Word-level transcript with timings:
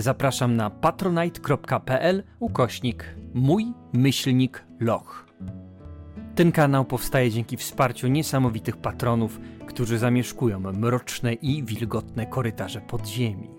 Zapraszam 0.00 0.56
na 0.56 0.70
patronite.pl 0.70 2.22
ukośnik 2.38 3.14
mój 3.34 3.72
myślnik 3.92 4.64
loch. 4.80 5.26
Ten 6.34 6.52
kanał 6.52 6.84
powstaje 6.84 7.30
dzięki 7.30 7.56
wsparciu 7.56 8.08
niesamowitych 8.08 8.76
patronów, 8.76 9.40
którzy 9.66 9.98
zamieszkują 9.98 10.60
mroczne 10.60 11.32
i 11.32 11.64
wilgotne 11.64 12.26
korytarze 12.26 12.80
podziemi. 12.80 13.50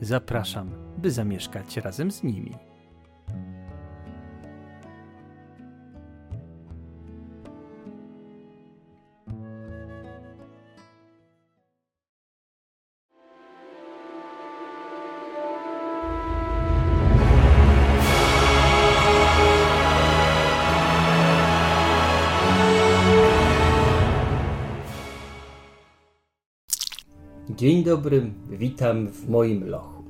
Zapraszam, 0.00 0.70
by 0.98 1.10
zamieszkać 1.10 1.76
razem 1.76 2.10
z 2.10 2.22
nimi. 2.22 2.52
Dzień 27.64 27.84
dobry, 27.84 28.30
witam 28.50 29.08
w 29.08 29.28
moim 29.28 29.68
lochu. 29.68 30.02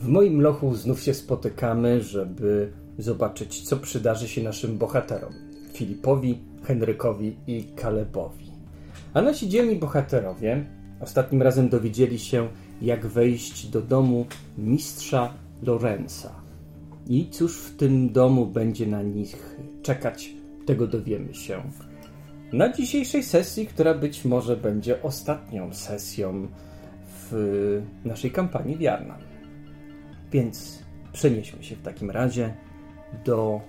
W 0.00 0.08
moim 0.08 0.40
lochu 0.40 0.74
znów 0.74 1.00
się 1.00 1.14
spotykamy, 1.14 2.02
żeby 2.02 2.72
zobaczyć, 2.98 3.62
co 3.62 3.76
przydarzy 3.76 4.28
się 4.28 4.42
naszym 4.42 4.78
bohaterom 4.78 5.32
Filipowi, 5.72 6.38
Henrykowi 6.62 7.36
i 7.46 7.64
Kalebowi. 7.64 8.44
A 9.14 9.22
nasi 9.22 9.48
dzielni 9.48 9.76
bohaterowie 9.76 10.64
ostatnim 11.00 11.42
razem 11.42 11.68
dowiedzieli 11.68 12.18
się, 12.18 12.48
jak 12.82 13.06
wejść 13.06 13.66
do 13.66 13.82
domu 13.82 14.26
mistrza 14.58 15.34
Lorenza. 15.62 16.32
I 17.06 17.30
cóż 17.30 17.56
w 17.56 17.76
tym 17.76 18.12
domu 18.12 18.46
będzie 18.46 18.86
na 18.86 19.02
nich 19.02 19.56
czekać, 19.82 20.34
tego 20.66 20.86
dowiemy 20.86 21.34
się 21.34 21.62
na 22.52 22.72
dzisiejszej 22.72 23.22
sesji, 23.22 23.66
która 23.66 23.94
być 23.94 24.24
może 24.24 24.56
będzie 24.56 25.02
ostatnią 25.02 25.74
sesją 25.74 26.48
w 27.30 27.82
naszej 28.04 28.30
kampanii 28.30 28.78
Wiarna. 28.78 29.18
Więc 30.32 30.78
przenieśmy 31.12 31.64
się 31.64 31.76
w 31.76 31.82
takim 31.82 32.10
razie 32.10 32.54
do 33.24 33.60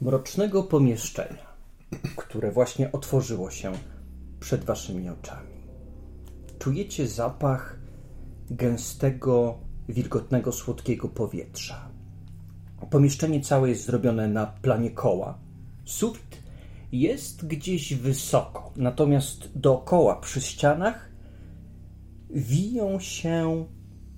mrocznego 0.00 0.62
pomieszczenia, 0.62 1.46
które 2.16 2.52
właśnie 2.52 2.92
otworzyło 2.92 3.50
się 3.50 3.72
przed 4.40 4.64
waszymi 4.64 5.08
oczami. 5.08 5.58
Czujecie 6.58 7.08
zapach 7.08 7.78
gęstego, 8.50 9.58
wilgotnego, 9.88 10.52
słodkiego 10.52 11.08
powietrza. 11.08 11.88
Pomieszczenie 12.90 13.40
całe 13.40 13.68
jest 13.68 13.84
zrobione 13.84 14.28
na 14.28 14.46
planie 14.46 14.90
koła. 14.90 15.38
Sufit 15.84 16.27
jest 16.92 17.46
gdzieś 17.46 17.94
wysoko, 17.94 18.72
natomiast 18.76 19.58
dookoła 19.58 20.16
przy 20.16 20.40
ścianach 20.40 21.10
wiją 22.30 23.00
się 23.00 23.66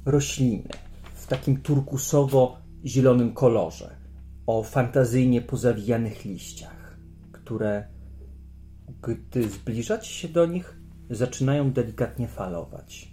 rośliny 0.04 0.68
w 1.14 1.26
takim 1.26 1.62
turkusowo-zielonym 1.62 3.32
kolorze 3.32 3.96
o 4.46 4.62
fantazyjnie 4.62 5.42
pozawijanych 5.42 6.24
liściach, 6.24 6.96
które 7.32 7.84
gdy 9.02 9.48
zbliżacie 9.48 10.10
się 10.10 10.28
do 10.28 10.46
nich, 10.46 10.76
zaczynają 11.10 11.72
delikatnie 11.72 12.28
falować. 12.28 13.08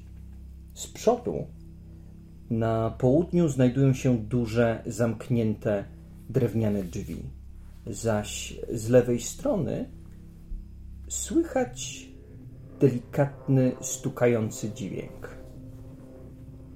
Z 0.73 0.87
przodu 0.87 1.47
na 2.49 2.89
południu 2.89 3.49
znajdują 3.49 3.93
się 3.93 4.17
duże, 4.17 4.83
zamknięte 4.85 5.83
drewniane 6.29 6.83
drzwi 6.83 7.36
zaś 7.89 8.59
z 8.73 8.89
lewej 8.89 9.21
strony 9.21 9.89
słychać 11.07 12.07
delikatny, 12.79 13.71
stukający 13.81 14.71
dźwięk. 14.73 15.37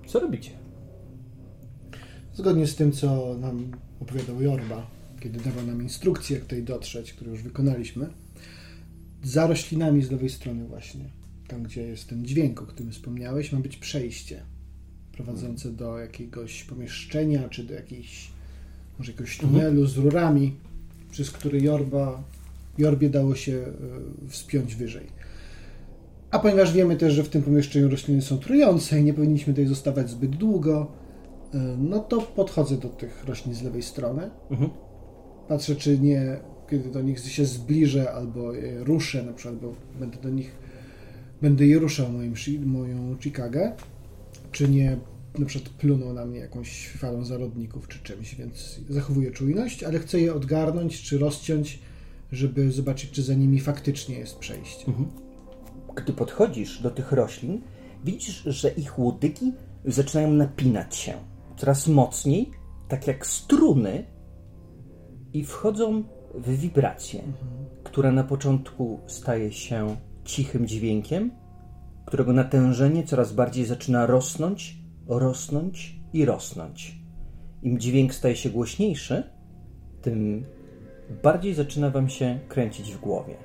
Co 0.08 0.20
robicie? 0.20 0.52
Zgodnie 2.34 2.68
z 2.68 2.76
tym, 2.76 2.92
co 2.92 3.38
nam 3.38 3.72
opowiadał 4.00 4.42
Jorba, 4.42 4.88
kiedy 5.20 5.40
dawał 5.40 5.66
nam 5.66 5.82
instrukcję, 5.82 6.36
jak 6.36 6.44
tutaj 6.44 6.64
dotrzeć, 6.64 7.14
które 7.14 7.32
już 7.32 7.44
wykonaliśmy, 7.44 8.08
za 9.24 9.48
roślinami 9.48 10.04
z 10.04 10.12
lewej 10.12 10.30
strony 10.30 10.66
właśnie, 10.66 11.06
tam 11.48 11.64
gdzie 11.64 11.82
jest 11.82 12.10
ten 12.10 12.26
dźwięk, 12.26 12.62
o 12.62 12.66
którym 12.66 12.92
wspomniałeś, 12.92 13.52
ma 13.52 13.60
być 13.60 13.78
przejście 13.78 14.44
prowadzące 15.12 15.72
do 15.72 16.00
jakiegoś 16.00 16.64
pomieszczenia, 16.64 17.50
czy 17.50 17.64
do 17.64 17.74
jakiejś, 17.74 18.32
może 19.00 19.12
jakiegoś 19.12 19.38
tunelu 19.38 19.86
z 19.86 19.98
rurami, 19.98 20.56
przez 21.12 21.32
który 21.32 21.62
Jorba, 21.62 22.24
Jorbie 22.78 23.10
dało 23.10 23.36
się 23.36 23.54
e, 23.54 24.30
wspiąć 24.30 24.76
wyżej. 24.76 25.08
A 26.32 26.40
ponieważ 26.40 26.74
wiemy 26.74 26.96
też, 26.96 27.14
że 27.14 27.24
w 27.24 27.30
tym 27.30 27.42
pomieszczeniu 27.42 27.90
rośliny 27.90 28.22
są 28.22 28.38
trujące 28.38 29.00
i 29.00 29.04
nie 29.04 29.14
powinniśmy 29.14 29.54
tutaj 29.54 29.68
zostawać 29.68 30.10
zbyt 30.10 30.36
długo, 30.36 30.92
e, 31.54 31.58
no 31.78 32.00
to 32.00 32.22
podchodzę 32.22 32.78
do 32.78 32.90
tych 32.90 33.26
roślin 33.26 33.56
z 33.56 33.62
lewej 33.62 33.84
strony. 33.84 34.30
Mhm. 34.52 34.70
Patrzę, 35.48 35.76
czy 35.76 36.00
nie, 36.00 36.38
kiedy 36.70 36.90
do 36.90 37.02
nich 37.02 37.20
się 37.20 37.46
zbliżę 37.46 38.14
albo 38.14 38.54
je 38.54 38.84
ruszę, 38.84 39.24
na 39.24 39.34
przykład, 39.34 39.60
bo 39.62 39.74
będę 40.00 40.18
do 40.18 40.30
nich, 40.30 40.56
będę 41.42 41.66
je 41.68 41.80
ruszał 41.80 42.10
moim, 42.10 42.34
moją 42.66 43.18
Chicagę, 43.20 43.72
czy 44.52 44.70
nie 44.70 44.98
na 45.40 45.46
przykład 45.46 45.74
pluną 45.74 46.14
na 46.14 46.26
mnie 46.26 46.40
jakąś 46.40 46.90
falą 46.90 47.26
zarodników 47.26 47.88
czy 47.88 48.00
czymś, 48.00 48.36
więc 48.36 48.80
zachowuję 48.90 49.32
czujność, 49.32 49.84
ale 49.84 50.00
chcę 50.00 50.22
je 50.22 50.34
odgarnąć 50.34 51.02
czy 51.02 51.18
rozciąć, 51.18 51.80
żeby 52.32 52.72
zobaczyć, 52.72 53.12
czy 53.12 53.24
za 53.24 53.34
nimi 53.34 53.60
faktycznie 53.60 54.20
jest 54.20 54.38
przejście. 54.38 54.88
Mhm. 54.88 55.10
Gdy 55.96 56.14
podchodzisz 56.14 56.82
do 56.82 56.92
tych 56.92 57.12
roślin, 57.12 57.62
widzisz, 58.04 58.44
że 58.46 58.70
ich 58.70 59.00
łodygi 59.00 59.54
zaczynają 59.86 60.32
napinać 60.34 60.96
się 60.96 61.14
coraz 61.58 61.88
mocniej, 61.88 62.52
tak 62.88 63.08
jak 63.08 63.28
struny, 63.28 64.06
i 65.34 65.44
wchodzą 65.44 66.04
w 66.36 66.58
wibrację, 66.58 67.20
mhm. 67.20 67.66
która 67.84 68.12
na 68.12 68.24
początku 68.24 69.00
staje 69.08 69.52
się 69.52 69.96
cichym 70.26 70.68
dźwiękiem, 70.68 71.32
którego 72.06 72.34
natężenie 72.34 73.04
coraz 73.04 73.34
bardziej 73.34 73.66
zaczyna 73.66 74.06
rosnąć 74.06 74.81
rosnąć 75.08 76.00
i 76.14 76.26
rosnąć. 76.26 77.02
Im 77.62 77.80
dźwięk 77.80 78.14
staje 78.14 78.36
się 78.36 78.50
głośniejszy, 78.50 79.24
tym 80.02 80.46
bardziej 81.24 81.54
zaczyna 81.54 81.90
wam 81.90 82.10
się 82.10 82.40
kręcić 82.50 82.94
w 82.94 83.00
głowie. 83.00 83.36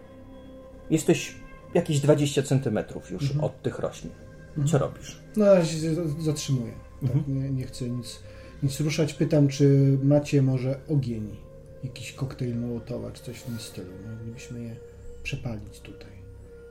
Jesteś 0.90 1.34
jakieś 1.74 2.00
20 2.00 2.42
centymetrów 2.42 3.10
już 3.10 3.22
mhm. 3.22 3.44
od 3.44 3.62
tych 3.62 3.78
roślin. 3.78 4.12
Co 4.54 4.60
mhm. 4.60 4.82
robisz? 4.82 5.18
No, 5.36 5.44
ja 5.44 5.64
się 5.64 5.76
zatrzymuję. 6.20 6.72
Tak, 7.02 7.16
mhm. 7.16 7.42
nie, 7.42 7.50
nie, 7.50 7.66
chcę 7.66 7.90
nic, 7.90 8.22
nic 8.62 8.80
ruszać. 8.80 9.14
Pytam, 9.14 9.48
czy 9.48 9.98
macie 10.02 10.42
może 10.42 10.80
ogień, 10.88 11.36
jakiś 11.84 12.12
koktajl 12.12 12.56
Mołotowa, 12.56 13.10
czy 13.12 13.22
coś 13.22 13.36
w 13.36 13.42
tym 13.42 13.58
stylu. 13.58 13.92
Moglibyśmy 14.10 14.62
je 14.62 14.76
przepalić 15.22 15.80
tutaj, 15.80 16.12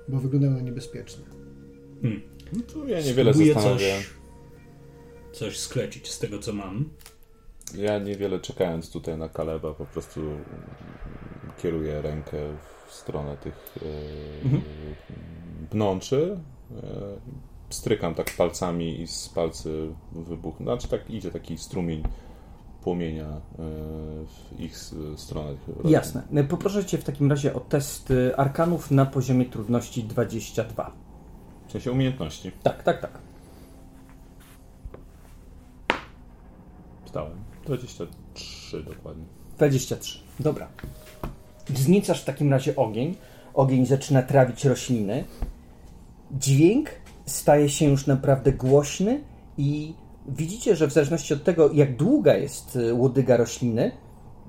bo 0.08 0.20
wyglądają 0.20 0.54
na 0.54 0.62
niebezpieczne. 0.62 1.24
Hmm. 2.02 2.22
No 2.54 2.62
to 2.74 2.88
ja 2.88 3.02
niewiele 3.02 3.34
Spróbuję 3.34 3.54
zastanawiam. 3.54 4.02
Coś 4.02 4.25
coś 5.36 5.60
sklecić 5.60 6.12
z 6.12 6.20
tego, 6.20 6.40
co 6.40 6.54
mam. 6.54 6.90
Ja 7.74 8.00
niewiele 8.00 8.40
czekając 8.40 8.92
tutaj 8.92 9.18
na 9.18 9.30
Kaleba, 9.30 9.74
po 9.74 9.86
prostu 9.86 10.22
kieruję 11.58 12.02
rękę 12.02 12.38
w 12.88 12.94
stronę 12.94 13.38
tych 13.38 13.76
e, 13.82 14.46
mhm. 14.46 14.64
bnączy. 15.72 16.40
E, 16.72 16.88
strykam 17.70 18.16
tak 18.16 18.32
palcami 18.38 19.02
i 19.02 19.08
z 19.08 19.30
palcy 19.30 19.88
wybuch. 20.12 20.58
Znaczy 20.58 20.88
tak 20.88 21.10
idzie 21.10 21.32
taki 21.32 21.58
strumień 21.58 22.04
płomienia 22.82 23.28
e, 23.28 23.42
w 24.26 24.60
ich 24.60 24.78
stronę. 25.16 25.56
Jasne. 25.86 26.44
Poproszę 26.50 26.86
Cię 26.86 26.98
w 26.98 27.04
takim 27.04 27.30
razie 27.30 27.54
o 27.54 27.60
test 27.60 28.14
arkanów 28.38 28.92
na 28.92 29.06
poziomie 29.06 29.46
trudności 29.46 30.04
22. 30.04 30.92
W 31.68 31.72
sensie 31.72 31.92
umiejętności. 31.92 32.52
Tak, 32.64 32.84
tak, 32.84 33.02
tak. 33.02 33.25
Dostałem. 37.16 37.38
23 37.66 38.84
dokładnie. 38.84 39.24
23. 39.58 40.20
Dobra. 40.40 40.68
Wzniecasz 41.70 42.22
w 42.22 42.26
takim 42.26 42.52
razie 42.52 42.76
ogień. 42.76 43.16
Ogień 43.54 43.86
zaczyna 43.86 44.22
trawić 44.22 44.66
rośliny. 44.66 45.24
Dźwięk 46.32 46.90
staje 47.26 47.70
się 47.70 47.86
już 47.86 48.08
naprawdę 48.08 48.52
głośny 48.52 49.24
i 49.58 49.94
widzicie, 50.28 50.76
że 50.76 50.88
w 50.88 50.94
zależności 50.94 51.34
od 51.34 51.44
tego, 51.44 51.72
jak 51.74 51.96
długa 51.96 52.36
jest 52.36 52.76
y, 52.76 52.94
łodyga 52.94 53.38
rośliny, 53.38 53.92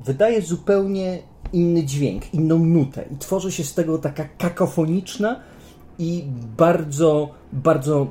wydaje 0.05 0.43
zupełnie 0.43 1.19
inny 1.53 1.85
dźwięk, 1.85 2.35
inną 2.35 2.59
nutę 2.59 3.05
i 3.15 3.17
tworzy 3.17 3.53
się 3.53 3.65
z 3.65 3.75
tego 3.75 3.99
taka 3.99 4.25
kakofoniczna 4.25 5.41
i 5.99 6.25
bardzo, 6.57 7.31
bardzo 7.53 8.07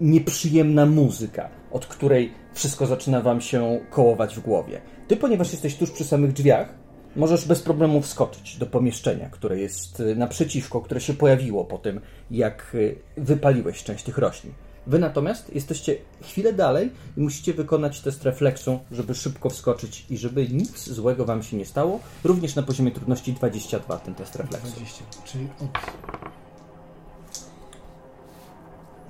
nieprzyjemna 0.00 0.86
muzyka, 0.86 1.48
od 1.72 1.86
której 1.86 2.32
wszystko 2.52 2.86
zaczyna 2.86 3.20
wam 3.20 3.40
się 3.40 3.80
kołować 3.90 4.36
w 4.36 4.40
głowie. 4.40 4.80
Ty, 5.08 5.16
ponieważ 5.16 5.52
jesteś 5.52 5.76
tuż 5.76 5.90
przy 5.90 6.04
samych 6.04 6.32
drzwiach, 6.32 6.74
możesz 7.16 7.44
bez 7.44 7.62
problemu 7.62 8.02
wskoczyć 8.02 8.56
do 8.56 8.66
pomieszczenia, 8.66 9.28
które 9.30 9.58
jest 9.58 10.00
y, 10.00 10.16
naprzeciwko, 10.16 10.80
które 10.80 11.00
się 11.00 11.14
pojawiło 11.14 11.64
po 11.64 11.78
tym, 11.78 12.00
jak 12.30 12.74
y, 12.74 12.96
wypaliłeś 13.16 13.84
część 13.84 14.04
tych 14.04 14.18
roślin. 14.18 14.52
Wy 14.86 14.98
natomiast 14.98 15.54
jesteście 15.54 15.96
chwilę 16.22 16.52
dalej 16.52 16.90
i 17.16 17.20
musicie 17.20 17.54
wykonać 17.54 18.00
test 18.00 18.24
refleksu, 18.24 18.80
żeby 18.92 19.14
szybko 19.14 19.50
wskoczyć 19.50 20.06
i 20.10 20.18
żeby 20.18 20.48
nic 20.48 20.88
złego 20.88 21.24
wam 21.24 21.42
się 21.42 21.56
nie 21.56 21.66
stało. 21.66 22.00
Również 22.24 22.54
na 22.54 22.62
poziomie 22.62 22.90
trudności 22.90 23.32
22 23.32 23.98
ten 23.98 24.14
test 24.14 24.36
refleksu. 24.36 24.68
20, 24.76 25.04
czyli 25.24 25.48
od... 25.60 25.78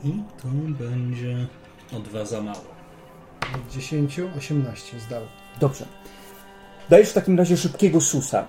I 0.04 0.22
to 0.42 0.48
będzie 0.84 1.46
o 1.96 2.00
dwa 2.00 2.24
za 2.24 2.40
mało. 2.40 2.77
Od 3.54 3.72
10, 3.72 4.20
18 4.38 5.00
zdał. 5.00 5.22
Dobrze. 5.60 5.84
Dajesz 6.90 7.10
w 7.10 7.12
takim 7.12 7.38
razie 7.38 7.56
szybkiego 7.56 8.00
susa. 8.00 8.46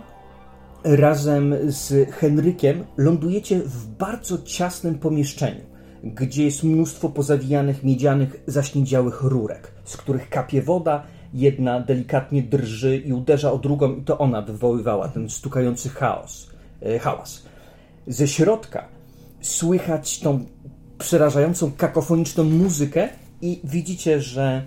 Razem 0.83 1.55
z 1.67 2.11
Henrykiem 2.11 2.85
lądujecie 2.97 3.59
w 3.59 3.87
bardzo 3.87 4.41
ciasnym 4.43 4.99
pomieszczeniu, 4.99 5.61
gdzie 6.03 6.43
jest 6.43 6.63
mnóstwo 6.63 7.09
pozawijanych 7.09 7.83
miedzianych, 7.83 8.43
zaśniedziałych 8.47 9.21
rurek, 9.21 9.71
z 9.83 9.97
których 9.97 10.29
kapie 10.29 10.61
woda, 10.61 11.03
jedna 11.33 11.79
delikatnie 11.79 12.43
drży 12.43 12.97
i 12.97 13.13
uderza 13.13 13.51
o 13.51 13.57
drugą 13.57 13.95
i 13.95 14.01
to 14.01 14.17
ona 14.17 14.41
wywoływała 14.41 15.07
ten 15.07 15.29
stukający 15.29 15.89
chaos, 15.89 16.49
e, 16.81 16.99
hałas. 16.99 17.45
Ze 18.07 18.27
środka 18.27 18.87
słychać 19.41 20.19
tą 20.19 20.45
przerażającą 20.97 21.71
kakofoniczną 21.71 22.43
muzykę 22.43 23.09
i 23.41 23.61
widzicie, 23.63 24.21
że 24.21 24.65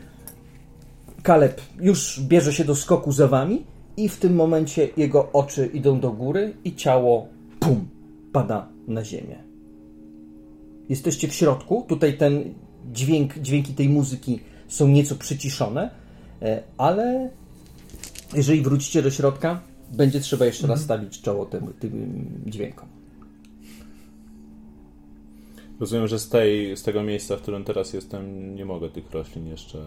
Kaleb 1.22 1.60
już 1.80 2.20
bierze 2.20 2.52
się 2.52 2.64
do 2.64 2.76
skoku 2.76 3.12
za 3.12 3.28
wami 3.28 3.64
i 3.96 4.08
w 4.08 4.16
tym 4.16 4.34
momencie 4.34 4.88
jego 4.96 5.32
oczy 5.32 5.66
idą 5.66 6.00
do 6.00 6.10
góry 6.10 6.54
i 6.64 6.74
ciało 6.74 7.28
pum 7.60 7.88
pada 8.32 8.68
na 8.88 9.04
ziemię. 9.04 9.36
Jesteście 10.88 11.28
w 11.28 11.34
środku, 11.34 11.84
tutaj 11.88 12.18
ten 12.18 12.54
dźwięk, 12.92 13.38
dźwięki 13.38 13.74
tej 13.74 13.88
muzyki 13.88 14.40
są 14.68 14.88
nieco 14.88 15.14
przyciszone, 15.16 15.90
e, 16.42 16.62
ale 16.78 17.30
jeżeli 18.34 18.62
wrócicie 18.62 19.02
do 19.02 19.10
środka, 19.10 19.60
będzie 19.92 20.20
trzeba 20.20 20.44
jeszcze 20.46 20.66
raz 20.66 20.80
stawić 20.80 21.20
czoło 21.20 21.46
tym, 21.46 21.72
tym 21.80 22.24
dźwiękom. 22.46 22.91
Rozumiem, 25.82 26.08
że 26.08 26.18
z, 26.18 26.28
tej, 26.28 26.76
z 26.76 26.82
tego 26.82 27.02
miejsca, 27.02 27.36
w 27.36 27.42
którym 27.42 27.64
teraz 27.64 27.92
jestem, 27.92 28.54
nie 28.54 28.64
mogę 28.64 28.90
tych 28.90 29.10
roślin 29.10 29.46
jeszcze, 29.46 29.78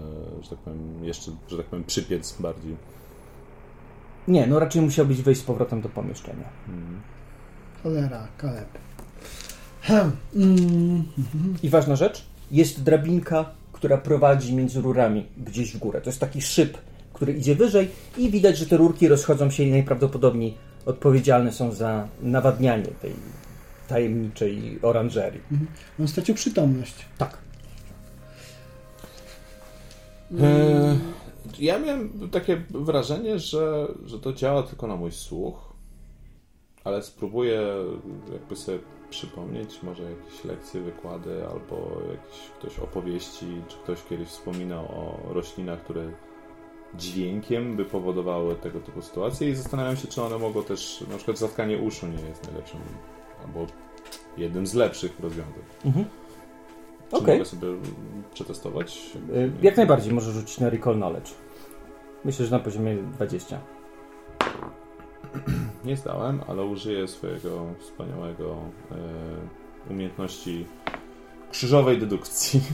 że 0.43 0.49
tak 0.49 0.59
powiem, 0.59 1.05
jeszcze, 1.05 1.31
że 1.47 1.57
tak 1.57 1.65
powiem, 1.65 1.85
przypiec 1.85 2.35
bardziej. 2.39 2.75
Nie, 4.27 4.47
no 4.47 4.59
raczej 4.59 4.81
musiałbyś 4.81 5.21
wejść 5.21 5.41
z 5.41 5.43
powrotem 5.43 5.81
do 5.81 5.89
pomieszczenia. 5.89 6.49
Mm. 6.67 7.01
Cholera, 7.83 8.27
Kaleb. 8.37 8.67
Mm. 10.35 11.03
I 11.63 11.69
ważna 11.69 11.95
rzecz, 11.95 12.25
jest 12.51 12.83
drabinka, 12.83 13.45
która 13.71 13.97
prowadzi 13.97 14.55
między 14.55 14.81
rurami 14.81 15.25
gdzieś 15.37 15.73
w 15.73 15.77
górę. 15.77 16.01
To 16.01 16.09
jest 16.09 16.19
taki 16.19 16.41
szyb, 16.41 16.77
który 17.13 17.33
idzie 17.33 17.55
wyżej 17.55 17.89
i 18.17 18.29
widać, 18.29 18.57
że 18.57 18.65
te 18.65 18.77
rurki 18.77 19.07
rozchodzą 19.07 19.49
się 19.49 19.63
i 19.63 19.71
najprawdopodobniej 19.71 20.53
odpowiedzialne 20.85 21.51
są 21.51 21.71
za 21.71 22.07
nawadnianie 22.21 22.87
tej 23.01 23.11
tajemniczej 23.87 24.79
oranżerii. 24.81 25.41
On 25.99 26.07
stracił 26.07 26.35
przytomność. 26.35 27.05
Tak. 27.17 27.37
E, 30.41 30.97
ja 31.59 31.79
miałem 31.79 32.29
takie 32.29 32.63
wrażenie, 32.69 33.39
że, 33.39 33.87
że 34.05 34.19
to 34.19 34.33
działa 34.33 34.63
tylko 34.63 34.87
na 34.87 34.95
mój 34.95 35.11
słuch, 35.11 35.73
ale 36.83 37.03
spróbuję 37.03 37.61
jakby 38.33 38.55
sobie 38.55 38.79
przypomnieć 39.09 39.83
może 39.83 40.03
jakieś 40.03 40.45
lekcje, 40.45 40.81
wykłady 40.81 41.47
albo 41.47 42.01
jakieś 42.11 42.49
ktoś 42.59 42.79
opowieści, 42.79 43.45
czy 43.67 43.77
ktoś 43.77 44.03
kiedyś 44.09 44.27
wspominał 44.27 44.85
o 44.85 45.33
roślinach, 45.33 45.83
które 45.83 46.11
dźwiękiem 46.93 47.75
by 47.75 47.85
powodowały 47.85 48.55
tego 48.55 48.79
typu 48.79 49.01
sytuacje 49.01 49.49
i 49.49 49.55
zastanawiam 49.55 49.97
się, 49.97 50.07
czy 50.07 50.21
one 50.21 50.37
mogą 50.37 50.63
też, 50.63 51.03
na 51.09 51.15
przykład 51.15 51.37
zatkanie 51.37 51.77
uszu 51.77 52.07
nie 52.07 52.29
jest 52.29 52.43
najlepszym 52.47 52.79
albo 53.45 53.65
jednym 54.37 54.67
z 54.67 54.73
lepszych 54.73 55.19
rozwiązań. 55.19 55.63
Mhm. 55.85 56.05
Czy 57.09 57.15
Okej. 57.15 57.33
mogę 57.37 57.45
sobie 57.49 57.67
przetestować? 58.33 59.11
Y, 59.35 59.51
Jak 59.61 59.77
najbardziej 59.77 60.13
możesz 60.13 60.33
rzucić 60.33 60.59
na 60.59 60.69
Recall 60.69 60.95
Knowledge. 60.95 61.29
Myślę, 62.25 62.45
że 62.45 62.51
na 62.51 62.59
poziomie 62.63 62.95
20. 62.95 63.59
Nie 65.85 65.97
zdałem, 65.97 66.41
ale 66.47 66.63
użyję 66.63 67.07
swojego 67.07 67.65
wspaniałego 67.79 68.55
e, 68.91 69.91
umiejętności 69.91 70.65
krzyżowej 71.51 71.97
dedukcji 71.97 72.61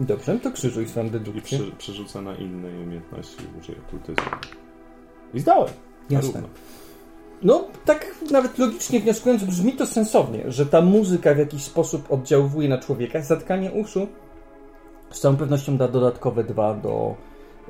Dobrze, 0.00 0.38
to 0.38 0.50
krzyżuj 0.52 0.88
swoją 0.88 1.06
i 1.06 1.10
dedukcję. 1.10 1.58
przy, 1.58 1.72
przerzucę 1.72 2.22
na 2.22 2.34
innej 2.34 2.82
umiejętności 2.82 3.44
użyję 3.60 3.78
kultyzmu. 3.90 4.24
I 5.34 5.40
zdałem. 5.40 5.72
Jasne. 6.10 6.32
Równo. 6.32 6.48
No, 7.42 7.64
tak 7.84 8.14
nawet 8.30 8.58
logicznie 8.58 9.00
wnioskując, 9.00 9.44
brzmi 9.44 9.72
to 9.72 9.86
sensownie, 9.86 10.44
że 10.50 10.66
ta 10.66 10.80
muzyka 10.80 11.34
w 11.34 11.38
jakiś 11.38 11.64
sposób 11.64 12.12
oddziałuje 12.12 12.68
na 12.68 12.78
człowieka. 12.78 13.20
Zatkanie 13.22 13.72
uszu 13.72 14.06
z 15.10 15.20
całą 15.20 15.36
pewnością 15.36 15.76
da 15.76 15.88
dodatkowe 15.88 16.44
dwa 16.44 16.74
do 16.74 17.14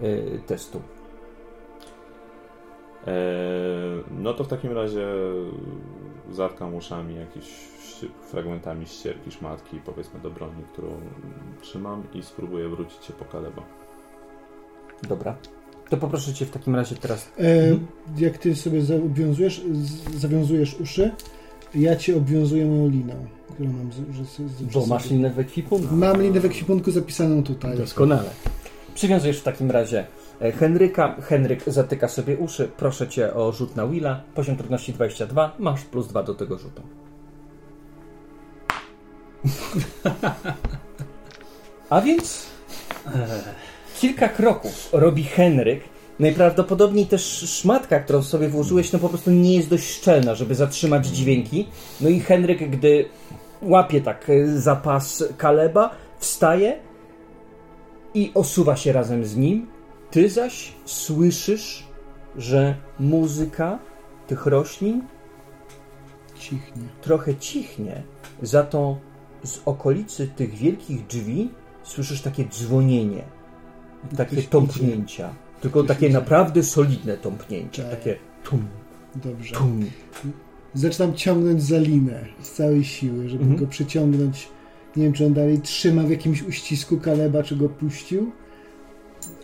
y, 0.02 0.40
testu. 0.46 0.80
E, 3.06 3.12
no 4.10 4.34
to 4.34 4.44
w 4.44 4.48
takim 4.48 4.72
razie 4.72 5.06
zatkam 6.30 6.74
uszami 6.74 7.16
jakieś 7.16 7.44
ści- 7.44 8.10
fragmentami 8.22 8.86
ścierki, 8.86 9.30
szmatki, 9.30 9.80
powiedzmy 9.84 10.20
do 10.20 10.30
broni, 10.30 10.62
którą 10.72 10.88
trzymam 11.60 12.02
i 12.14 12.22
spróbuję 12.22 12.68
wrócić 12.68 13.04
się 13.04 13.12
po 13.12 13.24
kaleba. 13.24 13.62
Dobra. 15.08 15.36
To 15.90 15.96
poproszę 15.96 16.34
cię 16.34 16.46
w 16.46 16.50
takim 16.50 16.76
razie 16.76 16.96
teraz. 16.96 17.28
E, 17.40 17.42
jak 18.18 18.38
ty 18.38 18.56
sobie 18.56 18.82
zawiązujesz, 18.82 19.62
zawiązujesz 20.16 20.80
uszy, 20.80 21.10
ja 21.74 21.96
ci 21.96 22.14
obwiązuję 22.14 22.66
moją 22.66 22.88
liną, 22.88 23.14
którą 23.54 23.72
mam. 23.72 23.92
Z, 23.92 23.96
że, 23.96 24.24
z, 24.24 24.36
z, 24.36 24.62
Bo 24.62 24.86
masz 24.86 25.10
linę 25.10 25.30
w 25.30 25.38
ekwipunku. 25.38 25.96
Mam 25.96 26.22
linę 26.22 26.40
w 26.40 26.44
ekwipunku 26.44 26.90
zapisaną 26.90 27.42
tutaj. 27.42 27.76
Doskonale. 27.76 28.30
Przywiązujesz 28.94 29.40
w 29.40 29.42
takim 29.42 29.70
razie 29.70 30.06
e, 30.40 30.52
Henryka. 30.52 31.16
Henryk 31.22 31.64
zatyka 31.66 32.08
sobie 32.08 32.38
uszy. 32.38 32.68
Proszę 32.76 33.08
cię 33.08 33.34
o 33.34 33.52
rzut 33.52 33.76
na 33.76 33.86
Willa. 33.86 34.22
Poziom 34.34 34.56
trudności 34.56 34.92
22. 34.92 35.56
Masz 35.58 35.84
plus 35.84 36.08
2 36.08 36.22
do 36.22 36.34
tego 36.34 36.58
rzutu. 36.58 36.82
A 41.90 42.00
więc 42.00 42.46
kilka 44.00 44.28
kroków 44.28 44.88
robi 44.92 45.24
Henryk. 45.24 45.80
Najprawdopodobniej 46.18 47.06
też 47.06 47.22
szmatka, 47.60 48.00
którą 48.00 48.22
sobie 48.22 48.48
włożyłeś, 48.48 48.92
no 48.92 48.98
po 48.98 49.08
prostu 49.08 49.30
nie 49.30 49.56
jest 49.56 49.68
dość 49.68 49.90
szczelna, 49.90 50.34
żeby 50.34 50.54
zatrzymać 50.54 51.06
dźwięki. 51.06 51.66
No 52.00 52.08
i 52.08 52.20
Henryk, 52.20 52.70
gdy 52.70 53.04
łapie 53.62 54.00
tak 54.00 54.30
e, 54.30 54.58
zapas 54.58 55.24
Kaleba, 55.36 55.90
wstaje 56.18 56.80
i 58.14 58.30
osuwa 58.34 58.76
się 58.76 58.92
razem 58.92 59.24
z 59.24 59.36
nim. 59.36 59.66
Ty 60.10 60.30
zaś 60.30 60.72
słyszysz, 60.84 61.86
że 62.36 62.74
muzyka 62.98 63.78
tych 64.26 64.46
roślin 64.46 65.02
Cichnie. 66.38 66.82
trochę 67.02 67.34
cichnie, 67.34 68.02
za 68.42 68.62
to 68.62 68.98
z 69.44 69.60
okolicy 69.64 70.28
tych 70.36 70.54
wielkich 70.54 71.06
drzwi 71.06 71.50
słyszysz 71.82 72.22
takie 72.22 72.44
dzwonienie, 72.44 73.22
takie 74.16 74.42
tąpnięcia. 74.42 75.30
Tylko 75.60 75.82
takie 75.82 76.10
naprawdę 76.10 76.62
solidne 76.62 77.16
tąpnięcia. 77.16 77.82
Tak. 77.82 77.90
Takie 77.90 78.16
tum, 78.44 78.66
Dobrze. 79.24 79.54
tum. 79.54 79.84
Zaczynam 80.74 81.14
ciągnąć 81.14 81.62
za 81.62 81.78
linę 81.78 82.24
z 82.42 82.52
całej 82.52 82.84
siły, 82.84 83.28
żeby 83.28 83.42
Mhm. 83.42 83.60
go 83.60 83.66
przyciągnąć. 83.66 84.48
Nie 84.96 85.04
wiem, 85.04 85.12
czy 85.12 85.26
on 85.26 85.34
dalej 85.34 85.60
trzyma 85.60 86.02
w 86.02 86.10
jakimś 86.10 86.42
uścisku 86.42 86.98
Kaleba, 86.98 87.42
czy 87.42 87.56
go 87.56 87.68
puścił, 87.68 88.32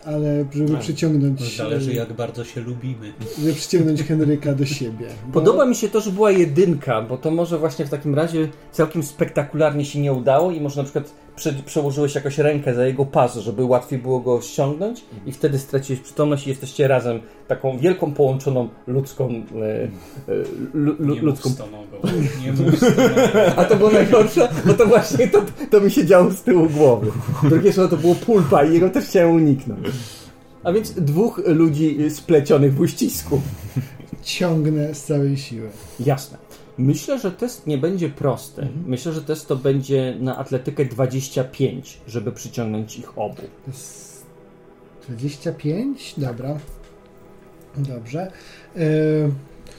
ale 0.05 0.45
żeby 0.51 0.73
No, 0.73 0.79
przyciągnąć. 0.79 1.39
To 1.57 1.63
zależy 1.63 1.91
e, 1.91 1.93
jak 1.93 2.13
bardzo 2.13 2.43
się 2.43 2.61
lubimy. 2.61 3.13
Żeby 3.39 3.53
przyciągnąć 3.53 4.03
Henryka 4.03 4.53
do 4.55 4.65
siebie. 4.65 5.07
Bo- 5.27 5.33
Podoba 5.33 5.65
mi 5.65 5.75
się 5.75 5.89
to, 5.89 6.01
że 6.01 6.11
była 6.11 6.31
jedynka, 6.31 7.01
bo 7.01 7.17
to 7.17 7.31
może 7.31 7.57
właśnie 7.59 7.85
w 7.85 7.89
takim 7.89 8.15
razie 8.15 8.47
całkiem 8.71 9.03
spektakularnie 9.03 9.85
się 9.85 9.99
nie 10.01 10.13
udało 10.13 10.51
i 10.51 10.61
może 10.61 10.77
na 10.77 10.83
przykład 10.83 11.13
prze, 11.37 11.53
przełożyłeś 11.53 12.15
jakoś 12.15 12.37
rękę 12.37 12.73
za 12.73 12.85
jego 12.85 13.05
pas, 13.05 13.35
żeby 13.35 13.65
łatwiej 13.65 13.99
było 13.99 14.19
go 14.19 14.41
ściągnąć 14.41 15.05
i 15.25 15.31
wtedy 15.31 15.59
straciłeś 15.59 16.01
przytomność 16.01 16.47
i 16.47 16.49
jesteście 16.49 16.87
razem 16.87 17.19
taką 17.47 17.77
wielką, 17.77 18.13
połączoną 18.13 18.69
ludzką 18.87 19.29
e, 19.29 19.87
lu, 20.73 21.15
nie 21.15 21.21
ludzką... 21.21 21.49
Nie 22.43 22.51
mów 22.51 22.83
A 23.57 23.65
to 23.65 23.75
było 23.75 23.89
najgorsze, 23.89 24.49
bo 24.65 24.73
to 24.73 24.85
właśnie 24.85 25.27
to, 25.27 25.41
to 25.71 25.81
mi 25.81 25.91
się 25.91 26.05
działo 26.05 26.31
z 26.31 26.41
tyłu 26.41 26.69
głowy. 26.69 27.11
Drugie 27.43 27.73
słowo 27.73 27.89
to 27.89 27.97
było 27.97 28.15
pulpa 28.15 28.63
i 28.63 28.73
jego 28.73 28.89
też 28.89 29.05
chciałem 29.05 29.35
uniknąć. 29.35 29.87
A 30.63 30.71
więc 30.71 30.91
dwóch 30.91 31.41
ludzi 31.45 31.97
splecionych 32.09 32.73
w 32.73 32.79
uścisku. 32.79 33.41
Ciągnę 34.23 34.95
z 34.95 35.03
całej 35.03 35.37
siły. 35.37 35.69
Jasne. 35.99 36.46
Myślę, 36.77 37.19
że 37.19 37.31
test 37.31 37.67
nie 37.67 37.77
będzie 37.77 38.09
prosty. 38.09 38.61
Mhm. 38.61 38.83
Myślę, 38.87 39.13
że 39.13 39.21
test 39.21 39.47
to 39.47 39.55
będzie 39.55 40.17
na 40.19 40.37
atletykę 40.37 40.85
25, 40.85 42.01
żeby 42.07 42.31
przyciągnąć 42.31 42.99
ich 42.99 43.17
obu. 43.17 43.41
To 43.65 43.71
jest 43.71 44.25
25? 45.09 46.13
Dobra. 46.17 46.59
Dobrze. 47.77 48.31
Yy, 48.75 48.81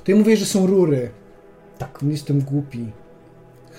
to 0.04 0.12
ja 0.12 0.18
mówię, 0.18 0.36
że 0.36 0.46
są 0.46 0.66
rury. 0.66 1.10
Tak. 1.78 2.02
Nie 2.02 2.10
jestem 2.10 2.40
głupi. 2.40 2.86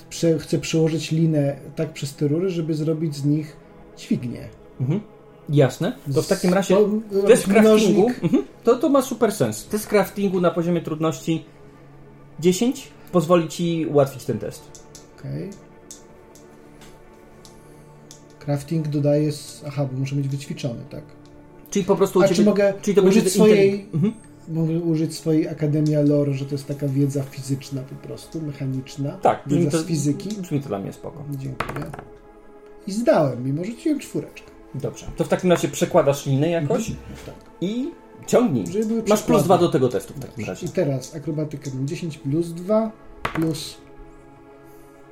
Chcę, 0.10 0.40
chcę 0.40 0.60
przełożyć 0.60 1.12
linę 1.12 1.56
tak 1.76 1.94
przez 1.94 2.16
te 2.16 2.28
rury, 2.28 2.50
żeby 2.50 2.74
zrobić 2.74 3.16
z 3.16 3.26
nich 3.26 3.58
dźwignię. 3.98 4.50
Mhm. 4.80 5.02
Jasne. 5.50 5.94
To 6.14 6.22
w 6.22 6.28
takim 6.28 6.54
razie 6.54 6.78
test 7.28 7.48
craftingu 7.48 8.08
mhm. 8.22 8.44
to, 8.64 8.76
to 8.76 8.90
ma 8.90 9.02
super 9.02 9.32
sens. 9.32 9.66
Test 9.66 9.88
craftingu 9.88 10.42
na 10.42 10.52
poziomie 10.52 10.82
trudności 10.82 11.46
10 12.40 12.92
pozwoli 13.12 13.48
ci 13.48 13.86
ułatwić 13.86 14.26
ten 14.26 14.40
test. 14.40 14.72
Okej. 15.20 15.50
Okay. 15.50 15.70
Crafting 18.40 18.88
dodaje. 18.88 19.32
Z... 19.32 19.64
Aha, 19.68 19.88
bo 19.92 20.00
muszę 20.00 20.16
być 20.16 20.28
wyćwiczony, 20.28 20.84
tak? 20.90 21.04
Czyli 21.70 21.86
po 21.86 21.96
prostu. 21.96 22.22
A 22.22 22.24
ciebie... 22.24 22.36
czy 22.36 22.44
mogę 22.44 22.74
czyli 22.82 22.96
to 22.96 23.02
użyć 23.02 23.32
swojej. 23.32 23.90
Mhm. 23.94 24.14
Mogę 24.48 24.80
użyć 24.80 25.16
swojej 25.16 25.48
Akademia 25.48 26.02
Lore, 26.02 26.34
że 26.34 26.46
to 26.46 26.52
jest 26.52 26.68
taka 26.68 26.88
wiedza 26.88 27.24
fizyczna 27.24 27.82
po 27.82 28.08
prostu, 28.08 28.42
mechaniczna. 28.42 29.12
Tak, 29.12 29.44
wiedza 29.48 29.72
to, 29.72 29.78
z 29.78 29.86
fizyki. 29.86 30.30
Brzmi 30.42 30.62
to 30.62 30.68
dla 30.68 30.80
mnie 30.80 30.94
spoko. 30.94 31.24
Dziękuję. 31.38 31.92
I 32.88 32.92
zdałem, 32.92 33.46
mimo 33.46 33.64
że 33.64 33.72
rzuciłem 33.72 34.00
czwóreczkę. 34.00 34.52
Dobrze. 34.76 35.06
To 35.18 35.24
w 35.24 35.28
takim 35.28 35.52
razie 35.52 35.68
przekładasz 35.68 36.26
liny 36.26 36.50
jakoś 36.50 36.90
mhm. 36.90 37.18
tak. 37.26 37.36
i 37.62 37.92
ciągnij. 38.28 38.66
Masz 39.08 39.24
plus 39.24 39.44
dwa 39.44 39.58
do 39.58 39.70
tego 39.70 39.90
testu 39.90 40.14
w 40.14 40.20
takim 40.20 40.46
razie. 40.46 40.66
I 40.66 40.70
teraz 40.70 41.16
akrobatykę 41.16 41.72
mam 41.74 41.88
10 41.88 42.18
plus 42.18 42.54
2 42.54 42.92
plus 43.34 43.78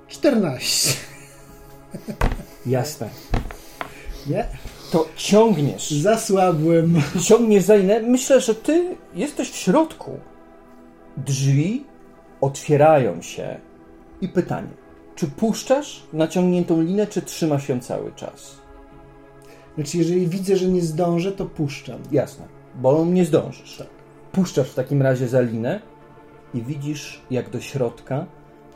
14. 0.07 0.93
Jasne. 2.65 3.09
Nie? 4.27 4.47
To 4.91 5.07
ciągniesz. 5.15 5.91
Zasłabłem. 5.91 7.01
Ciągniesz 7.23 7.63
za 7.63 7.75
linę. 7.75 8.01
Myślę, 8.01 8.41
że 8.41 8.55
ty 8.55 8.95
jesteś 9.13 9.49
w 9.49 9.55
środku. 9.55 10.19
Drzwi 11.17 11.85
otwierają 12.41 13.21
się. 13.21 13.59
I 14.21 14.27
pytanie. 14.27 14.69
Czy 15.15 15.27
puszczasz 15.27 16.03
naciągniętą 16.13 16.81
linę, 16.81 17.07
czy 17.07 17.21
trzymasz 17.21 17.69
ją 17.69 17.79
cały 17.79 18.11
czas? 18.11 18.55
Znaczy, 19.75 19.97
jeżeli 19.97 20.27
widzę, 20.27 20.55
że 20.55 20.67
nie 20.67 20.81
zdążę, 20.81 21.31
to 21.31 21.45
puszczam. 21.45 21.99
Jasne, 22.11 22.47
bo 22.77 23.05
nie 23.05 23.25
zdążysz. 23.25 23.83
Puszczasz 24.31 24.69
w 24.69 24.75
takim 24.75 25.01
razie 25.01 25.27
za 25.27 25.41
linę 25.41 25.81
i 26.53 26.61
widzisz, 26.61 27.21
jak 27.31 27.49
do 27.49 27.61
środka 27.61 28.25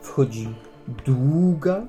wchodzi 0.02 0.56
długa, 1.06 1.88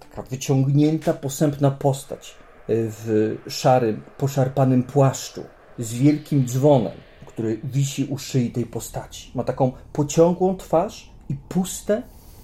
taka 0.00 0.22
wyciągnięta, 0.22 1.12
posępna 1.14 1.70
postać 1.70 2.34
w 2.68 3.36
szarym, 3.48 4.02
poszarpanym 4.18 4.82
płaszczu 4.82 5.42
z 5.78 5.94
wielkim 5.94 6.46
dzwonem, 6.46 6.92
który 7.26 7.60
wisi 7.64 8.04
u 8.04 8.18
szyi 8.18 8.50
tej 8.50 8.66
postaci. 8.66 9.30
Ma 9.34 9.44
taką 9.44 9.72
pociągłą 9.92 10.56
twarz 10.56 11.10
i 11.28 11.34
puste, 11.34 12.02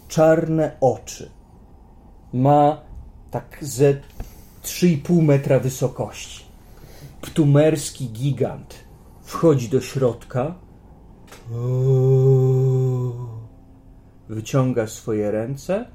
czarne 0.09 0.77
oczy. 0.81 1.31
Ma 2.33 2.81
tak 3.31 3.59
ze 3.61 3.95
3,5 4.63 5.23
metra 5.23 5.61
wysokości. 5.61 6.45
Ptumerski 7.21 8.09
gigant 8.09 8.84
wchodzi 9.35 9.69
do 9.69 9.81
środka. 9.81 10.55
Wyciąga 14.29 14.87
swoje 14.87 15.31
ręce 15.31 15.87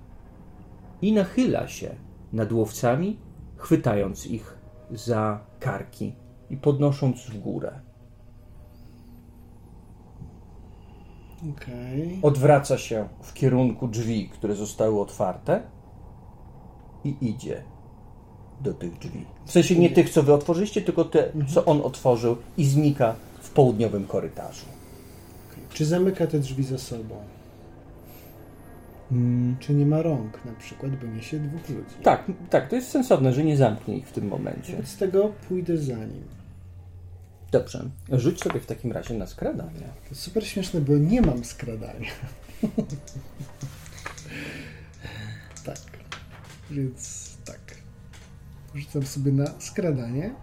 i 1.01 1.13
nachyla 1.13 1.67
się 1.67 1.95
nad 2.33 2.51
łowcami, 2.51 3.19
chwytając 3.57 4.25
ich 4.25 4.57
za 4.91 5.39
karki 5.59 6.15
i 6.49 6.57
podnosząc 6.57 7.21
w 7.21 7.39
górę. 7.39 7.79
Okay. 11.53 12.19
Odwraca 12.21 12.77
się 12.77 13.09
w 13.21 13.33
kierunku 13.33 13.87
drzwi, 13.87 14.29
które 14.29 14.55
zostały 14.55 15.01
otwarte 15.01 15.61
i 17.03 17.15
idzie 17.21 17.63
do 18.61 18.73
tych 18.73 18.97
drzwi. 18.99 19.25
W 19.45 19.51
sensie 19.51 19.79
nie 19.79 19.89
tych, 19.89 20.09
co 20.09 20.23
wy 20.23 20.33
otworzyliście, 20.33 20.81
tylko 20.81 21.05
te, 21.05 21.31
co 21.53 21.65
on 21.65 21.81
otworzył 21.81 22.37
i 22.57 22.65
znika 22.65 23.15
w 23.49 23.51
południowym 23.51 24.07
korytarzu. 24.07 24.65
Czy 25.73 25.85
zamyka 25.85 26.27
te 26.27 26.39
drzwi 26.39 26.63
za 26.63 26.77
sobą? 26.77 27.15
Hmm. 29.09 29.57
Czy 29.59 29.73
nie 29.73 29.85
ma 29.85 30.01
rąk 30.01 30.45
na 30.45 30.51
przykład, 30.51 30.95
bo 30.95 31.07
niesie 31.07 31.39
dwóch 31.39 31.69
ludzi? 31.69 31.95
Tak, 32.03 32.23
tak, 32.49 32.69
to 32.69 32.75
jest 32.75 32.89
sensowne, 32.89 33.33
że 33.33 33.43
nie 33.43 33.57
zamknie 33.57 33.97
ich 33.97 34.07
w 34.07 34.11
tym 34.11 34.27
momencie. 34.27 34.85
Z 34.85 34.97
tego 34.97 35.33
pójdę 35.47 35.77
za 35.77 35.95
nim. 35.95 36.23
Dobrze. 37.51 37.89
Rzuć 38.11 38.41
sobie 38.41 38.59
w 38.59 38.65
takim 38.65 38.91
razie 38.91 39.13
na 39.13 39.27
skradanie. 39.27 39.87
To 40.09 40.15
super 40.15 40.47
śmieszne, 40.47 40.81
bo 40.81 40.93
nie 40.93 41.21
mam 41.21 41.43
skradania. 41.43 42.11
tak. 45.65 45.79
Więc 46.71 47.29
tak. 47.45 47.59
Rzucam 48.75 49.05
sobie 49.05 49.31
na 49.31 49.45
skradanie 49.59 50.33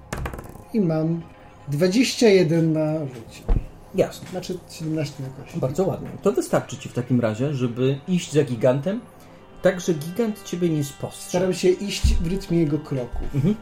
i 0.73 0.81
mam 0.81 1.23
21 1.69 2.73
na 2.73 2.99
rzucie. 2.99 3.43
Jasne. 3.95 4.29
Znaczy 4.31 4.59
17 4.71 5.23
na 5.23 5.29
kości. 5.29 5.61
Bardzo 5.61 5.85
ładnie. 5.85 6.09
To 6.23 6.33
wystarczy 6.33 6.77
ci 6.77 6.89
w 6.89 6.93
takim 6.93 7.21
razie, 7.21 7.55
żeby 7.55 7.99
iść 8.09 8.33
za 8.33 8.43
gigantem, 8.43 9.01
tak, 9.63 9.81
że 9.81 9.95
gigant 9.95 10.45
ciebie 10.45 10.69
nie 10.69 10.85
spostrzegł. 10.85 11.29
Staram 11.29 11.55
się 11.55 11.69
iść 11.69 12.15
w 12.15 12.27
rytmie 12.27 12.59
jego 12.59 12.79
kroków. 12.79 13.35
Mhm. 13.35 13.55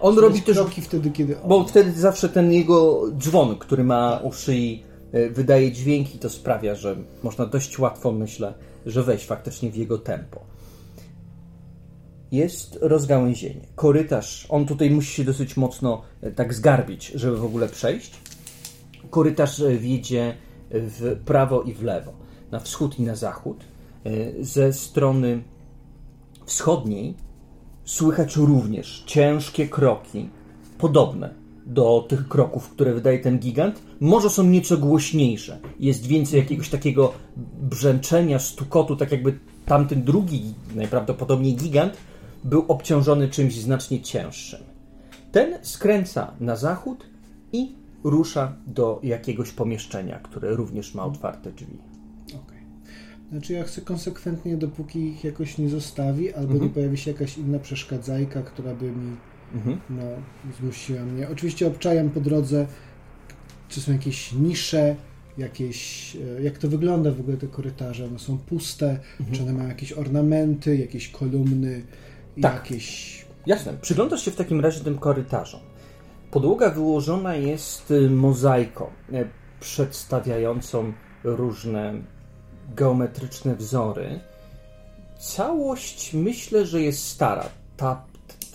On 0.00 0.18
robi 0.18 0.42
też 0.42 0.56
kroki 0.56 0.82
wtedy, 0.82 1.10
kiedy 1.10 1.40
on... 1.40 1.48
Bo 1.48 1.64
wtedy 1.64 1.92
zawsze 1.92 2.28
ten 2.28 2.52
jego 2.52 3.02
dzwon, 3.18 3.56
który 3.58 3.84
ma 3.84 4.20
u 4.22 4.32
szyi, 4.32 4.82
e, 5.12 5.30
wydaje 5.30 5.72
dźwięki, 5.72 6.18
to 6.18 6.30
sprawia, 6.30 6.74
że 6.74 6.96
można 7.22 7.46
dość 7.46 7.78
łatwo, 7.78 8.12
myślę, 8.12 8.54
że 8.86 9.02
wejść 9.02 9.26
faktycznie 9.26 9.70
w 9.70 9.76
jego 9.76 9.98
tempo 9.98 10.55
jest 12.32 12.78
rozgałęzienie. 12.80 13.66
Korytarz, 13.74 14.46
on 14.48 14.66
tutaj 14.66 14.90
musi 14.90 15.14
się 15.14 15.24
dosyć 15.24 15.56
mocno 15.56 16.02
e, 16.20 16.30
tak 16.30 16.54
zgarbić, 16.54 17.12
żeby 17.14 17.36
w 17.36 17.44
ogóle 17.44 17.68
przejść. 17.68 18.12
Korytarz 19.10 19.60
e, 19.60 19.76
wiedzie 19.76 20.34
w 20.70 21.16
prawo 21.24 21.62
i 21.62 21.74
w 21.74 21.82
lewo, 21.82 22.12
na 22.50 22.60
wschód 22.60 22.98
i 22.98 23.02
na 23.02 23.14
zachód. 23.14 23.64
E, 24.04 24.10
ze 24.44 24.72
strony 24.72 25.42
wschodniej 26.46 27.14
słychać 27.84 28.36
również 28.36 29.02
ciężkie 29.06 29.68
kroki, 29.68 30.28
podobne 30.78 31.34
do 31.66 32.06
tych 32.08 32.28
kroków, 32.28 32.70
które 32.70 32.94
wydaje 32.94 33.18
ten 33.18 33.38
gigant. 33.38 33.82
Może 34.00 34.30
są 34.30 34.42
nieco 34.42 34.76
głośniejsze. 34.76 35.58
Jest 35.80 36.06
więcej 36.06 36.40
jakiegoś 36.40 36.68
takiego 36.68 37.12
brzęczenia, 37.60 38.38
stukotu, 38.38 38.96
tak 38.96 39.12
jakby 39.12 39.38
tamten 39.66 40.02
drugi, 40.02 40.54
najprawdopodobniej 40.74 41.56
gigant, 41.56 41.96
był 42.46 42.64
obciążony 42.68 43.28
czymś 43.28 43.54
znacznie 43.54 44.00
cięższym. 44.00 44.60
Ten 45.32 45.58
skręca 45.62 46.32
na 46.40 46.56
zachód 46.56 47.06
i 47.52 47.74
rusza 48.04 48.56
do 48.66 49.00
jakiegoś 49.02 49.52
pomieszczenia, 49.52 50.18
które 50.18 50.54
również 50.54 50.94
ma 50.94 51.04
otwarte 51.04 51.52
drzwi. 51.52 51.78
Okay. 52.28 52.58
Znaczy 53.30 53.52
ja 53.52 53.64
chcę 53.64 53.80
konsekwentnie, 53.80 54.56
dopóki 54.56 54.98
ich 54.98 55.24
jakoś 55.24 55.58
nie 55.58 55.68
zostawi, 55.68 56.34
albo 56.34 56.52
mhm. 56.52 56.62
nie 56.62 56.68
pojawi 56.68 56.96
się 56.96 57.10
jakaś 57.10 57.38
inna 57.38 57.58
przeszkadzajka, 57.58 58.42
która 58.42 58.74
by 58.74 58.90
mi 58.90 59.16
mhm. 59.54 59.80
no, 59.90 60.02
zmusiła 60.60 61.02
mnie. 61.02 61.28
Oczywiście 61.28 61.66
obczajam 61.66 62.10
po 62.10 62.20
drodze, 62.20 62.66
czy 63.68 63.80
są 63.80 63.92
jakieś 63.92 64.32
nisze, 64.32 64.96
jakieś, 65.38 66.16
e, 66.16 66.42
jak 66.42 66.58
to 66.58 66.68
wygląda 66.68 67.10
w 67.10 67.20
ogóle 67.20 67.36
te 67.36 67.46
korytarze, 67.46 68.06
one 68.06 68.18
są 68.18 68.38
puste, 68.38 68.98
mhm. 69.20 69.36
czy 69.36 69.42
one 69.42 69.52
mają 69.52 69.68
jakieś 69.68 69.92
ornamenty, 69.92 70.76
jakieś 70.76 71.08
kolumny, 71.08 71.82
tak. 72.42 72.54
jakieś... 72.54 73.16
Jasne. 73.46 73.72
Przyglądasz 73.80 74.24
się 74.24 74.30
w 74.30 74.36
takim 74.36 74.60
razie 74.60 74.84
tym 74.84 74.98
korytarzom. 74.98 75.60
Podłoga 76.30 76.70
wyłożona 76.70 77.34
jest 77.34 77.90
y, 77.90 78.10
mozaiką 78.10 78.86
y, 79.12 79.28
przedstawiającą 79.60 80.92
różne 81.24 81.94
geometryczne 82.76 83.56
wzory. 83.56 84.20
Całość 85.18 86.14
myślę, 86.14 86.66
że 86.66 86.82
jest 86.82 87.08
stara. 87.08 87.48
Ta 87.76 88.04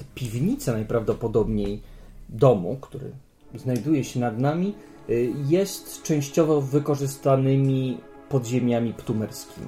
jest 0.01 0.13
piwnica 0.13 0.73
najprawdopodobniej 0.73 1.81
domu, 2.29 2.77
który 2.81 3.11
znajduje 3.55 4.03
się 4.03 4.19
nad 4.19 4.39
nami, 4.39 4.75
y, 5.09 5.33
jest 5.47 6.03
częściowo 6.03 6.61
wykorzystanymi 6.61 7.97
podziemiami 8.29 8.93
ptumerskimi. 8.93 9.67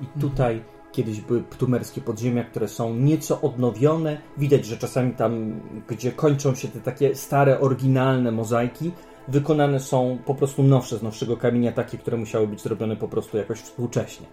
I 0.00 0.20
tutaj 0.20 0.62
kiedyś 0.92 1.20
były 1.20 1.42
ptumerskie 1.42 2.00
podziemia, 2.00 2.44
które 2.44 2.68
są 2.68 2.94
nieco 2.94 3.40
odnowione. 3.40 4.18
Widać, 4.36 4.64
że 4.64 4.76
czasami 4.76 5.12
tam, 5.12 5.60
gdzie 5.88 6.12
kończą 6.12 6.54
się 6.54 6.68
te 6.68 6.80
takie 6.80 7.14
stare, 7.14 7.60
oryginalne 7.60 8.32
mozaiki, 8.32 8.92
wykonane 9.28 9.80
są 9.80 10.18
po 10.26 10.34
prostu 10.34 10.62
nowsze 10.62 10.98
z 10.98 11.02
nowszego 11.02 11.36
kamienia, 11.36 11.72
takie, 11.72 11.98
które 11.98 12.16
musiały 12.16 12.46
być 12.46 12.60
zrobione 12.62 12.96
po 12.96 13.08
prostu 13.08 13.36
jakoś 13.36 13.58
współcześnie. 13.58 14.26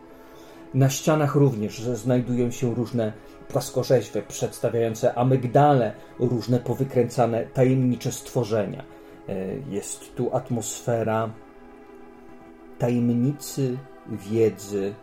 Na 0.73 0.89
ścianach 0.89 1.35
również 1.35 1.81
znajdują 1.81 2.51
się 2.51 2.75
różne 2.75 3.13
płaskorzeźby 3.47 4.21
przedstawiające 4.27 5.17
amygdale, 5.17 5.93
różne 6.19 6.59
powykręcane 6.59 7.45
tajemnicze 7.45 8.11
stworzenia. 8.11 8.83
E, 9.29 9.33
jest 9.69 10.15
tu 10.15 10.35
atmosfera 10.35 11.29
tajemnicy, 12.77 13.77
wiedzy. 14.07 14.93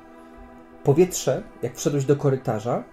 Powietrze, 0.87 1.43
jak 1.62 1.76
wszedłeś 1.76 2.05
do 2.05 2.16
korytarza 2.16 2.85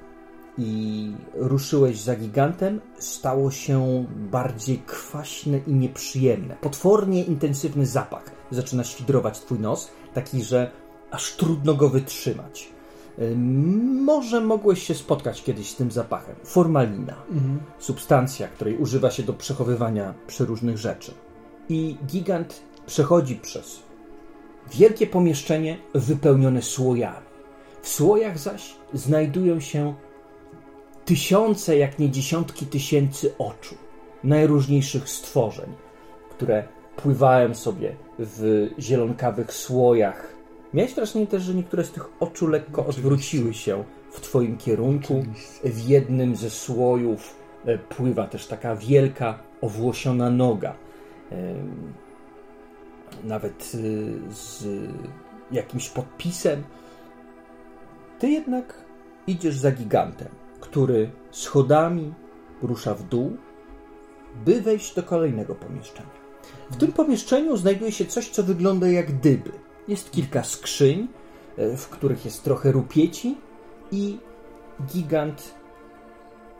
i 0.57 1.11
ruszyłeś 1.35 2.01
za 2.01 2.15
gigantem, 2.15 2.81
stało 2.99 3.51
się 3.51 4.05
bardziej 4.31 4.79
kwaśne 4.85 5.59
i 5.67 5.73
nieprzyjemne. 5.73 6.55
Potwornie 6.61 7.23
intensywny 7.23 7.85
zapach 7.85 8.31
zaczyna 8.51 8.83
świdrować 8.83 9.39
twój 9.39 9.59
nos, 9.59 9.91
taki, 10.13 10.43
że 10.43 10.71
aż 11.11 11.35
trudno 11.35 11.73
go 11.73 11.89
wytrzymać. 11.89 12.69
Może 14.05 14.41
mogłeś 14.41 14.83
się 14.83 14.93
spotkać 14.93 15.43
kiedyś 15.43 15.69
z 15.69 15.75
tym 15.75 15.91
zapachem. 15.91 16.35
Formalina. 16.43 17.15
Mhm. 17.31 17.59
Substancja, 17.79 18.47
której 18.47 18.77
używa 18.77 19.11
się 19.11 19.23
do 19.23 19.33
przechowywania 19.33 20.13
przeróżnych 20.27 20.77
rzeczy. 20.77 21.13
I 21.69 21.97
gigant 22.05 22.61
przechodzi 22.85 23.35
przez 23.35 23.79
wielkie 24.73 25.07
pomieszczenie 25.07 25.77
wypełnione 25.93 26.61
słojami. 26.61 27.32
W 27.83 27.89
słojach 27.89 28.37
zaś 28.37 28.75
znajdują 28.93 29.59
się 29.59 29.93
tysiące, 31.05 31.77
jak 31.77 31.99
nie 31.99 32.09
dziesiątki 32.09 32.65
tysięcy 32.65 33.33
oczu 33.37 33.75
najróżniejszych 34.23 35.09
stworzeń, 35.09 35.69
które 36.29 36.67
pływają 36.95 37.55
sobie 37.55 37.95
w 38.19 38.69
zielonkawych 38.79 39.53
słojach 39.53 40.33
Miałeś 40.73 40.93
wrażenie 40.93 41.27
też, 41.27 41.43
że 41.43 41.53
niektóre 41.53 41.83
z 41.83 41.91
tych 41.91 42.09
oczu 42.19 42.47
lekko 42.47 42.81
Oczywiście. 42.81 43.01
odwróciły 43.01 43.53
się 43.53 43.83
w 44.11 44.21
Twoim 44.21 44.57
kierunku. 44.57 45.19
Oczywiście. 45.19 45.69
W 45.69 45.89
jednym 45.89 46.35
ze 46.35 46.49
słojów 46.49 47.35
e, 47.65 47.77
pływa 47.77 48.27
też 48.27 48.47
taka 48.47 48.75
wielka, 48.75 49.39
owłosiona 49.61 50.29
noga. 50.29 50.75
Nawet 53.23 53.71
e, 53.73 53.77
z 54.33 54.65
jakimś 55.51 55.89
podpisem. 55.89 56.63
Ty 58.23 58.29
jednak 58.29 58.73
idziesz 59.27 59.55
za 59.55 59.71
gigantem, 59.71 60.27
który 60.59 61.11
schodami 61.31 62.13
rusza 62.61 62.93
w 62.93 63.03
dół, 63.03 63.37
by 64.45 64.61
wejść 64.61 64.95
do 64.95 65.03
kolejnego 65.03 65.55
pomieszczenia. 65.55 66.09
W 66.71 66.75
tym 66.75 66.91
pomieszczeniu 66.91 67.57
znajduje 67.57 67.91
się 67.91 68.05
coś, 68.05 68.29
co 68.29 68.43
wygląda 68.43 68.87
jak 68.87 69.19
dyby. 69.19 69.51
Jest 69.87 70.11
kilka 70.11 70.43
skrzyń, 70.43 71.07
e, 71.57 71.77
w 71.77 71.89
których 71.89 72.25
jest 72.25 72.43
trochę 72.43 72.71
rupieci 72.71 73.37
i 73.91 74.17
gigant 74.85 75.53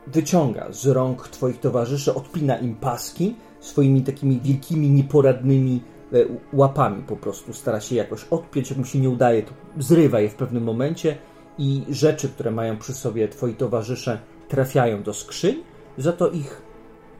wyciąga 0.06 0.72
z 0.72 0.86
rąk 0.86 1.28
twoich 1.28 1.60
towarzyszy, 1.60 2.14
odpina 2.14 2.56
im 2.56 2.74
paski 2.74 3.36
swoimi 3.60 4.02
takimi 4.02 4.40
wielkimi, 4.40 4.90
nieporadnymi 4.90 5.82
e, 6.12 6.16
łapami 6.52 7.02
po 7.02 7.16
prostu. 7.16 7.52
Stara 7.52 7.80
się 7.80 7.94
jakoś 7.94 8.24
odpiąć, 8.24 8.70
jak 8.70 8.78
mu 8.78 8.84
się 8.84 8.98
nie 8.98 9.10
udaje, 9.10 9.42
to 9.42 9.52
zrywa 9.78 10.20
je 10.20 10.28
w 10.28 10.34
pewnym 10.34 10.64
momencie 10.64 11.18
i 11.58 11.84
rzeczy, 11.90 12.28
które 12.28 12.50
mają 12.50 12.76
przy 12.76 12.94
sobie 12.94 13.28
twoi 13.28 13.54
towarzysze 13.54 14.18
trafiają 14.48 15.02
do 15.02 15.14
skrzyń, 15.14 15.62
za 15.98 16.12
to 16.12 16.30
ich 16.30 16.62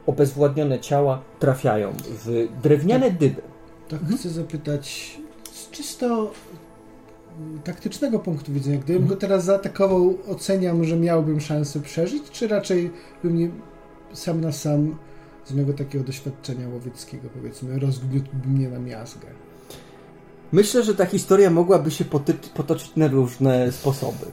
obezwładnione 0.07 0.81
ciała 0.81 1.23
trafiają 1.39 1.93
w 2.25 2.49
drewniane 2.63 3.09
tak, 3.09 3.19
dyby. 3.19 3.43
Tak 3.89 4.01
chcę 4.17 4.31
zapytać, 4.31 5.19
czysto 5.71 6.33
mm, 7.39 7.59
taktycznego 7.63 8.19
punktu 8.19 8.53
widzenia, 8.53 8.77
gdybym 8.77 9.03
mhm. 9.03 9.09
go 9.09 9.21
teraz 9.21 9.45
zaatakował, 9.45 10.19
oceniam, 10.29 10.85
że 10.85 10.97
miałbym 10.97 11.41
szansę 11.41 11.81
przeżyć, 11.81 12.31
czy 12.31 12.49
raczej 12.49 12.91
bym 13.23 13.37
nie, 13.37 13.51
sam 14.13 14.41
na 14.41 14.53
sam 14.53 14.97
z 15.45 15.53
mojego 15.53 15.73
takiego 15.73 16.05
doświadczenia 16.05 16.69
łowieckiego, 16.69 17.29
powiedzmy, 17.35 17.79
rozgniótłby 17.79 18.49
mnie 18.49 18.69
na 18.69 18.79
miazgę. 18.79 19.27
Myślę, 20.55 20.83
że 20.83 20.95
ta 20.95 21.07
historia 21.07 21.51
mogłaby 21.51 21.91
się 21.91 22.05
potoczyć 22.55 22.97
na 22.97 23.09
różne 23.09 23.73
sposoby. 23.73 24.27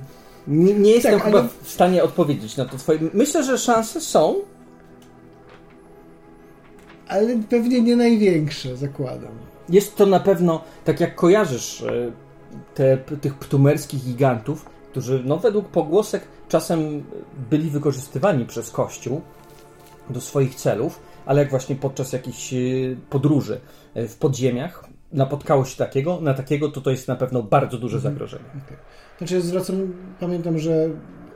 Nie, 0.48 0.74
nie 0.74 0.92
jestem 0.92 1.14
tak, 1.14 1.24
chyba 1.24 1.40
ale... 1.40 1.48
w 1.64 1.72
stanie 1.72 2.04
odpowiedzieć 2.04 2.58
na 2.58 2.66
to 2.66 2.78
twoje... 2.78 3.00
Myślę, 3.14 3.44
że 3.44 3.58
szanse 3.58 4.02
są. 4.02 4.36
Ale 7.08 7.38
pewnie 7.50 7.82
nie 7.82 7.96
największe, 7.96 8.78
zakładam. 8.78 9.32
Jest 9.70 9.96
to 9.96 10.06
na 10.06 10.20
pewno, 10.20 10.62
tak 10.86 11.00
jak 11.00 11.16
kojarzysz 11.16 11.82
e, 11.82 12.12
te, 12.76 12.98
tych 12.98 13.36
ptumerskich 13.36 14.04
gigantów, 14.04 14.66
którzy 14.92 15.22
no, 15.26 15.38
według 15.38 15.68
pogłosek 15.68 16.24
czasem 16.50 17.04
byli 17.50 17.70
wykorzystywani 17.70 18.46
przez 18.46 18.72
Kościół 18.72 19.22
do 20.10 20.22
swoich 20.22 20.56
celów, 20.56 21.00
ale 21.26 21.42
jak 21.42 21.50
właśnie 21.50 21.76
podczas 21.76 22.14
jakichś 22.14 22.54
e, 22.54 22.58
podróży 23.10 23.60
e, 23.94 24.08
w 24.08 24.16
podziemiach 24.16 24.91
napotkało 25.14 25.66
się 25.66 25.78
takiego, 25.78 26.22
na 26.22 26.34
takiego 26.34 26.70
to 26.70 26.82
to 26.82 26.92
jest 26.92 27.08
na 27.08 27.16
pewno 27.16 27.44
bardzo 27.44 27.78
duże 27.78 27.98
mhm. 27.98 28.14
zagrożenie. 28.14 28.50
Okay. 28.50 28.78
Znaczy 29.18 29.42
zwracam, 29.42 29.94
pamiętam, 30.20 30.60
że 30.60 30.90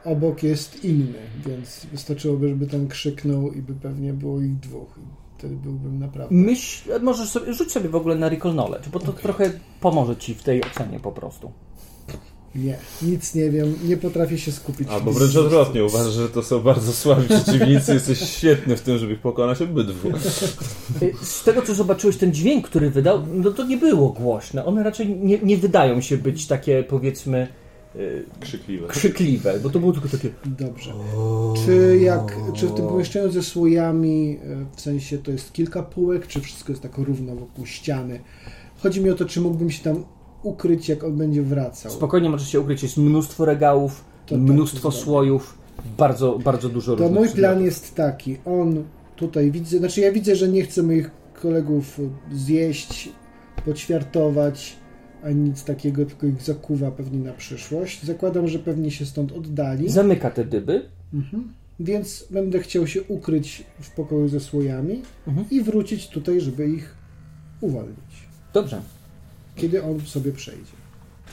obok 0.05 0.43
jest 0.43 0.85
inny, 0.85 1.19
więc 1.45 1.85
wystarczyłoby, 1.85 2.49
żeby 2.49 2.67
ten 2.67 2.87
krzyknął 2.87 3.51
i 3.51 3.61
by 3.61 3.73
pewnie 3.73 4.13
było 4.13 4.41
ich 4.41 4.59
dwóch 4.59 4.99
wtedy 5.37 5.55
byłbym 5.55 5.99
naprawdę... 5.99 6.35
Myśl, 6.35 6.89
możesz 7.01 7.29
sobie, 7.29 7.53
rzuć 7.53 7.71
sobie 7.71 7.89
w 7.89 7.95
ogóle 7.95 8.15
na 8.15 8.29
recall 8.29 8.51
knowledge, 8.51 8.89
bo 8.89 8.99
to 8.99 9.09
okay. 9.09 9.21
trochę 9.21 9.51
pomoże 9.81 10.15
ci 10.15 10.35
w 10.35 10.43
tej 10.43 10.63
ocenie 10.63 10.99
po 10.99 11.11
prostu. 11.11 11.51
Nie, 12.55 12.77
nic 13.01 13.35
nie 13.35 13.49
wiem, 13.49 13.73
nie 13.83 13.97
potrafię 13.97 14.37
się 14.37 14.51
skupić. 14.51 14.87
Albo 14.87 15.11
wręcz 15.11 15.35
odwrotnie, 15.35 15.85
uważasz, 15.85 16.13
że 16.13 16.29
to 16.29 16.43
są 16.43 16.59
bardzo 16.59 16.93
słabi 16.93 17.27
przeciwnicy, 17.27 17.93
jesteś 17.93 18.19
świetny 18.19 18.77
w 18.77 18.81
tym, 18.81 18.97
żeby 18.97 19.13
ich 19.13 19.19
pokonać 19.19 19.61
obydwu. 19.61 20.09
Z 21.21 21.43
tego, 21.43 21.61
co 21.61 21.75
zobaczyłeś, 21.75 22.17
ten 22.17 22.33
dźwięk, 22.33 22.67
który 22.69 22.89
wydał, 22.89 23.23
no 23.33 23.51
to 23.51 23.65
nie 23.65 23.77
było 23.77 24.09
głośne. 24.09 24.65
One 24.65 24.83
raczej 24.83 25.09
nie, 25.09 25.39
nie 25.39 25.57
wydają 25.57 26.01
się 26.01 26.17
być 26.17 26.47
takie, 26.47 26.83
powiedzmy, 26.83 27.47
Krzykliwe. 28.39 28.87
Krzykliwe, 28.87 29.59
bo 29.59 29.69
to 29.69 29.79
było 29.79 29.93
tylko 29.93 30.09
takie. 30.09 30.29
Dobrze. 30.45 30.93
Czy, 31.65 31.99
jak, 32.01 32.37
czy 32.53 32.67
w 32.67 32.73
tym 32.73 32.87
pomieszczeniu 32.87 33.31
ze 33.31 33.43
słojami, 33.43 34.39
e, 34.43 34.65
w 34.75 34.81
sensie 34.81 35.17
to 35.17 35.31
jest 35.31 35.53
kilka 35.53 35.83
półek, 35.83 36.27
czy 36.27 36.41
wszystko 36.41 36.71
jest 36.71 36.83
tak 36.83 36.97
równo 36.97 37.35
wokół 37.35 37.65
ściany? 37.65 38.19
Chodzi 38.77 39.01
mi 39.01 39.09
o 39.09 39.15
to, 39.15 39.25
czy 39.25 39.41
mógłbym 39.41 39.71
się 39.71 39.83
tam 39.83 40.03
ukryć, 40.45 40.89
jak 40.89 41.03
on 41.03 41.15
będzie 41.17 41.41
wracał. 41.41 41.91
Spokojnie 41.91 42.29
możesz 42.29 42.47
się 42.47 42.59
ukryć. 42.59 42.83
Jest 42.83 42.97
mnóstwo 42.97 43.45
regałów, 43.45 44.05
to 44.25 44.35
tak, 44.35 44.43
mnóstwo 44.43 44.91
tak, 44.91 44.99
słojów, 44.99 45.57
bardzo, 45.97 46.39
bardzo 46.39 46.69
dużo 46.69 46.95
To 46.95 47.09
mój 47.09 47.29
plan 47.29 47.63
jest 47.63 47.95
taki. 47.95 48.37
On 48.45 48.83
tutaj 49.15 49.51
widzę, 49.51 49.77
znaczy 49.77 50.01
ja 50.01 50.11
widzę, 50.11 50.35
że 50.35 50.47
nie 50.47 50.63
chce 50.63 50.83
moich 50.83 51.11
kolegów 51.41 51.99
zjeść, 52.33 53.09
poćwiartować 53.65 54.75
ani 55.23 55.35
nic 55.35 55.63
takiego, 55.63 56.05
tylko 56.05 56.27
ich 56.27 56.41
zakuwa 56.41 56.91
pewnie 56.91 57.19
na 57.19 57.33
przyszłość. 57.33 58.03
Zakładam, 58.03 58.47
że 58.47 58.59
pewnie 58.59 58.91
się 58.91 59.05
stąd 59.05 59.31
oddali. 59.31 59.89
Zamyka 59.89 60.31
te 60.31 60.45
dyby. 60.45 60.81
Mhm. 61.13 61.53
Więc 61.79 62.27
będę 62.31 62.59
chciał 62.59 62.87
się 62.87 63.03
ukryć 63.03 63.63
w 63.81 63.91
pokoju 63.91 64.27
ze 64.27 64.39
słojami 64.39 65.01
mhm. 65.27 65.47
i 65.51 65.61
wrócić 65.61 66.07
tutaj, 66.07 66.41
żeby 66.41 66.67
ich 66.69 66.95
uwolnić. 67.61 68.27
Dobrze. 68.53 68.81
Kiedy 69.55 69.83
on 69.83 69.99
sobie 69.99 70.31
przejdzie. 70.31 70.71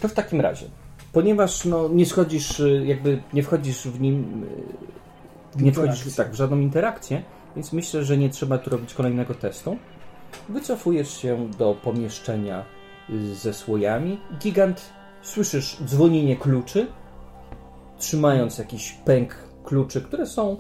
To 0.01 0.09
w 0.09 0.13
takim 0.13 0.41
razie, 0.41 0.67
ponieważ 1.13 1.65
no, 1.65 1.89
nie 1.89 2.07
schodzisz, 2.07 2.61
y, 2.61 2.85
jakby 2.87 3.23
nie 3.33 3.43
wchodzisz 3.43 3.89
w 3.89 4.01
nim, 4.01 4.45
y, 5.61 5.63
nie 5.63 5.73
wchodzisz 5.73 6.15
tak, 6.15 6.31
w 6.33 6.35
żadną 6.35 6.59
interakcję, 6.59 7.23
więc 7.57 7.73
myślę, 7.73 8.05
że 8.05 8.19
nie 8.19 8.31
trzeba 8.31 8.59
tu 8.59 8.71
robić 8.71 8.95
kolejnego 8.95 9.35
testu. 9.35 9.77
Wycofujesz 10.49 11.17
się 11.17 11.51
do 11.59 11.75
pomieszczenia 11.75 12.65
ze 13.35 13.55
słojami. 13.55 14.21
Gigant, 14.39 14.93
słyszysz 15.23 15.77
dzwonienie 15.85 16.37
kluczy, 16.37 16.87
trzymając 17.99 18.59
jakiś 18.59 18.93
pęk 18.93 19.35
kluczy, 19.65 20.01
które 20.01 20.27
są 20.27 20.57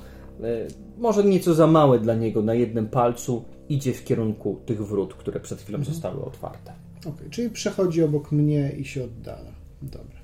może 0.99 1.25
nieco 1.25 1.55
za 1.55 1.67
małe 1.67 1.99
dla 1.99 2.15
niego 2.15 2.43
na 2.43 2.55
jednym 2.55 2.89
palcu, 2.89 3.45
idzie 3.69 3.93
w 3.93 4.05
kierunku 4.05 4.61
tych 4.67 4.87
wrót, 4.87 5.15
które 5.15 5.41
przed 5.41 5.61
chwilą 5.61 5.79
mhm. 5.79 5.95
zostały 5.95 6.25
otwarte. 6.25 6.73
Okay, 7.07 7.31
czyli 7.31 7.51
przechodzi 7.51 8.03
obok 8.03 8.33
mnie 8.33 8.73
i 8.79 8.85
się 8.85 9.05
oddala. 9.05 9.53
Dobra. 9.83 10.23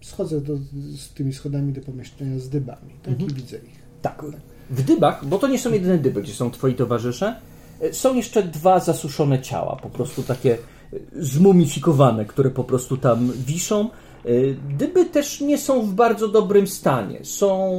Schodzę 0.00 0.40
do, 0.40 0.56
z 0.96 1.08
tymi 1.08 1.32
schodami 1.32 1.72
do 1.72 1.80
pomieszczenia 1.80 2.38
z 2.38 2.48
dybami, 2.48 2.94
tak? 3.02 3.12
Mhm. 3.12 3.30
I 3.30 3.34
widzę 3.34 3.56
ich. 3.56 3.82
Tak. 4.02 4.24
W 4.70 4.82
dybach, 4.82 5.26
bo 5.26 5.38
to 5.38 5.48
nie 5.48 5.58
są 5.58 5.72
jedyne 5.72 5.98
dyby, 5.98 6.22
gdzie 6.22 6.34
są 6.34 6.50
twoi 6.50 6.74
towarzysze, 6.74 7.36
e, 7.80 7.92
są 7.92 8.14
jeszcze 8.14 8.42
dwa 8.42 8.80
zasuszone 8.80 9.42
ciała, 9.42 9.76
po 9.82 9.90
prostu 9.90 10.22
takie 10.22 10.54
e, 10.54 10.96
zmumifikowane, 11.16 12.24
które 12.24 12.50
po 12.50 12.64
prostu 12.64 12.96
tam 12.96 13.32
wiszą. 13.46 13.90
E, 14.24 14.30
dyby 14.78 15.04
też 15.04 15.40
nie 15.40 15.58
są 15.58 15.82
w 15.82 15.94
bardzo 15.94 16.28
dobrym 16.28 16.66
stanie. 16.66 17.18
Są 17.22 17.72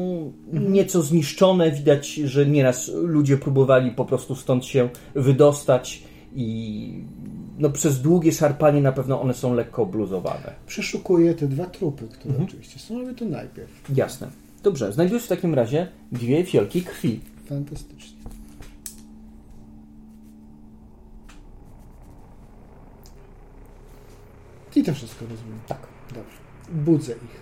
nieco 0.52 1.02
zniszczone. 1.02 1.72
Widać, 1.72 2.14
że 2.14 2.46
nieraz 2.46 2.92
ludzie 2.94 3.38
próbowali 3.38 3.92
po 3.92 4.06
prostu 4.06 4.36
stąd 4.36 4.66
się 4.66 4.90
wydostać 5.16 6.04
i 6.36 7.04
no, 7.60 7.70
przez 7.70 8.02
długie 8.02 8.32
szarpanie 8.32 8.82
na 8.82 8.92
pewno 8.92 9.22
one 9.22 9.34
są 9.34 9.54
lekko 9.54 9.82
obluzowane. 9.82 10.54
Przeszukuję 10.68 11.34
te 11.34 11.48
dwa 11.48 11.66
trupy, 11.66 12.08
które 12.08 12.30
mhm. 12.30 12.50
oczywiście 12.50 12.80
są, 12.80 13.00
ale 13.00 13.14
to 13.14 13.26
najpierw. 13.26 13.98
Jasne. 13.98 14.28
Dobrze, 14.64 14.94
znajdujesz 14.94 15.26
w 15.26 15.28
takim 15.28 15.54
razie 15.54 15.88
dwie 16.12 16.46
fiolki 16.46 16.82
krwi. 16.82 17.20
Fantastycznie. 17.46 18.20
I 24.76 24.84
to 24.84 24.94
wszystko 24.94 25.26
rozumiem. 25.30 25.60
Tak. 25.68 25.88
Dobrze. 26.08 26.38
Budzę 26.70 27.14
ich. 27.14 27.42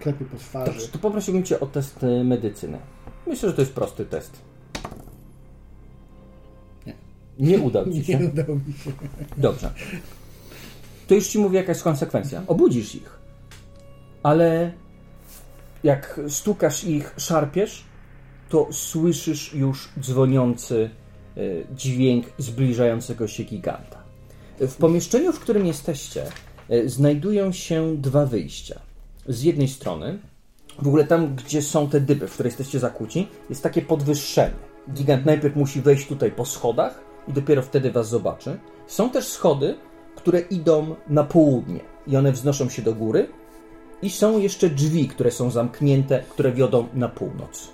Klepię 0.00 0.24
po 0.24 0.36
twarzy. 0.36 0.72
Dobrze, 0.72 0.88
to 0.88 0.98
poprosiłbym 0.98 1.42
Cię 1.42 1.60
o 1.60 1.66
test 1.66 2.04
e, 2.04 2.24
medycyny. 2.24 2.78
Myślę, 3.26 3.48
że 3.48 3.54
to 3.54 3.62
jest 3.62 3.74
prosty 3.74 4.04
test. 4.04 4.49
Nie. 7.40 7.58
Udał 7.58 7.92
Ci 7.92 8.04
się? 8.04 8.18
Nie 8.18 8.28
udał 8.28 8.46
mi 8.66 8.72
się. 8.72 8.92
Dobrze. 9.36 9.72
To 11.06 11.14
już 11.14 11.28
Ci 11.28 11.38
mówię 11.38 11.58
jaka 11.58 11.72
jest 11.72 11.82
konsekwencja. 11.82 12.42
Obudzisz 12.46 12.94
ich. 12.94 13.18
Ale 14.22 14.72
jak 15.84 16.20
stukasz 16.28 16.84
ich, 16.84 17.14
szarpiesz, 17.16 17.84
to 18.48 18.68
słyszysz 18.72 19.54
już 19.54 19.88
dzwoniący 20.00 20.90
e, 21.36 21.40
dźwięk 21.74 22.26
zbliżającego 22.38 23.28
się 23.28 23.44
giganta. 23.44 24.02
W 24.60 24.74
pomieszczeniu, 24.74 25.32
w 25.32 25.40
którym 25.40 25.66
jesteście, 25.66 26.26
e, 26.68 26.88
znajdują 26.88 27.52
się 27.52 27.96
dwa 27.96 28.26
wyjścia. 28.26 28.80
Z 29.28 29.42
jednej 29.42 29.68
strony, 29.68 30.18
w 30.82 30.88
ogóle 30.88 31.04
tam, 31.04 31.36
gdzie 31.36 31.62
są 31.62 31.88
te 31.88 32.00
dyby, 32.00 32.28
w 32.28 32.32
które 32.32 32.48
jesteście 32.48 32.78
zakłóci, 32.78 33.28
jest 33.50 33.62
takie 33.62 33.82
podwyższenie. 33.82 34.54
Gigant 34.92 35.26
najpierw 35.26 35.56
musi 35.56 35.80
wejść 35.80 36.06
tutaj 36.06 36.32
po 36.32 36.44
schodach 36.44 37.09
i 37.28 37.32
dopiero 37.32 37.62
wtedy 37.62 37.90
was 37.92 38.08
zobaczy. 38.08 38.58
Są 38.86 39.10
też 39.10 39.28
schody, 39.28 39.74
które 40.14 40.40
idą 40.40 40.96
na 41.08 41.24
południe 41.24 41.80
i 42.06 42.16
one 42.16 42.32
wznoszą 42.32 42.68
się 42.68 42.82
do 42.82 42.94
góry, 42.94 43.28
i 44.02 44.10
są 44.10 44.38
jeszcze 44.38 44.70
drzwi, 44.70 45.08
które 45.08 45.30
są 45.30 45.50
zamknięte, 45.50 46.22
które 46.30 46.52
wiodą 46.52 46.88
na 46.94 47.08
północ. 47.08 47.68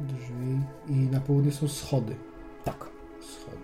Drzwi 0.00 0.60
i 0.88 0.92
na 0.92 1.20
południe 1.20 1.52
są 1.52 1.68
schody. 1.68 2.14
Tak. 2.64 2.88
Schody. 3.20 3.56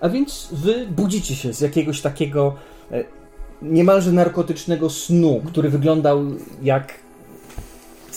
A 0.00 0.08
więc 0.08 0.48
wy 0.52 0.86
budzicie 0.86 1.34
się 1.36 1.52
z 1.52 1.60
jakiegoś 1.60 2.00
takiego 2.00 2.54
e, 2.90 3.04
niemalże 3.62 4.12
narkotycznego 4.12 4.90
snu, 4.90 5.42
który 5.46 5.68
wyglądał 5.68 6.20
jak 6.62 6.94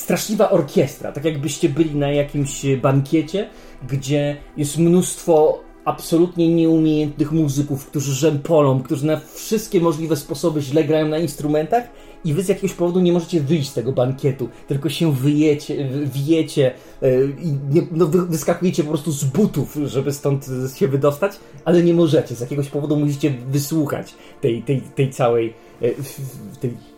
straszliwa 0.01 0.49
orkiestra. 0.49 1.11
Tak 1.11 1.25
jakbyście 1.25 1.69
byli 1.69 1.95
na 1.95 2.11
jakimś 2.11 2.65
bankiecie, 2.81 3.49
gdzie 3.87 4.37
jest 4.57 4.77
mnóstwo 4.77 5.63
absolutnie 5.85 6.53
nieumiejętnych 6.53 7.31
muzyków, 7.31 7.85
którzy 7.85 8.13
rzępolą, 8.13 8.83
którzy 8.83 9.05
na 9.05 9.21
wszystkie 9.33 9.79
możliwe 9.79 10.15
sposoby 10.15 10.61
źle 10.61 10.83
grają 10.83 11.07
na 11.07 11.17
instrumentach 11.17 11.83
i 12.25 12.33
wy 12.33 12.43
z 12.43 12.47
jakiegoś 12.47 12.73
powodu 12.73 12.99
nie 12.99 13.13
możecie 13.13 13.41
wyjść 13.41 13.69
z 13.69 13.73
tego 13.73 13.91
bankietu, 13.91 14.49
tylko 14.67 14.89
się 14.89 15.13
wyjecie, 15.13 15.89
wijecie 16.05 16.71
e, 17.01 17.23
i 17.23 17.53
no, 17.91 18.07
wyskakujecie 18.07 18.83
po 18.83 18.89
prostu 18.89 19.11
z 19.11 19.23
butów, 19.23 19.77
żeby 19.85 20.13
stąd 20.13 20.45
się 20.75 20.87
wydostać, 20.87 21.31
ale 21.65 21.83
nie 21.83 21.93
możecie. 21.93 22.35
Z 22.35 22.41
jakiegoś 22.41 22.69
powodu 22.69 22.97
musicie 22.97 23.33
wysłuchać 23.47 24.15
tej, 24.41 24.63
tej, 24.63 24.81
tej 24.81 25.11
całej 25.11 25.53
e, 25.81 25.89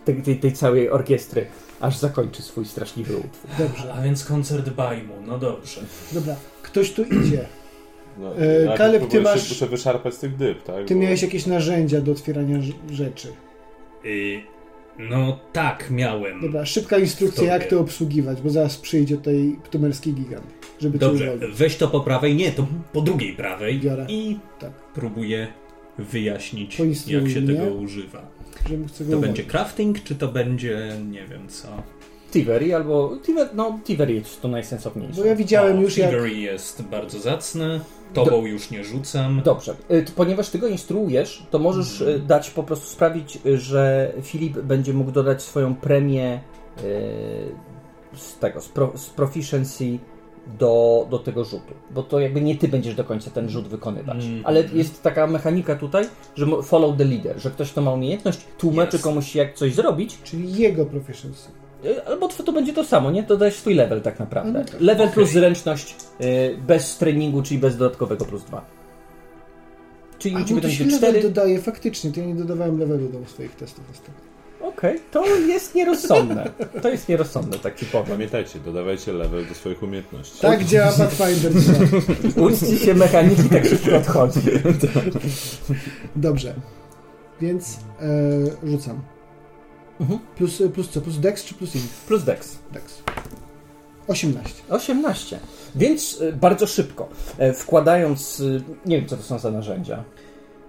tej, 0.06 0.22
tej, 0.24 0.40
tej 0.40 0.54
całej 0.54 0.90
orkiestry 0.90 1.46
aż 1.84 1.98
zakończy 1.98 2.42
swój 2.42 2.66
straszliwy 2.66 3.18
utwór. 3.18 3.50
Dobrze. 3.58 3.94
A 3.94 4.02
więc 4.02 4.26
koncert 4.26 4.70
Bajmu, 4.70 5.14
no 5.28 5.38
dobrze. 5.38 5.82
Dobra, 6.12 6.36
ktoś 6.62 6.92
tu 6.92 7.04
idzie. 7.04 7.46
No, 8.18 8.38
e, 8.38 8.78
Kaleb, 8.78 9.08
ty 9.08 9.22
masz... 9.22 9.50
Muszę 9.50 9.68
wyszarpać 9.68 10.14
z 10.14 10.20
tych 10.20 10.36
dyb, 10.36 10.64
tak? 10.64 10.86
Ty 10.86 10.94
Bo... 10.96 11.02
miałeś 11.02 11.22
jakieś 11.22 11.46
narzędzia 11.46 12.02
do 12.02 12.12
otwierania 12.12 12.60
rzeczy. 12.92 13.28
Y 14.06 14.42
no 15.00 15.40
tak, 15.54 15.92
miałem. 15.92 16.42
Dobra, 16.42 16.66
szybka 16.66 16.98
instrukcja, 16.98 17.44
jak 17.44 17.68
to 17.68 17.80
obsługiwać, 17.80 18.42
bo 18.42 18.50
zaraz 18.50 18.78
przyjdzie 18.78 19.18
tutaj 19.18 19.60
ptumerski 19.64 20.14
gigant, 20.14 20.46
żeby 20.82 20.98
Dobrze, 20.98 21.38
weź 21.54 21.78
to 21.78 21.88
po 21.88 22.00
prawej, 22.00 22.36
nie, 22.36 22.52
to 22.52 22.68
po 22.94 23.02
drugiej 23.02 23.34
prawej 23.34 23.80
Biorę. 23.80 24.06
i 24.10 24.38
tak. 24.60 24.72
próbuję 24.94 25.48
wyjaśnić, 25.98 26.80
jak 27.08 27.30
się 27.30 27.48
tego 27.48 27.64
używa. 27.64 28.28
To 29.12 29.18
będzie 29.18 29.44
crafting, 29.44 30.04
czy 30.04 30.16
to 30.16 30.28
będzie, 30.28 30.92
nie 31.12 31.28
wiem 31.28 31.48
co... 31.48 31.68
Tivery 32.32 32.76
albo... 32.76 33.18
no, 33.54 33.80
Tivery 33.84 34.14
jest 34.14 34.42
to 34.42 34.48
najsensowniejsze. 34.48 35.22
Bo 35.22 35.26
ja 35.26 35.36
widziałem 35.36 35.78
o, 35.78 35.82
już 35.82 35.96
Tivery 35.96 36.30
jak... 36.30 36.38
jest 36.38 36.82
bardzo 36.82 37.20
zacny. 37.20 37.80
Tobą 38.14 38.42
Do... 38.42 38.48
już 38.48 38.72
nie 38.72 38.84
rzucam. 38.84 39.42
Dobrze. 39.46 39.76
Y, 39.92 40.06
ponieważ 40.16 40.50
ty 40.50 40.60
go 40.60 40.68
instruujesz, 40.68 41.44
to 41.52 41.60
możesz 41.60 42.02
mhm. 42.02 42.28
dać 42.28 42.50
po 42.50 42.64
prostu 42.64 42.88
sprawić, 42.88 43.40
y, 43.46 43.58
że 43.58 44.12
Filip 44.22 44.60
będzie 44.60 44.94
mógł 44.94 45.12
dodać 45.12 45.44
swoją 45.44 45.76
premię 45.76 46.40
z 48.16 48.38
tego, 48.40 48.62
z, 48.62 48.70
pro, 48.70 48.92
z 48.96 49.10
proficiency 49.10 50.00
do, 50.48 51.08
do 51.10 51.20
tego 51.20 51.46
rzutu. 51.46 51.74
Bo 51.92 52.04
to 52.04 52.20
jakby 52.20 52.42
nie 52.42 52.58
ty 52.58 52.68
będziesz 52.68 52.96
do 52.96 53.04
końca 53.04 53.32
ten 53.32 53.50
rzut 53.50 53.68
wykonywać. 53.68 54.26
Mm. 54.26 54.42
Ale 54.46 54.64
jest 54.74 55.04
taka 55.04 55.28
mechanika 55.28 55.76
tutaj, 55.76 56.06
że 56.36 56.46
follow 56.64 56.98
the 56.98 57.06
leader, 57.06 57.40
że 57.40 57.52
ktoś, 57.52 57.72
kto 57.72 57.82
ma 57.82 57.92
umiejętność, 57.92 58.40
tłumaczy 58.58 58.98
yes. 58.98 59.04
komuś 59.04 59.36
jak 59.36 59.54
coś 59.54 59.74
zrobić. 59.74 60.18
Czyli 60.24 60.58
jego 60.58 60.86
proficiency. 60.86 61.50
Albo 62.06 62.28
to 62.28 62.52
będzie 62.52 62.74
to 62.74 62.84
samo, 62.84 63.12
nie? 63.12 63.24
To 63.24 63.38
dajesz 63.38 63.56
swój 63.56 63.74
level 63.74 64.02
tak 64.02 64.20
naprawdę. 64.20 64.60
No 64.60 64.66
tak. 64.66 64.82
Level 64.82 65.08
okay. 65.08 65.14
plus 65.14 65.30
zręczność 65.30 65.96
y, 66.22 66.58
bez 66.68 66.98
treningu, 66.98 67.42
czyli 67.42 67.60
bez 67.60 67.78
dodatkowego 67.78 68.26
plus 68.26 68.44
dwa. 68.44 68.66
Czyli 70.20 70.36
A, 70.36 70.44
to 70.44 70.54
będzie 70.54 70.98
4. 70.98 71.22
dodaje 71.22 71.62
faktycznie, 71.62 72.12
to 72.12 72.20
ja 72.20 72.26
nie 72.26 72.36
dodawałem 72.36 72.80
levelu 72.80 73.10
do 73.10 73.28
swoich 73.28 73.56
testów 73.56 73.84
ostatnio. 73.92 74.33
Okej, 74.84 74.96
okay, 74.96 75.10
to 75.12 75.38
jest 75.38 75.76
nierozsądne. 75.76 76.50
To 76.82 76.90
jest 76.90 77.10
nierozsądne, 77.10 77.60
tak 77.60 77.76
ci 77.76 77.86
powiem. 77.86 78.08
Pamiętajcie, 78.08 78.60
dodawajcie 78.60 79.14
level 79.14 79.48
do 79.48 79.56
swoich 79.56 79.84
umiejętności. 79.84 80.40
Tak 80.42 80.64
działa 80.64 80.92
Pathfinder 80.92 81.54
2. 81.54 82.42
Uczcie 82.42 82.80
się 82.80 82.94
mechaniki, 82.94 83.50
tak 83.50 83.66
szybko 83.66 83.96
odchodzi. 83.96 84.40
Dobrze. 86.16 86.54
Więc 87.42 87.80
e, 88.66 88.70
rzucam. 88.70 89.02
Mhm. 90.02 90.20
Plus, 90.36 90.64
plus 90.74 90.90
co? 90.90 91.02
Plus 91.02 91.20
dex 91.20 91.46
czy 91.46 91.54
plus 91.54 91.76
int? 91.76 91.90
Plus 92.08 92.24
dex. 92.24 92.58
Dex. 92.72 93.04
18. 94.08 94.64
18. 94.70 95.40
Więc 95.76 96.22
y, 96.22 96.34
bardzo 96.34 96.68
szybko, 96.68 97.10
e, 97.38 97.54
wkładając, 97.54 98.44
nie 98.86 98.98
wiem 99.00 99.08
co 99.08 99.18
to 99.18 99.24
są 99.24 99.40
za 99.40 99.52
narzędzia. 99.52 100.04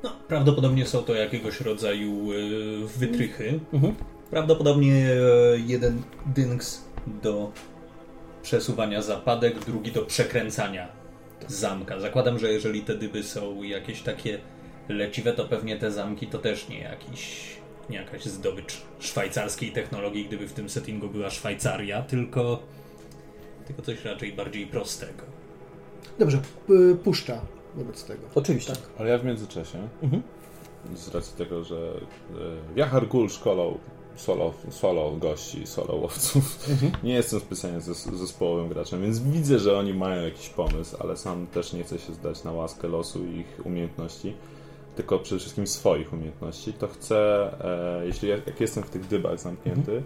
No, 0.05 0.11
prawdopodobnie 0.29 0.87
są 0.87 1.03
to 1.03 1.15
jakiegoś 1.15 1.61
rodzaju 1.61 2.33
y, 2.33 2.87
wytrychy. 2.99 3.61
Mhm. 3.73 3.95
Prawdopodobnie 4.31 5.09
jeden 5.67 6.03
dynks 6.27 6.85
do 7.23 7.53
przesuwania 8.43 9.03
zapadek, 9.03 9.65
drugi 9.65 9.93
do 9.93 10.03
przekręcania 10.03 10.89
zamka. 11.49 12.01
Zakładam, 12.01 12.39
że 12.39 12.53
jeżeli 12.53 12.83
te 12.83 12.95
dyby 12.95 13.23
są 13.23 13.63
jakieś 13.63 14.03
takie 14.03 14.39
leciwe, 14.89 15.33
to 15.33 15.45
pewnie 15.45 15.77
te 15.77 15.91
zamki 15.91 16.27
to 16.27 16.39
też 16.39 16.69
nie 16.69 16.81
jakiś 16.81 17.55
nie 17.91 17.97
jakaś 17.97 18.25
zdobycz 18.25 18.83
szwajcarskiej 19.01 19.73
technologii, 19.73 20.25
gdyby 20.25 20.49
w 20.49 20.53
tym 20.53 20.69
settingu 20.69 21.09
była 21.09 21.31
Szwajcaria, 21.31 22.03
tylko, 22.03 22.63
tylko 23.67 23.83
coś 23.83 24.05
raczej 24.05 24.33
bardziej 24.33 24.67
prostego. 24.67 25.23
Dobrze, 26.19 26.41
puszcza 27.05 27.41
wobec 27.77 28.05
tego. 28.05 28.23
Oczywiście. 28.35 28.73
Tak. 28.73 28.83
Ale 28.99 29.11
ja 29.11 29.19
w 29.19 29.25
międzyczasie, 29.25 29.79
mhm. 30.03 30.23
z 30.95 31.15
racji 31.15 31.37
tego, 31.37 31.65
że 31.65 31.77
e, 31.77 32.35
Jachar 32.77 33.09
Gul 33.09 33.29
szkolą 33.29 33.79
solo, 34.17 34.53
solo 34.71 35.11
gości, 35.11 35.67
solo 35.67 35.95
łowców. 35.95 36.69
Mhm. 36.71 36.93
Nie 37.03 37.15
jestem 37.15 37.41
specjalnie 37.41 37.81
zespołowym 38.13 38.69
graczem, 38.69 39.03
więc 39.03 39.19
widzę, 39.19 39.59
że 39.59 39.79
oni 39.79 39.95
mają 39.95 40.23
jakiś 40.23 40.49
pomysł, 40.49 40.97
ale 41.01 41.17
sam 41.17 41.47
też 41.47 41.73
nie 41.73 41.85
chcę 41.85 41.99
się 41.99 42.13
zdać 42.15 42.45
na 42.45 42.53
łaskę 42.53 42.89
losu 42.89 43.25
i 43.27 43.37
ich 43.37 43.61
umiejętności 43.65 44.35
tylko 44.97 45.19
przede 45.19 45.41
wszystkim 45.41 45.67
swoich 45.67 46.13
umiejętności, 46.13 46.73
to 46.73 46.89
chcę, 46.89 47.51
e, 48.01 48.07
jeśli 48.07 48.29
jak 48.29 48.61
jestem 48.61 48.85
w 48.85 48.91
tych 48.91 49.07
dybach 49.07 49.41
zamknięty, 49.41 49.93
mhm. 49.93 50.03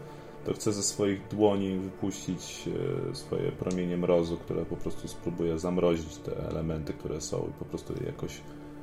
To 0.47 0.55
chcę 0.55 0.73
ze 0.73 0.83
swoich 0.83 1.29
dłoni 1.31 1.79
wypuścić 1.79 2.69
e, 3.11 3.15
swoje 3.15 3.53
promienie 3.53 3.97
mrozu, 3.97 4.37
które 4.37 4.65
po 4.65 4.77
prostu 4.77 5.09
spróbuję 5.09 5.59
zamrozić 5.59 6.17
te 6.17 6.49
elementy, 6.49 6.93
które 6.93 7.21
są 7.21 7.39
i 7.39 7.59
po 7.59 7.65
prostu 7.65 7.95
je 8.01 8.07
jakoś 8.07 8.41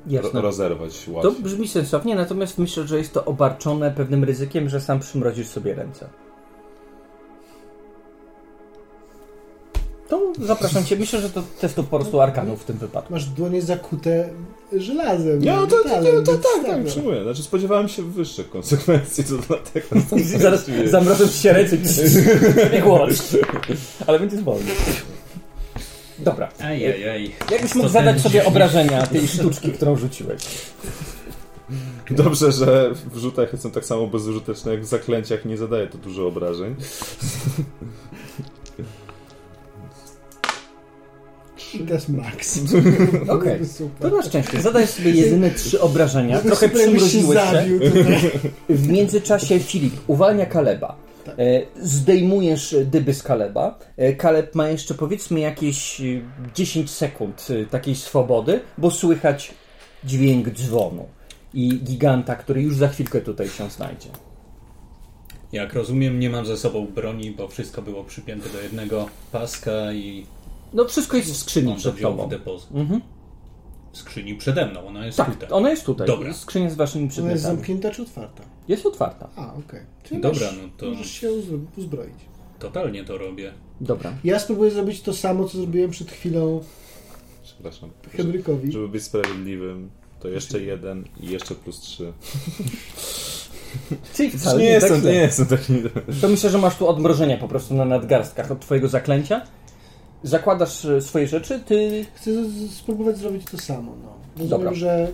Jasne. 0.08 0.42
rozerwać 0.42 1.08
łatwiej. 1.08 1.36
To 1.36 1.42
brzmi 1.42 1.68
sensownie, 1.68 2.16
natomiast 2.16 2.58
myślę, 2.58 2.88
że 2.88 2.98
jest 2.98 3.14
to 3.14 3.26
obarczone 3.26 3.92
pewnym 3.92 4.24
ryzykiem, 4.24 4.70
że 4.70 4.82
sam 4.82 5.00
przymrozisz 5.00 5.48
sobie 5.48 5.74
ręce. 5.74 6.10
To 10.10 10.34
zapraszam 10.40 10.86
cię. 10.86 10.96
Myślę, 10.96 11.22
że 11.22 11.30
to 11.30 11.44
test 11.62 11.76
po 11.76 11.84
prostu 11.84 12.22
arkanów 12.22 12.62
w 12.62 12.66
tym 12.66 12.78
wypadku. 12.78 13.14
Masz 13.14 13.26
dłonie 13.26 13.62
zakute 13.62 14.30
żelazem. 14.74 15.40
Nie, 15.40 15.52
no 15.52 15.68
to, 15.68 15.76
to, 15.84 15.90
to, 15.90 16.22
to 16.22 16.38
tak, 16.38 16.66
tak, 16.66 16.86
przyjmuję. 16.86 17.24
Znaczy 17.24 17.44
spodziewałem 17.44 17.88
się 17.88 18.04
wyższych 18.04 18.50
konsekwencji, 18.50 19.24
to 19.24 19.34
dlatego. 19.48 19.88
Zaraz 20.40 20.66
zamrożę 20.86 21.30
ci 21.30 21.38
się 21.38 21.54
ręce 21.54 21.78
i 22.78 22.82
głos. 22.82 23.36
Ale 24.08 24.20
będzie 24.20 24.38
wolny. 24.38 24.72
Dobra. 26.20 26.50
Ajajaj. 26.60 27.32
Jakbyś 27.52 27.76
mógł 27.76 27.90
zadać 27.90 28.22
sobie 28.22 28.46
obrażenia 28.46 29.08
tej 29.08 29.28
sztuczki, 29.28 29.72
którą 29.72 29.96
rzuciłeś. 29.96 30.42
Dobrze, 32.12 32.52
że 32.52 32.92
w 33.14 33.18
rzutach 33.18 33.54
jestem 33.54 33.72
tak 33.72 33.86
samo 33.86 34.08
bezużyteczny 34.08 34.72
jak 34.72 34.82
w 34.82 34.86
zaklęciach, 34.86 35.46
nie 35.46 35.58
zadaję 35.58 35.88
to 35.88 35.98
dużo 35.98 36.28
obrażeń. 36.28 36.76
I 41.76 41.80
to 41.88 41.94
jest 41.94 42.10
max. 42.10 42.60
Okej. 43.28 43.60
To 44.00 44.10
na 44.10 44.22
szczęście. 44.24 44.62
Zadaj 44.62 44.88
sobie 44.88 45.12
jedyne 45.12 45.52
trzy 45.52 45.82
obrażenia. 45.82 46.40
Trochę 46.40 46.70
przymroziłeś 46.70 47.40
się. 47.40 47.80
tutaj. 47.80 48.32
W 48.70 48.88
międzyczasie 48.88 49.60
Filip 49.60 49.94
uwalnia 50.08 50.46
Kaleba. 50.46 50.96
Tak. 51.26 51.36
E, 51.40 51.62
Zdejmujesz 51.82 52.76
dyby 52.86 53.14
z 53.14 53.24
Kaleba. 53.24 53.80
E, 53.98 54.14
Kaleb 54.14 54.56
ma 54.56 54.70
jeszcze 54.70 54.94
powiedzmy 54.94 55.40
jakieś 55.40 56.02
e, 56.02 56.04
10 56.56 56.92
sekund 56.92 57.48
e, 57.50 57.66
takiej 57.66 57.96
swobody, 57.96 58.60
bo 58.78 58.92
słychać 58.92 59.52
dźwięk 60.04 60.50
dzwonu 60.50 61.06
i 61.54 61.80
giganta, 61.84 62.36
który 62.36 62.62
już 62.62 62.76
za 62.76 62.88
chwilkę 62.88 63.22
tutaj 63.22 63.50
się 63.50 63.70
znajdzie. 63.70 64.10
Jak 65.52 65.74
rozumiem, 65.74 66.20
nie 66.20 66.30
mam 66.30 66.46
ze 66.46 66.58
sobą 66.58 66.86
broni, 66.86 67.32
bo 67.32 67.48
wszystko 67.48 67.82
było 67.82 68.04
przypięte 68.04 68.50
do 68.50 68.62
jednego 68.62 69.10
paska 69.32 69.94
i 69.94 70.26
No 70.76 70.86
wszystko 70.86 71.18
jest 71.18 71.32
w 71.32 71.38
skrzyni 71.38 71.72
on 71.72 71.78
przed 71.78 72.02
tobą. 72.02 72.28
w 72.28 72.30
depozyt. 72.30 72.70
Mhm. 72.74 73.02
W 73.94 73.98
skrzyni 73.98 74.36
przede 74.36 74.66
mną, 74.66 74.88
ona 74.88 75.06
jest 75.06 75.18
Tak, 75.18 75.34
tutaj. 75.34 75.50
ona 75.52 75.70
jest 75.70 75.86
tutaj. 75.86 76.08
Dobra. 76.08 76.34
Skrzynia 76.34 76.70
z 76.70 76.76
waszymi 76.76 77.02
Ona 77.04 77.06
jest 77.06 77.14
przedmiotami. 77.16 77.42
zamknięta 77.58 77.92
czy 77.92 78.02
otwarta? 78.02 78.44
Jest 78.68 78.86
otwarta. 78.86 79.30
A, 79.36 79.54
okej. 79.54 79.80
Czyli 80.04 80.22
Dobra, 80.22 80.48
masz- 80.48 80.58
no 80.62 80.70
to- 80.78 80.86
Możesz 80.92 81.12
się 81.12 81.30
uzbro- 81.32 81.66
uzbroić. 81.78 82.14
Totalnie 82.60 83.04
to 83.04 83.18
robię. 83.18 83.54
Dobra. 83.82 84.14
Ja 84.24 84.40
spróbuję 84.40 84.72
zrobić 84.72 85.02
to 85.02 85.14
samo, 85.14 85.48
co 85.50 85.58
zrobiłem 85.58 85.92
przed 85.92 86.12
chwilą 86.12 86.64
Przepraszam. 87.44 87.90
Henrykowi. 88.12 88.72
Żeby 88.72 88.88
być 88.90 89.04
sprawiedliwym, 89.04 89.90
to 90.20 90.28
jeszcze 90.28 90.60
jeden 90.62 91.06
i 91.20 91.30
jeszcze 91.30 91.56
plus 91.56 91.80
trzy. 91.80 92.14
Czyli 94.14 94.32
wcale 94.32 94.60
nie, 94.64 94.70
nie, 94.70 94.74
tak 94.74 94.82
jestem, 94.82 95.02
źle. 95.02 95.12
nie 95.14 95.18
jestem 95.20 95.46
taki... 95.46 95.74
To 96.22 96.28
myślę, 96.28 96.50
że 96.50 96.58
masz 96.58 96.76
tu 96.78 96.88
odmrożenia 96.88 97.38
po 97.38 97.48
prostu 97.48 97.74
na 97.74 97.86
nadgarstkach 97.86 98.52
od 98.52 98.60
twojego 98.60 98.88
zaklęcia. 98.88 99.42
Zakładasz 100.26 100.86
e, 100.86 101.02
swoje 101.02 101.28
rzeczy, 101.28 101.60
ty... 101.66 102.06
Chcę 102.16 102.32
spróbować 102.72 103.18
zrobić 103.18 103.46
to 103.52 103.58
samo. 103.58 103.96
No. 104.04 104.16
Rozumiem, 104.32 104.50
Dobra. 104.50 104.74
że 104.74 105.08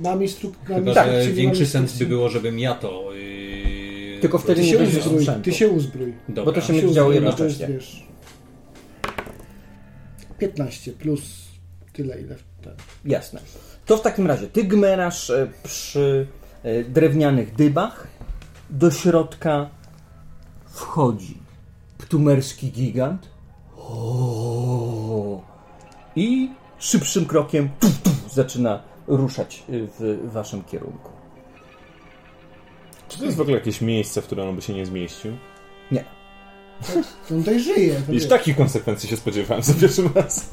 mam 0.00 0.22
instrukcję. 0.22 0.74
Chyba, 0.74 0.94
Tak, 0.94 1.10
że 1.22 1.32
większy 1.32 1.62
mam 1.62 1.70
sens 1.70 1.98
by 1.98 2.06
było, 2.06 2.28
żebym 2.28 2.58
ja 2.58 2.74
to... 2.74 3.14
Yy, 3.14 4.20
Tylko 4.20 4.38
wtedy 4.38 4.60
Ty 4.60 4.66
nie 4.66 4.78
będziesz 4.78 5.06
uzbrój, 5.06 5.26
ty 5.42 5.52
się 5.52 5.68
uzbrój. 5.68 6.14
Dobra. 6.28 6.44
bo 6.44 6.52
to 6.52 6.60
się 6.60 6.80
się 6.80 6.92
działo 6.92 7.10
bo 7.12 7.32
to 7.32 7.44
jest, 7.44 7.60
jednocześnie. 7.60 7.66
wiesz, 7.74 8.06
15 10.38 10.92
plus 10.92 11.20
tyle, 11.92 12.20
ile 12.20 12.36
ten. 12.62 12.72
Jasne. 13.04 13.40
To 13.86 13.96
w 13.96 14.02
takim 14.02 14.26
razie 14.26 14.46
ty 14.46 14.64
gmerasz 14.64 15.30
e, 15.30 15.48
przy 15.62 16.26
e, 16.62 16.84
drewnianych 16.84 17.54
dybach. 17.54 18.06
Do 18.70 18.90
środka 18.90 19.70
wchodzi 20.66 21.39
ptumerski 22.00 22.70
gigant. 22.70 23.28
O! 23.76 25.42
I 26.16 26.50
szybszym 26.78 27.26
krokiem 27.26 27.68
tuf, 27.80 28.02
tuf, 28.02 28.32
zaczyna 28.32 28.82
ruszać 29.06 29.64
e, 29.68 29.72
w 29.98 30.32
waszym 30.32 30.64
kierunku. 30.64 31.10
Czy 33.08 33.18
to 33.18 33.24
jest 33.24 33.36
w 33.36 33.40
ogóle 33.40 33.56
jakieś 33.56 33.80
miejsce, 33.80 34.22
w 34.22 34.26
którym 34.26 34.48
on 34.48 34.56
by 34.56 34.62
się 34.62 34.74
nie 34.74 34.86
zmieścił? 34.86 35.32
Nie. 35.90 36.04
On 36.96 37.38
tutaj 37.38 37.60
żyje. 37.60 38.02
to 38.06 38.12
Już 38.12 38.28
takich 38.28 38.56
konsekwencji 38.56 39.08
się 39.08 39.16
spodziewałem 39.16 39.62
za 39.62 39.74
pierwszym 39.74 40.10
raz. 40.14 40.50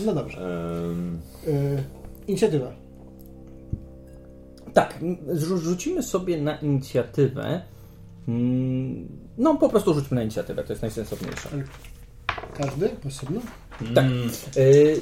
No 0.00 0.14
dobrze. 0.14 0.38
Ehm, 0.38 1.18
Y, 1.46 1.84
inicjatywa. 2.26 2.72
Tak, 4.74 4.98
rzucimy 5.36 6.02
sobie 6.02 6.42
na 6.42 6.56
inicjatywę. 6.56 7.62
Mm, 8.28 9.08
No, 9.38 9.54
po 9.56 9.68
prostu 9.68 9.94
rzućmy 9.94 10.14
na 10.14 10.22
inicjatywę, 10.22 10.64
to 10.64 10.72
jest 10.72 10.82
najsensowniejsze. 10.82 11.48
Każdy 12.56 12.90
osobno? 13.08 13.40
Tak. 13.94 14.04
Mm, 14.04 14.30
Y, 14.56 15.00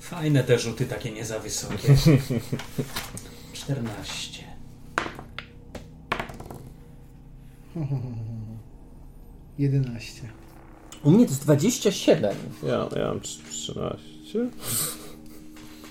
fajne 0.00 0.44
te 0.44 0.58
rzuty 0.58 0.86
takie 0.86 1.10
nie 1.12 1.24
za 1.24 1.38
wysokie. 1.38 1.96
14. 3.52 4.44
Jedenaście. 9.58 10.22
u 11.04 11.10
mnie 11.10 11.24
to 11.24 11.30
jest 11.30 11.42
27. 11.44 12.34
ja, 12.62 12.88
ja 12.96 13.08
mam 13.08 13.20
trz- 13.20 13.48
13. 13.50 14.00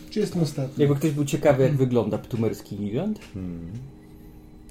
Czy 0.10 0.20
jestem 0.20 0.42
ostatni? 0.42 0.82
Jakby 0.82 0.96
ktoś 1.00 1.12
był 1.12 1.26
ciekawy, 1.26 1.64
jak 1.64 1.76
wygląda 1.78 2.18
ptumerski 2.18 2.76
gigant. 2.78 3.20
Hmm. 3.34 3.72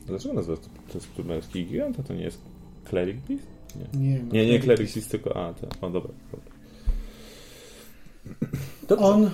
Dlaczego 0.06 0.34
nazywa 0.34 0.56
to, 0.56 0.68
to 0.88 0.98
jest 0.98 1.18
męski 1.18 1.66
gigant, 1.66 2.00
a 2.00 2.02
to 2.02 2.14
nie 2.14 2.22
jest 2.22 2.40
Cleric 2.84 3.16
Beast? 3.28 3.46
Nie, 3.76 4.00
Nie, 4.00 4.18
no, 4.18 4.32
nie, 4.32 4.46
nie 4.46 4.60
Cleric 4.60 4.94
Beast, 4.94 5.10
tylko... 5.10 5.36
A, 5.36 5.54
to, 5.54 5.66
o 5.86 5.90
dobra. 5.90 6.12
dobra. 6.32 6.54
Dobrze. 8.88 9.04
On, 9.04 9.30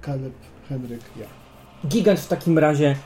Kaleb, 0.00 0.32
Henryk, 0.68 1.00
ja. 1.16 1.26
Gigant 1.88 2.20
w 2.20 2.28
takim 2.28 2.58
razie 2.58 2.96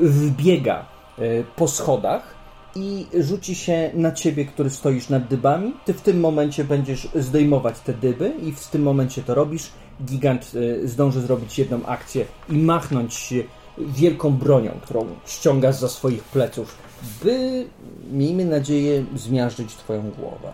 wbiega 0.00 0.86
y, 1.18 1.44
po 1.56 1.68
schodach 1.68 2.34
i 2.74 3.06
rzuci 3.20 3.54
się 3.54 3.90
na 3.94 4.12
ciebie, 4.12 4.44
który 4.44 4.70
stoisz 4.70 5.08
nad 5.08 5.28
dybami. 5.28 5.72
Ty 5.84 5.94
w 5.94 6.00
tym 6.00 6.20
momencie 6.20 6.64
będziesz 6.64 7.08
zdejmować 7.14 7.80
te 7.80 7.94
dyby 7.94 8.32
i 8.42 8.52
w 8.52 8.66
tym 8.66 8.82
momencie 8.82 9.22
to 9.22 9.34
robisz. 9.34 9.70
Gigant 10.04 10.52
y, 10.54 10.88
zdąży 10.88 11.20
zrobić 11.20 11.58
jedną 11.58 11.86
akcję 11.86 12.24
i 12.48 12.58
machnąć 12.58 13.14
się 13.14 13.44
wielką 13.78 14.36
bronią, 14.36 14.70
którą 14.82 15.06
ściąga 15.26 15.72
za 15.72 15.88
swoich 15.88 16.24
pleców, 16.24 16.78
by, 17.24 17.66
miejmy 18.12 18.44
nadzieję, 18.44 19.04
zmiażdżyć 19.16 19.74
twoją 19.74 20.10
głowę. 20.10 20.52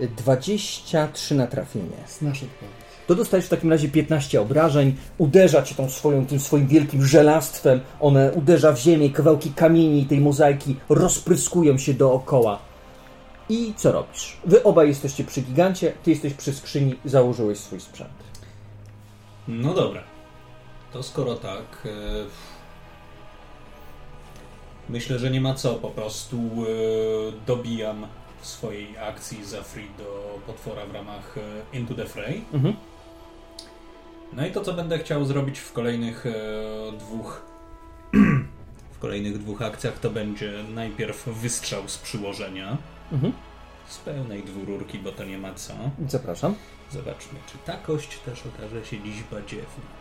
23 0.00 1.34
na 1.34 1.46
trafienie. 1.46 1.96
Znasz 2.08 2.42
odpowiedź. 2.42 2.88
To 3.06 3.14
dostajesz 3.14 3.46
w 3.46 3.48
takim 3.48 3.70
razie 3.70 3.88
15 3.88 4.40
obrażeń, 4.40 4.96
uderza 5.18 5.62
cię 5.62 5.74
tą 5.74 5.88
swoją, 5.88 6.26
tym 6.26 6.40
swoim 6.40 6.66
wielkim 6.66 7.06
żelastwem, 7.06 7.80
one 8.00 8.32
uderza 8.32 8.72
w 8.72 8.78
ziemię, 8.78 9.10
kawałki 9.10 9.52
kamieni 9.52 10.02
i 10.02 10.06
tej 10.06 10.20
mozaiki 10.20 10.76
rozpryskują 10.88 11.78
się 11.78 11.94
dookoła. 11.94 12.58
I 13.48 13.72
co 13.76 13.92
robisz? 13.92 14.36
Wy 14.44 14.62
obaj 14.62 14.88
jesteście 14.88 15.24
przy 15.24 15.40
gigancie, 15.40 15.92
ty 16.02 16.10
jesteś 16.10 16.34
przy 16.34 16.54
skrzyni, 16.54 16.94
założyłeś 17.04 17.58
swój 17.58 17.80
sprzęt. 17.80 18.10
No 19.48 19.74
dobra. 19.74 20.17
To 20.92 21.02
skoro 21.02 21.34
tak. 21.34 21.86
E... 21.86 21.88
Myślę, 24.88 25.18
że 25.18 25.30
nie 25.30 25.40
ma 25.40 25.54
co. 25.54 25.74
Po 25.74 25.90
prostu 25.90 26.36
e... 26.36 26.66
dobijam 27.46 28.06
w 28.40 28.46
swojej 28.46 28.98
akcji 28.98 29.44
za 29.44 29.62
free 29.62 29.88
do 29.98 30.38
potwora 30.46 30.86
w 30.86 30.94
ramach 30.94 31.38
e... 31.38 31.76
Into 31.76 31.94
the 31.94 32.06
Fray. 32.06 32.44
Mhm. 32.52 32.76
No 34.32 34.46
i 34.46 34.52
to, 34.52 34.60
co 34.60 34.72
będę 34.72 34.98
chciał 34.98 35.24
zrobić 35.24 35.58
w 35.58 35.72
kolejnych 35.72 36.26
e... 36.26 36.32
dwóch. 36.98 37.42
w 38.92 38.98
kolejnych 38.98 39.38
dwóch 39.38 39.62
akcjach, 39.62 39.98
to 39.98 40.10
będzie 40.10 40.52
najpierw 40.74 41.28
wystrzał 41.28 41.88
z 41.88 41.98
przyłożenia. 41.98 42.76
Mhm. 43.12 43.32
Z 43.86 43.98
pełnej 43.98 44.42
dwururki, 44.42 44.98
bo 44.98 45.12
to 45.12 45.24
nie 45.24 45.38
ma 45.38 45.54
co. 45.54 45.74
Zapraszam. 46.08 46.54
Zobaczmy, 46.90 47.38
czy 47.46 47.58
ta 47.58 47.72
kość 47.72 48.18
też 48.18 48.42
okaże 48.46 48.86
się 48.86 49.02
dziś 49.02 49.22
badziewna. 49.22 49.97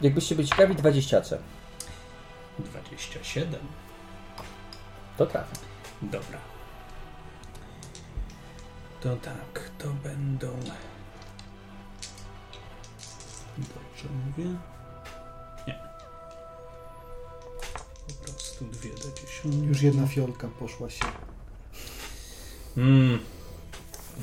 Jakbyście 0.00 0.34
byli 0.34 0.48
ciekawi, 0.48 0.74
20C. 0.74 1.38
27. 2.58 3.60
To 5.16 5.26
trafia. 5.26 5.56
Dobra. 6.02 6.38
To 9.00 9.16
tak, 9.16 9.70
to 9.78 9.88
będą. 9.88 10.48
Dobrze 13.58 14.08
mówię? 14.26 14.50
Nie. 15.66 15.78
Po 18.08 18.32
prostu 18.32 18.64
dwie 18.64 18.90
do 18.90 19.20
dziesiątki. 19.20 19.66
Już 19.68 19.82
jedna 19.82 20.06
fiolka 20.06 20.48
poszła 20.48 20.90
się. 20.90 21.04
Mm. 22.76 23.18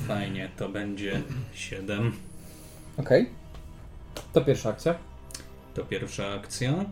Fajnie, 0.06 0.50
to 0.56 0.68
będzie 0.68 1.22
7. 1.52 2.12
Okej. 2.96 3.30
To 4.32 4.40
pierwsza 4.40 4.68
akcja. 4.68 5.09
To 5.74 5.84
pierwsza 5.84 6.28
akcja. 6.28 6.84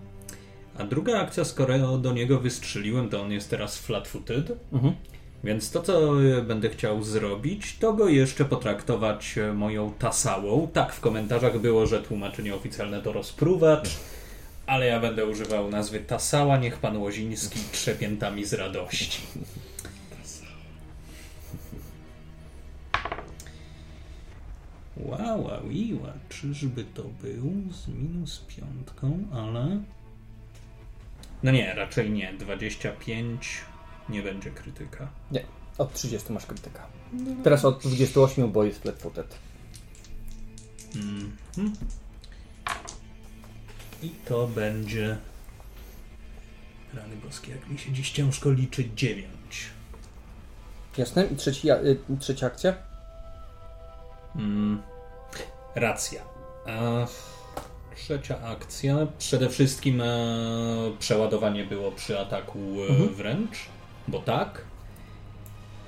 A 0.78 0.84
druga 0.84 1.20
akcja, 1.20 1.44
skoro 1.44 1.98
do 1.98 2.12
niego 2.12 2.38
wystrzeliłem, 2.40 3.08
to 3.08 3.22
on 3.22 3.32
jest 3.32 3.50
teraz 3.50 3.78
flat-footed. 3.78 4.52
Mhm. 4.72 4.94
Więc 5.44 5.70
to, 5.70 5.82
co 5.82 6.22
e, 6.22 6.42
będę 6.42 6.70
chciał 6.70 7.02
zrobić, 7.02 7.76
to 7.78 7.92
go 7.92 8.08
jeszcze 8.08 8.44
potraktować 8.44 9.38
e, 9.38 9.52
moją 9.52 9.92
tasałą. 9.98 10.68
Tak, 10.72 10.92
w 10.92 11.00
komentarzach 11.00 11.58
było, 11.58 11.86
że 11.86 12.02
tłumaczenie 12.02 12.54
oficjalne 12.54 13.02
to 13.02 13.12
rozpruwacz, 13.12 13.88
ale 14.66 14.86
ja 14.86 15.00
będę 15.00 15.26
używał 15.26 15.70
nazwy 15.70 16.00
tasała. 16.00 16.56
Niech 16.56 16.78
pan 16.78 16.96
Łoziński 16.96 17.60
trzepiętami 17.72 18.44
z 18.44 18.54
radości. 18.54 19.20
Wow, 24.98 25.44
wow, 25.44 25.70
iła. 25.70 26.12
Czyżby 26.28 26.84
to 26.84 27.02
był 27.02 27.72
z 27.72 27.88
minus 27.88 28.44
piątką, 28.48 29.18
ale... 29.32 29.82
No 31.42 31.50
nie, 31.50 31.74
raczej 31.74 32.10
nie. 32.10 32.32
25 32.32 33.60
nie 34.08 34.22
będzie 34.22 34.50
krytyka. 34.50 35.08
Nie, 35.30 35.44
od 35.78 35.92
30 35.94 36.32
masz 36.32 36.46
krytyka. 36.46 36.86
Teraz 37.44 37.64
od 37.64 37.80
28, 37.80 38.52
bo 38.52 38.64
jest 38.64 38.82
flat 38.82 38.98
footed. 38.98 39.38
Mhm. 40.96 41.72
I 44.02 44.10
to 44.10 44.46
będzie. 44.46 45.18
Rany 46.94 47.16
boskie, 47.16 47.52
jak 47.52 47.68
mi 47.68 47.78
się 47.78 47.92
dziś 47.92 48.10
ciężko 48.10 48.50
liczy 48.50 48.90
9. 48.94 49.28
Jasne? 50.96 51.26
I 51.26 51.36
trzeci, 51.36 51.70
y, 51.70 51.98
trzecia 52.20 52.46
akcja? 52.46 52.87
Mm. 54.38 54.82
Racja. 55.74 56.22
A 56.66 57.06
trzecia 57.96 58.40
akcja. 58.42 58.96
Przede 59.18 59.48
wszystkim 59.48 60.00
e, 60.00 60.06
przeładowanie 60.98 61.64
było 61.64 61.92
przy 61.92 62.18
ataku 62.20 62.58
e, 62.58 62.88
Mhm. 62.90 63.14
wręcz, 63.14 63.56
bo 64.08 64.18
tak. 64.18 64.60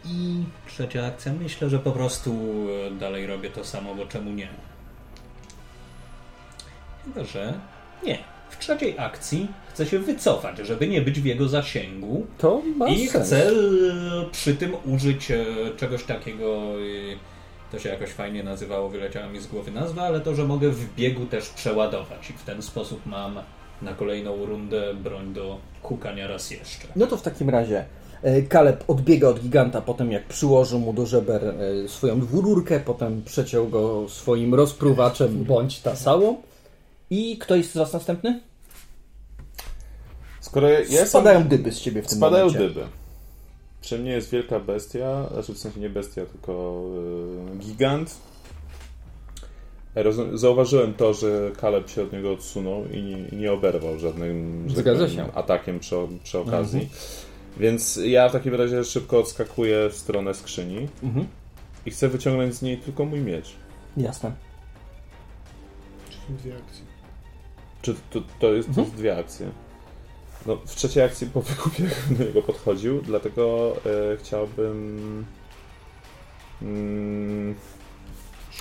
I 0.05 0.43
trzecia 0.67 1.07
akcja. 1.07 1.33
Myślę, 1.33 1.71
że 1.71 1.79
po 1.79 1.93
prostu 1.93 2.35
e, 2.87 2.91
dalej 2.91 3.27
robię 3.27 3.51
to 3.51 3.65
samo, 3.65 3.95
bo 3.95 4.07
czemu 4.07 4.31
nie? 4.31 4.49
Chyba, 7.05 7.25
że 7.25 7.55
nie. 8.03 8.19
W 8.51 8.59
trzeciej 8.59 8.99
akcji 8.99 9.49
chcę 9.69 9.87
się 9.87 9.99
wycofać, 9.99 10.59
żeby 10.59 10.89
nie 10.89 11.03
być 11.03 11.21
w 11.21 11.25
jego 11.25 11.49
zasięgu. 11.49 12.27
To 12.39 12.63
ma 12.77 12.89
I 12.89 13.09
sens. 13.09 13.27
chcę 13.27 13.49
e, 13.49 13.53
przy 14.33 14.55
tym 14.55 14.75
użyć 14.85 15.31
e, 15.31 15.45
czegoś 15.77 16.05
takiego, 16.05 16.47
e, 16.55 16.77
to 17.71 17.79
się 17.79 17.89
jakoś 17.89 18.11
fajnie 18.11 18.43
nazywało, 18.43 18.89
wyleciała 18.89 19.29
mi 19.29 19.41
z 19.41 19.47
głowy 19.47 19.71
nazwa, 19.71 20.03
ale 20.03 20.21
to, 20.21 20.35
że 20.35 20.45
mogę 20.45 20.71
w 20.71 20.95
biegu 20.95 21.27
też 21.27 21.49
przeładować 21.49 22.31
i 22.31 22.33
w 22.33 22.43
ten 22.43 22.63
sposób 22.63 23.07
mam 23.07 23.39
na 23.83 23.95
kolejną 23.95 24.47
rundę 24.47 24.95
broń 24.95 25.33
do 25.33 25.59
kukania 25.83 26.27
raz 26.27 26.51
jeszcze. 26.51 26.89
No 26.97 27.07
to 27.07 27.17
w 27.17 27.23
takim 27.23 27.51
razie 27.51 27.85
e, 28.23 28.43
Kaleb 28.43 28.85
odbiega 28.89 29.29
od 29.29 29.41
giganta 29.41 29.81
potem 29.81 30.13
jak 30.13 30.25
przyłożył 30.27 30.79
mu 30.79 30.93
do 30.93 31.07
żeber 31.07 31.45
e, 31.85 31.89
swoją 31.89 32.21
dwururkę, 32.21 32.81
potem 32.81 33.23
przeciął 33.23 33.69
go 33.69 34.09
swoim 34.09 34.55
rozpruwaczem 34.55 35.45
bądź 35.45 35.81
tasałą. 35.81 36.37
I 37.11 37.39
kto 37.39 37.57
jest 37.57 37.73
z 37.73 37.77
was 37.77 37.93
następny? 37.93 38.41
Skoro 40.41 40.69
ja. 40.69 41.07
Spadają 41.07 41.45
dyby 41.49 41.73
z 41.73 41.81
ciebie 41.81 42.03
w 42.03 42.07
tym 42.07 42.19
Spadają 42.19 42.47
momencie. 42.47 42.69
dyby. 42.69 42.87
Przy 43.81 43.99
mnie 43.99 44.11
jest 44.11 44.31
wielka 44.31 44.61
bestia, 44.61 45.29
znaczy 45.33 45.55
w 45.55 45.59
sensie 45.59 45.81
nie 45.81 45.91
bestia, 45.91 46.27
tylko 46.27 46.83
yy, 47.53 47.59
gigant. 47.59 48.19
Roz... 49.95 50.17
Zauważyłem 50.35 50.95
to, 50.95 51.15
że 51.15 51.51
Kaleb 51.61 51.89
się 51.91 52.03
od 52.03 52.13
niego 52.13 52.33
odsunął 52.33 52.85
i 52.93 53.03
nie, 53.03 53.39
nie 53.39 53.53
oberwał 53.53 53.99
żadnym 53.99 54.67
tak 54.77 55.37
atakiem 55.37 55.81
przy, 55.81 55.97
przy 56.23 56.39
okazji. 56.39 56.89
Więc 57.57 58.01
ja 58.05 58.29
w 58.29 58.33
takim 58.33 58.55
razie 58.55 58.85
szybko 58.85 59.19
odskakuję 59.19 59.89
w 59.91 59.95
stronę 59.97 60.35
skrzyni 60.35 60.89
Mhm. 61.03 61.27
i 61.87 61.91
chcę 61.91 62.09
wyciągnąć 62.09 62.55
z 62.55 62.63
niej 62.63 62.79
tylko 62.79 63.05
mój 63.05 63.21
miecz. 63.21 63.53
Jasne. 63.97 64.33
Czyli 66.11 66.39
dwie 66.39 66.53
akcje. 66.57 66.85
Czy 67.83 67.95
to, 68.11 68.21
to, 68.41 68.53
jest, 68.55 68.69
to 68.69 68.71
Mhm. 68.71 68.87
jest 68.87 68.97
dwie 68.99 69.19
akcje? 69.19 69.47
No, 70.47 70.57
w 70.67 70.75
trzeciej 70.75 71.03
akcji 71.03 71.27
po 71.27 71.43
wykupie 71.51 71.83
do 72.11 72.25
niego 72.25 72.43
podchodził, 72.43 73.03
dlatego 73.03 73.73
e, 74.13 74.17
chciałbym. 74.17 75.25
Mm, 76.63 77.55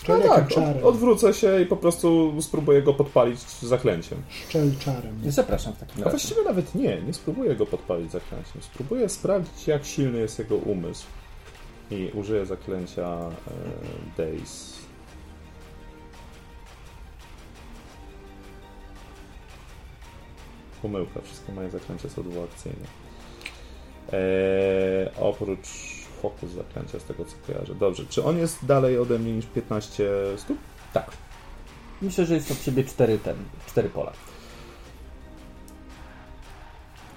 no 0.07 0.19
tak, 0.19 0.43
od, 0.43 0.49
czarem. 0.49 0.85
odwrócę 0.85 1.33
się 1.33 1.61
i 1.61 1.65
po 1.65 1.77
prostu 1.77 2.33
spróbuję 2.41 2.81
go 2.81 2.93
podpalić 2.93 3.39
zaklęciem. 3.61 4.21
Szczel 4.29 4.71
czarem. 4.79 5.21
Zapraszam 5.31 5.73
w 5.73 5.77
takim 5.77 5.95
A 5.95 5.99
razie. 5.99 6.09
właściwie 6.09 6.43
nawet 6.43 6.75
nie, 6.75 7.01
nie 7.01 7.13
spróbuję 7.13 7.55
go 7.55 7.65
podpalić 7.65 8.11
zaklęciem. 8.11 8.61
Spróbuję 8.61 9.09
sprawdzić, 9.09 9.67
jak 9.67 9.85
silny 9.85 10.19
jest 10.19 10.39
jego 10.39 10.55
umysł. 10.55 11.05
I 11.91 12.11
użyję 12.13 12.45
zaklęcia 12.45 13.07
e, 13.07 13.31
Days. 14.17 14.78
Pomyłka, 20.81 21.21
wszystkie 21.23 21.53
moje 21.53 21.69
zaklęcia 21.69 22.09
są 22.09 22.23
dwuakcyjne. 22.23 22.85
Eee, 24.13 25.09
oprócz 25.19 25.67
fokus 26.21 26.49
zaklęcia, 26.51 26.99
z 26.99 27.03
tego 27.03 27.25
co 27.25 27.35
kojarzę. 27.47 27.75
Dobrze, 27.75 28.03
czy 28.09 28.23
on 28.23 28.37
jest 28.37 28.65
dalej 28.65 28.97
ode 28.97 29.19
mnie 29.19 29.33
niż 29.33 29.45
15 29.45 30.09
stóp? 30.37 30.57
Tak. 30.93 31.11
Myślę, 32.01 32.25
że 32.25 32.33
jest 32.35 32.51
od 32.51 32.61
ciebie 32.63 32.83
cztery, 32.83 33.17
ten, 33.17 33.35
cztery 33.67 33.89
pola. 33.89 34.11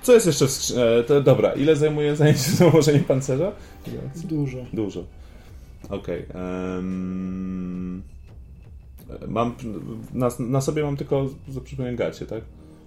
Co 0.03 0.12
jest 0.12 0.27
jeszcze 0.27 0.46
w 0.46 0.51
skrzy- 0.51 0.81
e, 0.81 1.05
to, 1.05 1.20
Dobra, 1.20 1.53
ile 1.53 1.77
zajmuje 1.77 2.16
zajęcie 2.16 2.40
z 2.40 2.55
założeniem 2.55 3.05
pancerza? 3.05 3.53
Dużo. 4.25 4.59
Dużo. 4.72 5.05
Okej. 5.90 6.27
em, 6.35 8.03
mam 9.29 9.55
na, 10.12 10.29
na 10.38 10.61
sobie 10.61 10.83
mam 10.83 10.96
tylko 10.96 11.27
gacie, 11.94 12.27
tak? 12.27 12.40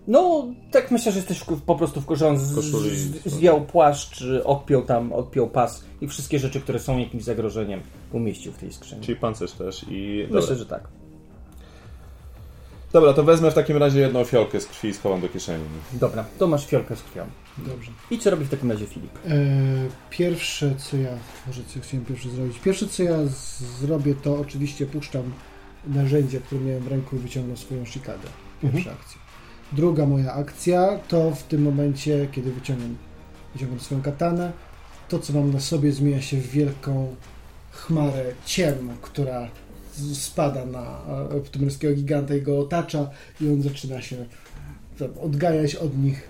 No, 0.08 0.48
tak 0.72 0.92
myślę, 0.92 1.12
że 1.12 1.18
jesteś 1.18 1.44
po 1.66 1.76
prostu 1.76 2.02
w 2.02 2.06
koszulce. 2.06 2.46
Z, 2.46 2.56
Koszuli. 2.56 2.90
z, 2.96 3.26
zwiał 3.26 3.62
płaszcz, 3.66 4.24
odpiął 4.44 4.82
tam, 4.82 5.14
odpiął 5.14 5.50
pas 5.50 5.84
i 6.02 6.08
wszystkie 6.08 6.40
rzeczy, 6.40 6.62
które 6.62 6.80
są 6.80 6.98
jakimś 6.98 7.24
zagrożeniem, 7.24 7.82
umieścił 8.12 8.52
w 8.52 8.58
tej 8.58 8.74
skrzyni. 8.74 9.02
Czyli 9.02 9.18
pancerz 9.18 9.52
też 9.52 9.86
i... 9.90 10.28
Myślę, 10.32 10.42
Dobra. 10.42 10.56
że 10.56 10.66
tak. 10.66 10.88
Dobra, 12.94 13.14
to 13.14 13.24
wezmę 13.24 13.52
w 13.52 13.54
takim 13.54 13.78
razie 13.78 14.00
jedną 14.00 14.24
fiolkę 14.24 14.62
z 14.62 14.66
krwi 14.66 14.90
i 14.90 14.94
schowam 14.94 15.22
do 15.22 15.30
kieszeni. 15.30 15.64
Dobra, 15.94 16.26
to 16.40 16.48
masz 16.48 16.68
fiolkę 16.68 16.96
z 16.96 17.02
krwią. 17.02 17.26
Dobrze. 17.58 17.92
I 18.12 18.20
co 18.20 18.30
robi 18.30 18.46
w 18.46 18.50
takim 18.50 18.72
razie 18.72 18.86
Filip? 18.86 19.12
E, 19.28 19.30
pierwsze, 20.10 20.76
co 20.78 20.98
ja, 20.98 21.18
może 21.48 21.62
co 21.64 21.80
chciałem 21.80 22.06
pierwsze 22.06 22.30
zrobić. 22.30 22.60
Pierwsze, 22.60 22.88
co 22.88 23.04
ja 23.04 23.26
z, 23.26 23.64
zrobię, 23.80 24.16
to 24.16 24.40
oczywiście 24.40 24.86
puszczam 24.86 25.24
narzędzie, 25.88 26.40
które 26.40 26.62
miałem 26.62 26.84
w 26.84 26.88
ręku 26.88 27.16
i 27.16 27.20
wyciągnę 27.20 27.58
swoją 27.58 27.86
shikadę. 27.86 28.28
Pierwsza 28.62 28.92
akcja. 28.92 29.25
Druga 29.72 30.06
moja 30.06 30.34
akcja 30.34 31.00
to 31.08 31.32
w 31.32 31.44
tym 31.44 31.62
momencie, 31.62 32.28
kiedy 32.32 32.52
wyciągam, 32.52 32.96
wyciągam 33.54 33.80
swoją 33.80 34.02
katanę, 34.02 34.52
to, 35.10 35.20
co 35.20 35.34
mam 35.34 35.54
na 35.54 35.60
sobie, 35.60 35.92
zmienia 35.92 36.22
się 36.22 36.38
w 36.38 36.50
wielką 36.50 37.16
chmarę 37.72 38.26
ciem, 38.46 38.90
która 39.02 39.48
spada 40.14 40.66
na 40.66 41.02
e, 41.36 41.40
ptomerskiego 41.40 41.96
giganta 41.96 42.36
i 42.36 42.42
go 42.42 42.60
otacza 42.60 43.10
i 43.42 43.50
on 43.50 43.62
zaczyna 43.62 44.02
się 44.02 44.26
tam 45.00 45.10
odgajać 45.22 45.76
od 45.76 45.98
nich. 45.98 46.30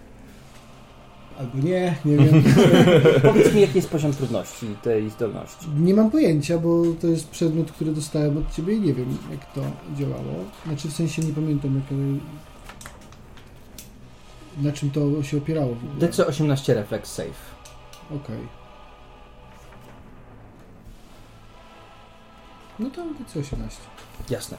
Albo 1.40 1.68
nie, 1.68 1.96
nie 2.06 2.18
wiem. 2.18 2.44
Powiedz 3.24 3.54
mi, 3.54 3.62
jaki 3.62 3.76
jest 3.76 3.90
poziom 3.90 4.14
trudności 4.14 4.68
tej 4.84 5.10
zdolności. 5.10 5.66
Nie 5.80 5.94
mam 5.94 6.12
pojęcia, 6.12 6.58
bo 6.58 6.84
to 7.02 7.08
jest 7.08 7.30
przedmiot, 7.30 7.72
który 7.72 7.92
dostałem 7.92 8.38
od 8.38 8.56
ciebie 8.56 8.74
i 8.74 8.82
nie 8.82 8.94
wiem, 8.94 9.18
jak 9.32 9.54
to 9.54 9.62
działało. 9.98 10.34
Znaczy, 10.66 10.88
w 10.88 10.94
sensie 10.94 11.22
nie 11.22 11.34
pamiętam, 11.34 11.76
jak, 11.76 12.00
na 14.58 14.72
czym 14.72 14.92
to 14.92 15.24
się 15.24 15.38
opierało 15.38 15.68
w 15.68 15.84
ogóle. 15.84 16.08
DC 16.08 16.28
18 16.28 16.74
reflex 16.74 17.12
save. 17.14 17.56
Okej. 18.16 18.48
No 22.80 22.90
to 22.90 23.02
DC 23.24 23.40
18. 23.40 23.78
Jasne. 24.30 24.58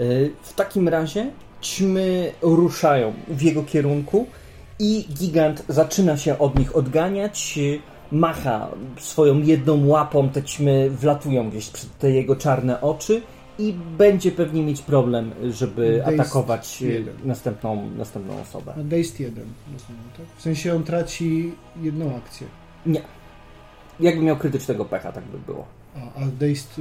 Y, 0.00 0.32
W 0.42 0.52
takim 0.54 0.88
razie 0.88 1.30
ćmy 1.62 2.32
ruszają 2.42 3.12
w 3.28 3.42
jego 3.42 3.62
kierunku 3.62 4.26
i 4.78 5.04
gigant 5.14 5.62
zaczyna 5.68 6.16
się 6.16 6.38
od 6.38 6.58
nich 6.58 6.76
odganiać. 6.76 7.54
y, 7.58 7.80
Macha 8.12 8.68
swoją 8.98 9.38
jedną 9.42 9.86
łapą, 9.86 10.28
te 10.28 10.42
ćmy 10.42 10.90
wlatują 10.90 11.50
gdzieś 11.50 11.70
przed 11.70 11.98
te 11.98 12.10
jego 12.10 12.36
czarne 12.36 12.80
oczy 12.80 13.22
i 13.60 13.72
będzie 13.98 14.32
pewnie 14.32 14.62
mieć 14.62 14.82
problem, 14.82 15.32
żeby 15.50 16.02
atakować 16.06 16.82
jeden. 16.82 17.14
następną, 17.24 17.90
następną 17.96 18.40
osobę. 18.40 18.72
A 18.76 18.82
Dazed 18.82 19.20
1, 19.20 19.44
rozumiem, 19.72 20.02
tak? 20.16 20.26
W 20.36 20.42
sensie 20.42 20.74
on 20.74 20.84
traci 20.84 21.52
jedną 21.82 22.16
akcję. 22.16 22.46
Nie. 22.86 23.02
Jakby 24.00 24.22
miał 24.22 24.36
krytycznego 24.36 24.84
pecha, 24.84 25.12
tak 25.12 25.24
by 25.24 25.38
było. 25.38 25.66
A, 25.96 26.20
a 26.20 26.26
Dazed 26.26 26.74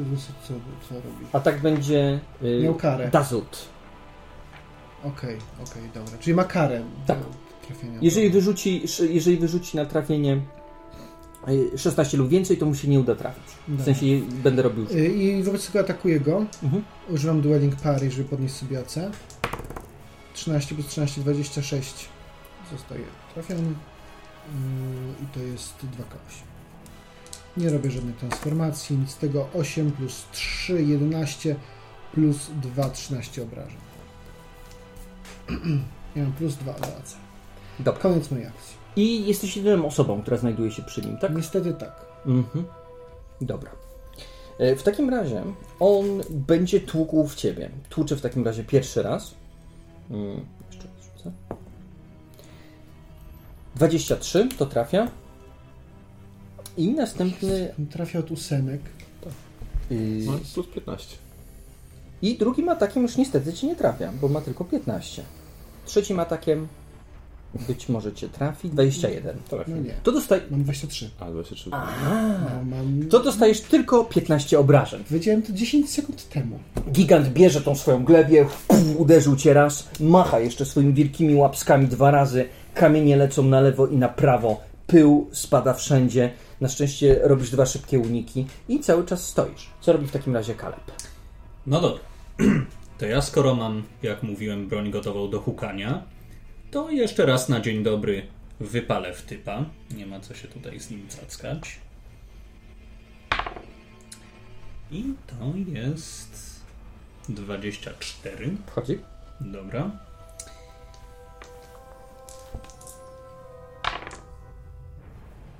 co, 0.47 0.53
co, 0.87 0.95
robi? 0.95 1.25
Atak 1.33 1.61
będzie 1.61 2.19
y, 2.43 2.61
Miał 2.63 2.75
karę. 2.75 3.09
Dazut. 3.09 3.65
Okej, 5.03 5.37
okej, 5.63 5.83
dobra. 5.93 6.17
Czyli 6.19 6.35
ma 6.35 6.43
karę. 6.43 6.81
Tak. 7.05 7.17
trafienia. 7.67 7.99
Jeżeli 8.01 8.29
wyrzuci, 8.29 8.83
jeżeli 9.09 9.37
wyrzuci 9.37 9.77
na 9.77 9.85
trafienie 9.85 10.41
16 11.77 12.17
lub 12.17 12.29
więcej, 12.29 12.57
to 12.57 12.65
mu 12.65 12.75
się 12.75 12.87
nie 12.87 12.99
uda 12.99 13.15
trafić. 13.15 13.43
W 13.67 13.83
sensie 13.83 14.05
będę 14.43 14.61
robił. 14.61 14.85
Y, 14.91 15.07
I 15.07 15.43
wobec 15.43 15.67
tego 15.67 15.79
atakuję 15.79 16.19
go. 16.19 16.45
Mhm. 16.63 16.83
Używam 17.09 17.41
Dueling 17.41 17.75
Parry, 17.75 18.11
żeby 18.11 18.29
podnieść 18.29 18.55
sobie 18.55 18.79
AC. 18.79 18.95
13 20.33 20.75
plus 20.75 20.87
13, 20.87 21.21
26. 21.21 22.09
Zostaje 22.71 23.03
trafiony. 23.33 23.61
Yy, 23.61 23.73
I 25.23 25.27
to 25.33 25.39
jest 25.39 25.73
2K8. 25.73 26.49
Nie 27.57 27.69
robię 27.69 27.91
żadnej 27.91 28.13
transformacji, 28.13 28.97
nic 28.97 29.09
z 29.09 29.17
tego. 29.17 29.47
8 29.53 29.91
plus 29.91 30.25
3, 30.31 30.83
11 30.83 31.55
plus 32.13 32.37
2, 32.61 32.89
13 32.89 33.43
obrażeń. 33.43 33.77
Ja 36.15 36.23
mam 36.23 36.33
plus 36.33 36.55
2 36.55 36.73
do 36.73 36.87
AC. 36.87 37.15
Dobra. 37.79 38.01
Koniec 38.01 38.31
mojej 38.31 38.47
akcji. 38.47 38.78
I 38.95 39.25
jesteś 39.27 39.57
jedyną 39.57 39.85
osobą, 39.85 40.21
która 40.21 40.37
znajduje 40.37 40.71
się 40.71 40.81
przy 40.83 41.01
nim, 41.01 41.17
tak? 41.17 41.35
Niestety 41.35 41.73
tak. 41.73 42.05
Mhm. 42.25 42.65
Dobra. 43.41 43.71
E, 44.59 44.75
W 44.75 44.83
takim 44.83 45.09
razie 45.09 45.43
on 45.79 46.05
będzie 46.29 46.79
tłukł 46.81 47.27
w 47.27 47.35
ciebie. 47.35 47.69
Tłucze 47.89 48.15
w 48.15 48.21
takim 48.21 48.45
razie 48.45 48.63
pierwszy 48.63 49.03
raz. 49.03 49.33
Mm, 50.11 50.45
Jeszcze 50.71 50.87
raz 50.87 51.17
rzucę. 51.17 51.31
23 53.75 54.49
to 54.57 54.65
trafia. 54.65 55.07
I 56.77 56.91
następny. 56.93 57.73
Trafia 57.91 58.19
od 58.19 58.31
ósemek. 58.31 58.81
Yy, 59.89 59.97
No, 60.25 60.31
plus 60.53 60.67
15. 60.67 61.15
I 62.21 62.37
drugim 62.37 62.69
atakiem 62.69 63.03
już 63.03 63.17
niestety 63.17 63.53
cię 63.53 63.67
nie 63.67 63.75
trafia, 63.75 64.11
bo 64.21 64.27
ma 64.27 64.41
tylko 64.41 64.65
15. 64.65 65.23
Trzecim 65.85 66.19
atakiem 66.19 66.67
być 67.67 67.89
może 67.89 68.13
cię 68.13 68.29
trafi 68.29 68.69
21. 68.69 69.37
Trafi. 69.49 69.71
No 69.71 69.77
nie. 69.77 69.93
To, 70.03 70.11
dostaje... 70.11 70.41
Mam 70.51 70.63
23. 70.63 71.09
A, 71.19 71.31
23. 71.31 71.69
No, 71.69 71.77
mam... 72.65 73.09
to 73.09 73.19
dostajesz 73.19 73.61
tylko 73.61 74.05
15 74.05 74.59
obrażeń. 74.59 75.03
Wiedziałem 75.11 75.41
to 75.41 75.53
10 75.53 75.89
sekund 75.89 76.29
temu. 76.29 76.59
Gigant 76.91 77.27
bierze 77.27 77.61
tą 77.61 77.75
swoją 77.75 78.03
glebię, 78.03 78.45
uderzył 78.97 79.35
cię 79.35 79.53
raz, 79.53 79.89
macha 79.99 80.39
jeszcze 80.39 80.65
swoimi 80.65 80.93
wielkimi 80.93 81.35
łapskami 81.35 81.87
dwa 81.87 82.11
razy, 82.11 82.45
kamienie 82.73 83.17
lecą 83.17 83.43
na 83.43 83.61
lewo 83.61 83.87
i 83.87 83.97
na 83.97 84.09
prawo, 84.09 84.61
pył 84.87 85.27
spada 85.31 85.73
wszędzie. 85.73 86.31
Na 86.61 86.69
szczęście 86.69 87.19
robisz 87.23 87.51
dwa 87.51 87.65
szybkie 87.65 87.99
uniki 87.99 88.45
i 88.69 88.79
cały 88.79 89.05
czas 89.05 89.27
stoisz. 89.27 89.69
Co 89.81 89.93
robi 89.93 90.07
w 90.07 90.11
takim 90.11 90.33
razie 90.33 90.55
Kaleb? 90.55 90.91
No 91.67 91.81
dobra. 91.81 92.03
To 92.99 93.05
ja 93.05 93.21
skoro 93.21 93.55
mam, 93.55 93.83
jak 94.03 94.23
mówiłem, 94.23 94.67
broń 94.67 94.91
gotową 94.91 95.29
do 95.29 95.39
hukania, 95.39 96.03
to 96.71 96.89
jeszcze 96.89 97.25
raz 97.25 97.49
na 97.49 97.59
dzień 97.59 97.83
dobry 97.83 98.27
wypalę 98.59 99.13
w 99.13 99.21
typa. 99.21 99.65
Nie 99.91 100.05
ma 100.05 100.19
co 100.19 100.35
się 100.35 100.47
tutaj 100.47 100.79
z 100.79 100.91
nim 100.91 101.07
cackać. 101.07 101.79
I 104.91 105.13
to 105.27 105.53
jest 105.67 106.61
24. 107.29 108.57
Wchodzi? 108.67 108.99
Dobra. 109.41 109.91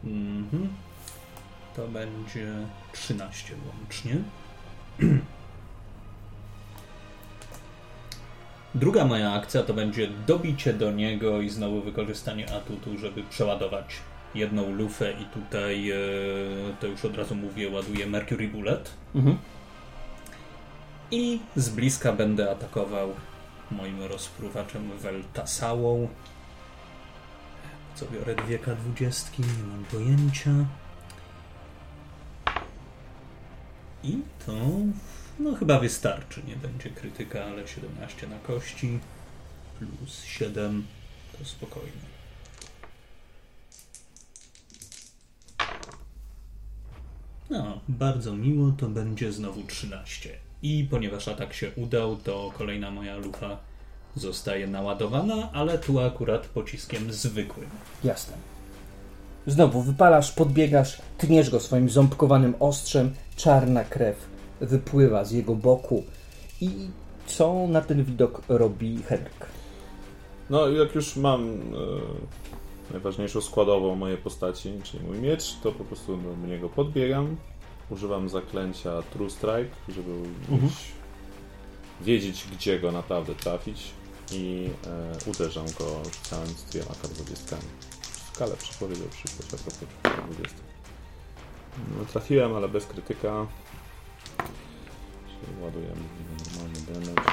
Mhm. 0.04 0.70
To 1.76 1.88
będzie 1.88 2.54
13 2.94 3.56
łącznie. 3.68 4.16
Druga 8.76 9.06
moja 9.06 9.34
akcja 9.34 9.64
to 9.64 9.74
będzie 9.74 10.08
dobicie 10.28 10.74
do 10.74 10.92
niego 10.92 11.42
i 11.42 11.50
znowu 11.50 11.82
wykorzystanie 11.82 12.54
atutu, 12.54 12.98
żeby 12.98 13.24
przeładować 13.24 13.96
jedną 14.36 14.72
lufę 14.72 15.12
i 15.12 15.26
tutaj, 15.26 15.92
e, 15.92 15.96
to 16.80 16.88
już 16.88 17.06
od 17.06 17.18
razu 17.18 17.36
mówię, 17.36 17.70
ładuję 17.70 18.08
Mercury 18.08 18.48
Bullet. 18.48 18.94
Mhm. 19.16 19.38
I 21.12 21.40
z 21.56 21.70
bliska 21.70 22.14
będę 22.14 22.52
atakował 22.52 23.14
moim 23.72 24.04
rozpruwaczem 24.04 24.98
Weltasałą. 24.98 26.08
Co 27.96 28.06
biorę 28.06 28.36
dwie 28.36 28.60
K20, 28.60 29.40
nie 29.40 29.64
mam 29.64 29.86
pojęcia. 29.86 30.52
I 34.04 34.18
to 34.46 34.54
no 35.40 35.56
chyba 35.56 35.80
wystarczy. 35.80 36.42
Nie 36.48 36.56
będzie 36.56 36.90
krytyka, 36.90 37.44
ale 37.46 37.68
17 37.68 38.28
na 38.28 38.40
kości 38.40 39.00
plus 39.80 40.24
7 40.24 40.86
to 41.38 41.46
spokojnie. 41.46 42.10
No, 47.50 47.80
bardzo 47.88 48.34
miło, 48.34 48.72
to 48.78 48.88
będzie 48.88 49.32
znowu 49.32 49.64
13. 49.64 50.30
I 50.62 50.88
ponieważ 50.92 51.28
atak 51.28 51.54
się 51.54 51.72
udał, 51.76 52.16
to 52.16 52.54
kolejna 52.58 52.92
moja 52.92 53.18
lufa 53.18 53.58
zostaje 54.16 54.68
naładowana, 54.68 55.50
ale 55.54 55.78
tu 55.78 56.00
akurat 56.00 56.48
pociskiem 56.48 57.14
zwykłym. 57.14 57.70
Jasne. 58.04 58.34
Znowu 59.48 59.82
wypalasz, 59.82 60.32
podbiegasz, 60.32 61.02
tniesz 61.18 61.50
go 61.50 61.60
swoim 61.60 61.90
ząbkowanym 61.90 62.56
ostrzem, 62.60 63.14
czarna 63.36 63.84
krew 63.84 64.39
wypływa 64.62 65.26
z 65.26 65.32
jego 65.32 65.56
boku. 65.56 66.04
I 66.62 66.70
co 67.26 67.68
na 67.68 67.82
ten 67.82 68.04
widok 68.04 68.42
robi 68.50 68.98
Henryk? 69.04 69.48
No 70.50 70.70
jak 70.70 70.96
już 70.96 71.16
mam 71.16 71.50
e, 71.50 72.92
najważniejszą 72.92 73.42
składową 73.42 73.96
mojej 73.96 74.18
postaci, 74.18 74.74
czyli 74.84 75.04
mój 75.04 75.18
miecz, 75.18 75.56
to 75.64 75.72
po 75.72 75.84
prostu 75.84 76.18
do 76.18 76.48
niego 76.48 76.70
podbiegam. 76.70 77.38
Używam 77.90 78.30
zaklęcia 78.30 79.02
True 79.02 79.30
Strike, 79.30 79.76
żeby 79.90 80.12
mieć, 80.50 80.74
wiedzieć, 82.02 82.46
gdzie 82.52 82.80
go 82.80 82.92
naprawdę 82.92 83.36
trafić. 83.36 83.92
I 84.32 84.70
e, 84.88 85.30
uderzam 85.32 85.66
go 85.66 85.86
rzucając 86.04 86.50
z 86.58 86.64
dwiema 86.64 86.92
K20. 86.92 87.56
Skalę 88.34 88.56
przepowiedział 88.58 89.08
szybkość 89.12 89.54
a 89.54 89.58
propos 89.58 89.80
K20. 90.04 90.50
No, 91.98 92.06
trafiłem, 92.06 92.56
ale 92.56 92.70
bez 92.70 92.86
krytyka. 92.86 93.48
Czyli 95.42 95.64
ładuję 95.64 95.88
normalny 95.88 96.80
damage. 97.16 97.32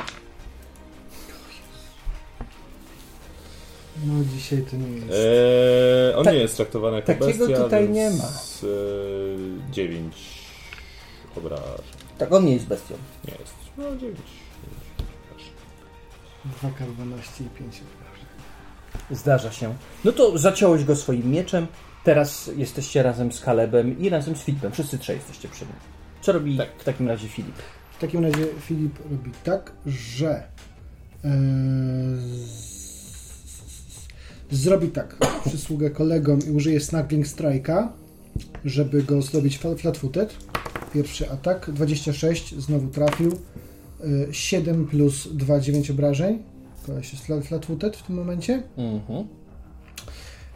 No 4.04 4.24
dzisiaj 4.34 4.62
to 4.70 4.76
nie 4.76 4.88
jest. 4.96 5.10
Eee, 5.10 6.14
on 6.14 6.24
Tak- 6.24 6.34
nie 6.34 6.40
jest 6.40 6.56
traktowany 6.56 6.96
jako 6.96 7.06
takiego 7.06 7.26
bestia, 7.46 7.62
tutaj 7.64 7.84
więc 7.88 7.96
nie 7.96 8.10
ma. 8.10 8.24
e, 9.68 9.72
9 9.72 10.14
obrażeń. 11.36 11.66
Tak, 12.18 12.32
on 12.32 12.44
nie 12.44 12.52
jest 12.54 12.66
bestią. 12.66 12.94
Nie 13.28 13.34
jest. 13.40 13.54
No 13.78 13.96
9. 13.96 14.18
2K12 16.62 17.44
i 17.46 17.48
5 17.50 17.80
obrażeń. 17.82 18.26
Zdarza 19.10 19.52
się. 19.52 19.74
No 20.04 20.12
to 20.12 20.38
zaciąłeś 20.38 20.84
go 20.84 20.96
swoim 20.96 21.30
mieczem. 21.30 21.66
Teraz 22.04 22.50
jesteście 22.56 23.02
razem 23.02 23.32
z 23.32 23.40
Kalebem 23.40 23.98
i 24.00 24.08
razem 24.08 24.36
z 24.36 24.40
Filipem. 24.42 24.72
Wszyscy 24.72 24.98
trzej 24.98 25.16
jesteście 25.16 25.48
przy 25.48 25.64
nim. 25.64 25.74
Co 26.22 26.32
robi 26.32 26.58
w 26.78 26.84
takim 26.84 27.08
razie 27.08 27.28
Filip? 27.28 27.56
W 27.96 28.00
takim 28.00 28.22
razie 28.24 28.46
Filip 28.60 28.98
robi 29.10 29.30
tak, 29.44 29.72
że 29.86 30.42
z- 32.16 34.06
zrobi 34.50 34.88
tak, 34.88 35.16
przysługę 35.46 35.90
kolegom 35.90 36.38
i 36.48 36.50
użyje 36.50 36.80
Snuggling 36.80 37.26
Strike'a, 37.26 37.88
żeby 38.64 39.02
go 39.02 39.22
zrobić 39.22 39.58
fla- 39.58 39.76
flat-footed. 39.76 40.26
Pierwszy 40.94 41.30
atak, 41.30 41.70
26, 41.70 42.54
znowu 42.60 42.88
trafił. 42.88 43.32
E, 43.32 44.34
7 44.34 44.86
plus 44.86 45.28
2, 45.32 45.60
9 45.60 45.90
obrażeń. 45.90 46.42
Koleś 46.86 47.12
jest 47.12 47.24
flat- 47.26 47.42
flat-footed 47.44 47.96
w 47.96 48.02
tym 48.02 48.16
momencie. 48.16 48.62
Mhm. 48.76 49.26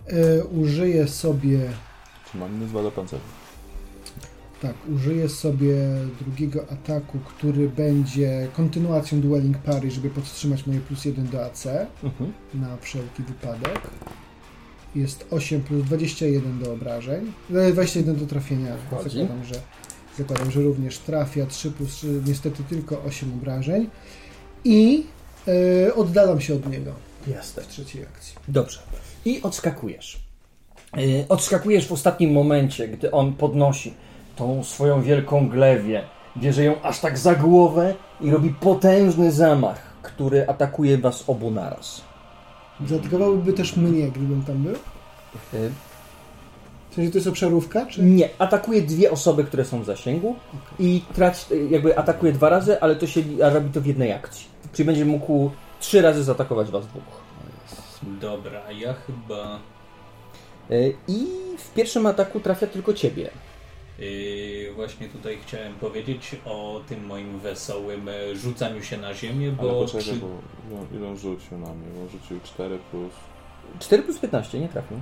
E, 0.07 0.45
użyję 0.45 1.09
sobie 1.09 1.61
Czy 2.33 2.39
mam 2.39 2.55
inny 2.55 2.69
zwada 2.69 2.91
pancerza? 2.91 3.23
Tak, 4.63 4.75
użyję 4.95 5.29
sobie 5.29 5.75
drugiego 6.21 6.65
ataku, 6.73 7.19
który 7.19 7.69
będzie 7.69 8.49
kontynuacją 8.53 9.21
Dueling 9.21 9.59
Parry, 9.59 9.91
żeby 9.91 10.11
podtrzymać 10.11 10.67
moje 10.67 10.81
plus 10.81 11.05
1 11.05 11.27
do 11.29 11.45
AC 11.45 11.67
Mhm. 12.03 12.33
na 12.55 12.77
wszelki 12.77 13.23
wypadek. 13.23 13.81
Jest 14.95 15.27
8 15.31 15.61
plus 15.63 15.85
21 15.85 16.59
do 16.59 16.73
obrażeń. 16.73 17.33
E, 17.55 17.73
21 17.73 18.17
do 18.17 18.27
trafienia. 18.27 18.77
Wchodzi. 18.77 19.19
Zakładam, 19.19 19.45
że, 19.45 19.55
zakładam, 20.19 20.51
że 20.51 20.61
również 20.61 20.99
trafia. 20.99 21.47
3 21.47 21.71
plus 21.71 21.93
3, 21.97 22.23
niestety 22.27 22.63
tylko 22.65 23.03
8 23.03 23.33
obrażeń. 23.35 23.91
I 24.65 25.07
e, 25.89 25.95
oddalam 25.95 26.41
się 26.41 26.55
od 26.55 26.71
niego 26.71 26.93
Jasne. 27.27 27.63
w 27.63 27.67
trzeciej 27.69 28.03
akcji. 28.03 28.35
Dobrze. 28.49 28.79
I 29.25 29.43
odskakujesz. 29.43 30.21
Yy, 30.97 31.25
odskakujesz 31.29 31.87
w 31.87 31.93
ostatnim 31.93 32.33
momencie, 32.33 32.89
gdy 32.89 33.11
on 33.11 33.33
podnosi 33.33 33.95
tą 34.41 34.65
swoją 34.65 35.03
wielką 35.03 35.49
glewię. 35.49 36.03
Bierze 36.37 36.65
ją 36.65 36.83
aż 36.83 37.01
tak 37.01 37.19
za 37.19 37.35
głowę 37.35 37.95
i 38.21 38.31
robi 38.31 38.51
potężny 38.51 39.33
zamach, 39.33 39.83
który 40.03 40.49
atakuje 40.49 40.99
was 40.99 41.25
obu 41.27 41.51
naraz. 41.51 42.01
Zaatakowałyby 42.87 43.53
też 43.53 43.77
mnie, 43.77 44.09
gdybym 44.09 44.43
tam 44.45 44.57
był? 44.57 44.75
Y, 44.75 45.71
W 46.91 46.95
sensie 46.95 47.11
to 47.11 47.19
jest 47.19 47.29
obszarówka, 47.29 47.87
czy? 47.87 48.03
Nie, 48.03 48.29
atakuje 48.39 48.83
dwie 48.83 49.11
osoby, 49.11 49.45
które 49.45 49.65
są 49.65 49.83
w 49.83 49.85
zasięgu 49.85 50.37
i 50.79 51.03
traci, 51.15 51.45
jakby 51.71 51.99
atakuje 51.99 52.33
dwa 52.33 52.49
razy, 52.49 52.81
ale 52.81 52.97
to 52.97 53.07
się 53.07 53.21
robi 53.39 53.71
to 53.71 53.81
w 53.81 53.87
jednej 53.87 54.13
akcji. 54.13 54.47
Czyli 54.73 54.87
będzie 54.87 55.05
mógł 55.05 55.51
trzy 55.81 56.03
razy 56.03 56.25
zaatakować 56.25 56.71
was 56.71 56.87
dwóch. 56.87 57.03
Dobra, 58.03 58.71
ja 58.73 58.95
chyba... 58.95 59.59
Y, 60.71 60.95
I 61.09 61.27
w 61.59 61.75
pierwszym 61.75 62.07
ataku 62.07 62.41
trafia 62.41 62.67
tylko 62.67 62.93
ciebie. 62.95 63.31
Yy, 64.01 64.73
właśnie 64.75 65.09
tutaj 65.09 65.39
chciałem 65.43 65.75
powiedzieć 65.75 66.37
o 66.45 66.81
tym 66.89 67.07
moim 67.07 67.39
wesołym 67.39 68.09
e, 68.09 68.35
rzucaniu 68.37 68.83
się 68.83 68.97
na 68.99 69.15
ziemię, 69.15 69.55
Ale 69.59 69.71
bo 69.73 69.81
poczekaj, 69.81 70.03
przy... 70.03 70.17
bo 70.17 70.27
ile- 70.71 70.99
ile 71.01 71.09
on 71.09 71.17
rzucił 71.17 71.59
na 71.59 71.67
mnie? 71.75 71.87
Bo 71.97 72.03
on 72.03 72.09
rzucił 72.09 72.41
4 72.45 72.79
plus... 72.91 73.13
4 73.81 74.03
plus 74.03 74.19
15, 74.19 74.61
nie 74.61 74.69
trafił. 74.69 75.01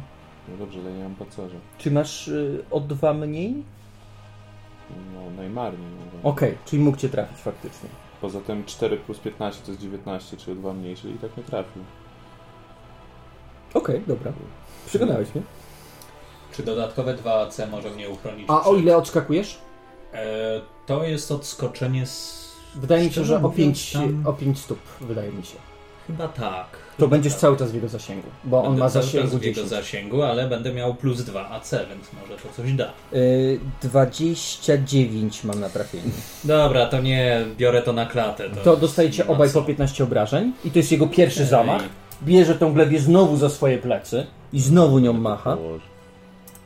No 0.48 0.56
dobrze, 0.56 0.78
ale 0.80 0.92
nie 0.92 1.02
mam 1.02 1.14
pancerza. 1.14 1.56
Czy 1.78 1.90
masz 1.90 2.28
y, 2.28 2.64
o 2.70 2.80
dwa 2.80 3.14
mniej? 3.14 3.54
No, 5.14 5.30
najmarniej. 5.36 5.88
No, 6.24 6.30
Okej, 6.30 6.58
czyli 6.64 6.82
mógł 6.82 6.96
cię 6.96 7.08
trafić 7.08 7.38
faktycznie. 7.38 7.88
Poza 8.20 8.40
tym 8.40 8.64
4 8.64 8.96
plus 8.96 9.18
15 9.18 9.64
to 9.64 9.70
jest 9.70 9.82
19, 9.82 10.36
czyli 10.36 10.56
2 10.56 10.72
mniej, 10.72 10.96
czyli 10.96 11.14
i 11.14 11.18
tak 11.18 11.36
nie 11.36 11.42
trafił. 11.42 11.82
Okej, 13.74 14.02
dobra. 14.06 14.32
Przekonałeś 14.86 15.34
mnie. 15.34 15.42
Czy 16.58 16.64
dodatkowe 16.64 17.14
2 17.14 17.34
AC 17.40 17.60
może 17.70 17.90
mnie 17.90 18.08
uchronić? 18.08 18.44
A 18.48 18.60
o 18.64 18.72
przed- 18.72 18.82
ile 18.82 18.96
odskakujesz? 18.96 19.58
E, 20.14 20.60
to 20.86 21.04
jest 21.04 21.32
odskoczenie 21.32 22.06
z... 22.06 22.48
Wydaje 22.74 23.02
mi 23.02 23.08
się, 23.08 23.12
Szczerze 23.12 23.26
że 23.26 23.36
o 23.36 23.40
mówiąc, 23.40 23.56
5, 23.56 23.92
tam- 23.92 24.22
o 24.26 24.32
5 24.32 24.58
stóp, 24.58 24.78
wydaje 25.00 25.32
mi 25.32 25.44
się. 25.44 25.56
Chyba 26.06 26.28
tak. 26.28 26.66
To 26.70 26.78
Chyba 26.96 27.08
będziesz 27.08 27.32
tak. 27.32 27.40
cały 27.40 27.56
czas 27.56 27.70
w 27.70 27.74
jego 27.74 27.88
zasięgu, 27.88 28.28
bo 28.44 28.58
on 28.58 28.64
Będę 28.64 28.80
ma 28.80 28.90
cały 28.90 29.04
czas 29.04 29.12
zasięgu 29.14 29.38
w 29.38 29.42
jego 29.42 29.54
10. 29.54 29.68
zasięgu, 29.68 30.22
ale 30.22 30.48
będę 30.48 30.72
miał 30.74 30.94
plus 30.94 31.22
2 31.22 31.48
AC, 31.50 31.70
więc 31.88 32.06
może 32.22 32.42
to 32.42 32.48
coś 32.56 32.72
da. 32.72 32.92
Y, 33.12 33.60
29 33.82 35.44
mam 35.44 35.60
na 35.60 35.68
trafienie. 35.68 36.10
Dobra, 36.44 36.86
to 36.86 37.00
nie, 37.00 37.44
biorę 37.56 37.82
to 37.82 37.92
na 37.92 38.06
klatę. 38.06 38.50
To, 38.50 38.60
To 38.64 38.76
dostajecie 38.76 39.22
nie 39.22 39.28
ma 39.28 39.34
obaj 39.34 39.50
co. 39.50 39.60
po 39.60 39.66
15 39.66 40.04
obrażeń 40.04 40.52
i 40.64 40.70
to 40.70 40.78
jest 40.78 40.92
jego 40.92 41.06
pierwszy 41.06 41.40
Ej. 41.42 41.48
zamach. 41.48 41.82
Bierze 42.22 42.54
tą 42.54 42.72
glebię 42.72 43.00
znowu 43.00 43.36
za 43.36 43.48
swoje 43.48 43.78
plecy 43.78 44.26
i 44.52 44.60
znowu 44.60 44.98
nią 44.98 45.12
macha. 45.12 45.56
Położy. 45.56 45.84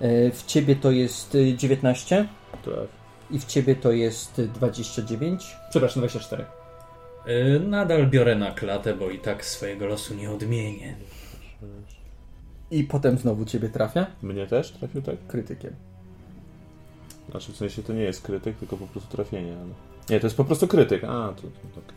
Y, 0.02 0.30
W 0.34 0.46
ciebie 0.46 0.76
to 0.76 0.90
jest 0.90 1.34
y, 1.34 1.54
19 1.56 2.28
Trafi. 2.64 2.88
i 3.30 3.38
w 3.38 3.44
ciebie 3.44 3.74
to 3.76 3.92
jest 3.92 4.38
y, 4.38 4.48
29. 4.48 5.56
Przepraszam, 5.70 6.00
24. 6.00 6.44
Y, 7.28 7.60
Nadal 7.60 8.06
biorę 8.10 8.34
na 8.36 8.50
klatę, 8.50 8.94
bo 8.94 9.10
i 9.10 9.18
tak 9.18 9.44
swojego 9.44 9.86
losu 9.86 10.14
nie 10.14 10.30
odmienię. 10.30 10.96
I 12.70 12.84
potem 12.84 13.18
znowu 13.18 13.44
ciebie 13.44 13.68
trafia 13.68 14.06
Mnie 14.22 14.46
też 14.46 14.70
trafił 14.72 15.02
tak? 15.02 15.16
krytykiem. 15.28 15.74
Znaczy 17.30 17.52
w 17.52 17.56
sensie 17.56 17.82
to 17.82 17.92
nie 17.92 18.02
jest 18.02 18.22
krytyk, 18.22 18.56
tylko 18.56 18.76
po 18.76 18.86
prostu 18.86 19.16
trafienie. 19.16 19.52
Ale... 19.56 19.70
Nie, 20.10 20.20
to 20.20 20.26
jest 20.26 20.36
po 20.36 20.44
prostu 20.44 20.68
krytyk. 20.68 21.04
A, 21.04 21.08
to, 21.36 21.42
to 21.42 21.48
tak. 21.74 21.94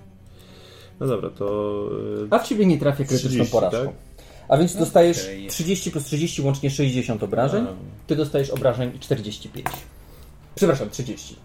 No 0.99 1.07
dobra, 1.07 1.29
to... 1.29 1.45
y, 2.25 2.27
A 2.29 2.39
w 2.39 2.47
ciebie 2.47 2.65
nie 2.65 2.77
trafia 2.77 3.03
krytyczną 3.05 3.29
30, 3.29 3.51
porażką. 3.51 3.85
tak? 3.85 3.95
A 4.49 4.57
więc 4.57 4.75
dostajesz 4.75 5.23
Okej. 5.23 5.47
30 5.47 5.91
plus 5.91 6.03
30, 6.03 6.41
łącznie 6.41 6.71
60 6.71 7.23
obrażeń. 7.23 7.65
A, 7.67 8.07
Ty 8.07 8.15
dostajesz 8.15 8.49
obrażeń 8.49 8.99
45. 8.99 9.65
Przepraszam, 10.55 10.89
30. 10.89 11.35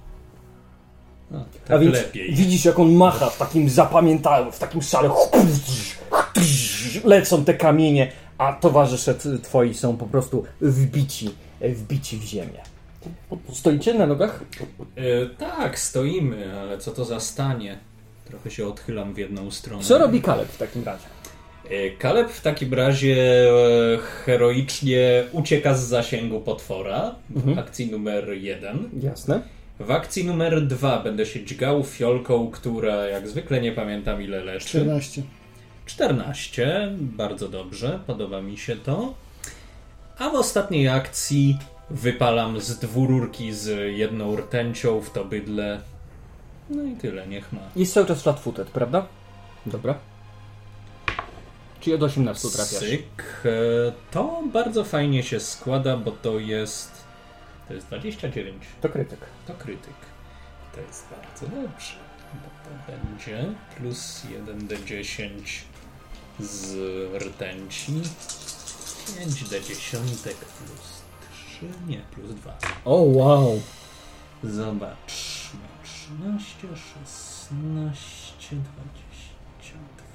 No, 1.30 1.44
A 1.64 1.68
tak 1.68 1.80
więc 1.80 1.94
lepiej. 1.94 2.34
widzisz, 2.34 2.64
jak 2.64 2.78
on 2.78 2.92
macha 2.92 3.30
w 3.30 3.38
takim 3.38 3.68
zapamiętałym, 3.68 4.52
w 4.52 4.58
takim 4.58 4.82
szale. 4.82 5.10
Lecą 7.04 7.44
te 7.44 7.54
kamienie, 7.54 8.12
a 8.38 8.52
towarzysze 8.52 9.14
twoi 9.42 9.74
są 9.74 9.96
po 9.96 10.06
prostu 10.06 10.44
wbici, 10.60 11.30
wbici 11.60 12.16
w 12.18 12.22
ziemię. 12.22 12.60
Stoicie 13.52 13.94
na 13.94 14.06
nogach? 14.06 14.40
E, 14.96 15.26
tak, 15.26 15.78
stoimy, 15.78 16.60
ale 16.60 16.78
co 16.78 16.90
to 16.90 17.04
za 17.04 17.20
stanie? 17.20 17.78
Trochę 18.24 18.50
się 18.50 18.66
odchylam 18.66 19.14
w 19.14 19.18
jedną 19.18 19.50
stronę. 19.50 19.82
Co 19.84 19.98
robi 19.98 20.22
Kaleb 20.22 20.48
w 20.48 20.58
takim 20.58 20.84
razie? 20.84 21.04
E, 21.70 21.90
Kaleb 21.90 22.30
w 22.30 22.40
takim 22.42 22.74
razie 22.74 23.16
e, 23.94 23.98
heroicznie 23.98 25.24
ucieka 25.32 25.74
z 25.74 25.80
zasięgu 25.88 26.40
potwora 26.40 27.14
w 27.30 27.36
Mhm. 27.36 27.58
akcji 27.58 27.90
numer 27.90 28.28
jeden. 28.32 28.88
Jasne. 29.02 29.40
W 29.80 29.90
akcji 29.90 30.24
numer 30.24 30.66
dwa 30.66 31.02
będę 31.02 31.26
się 31.26 31.44
dźgał 31.44 31.84
fiolką, 31.84 32.50
która 32.50 32.94
jak 33.06 33.28
zwykle 33.28 33.60
nie 33.60 33.72
pamiętam 33.72 34.22
ile 34.22 34.44
leczy. 34.44 34.68
14. 34.68 35.22
14, 35.86 36.88
bardzo 37.00 37.48
dobrze, 37.48 37.98
podoba 38.06 38.42
mi 38.42 38.56
się 38.58 38.76
to. 38.76 39.14
A 40.18 40.30
w 40.30 40.34
ostatniej 40.34 40.88
akcji 40.88 41.58
wypalam 41.90 42.60
z 42.60 42.78
dwururki 42.78 43.52
z 43.52 43.96
jedną 43.96 44.36
rtęcią 44.36 45.00
w 45.00 45.10
to 45.10 45.24
bydle. 45.24 45.80
No 46.70 46.82
i 46.84 46.92
tyle, 46.92 47.26
niech 47.26 47.52
ma. 47.52 47.60
Jest 47.76 47.94
cały 47.94 48.06
czas 48.06 48.22
flat-footed, 48.24 48.64
prawda? 48.64 49.06
Dobra. 49.66 49.94
Czyli 51.80 51.94
od 51.96 52.02
18 52.02 52.48
trafiasz. 52.50 52.78
Syk. 52.80 53.42
E, 53.44 53.50
To 54.10 54.42
bardzo 54.52 54.84
fajnie 54.84 55.22
się 55.22 55.40
składa, 55.40 55.96
bo 55.96 56.10
to 56.10 56.38
jest. 56.38 56.90
To 57.68 57.74
jest 57.74 57.86
29. 57.86 58.62
To 58.80 58.88
krytyk. 58.88 59.18
To 59.46 59.54
krytyk. 59.54 59.94
To 60.74 60.80
jest 60.80 61.06
bardzo 61.10 61.56
dobrze. 61.56 61.92
Bo 62.34 62.48
to 62.64 62.92
będzie 62.92 63.44
plus 63.76 64.22
1d10 64.46 65.30
z 66.40 66.74
rtęci. 67.22 67.92
5d10 69.20 69.98
plus 70.34 71.02
3. 71.58 71.66
Nie, 71.86 71.98
plus 72.14 72.30
2. 72.34 72.58
O, 72.84 72.94
wow. 72.94 73.60
Zobaczmy. 74.44 75.60
13, 75.84 76.54
16, 76.60 78.56
22, 78.56 78.99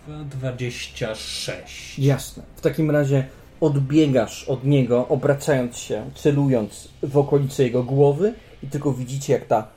26. 0.07 1.99
Jasne. 1.99 2.43
W 2.55 2.61
takim 2.61 2.91
razie 2.91 3.25
odbiegasz 3.61 4.43
od 4.43 4.63
niego, 4.63 5.07
obracając 5.07 5.77
się, 5.77 6.09
celując 6.15 6.87
w 7.03 7.17
okolice 7.17 7.63
jego 7.63 7.83
głowy 7.83 8.33
i 8.63 8.67
tylko 8.67 8.93
widzicie, 8.93 9.33
jak 9.33 9.45
ta 9.45 9.67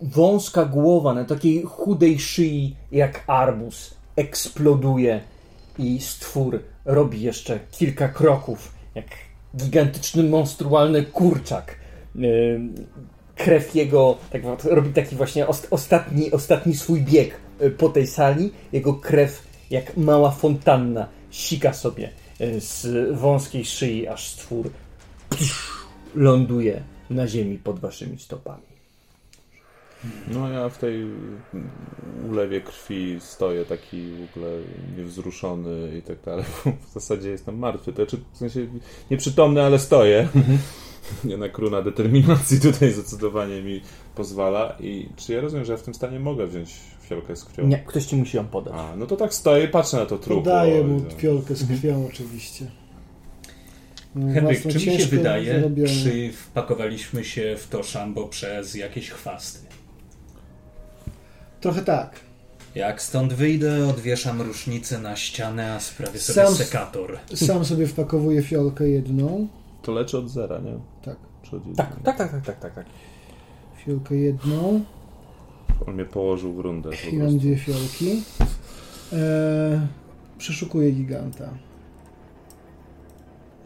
wąska 0.00 0.64
głowa 0.64 1.14
na 1.14 1.24
takiej 1.24 1.62
chudej 1.62 2.18
szyi, 2.18 2.76
jak 2.92 3.24
arbus, 3.26 3.94
eksploduje 4.16 5.20
i 5.78 6.00
stwór 6.00 6.62
robi 6.84 7.22
jeszcze 7.22 7.58
kilka 7.70 8.08
kroków, 8.08 8.74
jak 8.94 9.06
gigantyczny, 9.56 10.22
monstrualny 10.22 11.02
kurczak. 11.02 11.74
Ym, 12.16 12.74
Krew 13.36 13.74
jego 13.74 14.18
tak, 14.30 14.42
robi 14.64 14.92
taki 14.92 15.16
właśnie 15.16 15.46
ost- 15.46 15.66
ostatni, 15.70 16.32
ostatni 16.32 16.74
swój 16.74 17.02
bieg 17.02 17.40
y, 17.62 17.70
po 17.70 17.88
tej 17.88 18.06
sali. 18.06 18.52
Jego 18.72 18.94
krew, 18.94 19.45
jak 19.70 19.96
mała 19.96 20.30
fontanna, 20.30 21.08
sika 21.30 21.72
sobie 21.72 22.10
y, 22.40 22.60
z 22.60 22.86
wąskiej 23.18 23.64
szyi, 23.64 24.08
aż 24.08 24.28
stwór 24.28 24.70
ląduje 26.14 26.82
na 27.10 27.26
ziemi 27.26 27.58
pod 27.58 27.80
waszymi 27.80 28.18
stopami. 28.18 28.76
No 30.28 30.48
ja 30.48 30.68
w 30.68 30.78
tej 30.78 31.06
ulewie 32.30 32.60
krwi 32.60 33.16
stoję 33.20 33.64
taki 33.64 34.10
w 34.10 34.30
ogóle 34.30 34.50
niewzruszony 34.96 35.98
i 35.98 36.02
tak 36.02 36.20
dalej. 36.20 36.44
W 36.88 36.92
zasadzie 36.94 37.30
jestem 37.30 37.58
martwy. 37.58 37.92
To 37.92 37.96
znaczy, 37.96 38.18
w 38.32 38.36
sensie 38.36 38.66
nieprzytomny, 39.10 39.62
ale 39.62 39.78
stoję. 39.78 40.28
Jednak 41.24 41.58
runa 41.58 41.82
determinacji 41.82 42.60
tutaj 42.60 42.92
zdecydowanie 42.92 43.62
mi 43.62 43.80
pozwala. 44.14 44.76
I 44.80 45.08
czy 45.16 45.32
ja 45.32 45.40
rozumiem, 45.40 45.64
że 45.64 45.72
ja 45.72 45.78
w 45.78 45.82
tym 45.82 45.94
stanie 45.94 46.20
mogę 46.20 46.46
wziąć 46.46 46.74
fiolkę 47.06 47.36
z 47.36 47.44
krwią? 47.44 47.66
Nie, 47.66 47.78
ktoś 47.78 48.06
ci 48.06 48.16
musi 48.16 48.36
ją 48.36 48.46
podać. 48.46 48.74
A, 48.76 48.96
no 48.96 49.06
to 49.06 49.16
tak 49.16 49.34
stoję 49.34 49.64
i 49.64 49.68
patrzę 49.68 49.96
na 49.96 50.06
to 50.06 50.18
trupło. 50.18 50.42
Podaję 50.42 50.84
mu 50.84 51.00
No. 51.00 51.10
fiolkę 51.10 51.54
z 51.54 51.66
krwią 51.66 52.06
oczywiście. 52.06 52.66
No, 54.14 54.34
Henryk, 54.34 54.62
czy 54.62 54.74
mi 54.74 54.80
się 54.98 55.06
wydaje, 55.06 55.54
zarobioną. 55.54 55.90
czy 56.04 56.32
wpakowaliśmy 56.32 57.24
się 57.24 57.56
w 57.58 57.68
to 57.68 57.82
szambo 57.82 58.28
przez 58.28 58.74
jakieś 58.74 59.10
chwasty? 59.10 59.66
Trochę 61.60 61.82
tak. 61.82 62.20
Jak 62.74 63.02
stąd 63.02 63.32
wyjdę, 63.32 63.86
odwieszam 63.88 64.42
rusznicę 64.42 64.98
na 64.98 65.16
ścianę, 65.16 65.72
a 65.74 65.80
sprawię 65.80 66.18
sobie 66.18 66.46
Sam- 66.46 66.54
sekator. 66.56 67.18
Sam 67.34 67.64
sobie 67.64 67.86
wpakowuję 67.86 68.42
fiolkę 68.42 68.88
jedną. 68.88 69.48
To 69.82 69.92
leczy 69.92 70.18
od 70.18 70.30
zera, 70.30 70.58
nie? 70.58 70.72
Tak. 71.04 71.16
Tak, 71.76 71.88
tak, 72.04 72.16
tak, 72.16 72.30
tak, 72.30 72.44
tak, 72.46 72.60
tak. 72.60 72.74
tak. 72.74 72.86
Fiolkę 73.84 74.14
jedną. 74.16 74.80
On 75.86 75.94
mnie 75.94 76.04
położył 76.04 76.54
w 76.54 76.58
rundę. 76.58 76.90
prostu. 77.18 77.38
dwie 77.38 77.56
fiolki. 77.56 78.22
Eee, 79.12 79.80
przeszukuję 80.38 80.92
giganta. 80.92 81.50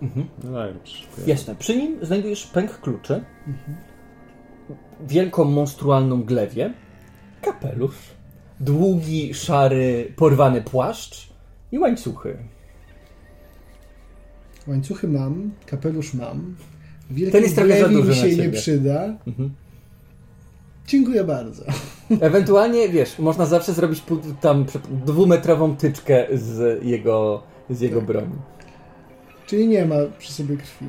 Mhm. 0.03 0.27
No 0.45 0.81
przeszukuję. 0.85 1.27
Jasne. 1.27 1.55
Przy 1.55 1.77
nim 1.77 1.99
znajdujesz 2.03 2.47
pęk 2.47 2.81
kluczy, 2.81 3.25
wielką 5.07 5.45
monstrualną 5.45 6.23
glewię, 6.23 6.75
kapelusz, 7.43 7.97
długi, 8.61 9.35
szary, 9.35 10.13
porwany 10.17 10.63
płaszcz 10.63 11.31
i 11.73 11.79
łańcuchy. 11.79 12.39
Łańcuchy 14.67 15.09
mam, 15.09 15.51
kapelusz 15.67 16.15
mam. 16.15 16.57
Wielki 17.11 17.33
Ten 17.33 17.43
jest 17.43 17.57
trochę 17.57 17.81
za 17.81 17.89
duży 17.89 18.11
mi 18.11 18.17
na 18.17 18.37
się 18.37 18.37
nie 18.37 18.51
przyda. 18.51 19.19
Mhm. 19.27 19.55
Dziękuję 20.87 21.25
bardzo. 21.25 21.65
Ewentualnie, 22.21 22.89
wiesz, 22.89 23.19
można 23.19 23.47
zawsze 23.47 23.73
zrobić 23.73 24.03
tam 24.41 24.67
dwumetrową 24.91 25.77
tyczkę 25.77 26.27
z 26.33 26.85
jego, 26.85 27.43
z 27.71 27.81
jego 27.81 28.03
broni. 28.03 28.35
Czyli 29.47 29.69
nie 29.69 29.87
ma 29.87 29.97
przy 30.19 30.33
sobie 30.33 30.57
krwi. 30.57 30.87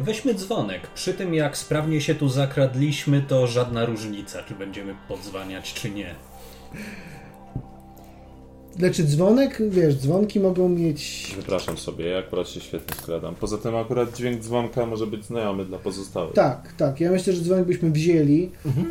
Weźmy 0.00 0.34
dzwonek. 0.34 0.86
Przy 0.94 1.14
tym, 1.14 1.34
jak 1.34 1.56
sprawnie 1.56 2.00
się 2.00 2.14
tu 2.14 2.28
zakradliśmy, 2.28 3.22
to 3.22 3.46
żadna 3.46 3.84
różnica, 3.84 4.42
czy 4.42 4.54
będziemy 4.54 4.94
podzwaniać, 5.08 5.74
czy 5.74 5.90
nie. 5.90 6.14
Znaczy 8.78 9.04
dzwonek, 9.04 9.62
wiesz, 9.70 9.94
dzwonki 9.94 10.40
mogą 10.40 10.68
mieć... 10.68 11.32
Wypraszam 11.36 11.78
sobie, 11.78 12.06
ja 12.06 12.18
akurat 12.18 12.48
się 12.48 12.60
świetnie 12.60 12.96
skradam. 13.02 13.34
Poza 13.34 13.58
tym 13.58 13.76
akurat 13.76 14.16
dźwięk 14.16 14.42
dzwonka 14.42 14.86
może 14.86 15.06
być 15.06 15.24
znajomy 15.24 15.64
dla 15.64 15.78
pozostałych. 15.78 16.34
Tak, 16.34 16.72
tak. 16.76 17.00
Ja 17.00 17.10
myślę, 17.10 17.32
że 17.32 17.42
dzwonek 17.42 17.66
byśmy 17.66 17.90
wzięli. 17.90 18.50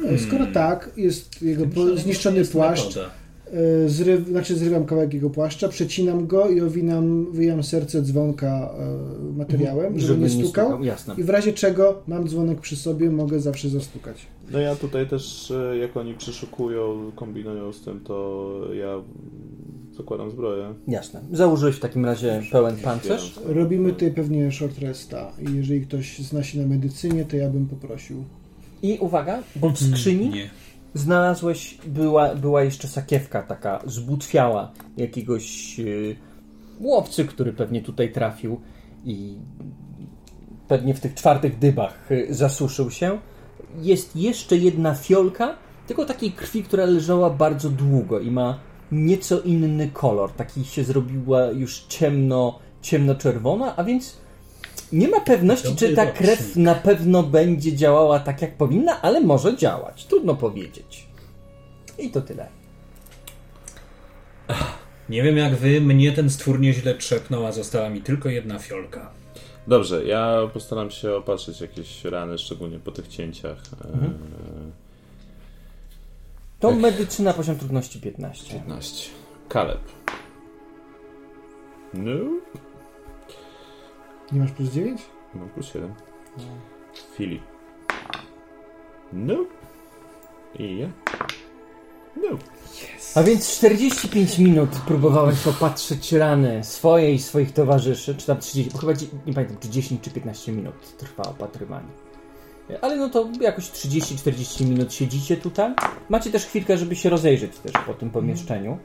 E, 0.09 0.17
Skoro 0.19 0.45
tak, 0.53 0.89
jest 0.97 1.41
jego 1.41 1.65
zniszczony 1.95 2.37
Jest 2.37 2.51
płaszcz, 2.51 2.87
metoda. 2.87 3.09
E, 3.53 3.89
zryw, 3.89 4.27
znaczy 4.27 4.55
zrywam 4.55 4.85
kawałek 4.85 5.13
jego 5.13 5.29
płaszcza, 5.29 5.67
przecinam 5.67 6.27
go 6.27 6.49
i 6.49 6.61
owinam, 6.61 7.31
wyjam 7.31 7.63
serce 7.63 8.01
dzwonka 8.01 8.73
e, 8.79 9.37
materiałem, 9.37 9.99
żeby, 9.99 10.21
nie 10.21 10.29
stukał. 10.29 10.83
Jasne. 10.83 11.15
I 11.17 11.23
w 11.23 11.29
razie 11.29 11.53
czego 11.53 12.01
mam 12.07 12.27
dzwonek 12.27 12.61
przy 12.61 12.75
sobie, 12.75 13.09
mogę 13.09 13.39
zawsze 13.39 13.69
zastukać. 13.69 14.27
No 14.51 14.59
ja 14.59 14.75
tutaj 14.75 15.07
też, 15.07 15.51
e, 15.51 15.77
jak 15.77 15.97
oni 15.97 16.13
przeszukują, 16.13 17.11
kombinują 17.15 17.73
z 17.73 17.81
tym, 17.81 17.99
to 17.99 18.59
ja 18.73 18.93
mm, 18.93 19.03
zakładam 19.97 20.31
zbroję. 20.31 20.73
Jasne. 20.87 21.21
Założyłeś 21.31 21.75
w 21.75 21.79
takim 21.79 22.05
razie 22.05 22.41
pełen 22.51 22.75
pancerz. 22.75 23.39
Robimy 23.45 23.93
tutaj 23.93 24.11
pewnie 24.11 24.51
short 24.51 24.79
resta 24.79 25.31
i 25.41 25.55
jeżeli 25.55 25.81
ktoś 25.81 26.19
zna 26.19 26.43
się 26.43 26.59
na 26.59 26.67
medycynie, 26.67 27.25
to 27.25 27.37
ja 27.37 27.49
bym 27.49 27.67
poprosił. 27.67 28.23
I 28.81 28.97
uwaga, 28.97 29.43
bo 29.55 29.69
w 29.69 29.79
skrzyni 29.79 30.29
Nie. 30.29 30.49
Znalazłeś, 30.93 31.77
była, 31.87 32.35
była 32.35 32.63
jeszcze 32.63 32.87
sakiewka 32.87 33.43
taka 33.43 33.79
zbutwiała 33.85 34.71
jakiegoś 34.97 35.79
yy, 35.79 36.15
łowcy, 36.79 37.25
który 37.25 37.53
pewnie 37.53 37.81
tutaj 37.81 38.11
trafił 38.11 38.61
i 39.05 39.37
pewnie 40.67 40.93
w 40.93 40.99
tych 40.99 41.13
czwartych 41.13 41.59
dybach 41.59 42.11
y, 42.11 42.27
zasuszył 42.29 42.91
się. 42.91 43.19
Jest 43.81 44.15
jeszcze 44.15 44.57
jedna 44.57 44.95
fiolka, 44.95 45.55
tylko 45.87 46.05
takiej 46.05 46.31
krwi, 46.31 46.63
która 46.63 46.85
leżała 46.85 47.29
bardzo 47.29 47.69
długo 47.69 48.19
i 48.19 48.31
ma 48.31 48.59
nieco 48.91 49.39
inny 49.39 49.89
kolor. 49.93 50.31
Taki 50.31 50.65
się 50.65 50.83
zrobiła 50.83 51.45
już 51.45 51.79
ciemno, 51.79 52.59
ciemnoczerwona, 52.81 53.75
a 53.75 53.83
więc 53.83 54.17
nie 54.93 55.07
ma 55.07 55.19
pewności, 55.21 55.75
czy 55.75 55.95
ta 55.95 56.05
krew 56.05 56.55
na 56.55 56.75
pewno 56.75 57.23
będzie 57.23 57.75
działała 57.75 58.19
tak, 58.19 58.41
jak 58.41 58.57
powinna, 58.57 59.01
ale 59.01 59.21
może 59.21 59.57
działać. 59.57 60.05
Trudno 60.05 60.35
powiedzieć. 60.35 61.07
I 61.97 62.09
to 62.09 62.21
tyle. 62.21 62.47
Nie 65.09 65.23
wiem 65.23 65.37
jak 65.37 65.55
wy, 65.55 65.81
mnie 65.81 66.11
ten 66.11 66.29
stwór 66.29 66.59
nieźle 66.59 66.95
trzepnął, 66.95 67.45
a 67.45 67.51
została 67.51 67.89
mi 67.89 68.01
tylko 68.01 68.29
jedna 68.29 68.59
fiolka. 68.59 69.11
Dobrze, 69.67 70.05
ja 70.05 70.37
postaram 70.53 70.91
się 70.91 71.15
opatrzyć 71.15 71.61
jakieś 71.61 72.05
rany, 72.05 72.37
szczególnie 72.37 72.79
po 72.79 72.91
tych 72.91 73.07
cięciach. 73.07 73.57
E, 73.81 73.97
To 76.59 76.71
medycyna 76.71 77.33
poziom 77.33 77.55
trudności 77.57 77.99
15. 78.01 78.53
15. 78.53 79.09
Kaleb. 79.49 79.79
No. 81.93 82.11
Nie 84.31 84.39
masz 84.39 84.51
plus 84.51 84.69
9? 84.69 85.01
Mam 85.33 85.49
plus 85.49 85.65
7. 85.65 85.93
Filip. 87.15 87.41
No. 89.13 89.35
I 90.59 90.77
ja. 90.77 90.89
No. 92.15 92.37
A 93.15 93.23
więc 93.23 93.57
45 93.57 94.39
minut 94.39 94.69
próbowałeś 94.69 95.39
popatrzeć 95.39 96.11
rany 96.11 96.63
swoje 96.63 97.13
i 97.13 97.19
swoich 97.19 97.53
towarzyszy, 97.53 98.15
czy 98.15 98.27
tam 98.27 98.39
30, 98.39 98.71
bo 98.71 98.77
chyba 98.79 98.93
nie 99.25 99.33
pamiętam, 99.33 99.57
czy 99.59 99.69
10 99.69 100.01
czy 100.01 100.11
15 100.11 100.51
minut 100.51 100.97
trwa 100.97 101.23
opatrywanie. 101.23 101.87
Ale 102.81 102.95
no 102.95 103.09
to 103.09 103.29
jakoś 103.41 103.65
30-40 103.65 104.65
minut 104.65 104.93
siedzicie 104.93 105.37
tutaj. 105.37 105.73
Macie 106.09 106.31
też 106.31 106.45
chwilkę, 106.45 106.77
żeby 106.77 106.95
się 106.95 107.09
rozejrzeć 107.09 107.57
też 107.57 107.71
po 107.85 107.93
tym 107.93 108.09
pomieszczeniu. 108.09 108.77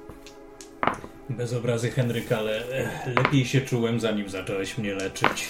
Bez 1.31 1.53
obrazy 1.55 1.91
Henryka, 1.91 2.39
ale 2.39 2.69
eh, 2.69 2.89
lepiej 3.17 3.45
się 3.45 3.61
czułem 3.61 4.01
zanim 4.01 4.29
zacząłeś 4.29 4.79
mnie 4.79 4.95
leczyć. 4.95 5.49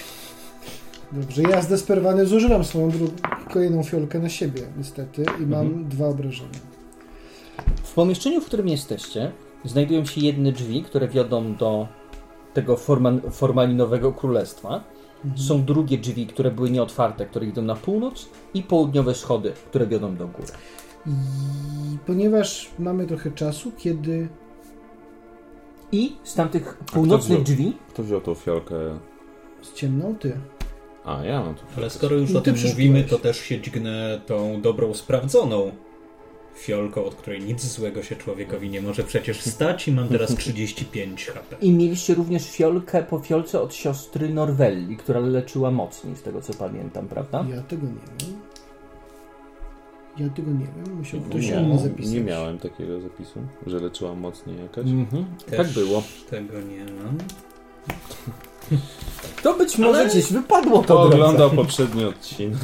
Dobrze, 1.11 1.41
ja 1.41 1.61
zdesperowany 1.61 2.25
zużywam 2.25 2.63
swoją 2.63 2.89
drugą, 2.91 3.13
kolejną 3.53 3.83
fiolkę 3.83 4.19
na 4.19 4.29
siebie, 4.29 4.61
niestety, 4.77 5.25
i 5.39 5.45
mam 5.45 5.65
Mhm. 5.67 5.89
dwa 5.89 6.07
obrażenia. 6.07 6.59
W 7.83 7.93
pomieszczeniu, 7.93 8.41
w 8.41 8.45
którym 8.45 8.67
jesteście, 8.67 9.31
znajdują 9.65 10.05
się 10.05 10.21
jedne 10.21 10.51
drzwi, 10.51 10.83
które 10.83 11.07
wiodą 11.07 11.55
do 11.55 11.87
tego 12.53 12.75
forma- 12.75 13.31
formalinowego 13.31 14.13
królestwa. 14.13 14.83
Są 15.35 15.63
drugie 15.65 15.97
drzwi, 15.97 16.27
które 16.27 16.51
były 16.51 16.69
nieotwarte, 16.71 17.25
które 17.25 17.45
idą 17.45 17.61
na 17.61 17.75
północ 17.75 18.29
i 18.53 18.63
południowe 18.63 19.15
schody, 19.15 19.53
które 19.69 19.87
wiodą 19.87 20.15
do 20.15 20.27
góry. 20.27 20.47
I 21.07 21.97
ponieważ 22.05 22.69
mamy 22.79 23.05
trochę 23.07 23.31
czasu, 23.31 23.71
kiedy 23.77 24.27
I 25.91 26.15
z 26.23 26.33
tamtych 26.33 26.77
północnych 26.93 27.39
wziął? 27.39 27.43
drzwi 27.55 27.77
Kto 27.89 28.03
wziął 28.03 28.21
tą 28.21 28.35
fiolkę? 28.35 28.75
ściemną 29.63 30.15
ty. 30.19 30.37
A, 31.05 31.23
ja 31.25 31.41
mam 31.43 31.55
tu 31.55 31.61
Ale 31.77 31.89
skoro 31.89 32.15
już 32.15 32.31
No 32.31 32.39
o 32.39 32.41
ty 32.41 32.53
tym 32.53 32.63
mówimy, 32.69 33.03
to 33.03 33.19
też 33.19 33.39
się 33.39 33.61
dźgnę 33.61 34.21
tą 34.25 34.61
dobrą, 34.61 34.93
sprawdzoną 34.93 35.71
fiolką, 36.55 37.05
od 37.05 37.15
której 37.15 37.41
nic 37.41 37.65
złego 37.65 38.03
się 38.03 38.15
człowiekowi 38.15 38.69
nie 38.69 38.81
może 38.81 39.03
przecież 39.03 39.41
stać 39.41 39.87
i 39.87 39.91
mam 39.91 40.07
teraz 40.07 40.35
35 40.37 41.25
HP. 41.25 41.55
i 41.61 41.71
mieliście 41.71 42.13
również 42.13 42.51
fiolkę 42.51 43.03
po 43.03 43.19
fiolce 43.19 43.61
od 43.61 43.73
siostry 43.73 44.29
Norwelli, 44.29 44.97
która 44.97 45.19
leczyła 45.19 45.71
mocniej, 45.71 46.15
z 46.15 46.21
tego 46.21 46.41
co 46.41 46.53
pamiętam, 46.53 47.07
prawda? 47.07 47.45
Ja 47.55 47.61
tego 47.61 47.87
nie 47.87 47.93
wiem. 48.27 48.39
Ja 50.17 50.29
tego 50.29 50.51
nie 50.51 50.65
wiem, 50.65 50.97
musiał 50.97 51.19
ktoś 51.21 51.49
nie, 51.49 51.61
inny 51.61 51.79
zapisać. 51.79 52.11
nie 52.13 52.21
miałem 52.21 52.57
takiego 52.59 53.01
zapisu, 53.01 53.39
że 53.67 53.79
leczyła 53.79 54.15
mocniej 54.15 54.57
jakaś. 54.61 54.85
Mhm, 54.85 55.25
Też 55.49 55.57
tak 55.57 55.67
było. 55.69 56.03
Tego 56.29 56.53
nie 56.61 56.85
mam. 56.85 57.17
To 59.43 59.53
być 59.57 59.77
może 59.77 59.99
Ale- 59.99 60.09
gdzieś 60.09 60.31
wypadło 60.31 60.83
to 60.83 61.01
oglądał 61.01 61.49
poprzedni 61.49 62.05
odcinek, 62.05 62.59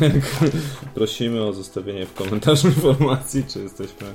prosimy 0.96 1.44
o 1.44 1.54
zostawienie 1.54 2.06
w 2.06 2.14
komentarzu 2.14 2.68
informacji, 2.68 3.44
czy 3.48 3.60
jesteśmy... 3.60 4.08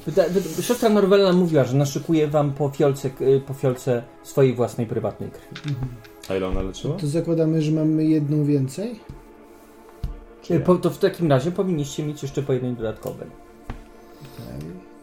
Siostra 0.62 0.88
Norwella 0.88 1.32
mówiła, 1.32 1.64
że 1.64 1.76
naszykuje 1.76 2.28
wam 2.28 2.52
po 2.52 2.68
fiolce, 2.68 3.10
po 3.46 3.54
fiolce 3.54 4.02
swojej 4.22 4.54
własnej 4.54 4.86
prywatnej 4.86 5.30
krwi. 5.30 5.74
A 6.28 6.36
ile 6.36 6.46
ona 6.48 6.62
leczyła? 6.62 6.96
To 6.96 7.06
zakładamy, 7.06 7.62
że 7.62 7.72
mamy 7.72 8.04
jedną 8.04 8.44
więcej? 8.44 9.00
Y, 10.50 10.60
Po, 10.60 10.74
to 10.74 10.90
w 10.90 10.98
takim 10.98 11.30
razie 11.30 11.50
powinniście 11.52 12.02
mieć 12.02 12.22
jeszcze 12.22 12.42
po 12.42 12.52
jednej 12.52 12.72
dodatkowej. 12.74 13.28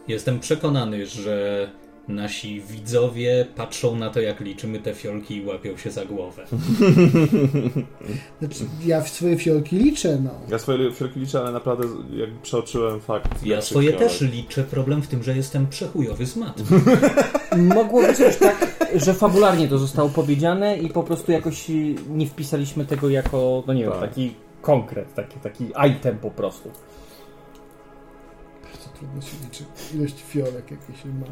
Jestem 0.08 0.40
przekonany, 0.40 1.06
że 1.06 1.68
nasi 2.08 2.60
widzowie 2.60 3.46
patrzą 3.56 3.96
na 3.96 4.10
to, 4.10 4.20
jak 4.20 4.40
liczymy 4.40 4.78
te 4.78 4.94
fiolki 4.94 5.36
i 5.36 5.46
łapią 5.46 5.76
się 5.76 5.90
za 5.90 6.04
głowę. 6.04 6.44
Znaczy, 8.40 8.64
ja 8.86 9.00
w 9.00 9.08
swoje 9.08 9.36
fiolki 9.38 9.76
liczę, 9.76 10.18
no. 10.24 10.30
Ja 10.48 10.58
swoje 10.58 10.92
fiolki 10.92 11.20
liczę, 11.20 11.40
ale 11.40 11.52
naprawdę 11.52 11.86
jak 12.16 12.30
przeoczyłem 12.42 13.00
fakt... 13.00 13.46
Ja 13.46 13.62
swoje 13.62 13.92
fiolek. 13.92 14.08
też 14.08 14.20
liczę. 14.20 14.64
Problem 14.64 15.02
w 15.02 15.06
tym, 15.06 15.22
że 15.22 15.36
jestem 15.36 15.66
przechujowy 15.66 16.26
z 16.26 16.36
mat. 16.36 16.62
Mogło 17.74 18.02
być 18.02 18.16
też 18.18 18.36
tak, 18.36 18.88
że 18.94 19.14
fabularnie 19.14 19.68
to 19.68 19.78
zostało 19.78 20.08
powiedziane 20.08 20.76
i 20.78 20.88
po 20.88 21.02
prostu 21.02 21.32
jakoś 21.32 21.66
nie 22.08 22.26
wpisaliśmy 22.26 22.84
tego 22.84 23.08
jako, 23.08 23.62
no 23.66 23.72
nie 23.74 23.82
wiem, 23.82 23.92
Tak. 23.92 24.00
taki 24.00 24.34
konkret, 24.64 25.14
taki, 25.14 25.40
taki 25.40 25.72
item 25.90 26.18
po 26.18 26.30
prostu. 26.30 26.70
Bardzo 28.62 28.88
trudno 28.98 29.22
się 29.22 29.36
liczy. 29.44 29.64
Ilość 29.94 30.24
fiolek 30.28 30.70
jakieś 30.70 31.02
się 31.02 31.08
ma. 31.08 31.26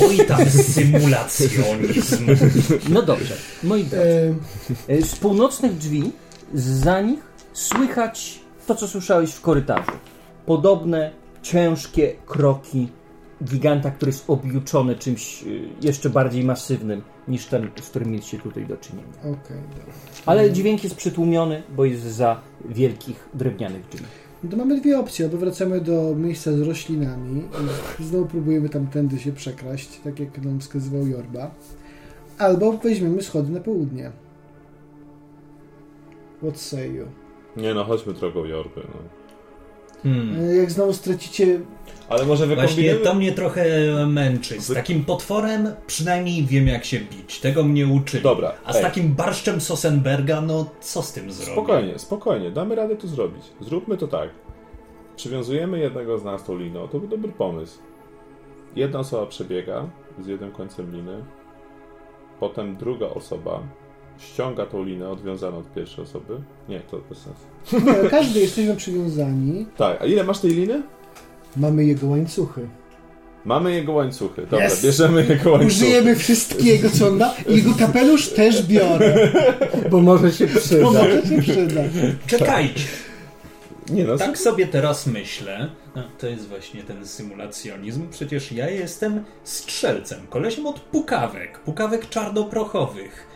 Oj, 0.08 0.26
tam 0.26 0.50
symulacjonizm. 0.50 2.26
No 2.88 3.02
dobrze, 3.02 3.34
moi 3.62 3.84
drodzy. 3.84 4.34
Z 5.06 5.16
północnych 5.16 5.78
drzwi, 5.78 6.12
za 6.54 7.00
nich 7.00 7.20
słychać 7.52 8.40
to, 8.66 8.74
co 8.74 8.88
słyszałeś 8.88 9.30
w 9.30 9.40
korytarzu. 9.40 9.92
Podobne, 10.46 11.10
ciężkie 11.42 12.14
kroki 12.26 12.88
giganta, 13.44 13.90
który 13.90 14.08
jest 14.08 14.30
objuczony 14.30 14.96
czymś 14.96 15.42
y, 15.42 15.68
jeszcze 15.82 16.10
bardziej 16.10 16.44
masywnym 16.44 17.02
niż 17.28 17.46
ten, 17.46 17.70
z 17.80 17.88
którym 17.88 18.10
mieliście 18.10 18.38
tutaj 18.38 18.66
do 18.66 18.76
czynienia. 18.76 19.08
Okej, 19.20 19.56
dobra. 19.76 19.92
Ale 20.26 20.52
dźwięk 20.52 20.84
jest 20.84 20.96
przytłumiony, 20.96 21.62
bo 21.76 21.84
jest 21.84 22.02
za 22.02 22.40
wielkich 22.64 23.28
drewnianych 23.34 23.88
drzwi. 23.88 24.04
No 24.44 24.50
to 24.50 24.56
mamy 24.56 24.80
dwie 24.80 24.98
opcje. 24.98 25.26
Albo 25.26 25.38
wracamy 25.38 25.80
do 25.80 26.14
miejsca 26.16 26.52
z 26.52 26.60
roślinami 26.60 27.42
i 28.00 28.04
znowu 28.04 28.26
próbujemy 28.26 28.68
tamtędy 28.68 29.18
się 29.18 29.32
przekraść, 29.32 30.00
tak 30.04 30.20
jak 30.20 30.44
nam 30.44 30.60
wskazywał 30.60 31.06
Jorba. 31.06 31.50
Albo 32.38 32.72
weźmiemy 32.72 33.22
schody 33.22 33.52
na 33.52 33.60
południe. 33.60 34.10
What 36.42 36.58
say 36.58 36.92
you? 36.92 37.06
Nie 37.56 37.74
no, 37.74 37.84
chodźmy 37.84 38.12
drogą 38.12 38.44
Jorby. 38.44 38.80
No. 38.94 39.19
Hmm. 40.02 40.50
E, 40.50 40.56
Jak 40.56 40.70
znowu 40.70 40.92
stracicie... 40.92 41.60
Ale 42.08 42.26
może 42.26 42.46
Właśnie 42.46 42.56
wykombinujemy... 42.56 43.00
to 43.00 43.14
mnie 43.14 43.32
trochę 43.32 43.64
męczy. 44.06 44.60
Z 44.60 44.74
takim 44.74 45.04
potworem 45.04 45.68
przynajmniej 45.86 46.44
wiem 46.44 46.66
jak 46.66 46.84
się 46.84 47.00
bić. 47.00 47.40
Tego 47.40 47.64
mnie 47.64 47.86
uczyli. 47.86 48.22
Dobra, 48.22 48.52
A 48.64 48.72
z 48.72 48.76
ej. 48.76 48.82
takim 48.82 49.14
barszczem 49.14 49.60
Sosenberga, 49.60 50.40
no 50.40 50.70
co 50.80 51.02
z 51.02 51.12
tym 51.12 51.32
zrobić? 51.32 51.52
Spokojnie, 51.52 51.98
spokojnie, 51.98 52.50
damy 52.50 52.74
radę 52.74 52.96
to 52.96 53.06
zrobić. 53.08 53.42
Zróbmy 53.60 53.96
to 53.96 54.08
tak. 54.08 54.30
Przywiązujemy 55.16 55.78
jednego 55.78 56.18
z 56.18 56.24
nas 56.24 56.44
tą 56.44 56.58
liną, 56.58 56.88
to 56.88 56.98
był 56.98 57.08
dobry 57.08 57.32
pomysł. 57.32 57.78
Jedna 58.76 58.98
osoba 58.98 59.26
przebiega 59.26 59.86
z 60.20 60.26
jednym 60.26 60.52
końcem 60.52 60.92
liny, 60.96 61.24
potem 62.40 62.76
druga 62.76 63.06
osoba 63.06 63.62
ściąga 64.20 64.66
tą 64.66 64.84
linę 64.84 65.08
odwiązaną 65.08 65.58
od 65.58 65.74
pierwszej 65.74 66.04
osoby. 66.04 66.34
Nie, 66.68 66.80
to 66.80 67.00
bez 67.08 67.18
sensu. 67.18 68.10
Każdy 68.10 68.40
jesteśmy 68.40 68.76
przywiązani. 68.76 69.66
Tak, 69.76 70.02
a 70.02 70.06
ile 70.06 70.24
masz 70.24 70.38
tej 70.38 70.50
liny? 70.50 70.82
Mamy 71.56 71.84
jego 71.84 72.06
łańcuchy. 72.06 72.68
Mamy 73.44 73.74
jego 73.74 73.92
łańcuchy. 73.92 74.42
Dobra, 74.50 74.66
Yes! 74.66 74.82
bierzemy 74.84 75.26
jego 75.26 75.50
łańcuchy. 75.50 75.66
Użyjemy 75.74 76.16
wszystkiego, 76.16 76.90
co 76.90 77.08
on 77.08 77.16
ma. 77.16 77.34
I 77.48 77.56
jego 77.56 77.74
kapelusz 77.78 78.28
też 78.28 78.66
biorę. 78.66 79.28
Bo 79.90 80.00
może 80.00 80.32
się 80.32 80.46
Bo 80.46 80.60
przyda. 80.60 80.84
może 80.84 81.22
się 81.26 81.42
przyda. 81.42 81.80
Czekajcie. 82.26 82.84
Nie 83.90 84.04
no, 84.04 84.18
Tak 84.18 84.38
sobie 84.38 84.66
teraz 84.66 85.06
myślę. 85.06 85.68
No, 85.96 86.02
to 86.18 86.26
jest 86.26 86.48
właśnie 86.48 86.82
ten 86.82 87.06
symulacjonizm. 87.06 88.08
Przecież 88.10 88.52
ja 88.52 88.70
jestem 88.70 89.24
strzelcem, 89.44 90.18
kolesiem 90.30 90.66
od 90.66 90.80
pukawek, 90.80 91.58
pukawek 91.58 92.08
czarnoprochowych. 92.08 93.26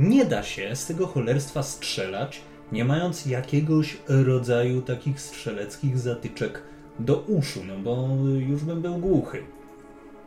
Nie 0.00 0.24
da 0.24 0.42
się 0.42 0.76
z 0.76 0.86
tego 0.86 1.06
cholerstwa 1.06 1.62
strzelać, 1.62 2.40
nie 2.72 2.84
mając 2.84 3.26
jakiegoś 3.26 3.96
rodzaju 4.08 4.82
takich 4.82 5.20
strzeleckich 5.20 5.98
zatyczek 5.98 6.62
do 6.98 7.16
uszu, 7.16 7.60
no 7.64 7.78
bo 7.78 8.08
już 8.48 8.64
bym 8.64 8.82
był 8.82 8.98
głuchy. 8.98 9.42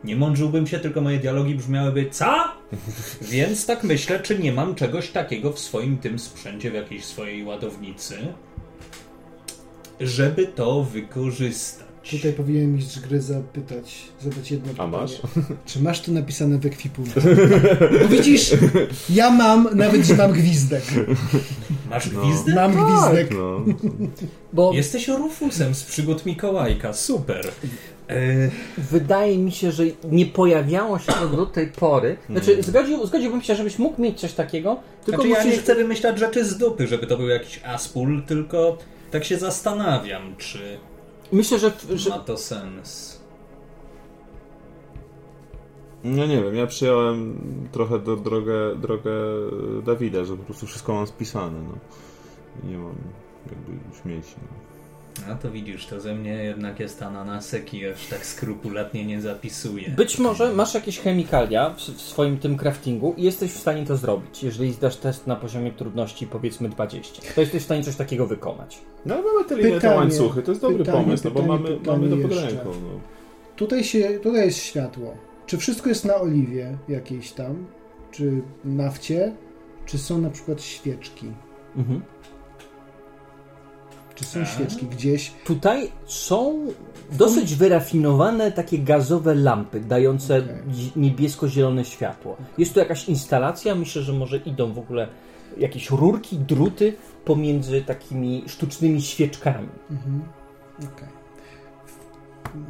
Nie 0.04 0.16
mądrzyłbym 0.16 0.66
się, 0.66 0.78
tylko 0.78 1.00
moje 1.00 1.18
dialogi 1.18 1.54
brzmiałyby 1.54 2.10
co? 2.10 2.34
Więc 3.32 3.66
tak 3.66 3.84
myślę, 3.84 4.20
czy 4.20 4.38
nie 4.38 4.52
mam 4.52 4.74
czegoś 4.74 5.10
takiego 5.10 5.52
w 5.52 5.58
swoim 5.58 5.98
tym 5.98 6.18
sprzęcie, 6.18 6.70
w 6.70 6.74
jakiejś 6.74 7.04
swojej 7.04 7.44
ładownicy, 7.44 8.16
żeby 10.00 10.46
to 10.46 10.82
wykorzystać. 10.82 11.93
Tutaj 12.10 12.32
powinien 12.32 12.74
mistrz 12.76 13.00
gry 13.00 13.20
zapytać, 13.20 14.02
zadać 14.20 14.50
jedno 14.50 14.70
pytanie. 14.72 14.90
masz? 14.90 15.12
Czy 15.66 15.82
masz 15.82 16.00
to 16.00 16.12
napisane 16.12 16.58
w 16.58 16.66
ekwipunku? 16.66 17.20
Bo 18.02 18.08
widzisz, 18.08 18.54
ja 19.10 19.30
mam, 19.30 19.68
nawet 19.74 20.04
że 20.06 20.14
mam 20.14 20.32
gwizdek. 20.32 20.82
Masz 21.90 22.12
No. 22.12 22.20
gwizdek? 22.22 22.54
Mam 22.54 22.72
gwizdek. 22.72 23.30
No. 23.38 23.64
Bo 24.52 24.72
Jesteś 24.74 25.08
Rufusem 25.08 25.74
z 25.74 25.82
przygód 25.84 26.26
Mikołajka, 26.26 26.92
super. 26.92 27.46
E, 28.08 28.50
wydaje 28.78 29.38
mi 29.38 29.52
się, 29.52 29.72
że 29.72 29.84
nie 30.10 30.26
pojawiało 30.26 30.98
się 30.98 31.12
to 31.12 31.28
do 31.28 31.46
tej 31.46 31.66
pory. 31.66 32.16
Znaczy, 32.30 32.62
zgodził, 32.62 33.06
zgodziłbym 33.06 33.42
się, 33.42 33.56
żebyś 33.56 33.78
mógł 33.78 34.02
mieć 34.02 34.20
coś 34.20 34.32
takiego, 34.32 34.80
tylko 35.04 35.22
znaczy, 35.22 35.36
ja 35.38 35.44
nie 35.44 35.50
musisz... 35.50 35.62
chcę 35.64 35.74
wymyślać 35.74 36.18
rzeczy 36.18 36.44
z 36.44 36.58
dupy, 36.58 36.86
żeby 36.86 37.06
to 37.06 37.16
był 37.16 37.28
jakiś 37.28 37.60
aspul, 37.64 38.22
tylko 38.22 38.78
tak 39.10 39.24
się 39.24 39.36
zastanawiam, 39.38 40.34
czy 40.38 40.78
Myślę, 41.32 41.58
że, 41.58 41.72
że 41.94 42.10
ma 42.10 42.18
to 42.18 42.36
sens. 42.36 43.20
No 46.04 46.26
nie 46.26 46.42
wiem, 46.42 46.54
ja 46.54 46.66
przyjąłem 46.66 47.38
trochę 47.72 47.98
do, 47.98 48.16
drogę, 48.16 48.76
drogę 48.76 49.12
Dawida, 49.84 50.24
że 50.24 50.36
po 50.36 50.42
prostu 50.42 50.66
wszystko 50.66 50.94
mam 50.94 51.06
spisane, 51.06 51.58
no. 51.68 51.78
I 52.62 52.66
nie 52.66 52.78
mam 52.78 52.94
jakby 53.50 53.96
śmieci, 54.02 54.34
no. 54.42 54.63
A 55.30 55.34
to 55.34 55.50
widzisz, 55.50 55.86
to 55.86 56.00
ze 56.00 56.14
mnie 56.14 56.32
jednak 56.32 56.80
jest 56.80 57.02
ananasek 57.02 57.74
i 57.74 57.86
aż 57.86 58.06
tak 58.06 58.26
skrupulatnie 58.26 59.04
nie 59.04 59.20
zapisuje. 59.20 59.90
być 59.90 60.18
może 60.18 60.52
masz 60.52 60.74
jakieś 60.74 60.98
chemikalia 60.98 61.70
w, 61.70 61.76
w 61.78 62.00
swoim 62.00 62.38
tym 62.38 62.56
craftingu 62.56 63.14
i 63.16 63.22
jesteś 63.22 63.52
w 63.52 63.58
stanie 63.58 63.86
to 63.86 63.96
zrobić. 63.96 64.42
Jeżeli 64.42 64.72
zdasz 64.72 64.96
test 64.96 65.26
na 65.26 65.36
poziomie 65.36 65.72
trudności 65.72 66.26
powiedzmy 66.26 66.68
20, 66.68 67.22
to 67.34 67.40
jesteś 67.40 67.62
w 67.62 67.64
stanie 67.64 67.82
coś 67.82 67.96
takiego 67.96 68.26
wykonać. 68.26 68.78
No 69.06 69.14
ale 69.14 69.24
mamy 69.24 69.44
te 69.44 69.56
linie, 69.56 69.68
te 69.68 69.74
Pytanie, 69.74 69.96
łańcuchy, 69.96 70.42
to 70.42 70.50
jest 70.50 70.62
dobry 70.62 70.78
pytanie, 70.78 71.04
pomysł, 71.04 71.24
no 71.24 71.30
bo 71.30 71.40
pytanie, 71.40 71.58
mamy, 71.62 71.78
pytanie 71.78 71.98
mamy 71.98 72.16
to 72.16 72.28
pod 72.28 72.30
jeszcze. 72.30 72.46
ręką, 72.46 72.70
no. 72.70 73.00
Tutaj, 73.56 73.84
się, 73.84 74.08
tutaj 74.22 74.46
jest 74.46 74.58
światło. 74.58 75.14
Czy 75.46 75.58
wszystko 75.58 75.88
jest 75.88 76.04
na 76.04 76.16
oliwie 76.16 76.78
jakiejś 76.88 77.32
tam? 77.32 77.66
Czy 78.10 78.42
nafcie? 78.64 79.32
Czy 79.86 79.98
są 79.98 80.18
na 80.18 80.30
przykład 80.30 80.62
świeczki? 80.62 81.26
Mhm. 81.76 82.02
Czy 84.14 84.24
są 84.24 84.40
A. 84.40 84.44
świeczki 84.44 84.86
gdzieś? 84.86 85.32
Tutaj 85.44 85.92
są 86.06 86.66
dosyć 87.12 87.54
wyrafinowane 87.54 88.52
takie 88.52 88.78
gazowe 88.78 89.34
lampy, 89.34 89.80
dające 89.80 90.42
dzi- 90.68 90.92
niebiesko-zielone 90.96 91.84
światło. 91.84 92.36
Jest 92.58 92.74
tu 92.74 92.80
jakaś 92.80 93.08
instalacja, 93.08 93.74
myślę, 93.74 94.02
że 94.02 94.12
może 94.12 94.36
idą 94.36 94.72
w 94.72 94.78
ogóle 94.78 95.08
jakieś 95.58 95.90
rurki, 95.90 96.38
druty 96.38 96.92
pomiędzy 97.24 97.82
takimi 97.82 98.44
sztucznymi 98.46 99.02
świeczkami. 99.02 99.68
Mhm. 99.90 100.22
Okej. 100.78 101.08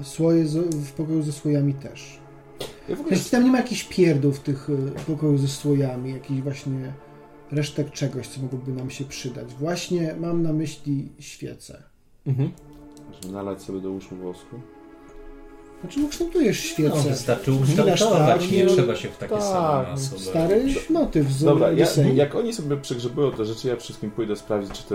Słoje 0.03 0.47
z, 0.47 0.75
w 0.75 0.93
pokoju 0.93 1.23
ze 1.23 1.33
słojami 1.33 1.75
też. 1.75 2.19
Ja 2.89 2.95
ogóle 2.95 3.11
Jeśli 3.11 3.31
tam 3.31 3.45
nie 3.45 3.51
ma 3.51 3.59
jakichś 3.59 3.85
pierdół 3.85 4.33
w 4.33 4.41
tych 4.41 4.71
y, 4.71 4.93
pokoju 5.07 5.39
ze 5.39 5.49
słojami, 5.49 6.13
jakichś 6.13 6.41
właśnie 6.41 6.93
resztek 7.55 7.91
czegoś, 7.91 8.29
co 8.29 8.43
mogłoby 8.43 8.73
nam 8.73 8.91
się 8.91 9.05
przydać. 9.05 9.55
Właśnie 9.55 10.15
mam 10.21 10.43
na 10.43 10.53
myśli 10.53 11.09
świece. 11.19 11.83
Mhm. 12.27 12.51
Żeby 13.23 13.35
nalać 13.35 13.63
sobie 13.63 13.81
do 13.81 13.91
uszu 13.91 14.17
wosku. 14.17 14.61
Znaczy, 15.85 16.01
no 16.01 16.09
kształtujesz 16.09 16.65
No, 16.65 16.71
świece. 16.73 17.09
wystarczy 17.09 17.53
Chwila 17.63 17.85
ukształtować, 17.85 18.51
nie 18.51 18.65
no, 18.65 18.71
trzeba 18.71 18.97
się 18.97 19.09
w 19.09 19.19
takie 19.19 19.35
tak, 19.35 19.43
same 19.43 19.83
no, 19.83 19.91
masowe 19.91 20.21
Stary 20.21 20.65
motyw 20.91 21.31
z 21.31 21.45
Dobra, 21.45 21.73
ja, 21.73 21.87
jak 22.15 22.35
oni 22.35 22.53
sobie 22.53 22.77
przegrzebują 22.77 23.33
te 23.33 23.45
rzeczy, 23.45 23.69
ja 23.69 23.77
wszystkim 23.77 24.11
pójdę 24.11 24.37
sprawdzić, 24.37 24.73
czy 24.73 24.85
te 24.85 24.95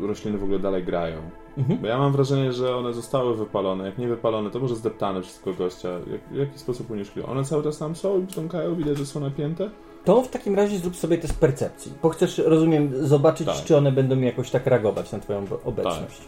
rośliny 0.00 0.38
w 0.38 0.44
ogóle 0.44 0.58
dalej 0.58 0.84
grają. 0.84 1.16
Mhm. 1.56 1.78
Bo 1.78 1.86
ja 1.86 1.98
mam 1.98 2.12
wrażenie, 2.12 2.52
że 2.52 2.76
one 2.76 2.94
zostały 2.94 3.36
wypalone. 3.36 3.86
Jak 3.86 3.98
nie 3.98 4.08
wypalone, 4.08 4.50
to 4.50 4.60
może 4.60 4.76
zdeptane 4.76 5.22
wszystko 5.22 5.54
gościa. 5.54 5.88
Jak, 6.12 6.20
w 6.30 6.36
jaki 6.36 6.58
sposób 6.58 6.90
unieszkliło? 6.90 7.28
One 7.28 7.44
cały 7.44 7.62
czas 7.62 7.78
tam 7.78 7.96
są 7.96 8.18
i 8.18 8.22
brzdąkają, 8.22 8.76
widać, 8.76 8.98
że 8.98 9.06
są 9.06 9.20
napięte? 9.20 9.70
To 10.08 10.22
w 10.22 10.28
takim 10.28 10.54
razie 10.54 10.78
zrób 10.78 10.96
sobie 10.96 11.18
test 11.18 11.34
percepcji, 11.40 11.92
bo 12.02 12.08
chcesz, 12.08 12.38
rozumiem, 12.38 13.06
zobaczyć, 13.06 13.46
Tak. 13.46 13.64
czy 13.64 13.76
one 13.76 13.92
będą 13.92 14.20
jakoś 14.20 14.50
tak 14.50 14.66
reagować 14.66 15.12
na 15.12 15.18
twoją 15.18 15.44
obecność. 15.64 16.20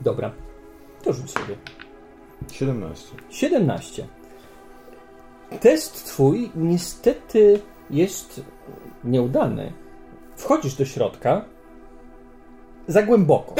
Dobra, 0.00 0.32
to 1.02 1.12
rzuć 1.12 1.30
sobie. 1.30 1.56
17. 2.52 3.14
17. 3.30 4.06
Test 5.60 6.04
twój 6.04 6.50
niestety 6.54 7.60
jest 7.90 8.40
nieudany. 9.04 9.72
Wchodzisz 10.36 10.74
do 10.74 10.84
środka 10.84 11.44
za 12.88 13.02
głęboko. 13.02 13.54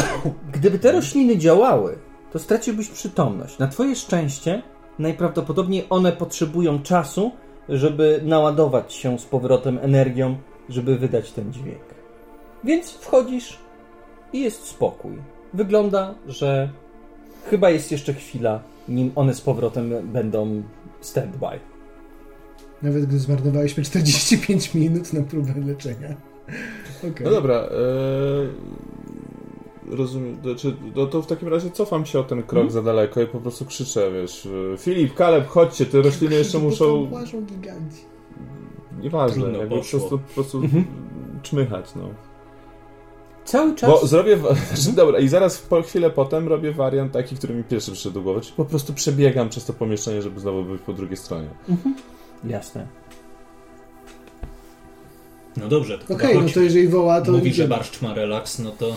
Gdyby 0.52 0.78
te 0.78 0.92
rośliny 0.92 1.38
działały, 1.38 1.98
to 2.32 2.38
straciłbyś 2.38 2.88
przytomność. 2.88 3.58
Na 3.58 3.68
twoje 3.68 3.96
szczęście 3.96 4.62
najprawdopodobniej 4.98 5.86
one 5.90 6.12
potrzebują 6.12 6.82
czasu, 6.82 7.32
żeby 7.68 8.20
naładować 8.24 8.92
się 8.92 9.18
z 9.18 9.24
powrotem 9.24 9.78
energią, 9.82 10.36
żeby 10.68 10.98
wydać 10.98 11.32
ten 11.32 11.52
dźwięk. 11.52 11.84
Więc 12.64 12.90
wchodzisz 12.92 13.58
i 14.32 14.40
jest 14.40 14.64
spokój. 14.64 15.12
Wygląda, 15.54 16.14
że 16.26 16.70
chyba 17.50 17.70
jest 17.70 17.92
jeszcze 17.92 18.14
chwila, 18.14 18.60
nim 18.88 19.12
one 19.14 19.34
z 19.34 19.40
powrotem 19.40 19.92
będą 20.02 20.62
standby. 21.00 21.60
Nawet 22.82 23.06
gdy 23.06 23.18
zmarnowaliśmy 23.18 23.84
45 23.84 24.74
minut 24.74 25.12
na 25.12 25.22
próbę 25.22 25.54
leczenia. 25.66 26.16
Okej. 26.98 27.24
No 27.26 27.30
dobra, 27.30 27.54
e, 27.54 27.68
rozumiem, 29.90 30.36
znaczy, 30.42 30.76
no 30.96 31.06
to 31.06 31.22
w 31.22 31.26
takim 31.26 31.48
razie 31.48 31.70
cofam 31.70 32.06
się 32.06 32.18
o 32.18 32.24
ten 32.24 32.42
krok 32.42 32.64
Mhm. 32.64 32.70
za 32.70 32.82
daleko 32.82 33.22
i 33.22 33.26
po 33.26 33.40
prostu 33.40 33.64
krzyczę, 33.64 34.10
wiesz, 34.12 34.48
e, 34.74 34.78
Filip, 34.78 35.14
Kaleb, 35.14 35.48
chodźcie, 35.48 35.86
te 35.86 36.02
rośliny 36.02 36.34
jeszcze 36.34 36.58
muszą, 36.58 37.10
łażą 37.12 37.42
giganci. 37.44 38.02
nieważne, 39.02 39.42
Trudno 39.42 39.58
jakby 39.58 39.74
po 39.76 39.80
poszło. 39.82 39.98
prostu, 40.00 40.18
po 40.18 40.34
prostu 40.34 40.58
Mhm. 40.58 40.84
czmychać, 41.42 41.94
no. 41.96 42.02
Cały 43.44 43.74
czas. 43.74 43.90
Bo 43.90 44.06
zrobię, 44.06 44.38
znaczy, 44.38 44.92
dobra, 45.02 45.18
i 45.18 45.28
zaraz 45.28 45.58
po 45.58 45.82
chwilę 45.82 46.10
potem 46.10 46.48
robię 46.48 46.72
wariant 46.72 47.12
taki, 47.12 47.36
który 47.36 47.54
mi 47.54 47.64
pierwszy 47.64 47.92
przyszedł 47.92 48.14
do 48.14 48.20
głowy, 48.22 48.40
czyli 48.40 48.54
po 48.56 48.64
prostu 48.64 48.92
przebiegam 48.92 49.48
przez 49.48 49.64
to 49.64 49.72
pomieszczenie, 49.72 50.22
żeby 50.22 50.40
znowu 50.40 50.64
być 50.64 50.82
po 50.82 50.92
drugiej 50.92 51.16
stronie. 51.16 51.48
Jasne. 52.44 52.86
No 55.60 55.68
dobrze, 55.68 55.98
to 55.98 56.14
Okej, 56.14 56.38
no 56.42 56.48
to 56.54 56.60
jeżeli 56.60 56.88
woła, 56.88 57.20
to 57.20 57.32
Mówi, 57.32 57.44
że 57.44 57.50
idziemy. 57.50 57.68
barszcz 57.68 58.02
ma 58.02 58.14
relaks, 58.14 58.58
no 58.58 58.70
to 58.70 58.96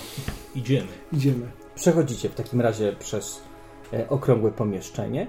idziemy. 0.56 0.88
idziemy. 1.14 1.52
Przechodzicie 1.76 2.30
w 2.30 2.36
takim 2.36 2.62
razie 2.62 2.96
przez 3.00 3.42
e, 3.94 4.10
okrągłe 4.10 4.52
pomieszczenie. 4.52 5.28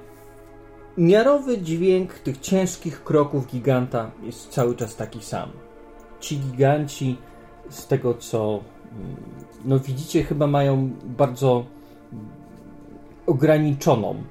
Miarowy 0.98 1.58
dźwięk 1.58 2.14
tych 2.14 2.38
ciężkich 2.38 3.04
kroków 3.04 3.46
giganta 3.46 4.10
jest 4.22 4.48
cały 4.48 4.76
czas 4.76 4.96
taki 4.96 5.22
sam. 5.22 5.50
Ci 6.20 6.38
giganci, 6.38 7.16
z 7.70 7.86
tego 7.86 8.14
co 8.14 8.60
no 9.64 9.78
widzicie, 9.78 10.24
chyba 10.24 10.46
mają 10.46 10.90
bardzo 11.04 11.64
ograniczoną 13.26 14.22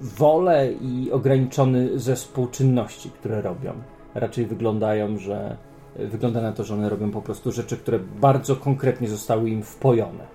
wolę 0.00 0.72
i 0.72 1.12
ograniczony 1.12 1.98
zespół 1.98 2.46
czynności, 2.46 3.10
które 3.10 3.42
robią. 3.42 3.72
Raczej 4.14 4.46
wyglądają, 4.46 5.18
że 5.18 5.56
wygląda 5.98 6.42
na 6.42 6.52
to, 6.52 6.64
że 6.64 6.74
one 6.74 6.88
robią 6.88 7.10
po 7.10 7.22
prostu 7.22 7.52
rzeczy, 7.52 7.76
które 7.76 7.98
bardzo 8.20 8.56
konkretnie 8.56 9.08
zostały 9.08 9.50
im 9.50 9.62
wpojone. 9.62 10.26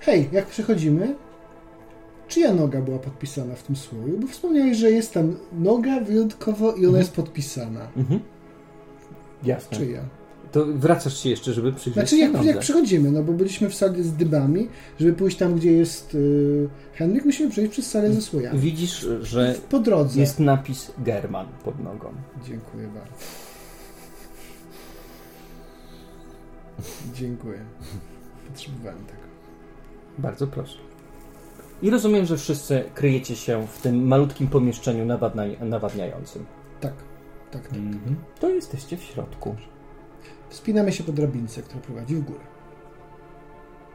Hej, 0.00 0.28
jak 0.32 0.46
przechodzimy, 0.46 1.14
czyja 2.28 2.54
noga 2.54 2.80
była 2.80 2.98
podpisana 2.98 3.54
w 3.54 3.62
tym 3.62 3.76
słoju? 3.76 4.18
Bo 4.18 4.26
wspomniałeś, 4.26 4.76
że 4.76 4.90
jest 4.90 5.14
tam 5.14 5.36
noga 5.52 6.00
wyjątkowo 6.00 6.66
i 6.66 6.78
ona 6.78 6.78
Mhm. 6.86 6.96
jest 6.96 7.12
podpisana. 7.12 7.88
Mhm. 7.96 8.20
Jasne. 9.44 9.78
Czyja? 9.78 10.00
To 10.52 10.64
wracasz 10.66 11.18
się 11.22 11.28
jeszcze, 11.30 11.52
żeby 11.52 11.72
przyjrzeć 11.72 11.94
Znaczy 11.94 12.16
się 12.16 12.32
jak, 12.32 12.44
jak 12.44 12.58
przechodzimy, 12.58 13.10
no 13.10 13.22
bo 13.22 13.32
byliśmy 13.32 13.68
w 13.70 13.74
sali 13.74 14.02
z 14.02 14.12
dybami, 14.12 14.68
żeby 15.00 15.12
pójść 15.12 15.36
tam, 15.36 15.54
gdzie 15.54 15.72
jest 15.72 16.14
yy, 16.14 16.68
Henryk, 16.94 17.24
musimy 17.24 17.50
przejść 17.50 17.72
przez 17.72 17.90
salę 17.90 18.12
ze 18.12 18.20
słojami. 18.22 18.58
Widzisz, 18.58 19.06
że 19.22 19.54
Po 19.70 19.78
drodze. 19.78 20.20
jest 20.20 20.40
napis 20.40 20.92
German 20.98 21.46
pod 21.64 21.84
nogą. 21.84 22.08
Dziękuję 22.48 22.86
bardzo. 22.86 23.10
Dziękuję. 27.14 27.58
Potrzebowałem 28.48 28.98
tego. 29.04 29.18
Bardzo 30.18 30.46
proszę. 30.46 30.78
I 31.82 31.90
rozumiem, 31.90 32.26
że 32.26 32.36
wszyscy 32.36 32.84
kryjecie 32.94 33.36
się 33.36 33.66
w 33.66 33.80
tym 33.82 34.06
malutkim 34.06 34.48
pomieszczeniu 34.48 35.04
nawadnia- 35.06 35.64
nawadniającym. 35.64 36.46
Tak, 36.80 36.92
tak, 37.50 37.62
tak. 37.68 37.72
Mhm. 37.76 38.16
To 38.40 38.48
jesteście 38.48 38.96
w 38.96 39.02
środku. 39.02 39.56
Wspinamy 40.48 40.92
się 40.92 41.04
po 41.04 41.12
drabince, 41.12 41.62
która 41.62 41.80
prowadzi 41.80 42.14
w 42.16 42.20
górę. 42.24 42.40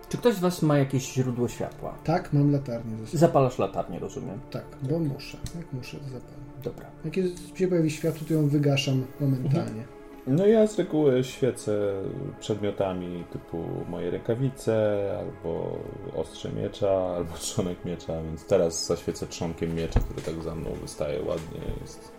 Czy 0.09 0.17
ktoś 0.17 0.35
z 0.35 0.39
Was 0.39 0.61
ma 0.61 0.77
jakieś 0.77 1.13
źródło 1.13 1.47
światła? 1.47 1.97
Tak, 2.03 2.33
mam 2.33 2.51
latarnię 2.51 2.97
ze 2.97 3.05
sobą. 3.05 3.17
Zapalasz 3.17 3.59
latarnię, 3.59 3.99
rozumiem. 3.99 4.39
Tak, 4.51 4.65
bo 4.81 4.99
muszę. 4.99 5.37
Jak 5.57 5.73
muszę, 5.73 5.97
to 5.97 6.03
zapalam. 6.03 6.43
Dobra. 6.63 6.85
Jak 7.05 7.17
jest, 7.17 7.57
się 7.57 7.67
pojawi 7.67 7.91
światło, 7.91 8.27
to 8.27 8.33
ją 8.33 8.47
wygaszam 8.47 9.05
momentalnie. 9.19 9.83
No 10.27 10.47
ja 10.47 10.67
z 10.67 10.79
reguły 10.79 11.23
świecę 11.23 11.93
przedmiotami 12.39 13.23
typu 13.31 13.63
moje 13.89 14.11
rękawice, 14.11 14.99
albo 15.19 15.77
ostrze 16.15 16.49
miecza, 16.51 16.91
albo 16.91 17.37
trzonek 17.37 17.85
miecza, 17.85 18.21
więc 18.23 18.45
teraz 18.45 18.85
zaświecę 18.87 19.27
trzonkiem 19.27 19.75
miecza, 19.75 19.99
który 19.99 20.21
tak 20.21 20.43
za 20.43 20.55
mną 20.55 20.69
wystaje 20.81 21.21
ładnie, 21.21 21.59
jest 21.81 22.11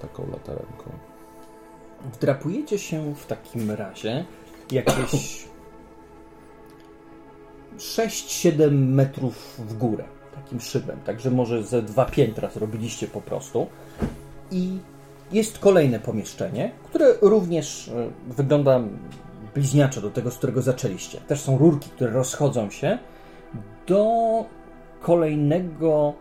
taką 0.00 0.30
latarenką. 0.30 0.90
Wdrapujecie 2.12 2.78
się 2.78 3.14
w 3.14 3.26
takim 3.26 3.70
razie 3.70 4.24
jakieś 4.70 5.44
6-7 7.78 8.70
metrów 8.72 9.60
w 9.68 9.76
górę, 9.76 10.04
takim 10.34 10.60
szybem, 10.60 11.00
także 11.00 11.30
może 11.30 11.62
ze 11.62 11.82
dwa 11.82 12.04
piętra 12.04 12.50
zrobiliście 12.50 13.06
po 13.06 13.20
prostu. 13.20 13.66
I 14.50 14.78
jest 15.32 15.58
kolejne 15.58 16.00
pomieszczenie, 16.00 16.70
które 16.84 17.14
również 17.22 17.88
e, 17.88 18.10
wygląda 18.32 18.80
bliźniaczo 19.54 20.00
do 20.00 20.10
tego, 20.10 20.30
z 20.30 20.38
którego 20.38 20.62
zaczęliście. 20.62 21.20
Też 21.20 21.40
są 21.40 21.58
rurki, 21.58 21.90
które 21.90 22.10
rozchodzą 22.10 22.70
się 22.70 22.98
do 23.86 24.06
kolejnego 25.00 26.14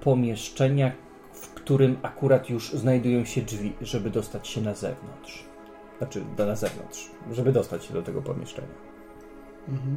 pomieszczenia, 0.00 0.92
w 1.32 1.48
którym 1.48 1.98
akurat 2.02 2.50
już 2.50 2.72
znajdują 2.72 3.24
się 3.24 3.42
drzwi, 3.42 3.72
żeby 3.80 4.10
dostać 4.10 4.48
się 4.48 4.60
na 4.60 4.74
zewnątrz. 4.74 5.44
Znaczy, 5.98 6.24
do- 6.36 6.46
na 6.46 6.56
zewnątrz, 6.56 7.10
żeby 7.32 7.52
dostać 7.52 7.84
się 7.84 7.94
do 7.94 8.02
tego 8.02 8.22
pomieszczenia. 8.22 8.68
Mhm. 9.68 9.96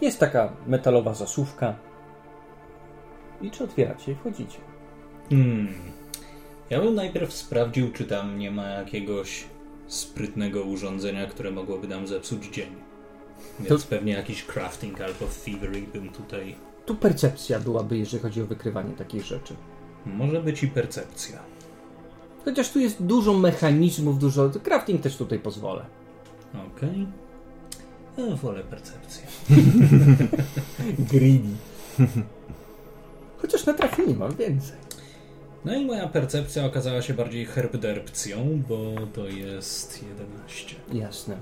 Jest 0.00 0.20
taka 0.20 0.52
metalowa 0.66 1.14
zasuwka. 1.14 1.74
I 3.42 3.50
czy 3.50 3.64
otwieracie 3.64 4.12
i 4.12 4.14
wchodzicie? 4.14 4.58
Hmm. 5.30 5.74
Ja 6.70 6.80
bym 6.80 6.94
najpierw 6.94 7.32
sprawdził, 7.32 7.92
czy 7.92 8.04
tam 8.04 8.38
nie 8.38 8.50
ma 8.50 8.68
jakiegoś 8.68 9.44
sprytnego 9.86 10.62
urządzenia, 10.62 11.26
które 11.26 11.50
mogłoby 11.50 11.88
nam 11.88 12.06
zepsuć 12.06 12.46
dzień. 12.46 12.68
Więc 13.60 13.84
pewnie 13.84 14.12
jakiś 14.12 14.44
crafting 14.44 15.00
albo 15.00 15.26
thievery 15.44 15.82
bym 15.92 16.08
tutaj... 16.08 16.54
Tu 16.86 16.94
percepcja 16.94 17.60
byłaby, 17.60 17.98
jeżeli 17.98 18.22
chodzi 18.22 18.42
o 18.42 18.46
wykrywanie 18.46 18.94
takich 18.94 19.24
rzeczy. 19.24 19.54
Może 20.06 20.42
być 20.42 20.62
i 20.62 20.68
percepcja. 20.68 21.38
Chociaż 22.44 22.70
tu 22.70 22.80
jest 22.80 23.02
dużo 23.02 23.34
mechanizmów, 23.34 24.18
dużo. 24.18 24.50
Crafting 24.62 25.02
też 25.02 25.16
tutaj 25.16 25.38
pozwolę. 25.38 25.86
Okej. 26.76 27.06
Ja 28.18 28.36
wolę 28.36 28.64
percepcję. 28.64 29.26
Greedy. 31.10 31.48
Chociaż 33.38 33.66
natrafili 33.66 34.14
mam 34.14 34.36
więcej. 34.36 34.76
No 35.64 35.74
i 35.74 35.86
moja 35.86 36.08
percepcja 36.08 36.64
okazała 36.64 37.02
się 37.02 37.14
bardziej 37.14 37.46
herbderpcją, 37.46 38.62
bo 38.68 39.06
to 39.14 39.28
jest 39.28 40.02
11. 40.02 40.74
Jasne. 40.92 41.36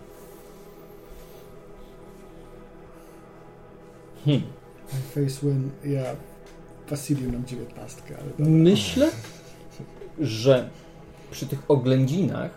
Hmm. 4.25 4.43
Face 5.15 5.47
when 5.47 5.71
ja 5.85 6.05
Wasiliu 6.91 7.33
nam 7.33 7.47
dziewiętnastkę, 7.47 8.15
ale 8.17 8.31
dobra. 8.31 8.47
Myślę, 8.47 9.11
że 10.21 10.71
przy 11.31 11.47
tych 11.47 11.63
oględzinach 11.69 12.51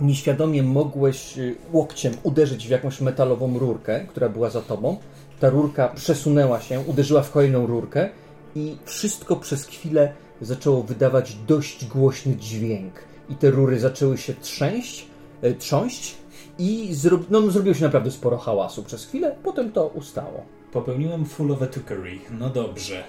nieświadomie 0.00 0.62
mogłeś 0.62 1.38
y, 1.38 1.56
łokciem 1.72 2.14
uderzyć 2.22 2.66
w 2.66 2.70
jakąś 2.70 3.00
metalową 3.00 3.58
rurkę, 3.58 4.00
która 4.00 4.28
była 4.28 4.50
za 4.50 4.62
tobą. 4.62 4.96
Ta 5.42 5.50
rurka 5.50 5.88
przesunęła 5.88 6.60
się, 6.60 6.80
uderzyła 6.80 7.22
w 7.22 7.30
kolejną 7.30 7.66
rurkę 7.66 8.08
i 8.54 8.76
wszystko 8.84 9.36
przez 9.36 9.64
chwilę 9.64 10.12
zaczęło 10.40 10.82
wydawać 10.82 11.36
dość 11.46 11.86
głośny 11.86 12.36
dźwięk. 12.36 12.92
I 13.30 13.34
te 13.34 13.50
rury 13.50 13.80
zaczęły 13.80 14.18
się 14.18 14.34
trzęść, 14.34 15.06
e, 15.42 15.54
trząść 15.54 16.14
i 16.58 16.88
zro... 16.94 17.18
no, 17.30 17.50
zrobiło 17.50 17.74
się 17.74 17.84
naprawdę 17.84 18.10
sporo 18.10 18.38
hałasu 18.38 18.82
przez 18.82 19.06
chwilę, 19.06 19.36
potem 19.42 19.72
to 19.72 19.86
ustało. 19.86 20.44
Popełniłem 20.72 21.24
fullowe 21.24 21.66
tuckery. 21.66 22.18
No 22.30 22.50
dobrze. 22.50 23.04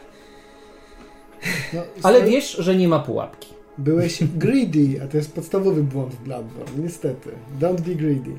No, 1.73 1.81
Ale 2.03 2.17
stary, 2.17 2.31
wiesz, 2.31 2.51
że 2.51 2.75
nie 2.75 2.88
ma 2.88 2.99
pułapki. 2.99 3.53
Byłeś 3.77 4.23
greedy, 4.43 5.03
a 5.03 5.07
to 5.07 5.17
jest 5.17 5.36
podstawowy 5.36 5.84
błąd 5.84 6.13
w 6.13 6.23
Bloodborne. 6.23 6.84
Niestety. 6.84 7.29
Don't 7.59 7.81
be 7.81 7.95
greedy. 7.95 8.31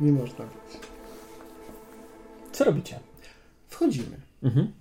Nie 0.00 0.12
można 0.12 0.44
być. 0.44 0.87
Co 2.58 2.64
robicie? 2.64 2.98
Wchodzimy. 3.68 4.16
Mhm. 4.42 4.72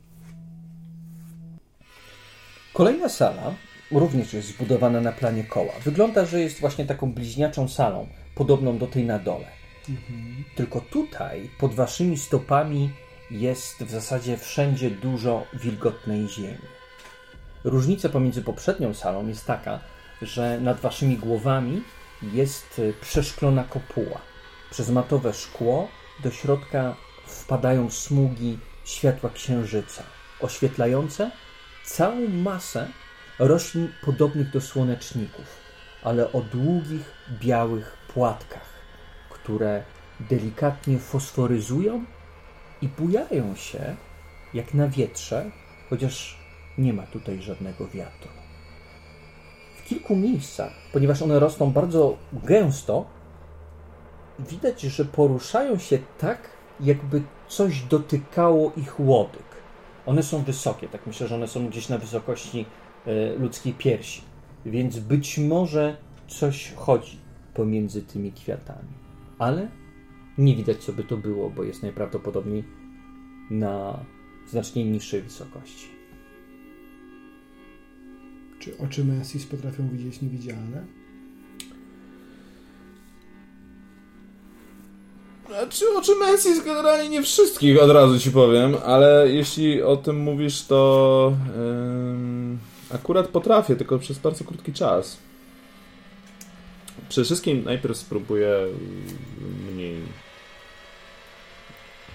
Kolejna 2.73 3.09
sala 3.09 3.53
również 3.91 4.33
jest 4.33 4.47
zbudowana 4.47 5.01
na 5.01 5.11
planie 5.11 5.43
koła. 5.43 5.73
Wygląda, 5.83 6.25
że 6.25 6.41
jest 6.41 6.59
właśnie 6.59 6.85
taką 6.85 7.13
bliźniaczą 7.13 7.67
salą, 7.67 8.07
podobną 8.35 8.77
do 8.77 8.87
tej 8.87 9.05
na 9.05 9.19
dole. 9.19 9.47
Tylko 10.55 10.81
tutaj, 10.81 11.49
pod 11.59 11.73
waszymi 11.73 12.17
stopami, 12.17 12.89
jest 13.31 13.83
w 13.83 13.91
zasadzie 13.91 14.37
wszędzie 14.37 14.91
dużo 14.91 15.43
wilgotnej 15.53 16.27
ziemi. 16.27 16.67
Różnica 17.63 18.09
pomiędzy 18.09 18.41
poprzednią 18.41 18.93
salą 18.93 19.27
jest 19.27 19.45
taka, 19.45 19.79
że 20.21 20.59
nad 20.61 20.79
waszymi 20.79 21.17
głowami 21.17 21.83
jest 22.33 22.79
y, 22.79 22.93
przeszklona 23.01 23.63
kopuła. 23.63 24.21
Przez 24.71 24.89
matowe 24.89 25.33
szkło 25.33 25.87
do 26.23 26.31
środka 26.31 26.95
wpadają 27.47 27.89
smugi 27.89 28.59
światła 28.85 29.29
księżyca, 29.29 30.03
oświetlające 30.41 31.31
całą 31.85 32.27
masę 32.27 32.87
roślin 33.39 33.91
podobnych 34.05 34.51
do 34.51 34.61
słoneczników, 34.61 35.45
ale 36.03 36.31
o 36.31 36.41
długich, 36.41 37.11
białych 37.41 37.97
płatkach, 38.13 38.69
które 39.29 39.83
delikatnie 40.19 40.99
fosforyzują 40.99 42.05
i 42.81 42.87
bujają 42.87 43.55
się 43.55 43.95
jak 44.53 44.73
na 44.73 44.87
wietrze, 44.87 45.51
chociaż 45.89 46.39
nie 46.77 46.93
ma 46.93 47.03
tutaj 47.03 47.41
żadnego 47.41 47.87
wiatru. 47.87 48.29
W 49.77 49.83
kilku 49.89 50.15
miejscach, 50.15 50.71
ponieważ 50.93 51.21
one 51.21 51.39
rosną 51.39 51.71
bardzo 51.71 52.17
gęsto, 52.33 53.05
widać, 54.39 54.81
że 54.81 55.05
poruszają 55.05 55.77
się 55.77 55.99
tak, 56.17 56.56
jakby 56.79 57.21
coś 57.47 57.81
dotykało 57.81 58.71
ich 58.77 58.99
łodyg. 58.99 59.47
One 60.05 60.23
są 60.23 60.43
wysokie, 60.43 60.87
tak 60.87 61.07
myślę, 61.07 61.27
że 61.27 61.35
one 61.35 61.47
są 61.47 61.67
gdzieś 61.67 61.89
na 61.89 61.97
wysokości 61.97 62.65
e, 63.05 63.35
ludzkiej 63.35 63.73
piersi, 63.73 64.21
więc 64.65 64.99
być 64.99 65.37
może 65.37 65.97
coś 66.27 66.73
chodzi 66.75 67.17
pomiędzy 67.53 68.01
tymi 68.01 68.31
kwiatami, 68.31 68.93
ale 69.39 69.67
nie 70.37 70.55
widać, 70.55 70.77
co 70.77 70.93
by 70.93 71.03
to 71.03 71.17
było, 71.17 71.49
bo 71.49 71.63
jest 71.63 71.83
najprawdopodobniej 71.83 72.63
na 73.51 74.05
znacznie 74.47 74.85
niższej 74.85 75.21
wysokości. 75.21 75.87
Czy 78.59 78.77
oczy 78.77 79.05
Mensis 79.05 79.45
potrafią 79.45 79.89
widzieć 79.89 80.21
niewidzialne? 80.21 80.85
Czy 85.69 85.97
oczy 85.97 86.15
Mensis 86.15 86.63
generalnie 86.63 87.09
nie 87.09 87.23
wszystkich 87.23 87.81
od 87.81 87.91
razu 87.91 88.19
ci 88.19 88.31
powiem, 88.31 88.75
ale 88.85 89.29
jeśli 89.29 89.83
o 89.83 89.97
tym 89.97 90.17
mówisz, 90.19 90.65
to 90.65 91.33
ym, 91.57 92.59
akurat 92.91 93.27
potrafię, 93.27 93.75
tylko 93.75 93.99
przez 93.99 94.19
bardzo 94.19 94.43
krótki 94.45 94.73
czas. 94.73 95.17
Przede 97.09 97.25
wszystkim 97.25 97.63
najpierw 97.63 97.97
spróbuję 97.97 98.67
mniej 99.71 100.01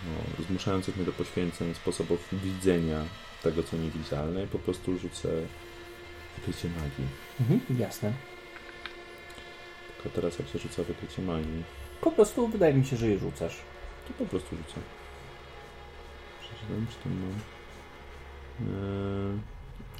no, 0.06 0.44
zmuszających 0.48 0.96
mnie 0.96 1.06
do 1.06 1.12
poświęceń 1.12 1.74
sposobów 1.74 2.28
widzenia 2.32 3.04
tego, 3.42 3.62
co 3.62 3.76
niewidzialne 3.76 4.44
i 4.44 4.46
po 4.46 4.58
prostu 4.58 4.98
rzucę 4.98 5.28
wykrycie 6.36 6.68
magii. 6.68 7.06
Mhm, 7.40 7.80
jasne. 7.80 8.12
Tylko 9.96 10.16
teraz 10.16 10.38
jak 10.38 10.48
się 10.48 10.58
rzuca 10.58 10.82
wykrycie 10.82 11.22
magii, 11.22 11.62
Po 12.02 12.10
prostu 12.10 12.48
wydaje 12.48 12.74
mi 12.74 12.84
się, 12.84 12.96
że 12.96 13.08
je 13.08 13.18
rzucasz. 13.18 13.56
to 14.08 14.24
po 14.24 14.30
prostu 14.30 14.56
rzucę. 14.56 14.80
Przeczytam, 16.40 16.86
czy 16.90 16.96
to 17.04 17.08
mam. 17.08 17.38
Eee, 18.60 19.38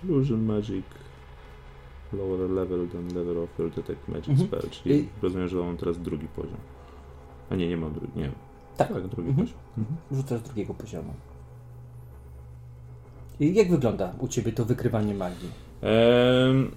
illusion 0.05 0.45
Magic 0.45 0.85
lower 2.13 2.51
level 2.51 2.89
than 2.89 3.09
level 3.09 3.39
of 3.39 3.59
your 3.59 3.71
detect 3.71 4.09
magic 4.09 4.29
Mhm. 4.29 4.49
spell, 4.49 4.71
czyli 4.71 4.95
I- 4.95 5.09
rozumiem, 5.23 5.49
że 5.49 5.57
mam 5.57 5.77
teraz 5.77 5.99
drugi 5.99 6.27
poziom. 6.29 6.57
A 7.51 7.55
nie, 7.55 7.69
nie 7.69 7.77
mam 7.77 7.93
drugi, 7.93 8.19
nie. 8.19 8.31
Tak, 8.77 8.89
Tak, 8.89 9.09
drugi 9.09 9.29
Mhm. 9.31 9.47
poziom. 9.47 9.61
Mhm. 9.79 9.97
rzucasz 10.13 10.41
drugiego 10.43 10.75
poziomu. 10.75 11.15
I 13.41 13.55
jak 13.55 13.71
wygląda 13.71 14.13
u 14.19 14.29
ciebie 14.29 14.53
to 14.53 14.65
wykrywanie 14.65 15.15
magii? 15.15 15.49
Em, 15.83 16.71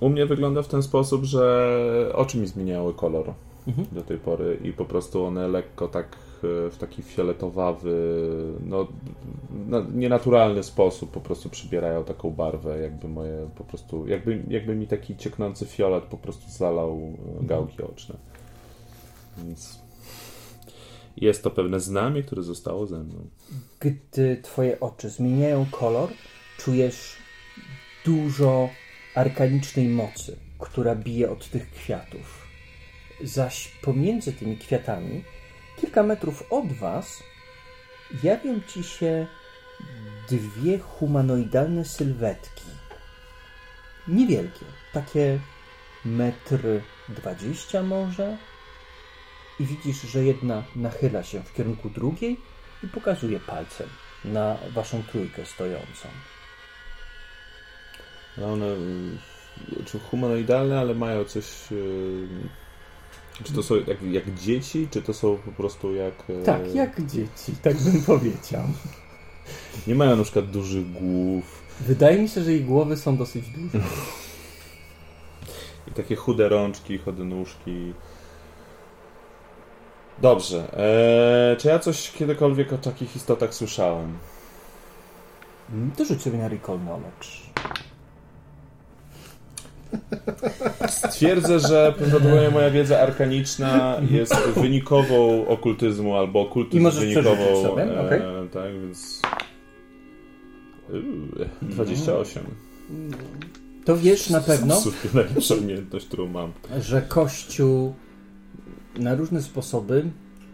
u 0.00 0.08
mnie 0.08 0.26
wygląda 0.26 0.62
w 0.62 0.68
ten 0.68 0.82
sposób, 0.82 1.24
że 1.24 2.12
oczy 2.14 2.38
mi 2.38 2.46
zmieniały 2.46 2.94
kolor 2.94 3.32
Mhm. 3.66 3.86
do 3.92 4.02
tej 4.02 4.18
pory 4.18 4.58
i 4.64 4.72
po 4.72 4.84
prostu 4.84 5.24
one 5.24 5.48
lekko 5.48 5.88
tak 5.88 6.06
e, 6.06 6.70
w 6.70 6.76
taki 6.78 7.02
fioletowawy, 7.02 8.22
no, 8.66 8.88
nienaturalny 9.94 10.62
sposób 10.62 11.10
po 11.10 11.20
prostu 11.20 11.48
przybierają 11.48 12.04
taką 12.04 12.30
barwę, 12.30 12.78
jakby 12.78 13.08
moje 13.08 13.48
po 13.56 13.64
prostu, 13.64 14.08
jakby, 14.08 14.42
jakby 14.48 14.74
mi 14.74 14.86
taki 14.86 15.16
cieknący 15.16 15.66
fiolet 15.66 16.04
po 16.04 16.16
prostu 16.16 16.50
zalał 16.50 17.16
e, 17.40 17.44
gałki 17.46 17.82
oczne. 17.82 18.16
Więc 19.38 19.82
jest 21.16 21.42
to 21.42 21.50
pewne 21.50 21.80
znamie, 21.80 22.22
które 22.22 22.42
zostało 22.42 22.86
ze 22.86 22.98
mną. 22.98 23.26
Gdy 23.80 24.36
twoje 24.42 24.80
oczy 24.80 25.10
zmieniają 25.10 25.66
kolor, 25.70 26.08
czujesz 26.58 27.16
dużo 28.04 28.68
arkanicznej 29.14 29.88
mocy, 29.88 30.36
która 30.58 30.94
bije 30.94 31.30
od 31.30 31.48
tych 31.50 31.70
kwiatów. 31.70 32.41
Zaś 33.22 33.68
pomiędzy 33.82 34.32
tymi 34.32 34.56
kwiatami, 34.58 35.24
kilka 35.80 36.02
metrów 36.02 36.44
od 36.50 36.72
was, 36.72 37.22
jawią 38.22 38.60
ci 38.60 38.84
się 38.84 39.26
dwie 40.28 40.78
humanoidalne 40.78 41.84
sylwetki. 41.84 42.64
Niewielkie, 44.08 44.64
takie 44.92 45.38
metr 46.04 46.58
dwadzieścia 47.08 47.82
może. 47.82 48.36
I 49.60 49.64
widzisz, 49.66 50.02
że 50.02 50.24
jedna 50.24 50.64
nachyla 50.76 51.22
się 51.22 51.42
w 51.42 51.52
kierunku 51.52 51.90
drugiej 51.90 52.40
i 52.84 52.88
pokazuje 52.88 53.40
palcem 53.40 53.88
na 54.24 54.56
waszą 54.74 55.02
trójkę 55.02 55.46
stojącą. 55.46 56.08
No 58.38 58.52
one 58.52 58.66
y, 58.66 59.84
czy 59.84 59.98
humanoidalne, 59.98 60.80
ale 60.80 60.94
mają 60.94 61.24
coś. 61.24 61.44
Czy 63.44 63.52
to 63.52 63.62
są 63.62 63.74
jak, 63.74 64.02
jak 64.02 64.34
dzieci, 64.34 64.88
czy 64.90 65.02
to 65.02 65.14
są 65.14 65.36
po 65.36 65.52
prostu 65.52 65.94
jak. 65.94 66.14
y, 66.30 66.42
Tak, 66.44 66.74
jak 66.74 67.06
dzieci, 67.06 67.52
tak 67.62 67.76
bym 67.76 68.02
powiedział. 68.12 68.62
Nie 69.86 69.94
mają 69.94 70.16
na 70.16 70.22
przykład 70.22 70.50
dużych 70.50 70.92
głów 70.92 71.62
Wydaje 71.80 72.22
mi 72.22 72.28
się, 72.28 72.42
że 72.44 72.52
ich 72.52 72.66
głowy 72.66 72.96
są 72.96 73.16
dosyć 73.16 73.44
duże. 73.48 73.84
i 75.88 75.90
takie 75.92 76.16
chude 76.16 76.48
rączki, 76.48 76.98
chode 76.98 77.24
nóżki. 77.24 77.92
Dobrze. 80.22 80.76
Eee, 80.76 81.56
czy 81.56 81.68
ja 81.68 81.78
coś 81.78 82.10
kiedykolwiek 82.10 82.72
o 82.72 82.78
takich 82.78 83.16
istotach 83.16 83.54
słyszałem? 83.54 84.18
To 85.96 86.04
rzuć 86.04 86.22
sobie 86.22 86.38
na 86.38 86.48
recall 86.48 86.78
knowledge. 86.78 87.41
Twierdzę, 91.10 91.60
że 91.60 91.94
prawdopodobnie 91.98 92.50
moja 92.50 92.70
wiedza 92.70 93.00
arkaniczna 93.00 94.00
jest 94.10 94.34
wynikową 94.56 95.46
okultyzmu 95.46 96.16
albo 96.16 96.40
okultyzm 96.40 96.90
wynikową. 96.90 97.62
sobie, 97.62 97.82
e, 97.82 98.06
okej. 98.06 98.20
Tak, 98.52 98.80
więc. 98.80 99.22
Uuu, 100.88 101.46
28. 101.62 102.42
To 103.84 103.96
wiesz 103.96 104.30
na 104.30 104.40
pewno, 104.40 104.76
sumie 104.76 104.96
najlepsza 105.14 105.54
umiejętność, 105.54 106.06
którą 106.06 106.28
mam. 106.28 106.52
że 106.80 107.02
Kościół 107.02 107.94
na 108.98 109.14
różne 109.14 109.42
sposoby 109.42 110.04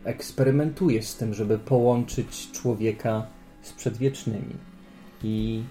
eksperymentuje 0.05 1.03
z 1.03 1.17
tym, 1.17 1.35
żeby 1.35 1.59
połączyć 1.59 2.51
człowieka 2.53 3.27
z 3.63 3.73
przedwiecznymi. 3.73 4.55
I 5.23 5.63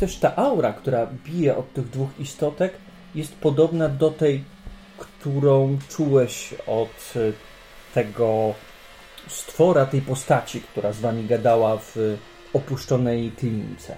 też 0.00 0.16
ta 0.16 0.36
aura, 0.36 0.72
która 0.72 1.06
bije 1.06 1.56
od 1.56 1.72
tych 1.72 1.90
dwóch 1.90 2.10
istotek, 2.18 2.72
jest 3.14 3.34
podobna 3.34 3.88
do 3.88 4.10
tej, 4.10 4.44
którą 4.98 5.78
czułeś 5.88 6.54
od 6.66 7.12
e, 7.16 7.32
tego 7.94 8.54
stwora, 9.28 9.86
tej 9.86 10.02
postaci, 10.02 10.60
która 10.60 10.92
z 10.92 11.00
wami 11.00 11.24
gadała 11.24 11.76
w 11.76 11.96
opuszczonej 12.52 13.32
klinice. 13.32 13.96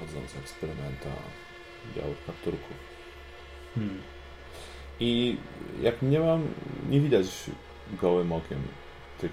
Chodząca 0.00 0.38
eksperymenta 0.38 1.10
białych 1.96 2.24
kapturków. 2.26 2.76
Hmm. 3.74 4.02
I 5.00 5.36
jak 5.82 6.02
nie 6.02 6.20
mam, 6.20 6.48
nie 6.90 7.00
widać 7.00 7.26
gołym 8.00 8.32
okiem 8.32 8.62
tych. 9.20 9.32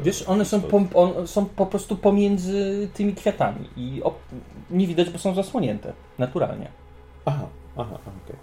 e, 0.00 0.04
Wiesz, 0.04 0.22
one 0.22 0.44
są 0.44 0.60
po, 0.60 0.82
on, 0.94 1.26
są 1.26 1.46
po 1.46 1.66
prostu 1.66 1.96
pomiędzy 1.96 2.88
tymi 2.94 3.14
kwiatami 3.14 3.68
i 3.76 4.02
op, 4.02 4.18
nie 4.70 4.86
widać, 4.86 5.10
bo 5.10 5.18
są 5.18 5.34
zasłonięte 5.34 5.92
naturalnie. 6.18 6.68
Aha, 7.24 7.46
aha, 7.76 7.98
okej. 8.24 8.36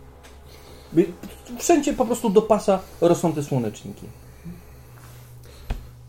By- 0.94 1.14
Wszędzie 1.60 1.94
po 1.94 2.06
prostu 2.06 2.30
do 2.30 2.42
pasa 2.42 2.80
rosną 3.02 3.34
te 3.34 3.44
słoneczniki. 3.44 4.06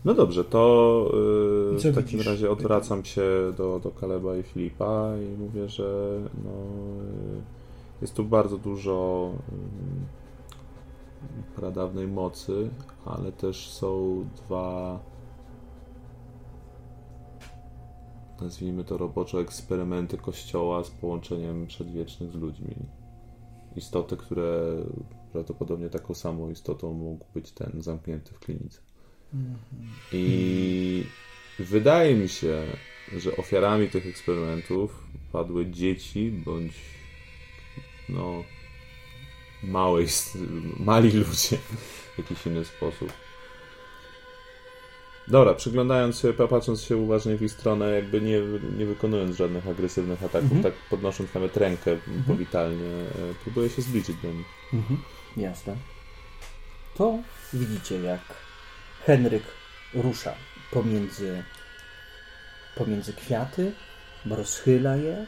No 0.05 0.13
dobrze, 0.13 0.43
to 0.45 1.11
yy, 1.73 1.91
w 1.91 1.95
takim 1.95 2.03
widzisz? 2.11 2.25
razie 2.27 2.51
odwracam 2.51 3.05
się 3.05 3.21
do, 3.57 3.79
do 3.79 3.91
Kaleba 3.91 4.37
i 4.37 4.43
Filipa 4.43 5.11
i 5.17 5.37
mówię, 5.37 5.69
że 5.69 6.19
no, 6.43 6.51
yy, 7.33 7.41
jest 8.01 8.13
tu 8.13 8.23
bardzo 8.23 8.57
dużo 8.57 9.29
yy, 9.51 10.24
pradawnej 11.55 12.07
mocy, 12.07 12.69
ale 13.05 13.31
też 13.31 13.69
są 13.69 14.25
dwa 14.35 14.99
nazwijmy 18.41 18.83
to 18.83 18.97
roboczo 18.97 19.41
eksperymenty 19.41 20.17
kościoła 20.17 20.83
z 20.83 20.89
połączeniem 20.89 21.67
przedwiecznych 21.67 22.31
z 22.31 22.35
ludźmi. 22.35 22.75
Istoty, 23.75 24.17
które 24.17 24.75
prawdopodobnie 25.31 25.89
taką 25.89 26.13
samą 26.13 26.49
istotą 26.49 26.93
mógł 26.93 27.25
być 27.33 27.51
ten 27.51 27.81
zamknięty 27.81 28.33
w 28.33 28.39
klinice. 28.39 28.79
I 30.13 31.03
wydaje 31.59 32.15
mi 32.15 32.29
się, 32.29 32.63
że 33.17 33.37
ofiarami 33.37 33.89
tych 33.89 34.07
eksperymentów 34.07 35.07
padły 35.31 35.71
dzieci 35.71 36.31
bądź 36.45 36.73
no 38.09 38.43
małe, 39.63 40.01
ist- 40.03 40.37
mali 40.79 41.11
ludzie 41.11 41.57
w 42.15 42.17
jakiś 42.17 42.45
inny 42.45 42.65
sposób. 42.65 43.13
Dobra, 45.27 45.53
przyglądając 45.53 46.19
się, 46.19 46.33
patrząc 46.33 46.81
się 46.81 46.97
uważnie 46.97 47.35
w 47.35 47.41
ich 47.41 47.51
stronę, 47.51 47.89
jakby 47.89 48.21
nie, 48.21 48.39
nie 48.77 48.85
wykonując 48.85 49.35
żadnych 49.35 49.67
agresywnych 49.67 50.23
ataków, 50.23 50.51
Mhm. 50.51 50.63
tak 50.63 50.73
podnosząc 50.89 51.33
nawet 51.33 51.57
rękę 51.57 51.97
powitalnie, 52.27 52.85
e, 52.87 53.33
próbuję 53.43 53.69
się 53.69 53.81
zbliżyć 53.81 54.15
do 54.17 54.27
nich. 54.33 54.45
Jasne. 55.37 55.75
To 56.97 57.17
widzicie, 57.53 57.99
jak 58.01 58.21
Henryk 59.05 59.43
rusza 59.93 60.33
pomiędzy, 60.71 61.43
pomiędzy 62.75 63.13
kwiaty, 63.13 63.71
rozchyla 64.25 64.95
je, 64.95 65.25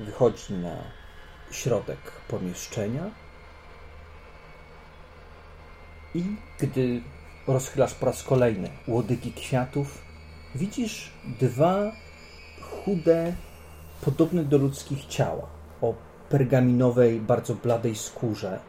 wychodzi 0.00 0.52
na 0.52 0.76
środek 1.50 1.98
pomieszczenia 2.28 3.10
i 6.14 6.24
gdy 6.58 7.00
rozchylasz 7.46 7.94
po 7.94 8.06
raz 8.06 8.22
kolejny 8.22 8.68
łodygi 8.88 9.32
kwiatów, 9.32 10.02
widzisz 10.54 11.12
dwa 11.40 11.92
chude, 12.60 13.34
podobne 14.04 14.44
do 14.44 14.58
ludzkich 14.58 15.06
ciała, 15.06 15.46
o 15.80 15.94
pergaminowej, 16.28 17.20
bardzo 17.20 17.54
bladej 17.54 17.94
skórze. 17.94 18.60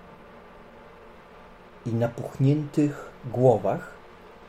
i 1.85 1.93
napuchniętych 1.93 3.09
głowach, 3.31 3.93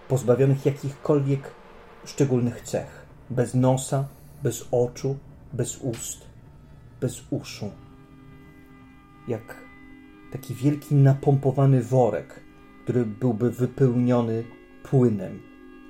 pozbawionych 0.08 0.66
jakichkolwiek 0.66 1.50
szczególnych 2.04 2.60
cech. 2.60 3.06
Bez 3.30 3.54
nosa, 3.54 4.04
bez 4.42 4.68
oczu, 4.70 5.16
bez 5.52 5.76
ust, 5.76 6.26
bez 7.00 7.22
uszu. 7.30 7.70
Jak 9.28 9.56
taki 10.32 10.54
wielki 10.54 10.94
napompowany 10.94 11.82
worek, 11.82 12.40
który 12.84 13.06
byłby 13.06 13.50
wypełniony 13.50 14.44
płynem, 14.82 15.42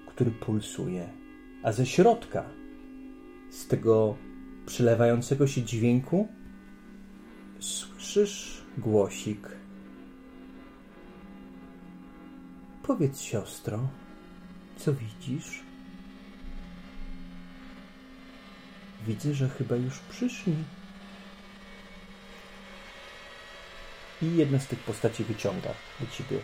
który 0.07 0.31
pulsuje. 0.31 1.09
A 1.63 1.73
ze 1.73 1.87
środka, 1.87 2.45
z 3.51 3.67
tego 3.67 4.17
przylewającego 4.67 5.47
się 5.47 5.63
dźwięku, 5.63 6.29
słyszysz 7.59 8.63
głosik. 8.79 9.49
Powiedz, 12.83 13.21
siostro, 13.21 13.89
co 14.77 14.93
widzisz? 14.95 15.63
Widzę, 19.07 19.35
że 19.35 19.49
chyba 19.49 19.77
już 19.77 19.99
przyszli. 19.99 20.55
I 24.23 24.37
jedna 24.37 24.59
z 24.59 24.67
tych 24.67 24.79
postaci 24.79 25.25
wyciąga 25.25 25.71
do 26.01 26.07
ciebie 26.07 26.39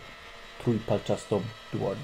trójpalczastą 0.63 1.41
dłoń. 1.73 1.95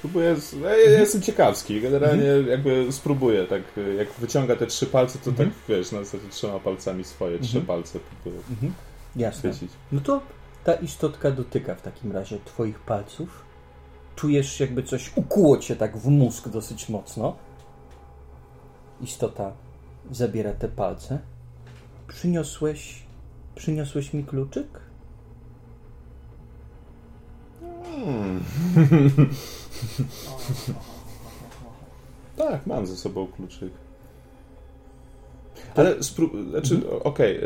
Próbuję, 0.00 0.36
z- 0.36 0.52
ja, 0.52 0.76
ja 0.76 1.00
jestem 1.00 1.22
ciekawski, 1.22 1.80
generalnie 1.80 2.24
jakby 2.48 2.86
spróbuję, 2.92 3.44
tak 3.44 3.62
jak 3.98 4.12
wyciąga 4.12 4.56
te 4.56 4.66
trzy 4.66 4.86
palce, 4.86 5.18
to 5.18 5.32
tak 5.32 5.48
wiesz, 5.68 5.92
na 5.92 6.04
zasadzie 6.04 6.28
trzema 6.28 6.58
palcami 6.58 7.04
swoje 7.04 7.38
trzy 7.38 7.60
palce 7.60 7.98
próbuję 8.22 8.42
Jasne. 9.16 9.50
No 9.92 10.00
to 10.00 10.20
ta 10.64 10.74
istotka 10.74 11.30
dotyka 11.30 11.74
w 11.74 11.82
takim 11.82 12.12
razie 12.12 12.38
twoich 12.44 12.78
palców. 12.80 13.44
Czujesz, 14.16 14.60
jakby 14.60 14.82
coś 14.82 15.12
ukuło 15.16 15.58
cię 15.58 15.76
tak 15.76 15.96
w 15.96 16.06
mózg 16.08 16.48
dosyć 16.48 16.88
mocno. 16.88 17.36
Istota 19.00 19.52
zabiera 20.10 20.52
te 20.52 20.68
palce. 20.68 21.18
Przyniosłeś. 22.08 23.02
Przyniosłeś 23.54 24.12
mi 24.14 24.24
kluczyk? 24.24 24.66
Tak, 32.36 32.66
mam 32.66 32.86
ze 32.86 32.96
sobą 32.96 33.26
kluczyk. 33.26 33.72
Ale 35.76 35.94
spró- 36.00 36.50
znaczy, 36.50 36.90
okej, 37.04 37.36
e, 37.36 37.40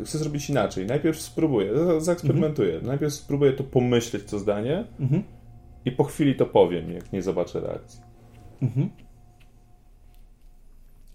e, 0.00 0.04
chcę 0.04 0.18
zrobić 0.18 0.50
inaczej. 0.50 0.86
Najpierw 0.86 1.20
spróbuję, 1.20 1.78
za- 1.78 2.00
zaeksperymentuję. 2.00 2.80
Najpierw 2.82 3.12
spróbuję 3.14 3.52
to 3.52 3.64
pomyśleć, 3.64 4.24
co 4.24 4.38
zdanie 4.38 4.84
Mhm. 5.00 5.22
i 5.84 5.92
po 5.92 6.04
chwili 6.04 6.34
to 6.36 6.46
powiem, 6.46 6.92
jak 6.92 7.12
nie 7.12 7.22
zobaczę 7.22 7.60
reakcji. 7.60 8.00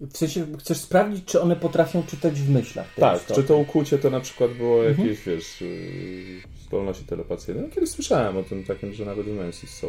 W 0.01 0.17
sensie 0.17 0.47
chcesz 0.59 0.77
sprawdzić, 0.77 1.25
czy 1.25 1.41
one 1.41 1.55
potrafią 1.55 2.03
czytać 2.03 2.41
w 2.41 2.49
myślach. 2.49 2.93
Tak, 2.95 3.21
istoty. 3.21 3.41
czy 3.41 3.47
to 3.47 3.57
ukłucie 3.57 3.97
to 3.99 4.09
na 4.09 4.19
przykład 4.19 4.51
było 4.51 4.83
jakieś, 4.83 5.21
wiesz, 5.21 5.61
yy, 5.61 6.41
zdolności 6.65 7.05
telepacyjne. 7.05 7.61
No, 7.61 7.69
kiedyś 7.69 7.89
słyszałem 7.89 8.37
o 8.37 8.43
tym 8.43 8.63
takim, 8.63 8.93
że 8.93 9.05
nawet 9.05 9.25
w 9.25 9.37
Mensis 9.37 9.69
są 9.69 9.87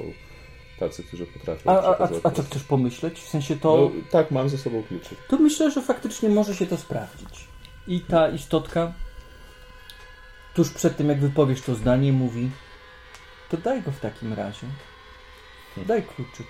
tacy, 0.79 1.03
którzy 1.03 1.27
potrafią 1.27 1.71
A, 1.71 1.83
a, 1.83 1.99
a, 1.99 2.09
a 2.23 2.31
co 2.31 2.43
chcesz 2.43 2.63
pomyśleć? 2.63 3.21
W 3.21 3.29
sensie 3.29 3.57
to. 3.57 3.91
No, 3.95 4.03
tak, 4.11 4.31
mam 4.31 4.49
ze 4.49 4.59
sobą 4.59 4.83
kluczyk. 4.83 5.19
To 5.29 5.39
myślę, 5.39 5.71
że 5.71 5.83
faktycznie 5.83 6.29
może 6.29 6.55
się 6.55 6.67
to 6.67 6.77
sprawdzić. 6.77 7.49
I 7.87 8.01
ta 8.01 8.29
istotka 8.29 8.93
tuż 10.55 10.71
przed 10.71 10.97
tym, 10.97 11.09
jak 11.09 11.21
wypowiesz 11.21 11.61
to 11.61 11.75
zdanie, 11.75 12.13
mówi: 12.13 12.51
To 13.51 13.57
daj 13.57 13.83
go 13.83 13.91
w 13.91 14.01
takim 14.01 14.33
razie. 14.33 14.67
Daj 15.87 16.03
kluczyk. 16.03 16.47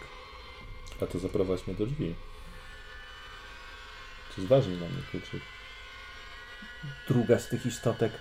A 1.02 1.06
to 1.06 1.18
zaprowadź 1.18 1.66
mnie 1.66 1.76
do 1.76 1.86
drzwi. 1.86 2.14
Ważny 4.46 4.76
dla 4.76 4.88
mnie 4.88 5.02
kluczyk. 5.10 5.42
Druga 7.08 7.38
z 7.38 7.48
tych 7.48 7.66
istotek. 7.66 8.12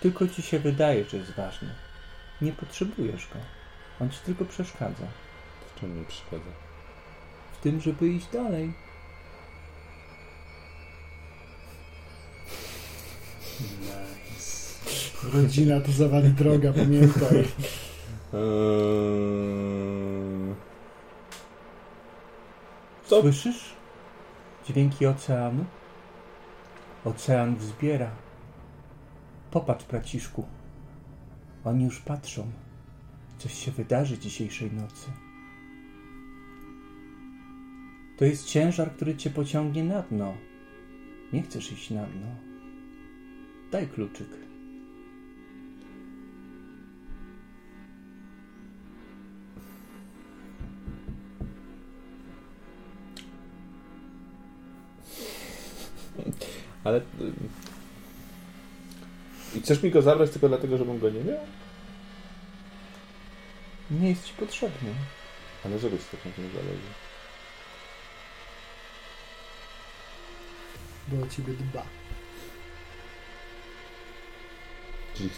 Tylko 0.00 0.28
ci 0.28 0.42
się 0.42 0.58
wydaje, 0.58 1.04
że 1.04 1.16
jest 1.16 1.30
ważny. 1.30 1.68
Nie 2.40 2.52
potrzebujesz 2.52 3.26
go. 3.26 3.38
On 4.00 4.10
ci 4.10 4.18
tylko 4.26 4.44
przeszkadza. 4.44 5.06
W 5.74 5.80
czym 5.80 5.98
mi 5.98 6.04
przeszkadza? 6.04 6.50
W 7.52 7.62
tym, 7.62 7.80
żeby 7.80 8.08
iść 8.08 8.26
dalej. 8.32 8.72
Rodzina 15.32 15.80
to 15.80 15.92
zawali 15.92 16.28
droga, 16.28 16.72
pamiętaj. 16.72 17.38
Eee... 18.34 19.08
Co? 23.06 23.20
Słyszysz? 23.20 23.77
Dźwięki 24.68 25.06
oceanu? 25.06 25.64
Ocean 27.04 27.56
wzbiera. 27.56 28.10
Popatrz, 29.50 29.84
braciszku. 29.84 30.46
Oni 31.64 31.84
już 31.84 32.00
patrzą. 32.00 32.50
Coś 33.38 33.52
się 33.52 33.70
wydarzy 33.70 34.18
dzisiejszej 34.18 34.72
nocy. 34.72 35.10
To 38.18 38.24
jest 38.24 38.46
ciężar, 38.46 38.92
który 38.92 39.16
cię 39.16 39.30
pociągnie 39.30 39.84
na 39.84 40.02
dno. 40.02 40.34
Nie 41.32 41.42
chcesz 41.42 41.72
iść 41.72 41.90
na 41.90 42.06
dno. 42.06 42.28
Daj 43.72 43.88
kluczyk. 43.88 44.47
Ale... 56.84 56.98
y, 56.98 57.02
I 59.54 59.60
chcesz 59.60 59.82
mi 59.82 59.90
go 59.90 60.02
zabrać 60.02 60.30
tylko 60.30 60.48
dlatego, 60.48 60.78
żebym 60.78 60.98
go 60.98 61.10
nie 61.10 61.24
miał? 61.24 61.38
Nie 63.90 64.08
jest 64.08 64.24
ci 64.24 64.34
potrzebny. 64.34 64.94
Ale 65.64 65.78
żebyś 65.78 66.00
tak 66.04 66.24
na 66.24 66.30
tym 66.30 66.50
zależy. 66.50 66.88
Bo 71.08 71.26
o 71.26 71.28
ciebie 71.28 71.52
dba. 71.52 71.82
Czyli 75.14 75.30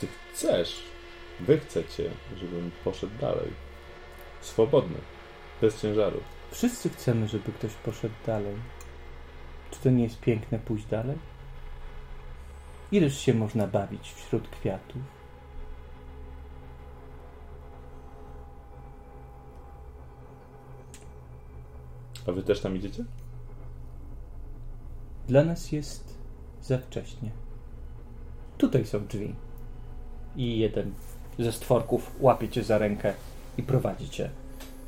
ty 0.00 0.06
chcesz, 0.32 0.82
wy 1.40 1.58
chcecie, 1.58 2.10
żebym 2.36 2.70
poszedł 2.84 3.18
dalej. 3.20 3.52
Swobodny. 4.40 4.98
Bez 5.60 5.80
ciężaru. 5.82 6.20
Wszyscy 6.50 6.90
chcemy, 6.90 7.28
żeby 7.28 7.52
ktoś 7.52 7.72
poszedł 7.72 8.14
dalej. 8.26 8.54
Czy 9.70 9.80
to 9.80 9.90
nie 9.90 10.02
jest 10.02 10.20
piękne 10.20 10.58
pójść 10.58 10.86
dalej? 10.86 11.18
Ileż 12.92 13.18
się 13.18 13.34
można 13.34 13.66
bawić 13.66 14.12
wśród 14.12 14.48
kwiatów? 14.48 15.02
A 22.26 22.32
wy 22.32 22.42
też 22.42 22.60
tam 22.60 22.76
idziecie? 22.76 23.04
Dla 25.28 25.44
nas 25.44 25.72
jest 25.72 26.14
za 26.62 26.78
wcześnie. 26.78 27.30
Tutaj 28.58 28.86
są 28.86 29.06
drzwi. 29.06 29.34
I 30.36 30.58
jeden 30.58 30.92
ze 31.38 31.52
stworków 31.52 32.16
łapie 32.20 32.48
cię 32.48 32.64
za 32.64 32.78
rękę 32.78 33.14
i 33.58 33.62
prowadzi 33.62 34.10
cię 34.10 34.30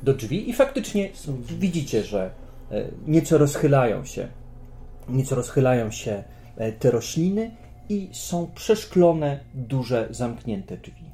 do 0.03 0.13
drzwi. 0.13 0.49
I 0.49 0.53
faktycznie 0.53 1.09
widzicie, 1.41 2.03
że 2.03 2.31
e, 2.71 2.89
nieco 3.07 3.37
rozchylają 3.37 4.05
się, 4.05 4.27
nieco 5.11 5.35
rozchylają 5.35 5.91
się 5.91 6.23
e, 6.57 6.71
te 6.71 6.91
rośliny 6.91 7.51
i 7.89 8.09
są 8.11 8.51
przeszklone, 8.55 9.39
duże, 9.53 10.07
zamknięte 10.11 10.77
drzwi. 10.77 11.05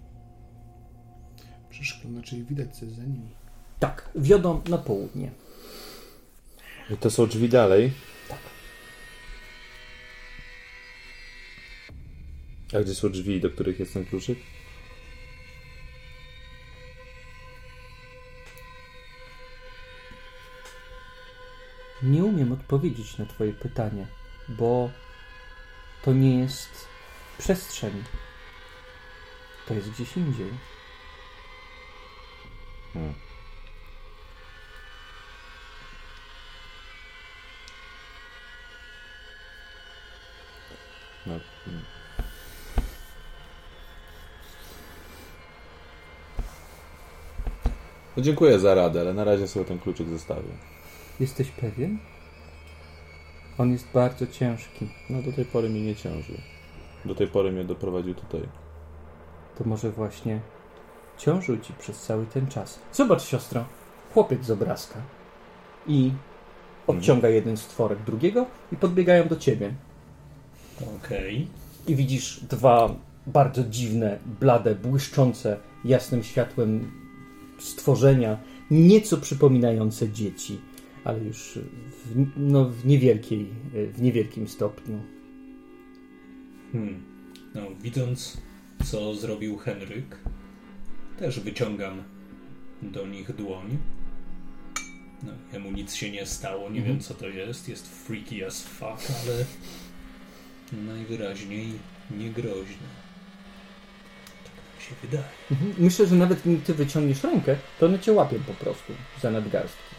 Przeszklone, 1.70 2.24
czyli 2.24 2.44
widać 2.44 2.78
co 2.78 2.86
jest 2.86 2.98
za 2.98 3.04
nimi. 3.04 3.30
Tak, 3.80 4.10
wiodą 4.16 4.62
na 4.70 4.78
południe. 4.78 5.32
I 6.90 6.98
to 6.98 7.12
są 7.12 7.28
drzwi 7.28 7.50
dalej. 7.50 7.92
Tak. 8.30 8.40
A 12.74 12.84
gdzie 12.84 12.96
są 12.96 13.10
drzwi, 13.10 13.42
do 13.42 13.50
których 13.50 13.80
jest 13.80 13.94
ten 13.94 14.06
kluczyk? 14.06 14.38
nie 22.06 22.24
umiem 22.24 22.52
odpowiedzieć 22.52 23.18
na 23.18 23.26
Twoje 23.26 23.54
pytanie, 23.54 24.08
bo 24.50 24.90
to 26.04 26.14
nie 26.14 26.40
jest 26.40 26.88
przestrzeń. 27.38 28.04
To 29.68 29.74
jest 29.74 29.90
gdzieś 29.90 30.18
indziej. 30.18 30.52
Hmm. 32.94 33.14
No. 41.26 41.40
Hmm. 41.66 41.86
no 48.18 48.24
dziękuję 48.24 48.60
za 48.60 48.76
radę, 48.76 49.02
ale 49.02 49.14
na 49.14 49.24
razie 49.24 49.48
sobie 49.48 49.66
ten 49.66 49.80
kluczyk 49.80 50.10
zostawię. 50.10 50.75
Jesteś 51.20 51.52
pewien? 51.52 51.98
On 53.58 53.72
jest 53.72 53.88
bardzo 53.94 54.28
ciężki. 54.28 54.88
No 55.10 55.22
do 55.22 55.32
tej 55.32 55.46
pory 55.46 55.70
mi 55.70 55.82
nie 55.82 55.96
ciąży. 55.96 56.34
Do 57.06 57.16
tej 57.16 57.28
pory 57.28 57.52
mnie 57.52 57.64
doprowadził 57.64 58.16
tutaj. 58.16 58.42
To 59.58 59.64
może 59.64 59.92
właśnie 59.92 60.40
ciążył 61.18 61.58
ci 61.58 61.74
przez 61.74 62.02
cały 62.02 62.26
ten 62.26 62.48
czas. 62.48 62.80
Zobacz, 62.94 63.24
siostro. 63.24 63.66
Chłopiec 64.14 64.46
z 64.46 64.52
obrazka. 64.52 65.02
I 65.88 66.12
odciąga 66.88 67.30
jeden 67.30 67.58
stworek 67.58 68.00
drugiego 68.04 68.46
i 68.72 68.76
podbiegają 68.76 69.28
do 69.28 69.36
ciebie. 69.36 69.74
Okej. 70.98 71.48
I 71.88 71.96
widzisz 71.96 72.40
dwa 72.40 72.96
bardzo 73.28 73.64
dziwne, 73.64 74.20
blade, 74.40 74.76
błyszczące 74.76 75.58
jasnym 75.86 76.24
światłem 76.24 76.92
stworzenia, 77.60 78.38
nieco 78.72 79.18
przypominające 79.18 80.10
dzieci, 80.10 80.62
ale 81.06 81.20
już 81.20 81.60
w, 82.06 82.26
no, 82.38 82.70
w, 82.70 82.86
niewielkiej, 82.86 83.48
w 83.94 84.02
niewielkim 84.02 84.48
stopniu. 84.48 85.00
Hmm. 86.72 87.04
No, 87.56 87.62
widząc, 87.82 88.38
co 88.86 89.16
zrobił 89.16 89.58
Henryk, 89.58 90.20
też 91.20 91.40
wyciągam 91.40 92.04
do 92.82 93.08
nich 93.08 93.36
dłoń. 93.36 93.78
No, 95.24 95.32
jemu 95.54 95.72
nic 95.72 95.94
się 95.94 96.12
nie 96.12 96.26
stało, 96.26 96.70
nie 96.70 96.82
wiem 96.82 97.00
co 97.00 97.14
to 97.14 97.28
jest. 97.28 97.70
Jest 97.70 97.88
freaky 97.88 98.46
as 98.46 98.64
fuck, 98.64 99.12
ale 99.24 99.46
najwyraźniej 100.84 101.74
niegroźny. 102.18 102.88
Tak 104.44 104.56
nam 104.56 104.82
się 104.82 104.96
wydaje. 105.02 105.30
Mhm. 105.52 105.74
Myślę, 105.78 106.08
że 106.08 106.16
nawet 106.16 106.42
gdy 106.42 106.58
ty 106.58 106.74
wyciągniesz 106.74 107.24
rękę, 107.24 107.56
to 107.80 107.86
one 107.86 108.00
cię 108.00 108.14
łapią 108.14 108.40
po 108.48 108.54
prostu 108.54 108.94
za 109.22 109.32
nadgarstki. 109.32 109.95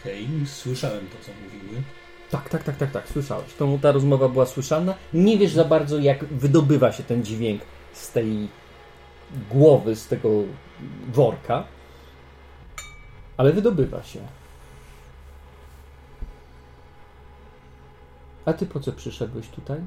Okej, 0.00 0.28
słyszałem 0.46 1.06
to, 1.06 1.16
co 1.24 1.32
mówiły. 1.44 1.82
Tak, 2.30 2.48
tak, 2.48 2.64
tak, 2.64 2.76
tak, 2.76 2.90
tak, 2.90 3.08
słyszałeś. 3.08 3.54
To, 3.54 3.78
ta 3.82 3.92
rozmowa 3.92 4.28
była 4.28 4.46
słyszalna. 4.46 4.94
Nie 5.14 5.38
wiesz 5.38 5.52
za 5.52 5.64
bardzo, 5.64 5.98
jak 5.98 6.24
wydobywa 6.24 6.92
się 6.92 7.02
ten 7.02 7.24
dźwięk 7.24 7.62
z 7.92 8.12
tej 8.12 8.48
głowy, 9.50 9.96
z 9.96 10.06
tego 10.06 10.28
worka, 11.12 11.64
ale 13.36 13.52
wydobywa 13.52 14.02
się. 14.02 14.20
A 18.44 18.52
ty 18.52 18.66
po 18.66 18.80
co 18.80 18.92
przyszedłeś 18.92 19.48
tutaj? 19.48 19.80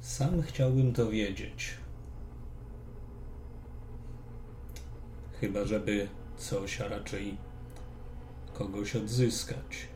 Sam 0.00 0.42
chciałbym 0.42 0.92
to 0.92 1.10
wiedzieć. 1.10 1.85
Chyba, 5.40 5.64
żeby 5.64 6.08
coś, 6.36 6.80
a 6.80 6.88
raczej 6.88 7.36
kogoś 8.54 8.96
odzyskać. 8.96 9.88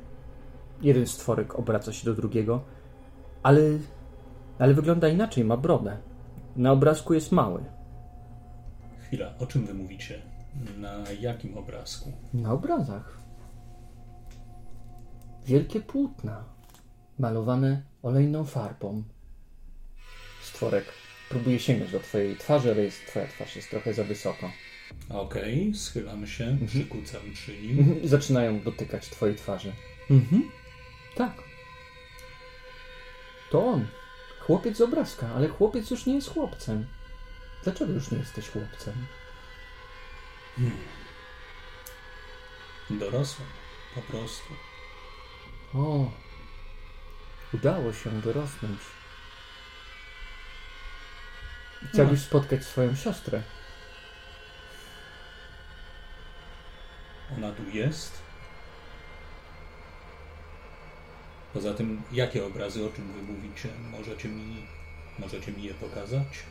Jeden 0.83 1.07
stworek 1.07 1.55
obraca 1.55 1.93
się 1.93 2.05
do 2.05 2.15
drugiego, 2.15 2.65
ale, 3.43 3.61
ale 4.59 4.75
wygląda 4.75 5.09
inaczej, 5.09 5.45
ma 5.45 5.57
brodę. 5.57 5.97
Na 6.57 6.73
obrazku 6.73 7.15
jest 7.15 7.33
mały. 7.33 7.65
Chwila, 9.07 9.35
o 9.39 9.47
czym 9.47 9.67
wy 9.67 9.75
mówicie? 9.75 10.23
Na 10.79 11.11
jakim 11.21 11.59
obrazku? 11.59 12.13
Na 12.35 12.53
obrazach. 12.53 13.21
Wielkie 15.47 15.81
płótna, 15.81 16.45
malowane 17.19 17.83
olejną 18.03 18.45
farbą. 18.45 19.03
Stworek 20.43 20.85
próbuje 21.29 21.59
sięgnąć 21.59 21.93
do 21.93 22.01
twojej 22.01 22.37
twarzy, 22.37 22.71
ale 22.71 22.83
jest, 22.83 23.07
twoja 23.07 23.27
twarz 23.27 23.57
jest 23.57 23.71
trochę 23.71 23.95
za 23.95 24.05
wysoko. 24.05 24.51
Okej, 25.09 25.73
schylam 25.75 26.27
się, 26.27 26.59
przykucam 26.67 27.21
przy 27.35 27.59
nim. 27.59 27.79
Mhm, 27.79 28.09
Zaczynają 28.09 28.61
dotykać 28.61 29.09
twojej 29.09 29.37
twarzy. 29.37 29.73
Mhm. 30.11 30.51
Tak. 31.15 31.33
To 33.51 33.67
on. 33.67 33.87
Chłopiec 34.41 34.77
z 34.77 34.81
obrazka, 34.81 35.29
ale 35.37 35.49
chłopiec 35.49 35.91
już 35.91 36.07
nie 36.07 36.15
jest 36.15 36.31
chłopcem. 36.35 36.87
Dlaczego 37.65 37.93
już 37.93 38.11
nie 38.11 38.19
jesteś 38.19 38.49
chłopcem? 38.49 39.07
Dorosłem, 42.91 43.49
po 43.95 44.03
prostu. 44.03 44.55
O, 45.75 46.11
udało 47.55 47.93
się 47.93 48.11
dorosnąć. 48.21 48.81
Chciałbyś 51.93 52.21
spotkać 52.21 52.65
swoją 52.65 52.97
siostrę. 52.97 53.43
Ona 57.37 57.53
tu 57.53 57.63
jest. 57.73 58.13
Poza 61.53 61.75
tym, 61.75 62.03
jakie 62.13 62.47
obrazy, 62.47 62.87
o 62.87 62.89
czym 62.91 63.13
wy 63.13 63.33
mówicie? 63.33 63.69
Możecie 63.91 64.29
mi, 64.29 64.67
możecie 65.19 65.53
mi 65.53 65.63
je 65.63 65.75
pokazać? 65.75 66.45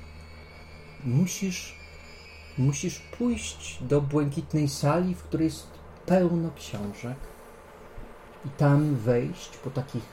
Musisz, 1.04 1.76
musisz 2.58 3.00
pójść 3.00 3.78
do 3.82 4.02
błękitnej 4.02 4.70
sali, 4.70 5.16
w 5.16 5.24
której 5.24 5.46
jest 5.46 5.68
pełno 6.06 6.52
książek 6.58 7.18
i 8.46 8.50
tam 8.50 8.96
wejść 8.96 9.58
po 9.58 9.70
takich 9.70 10.04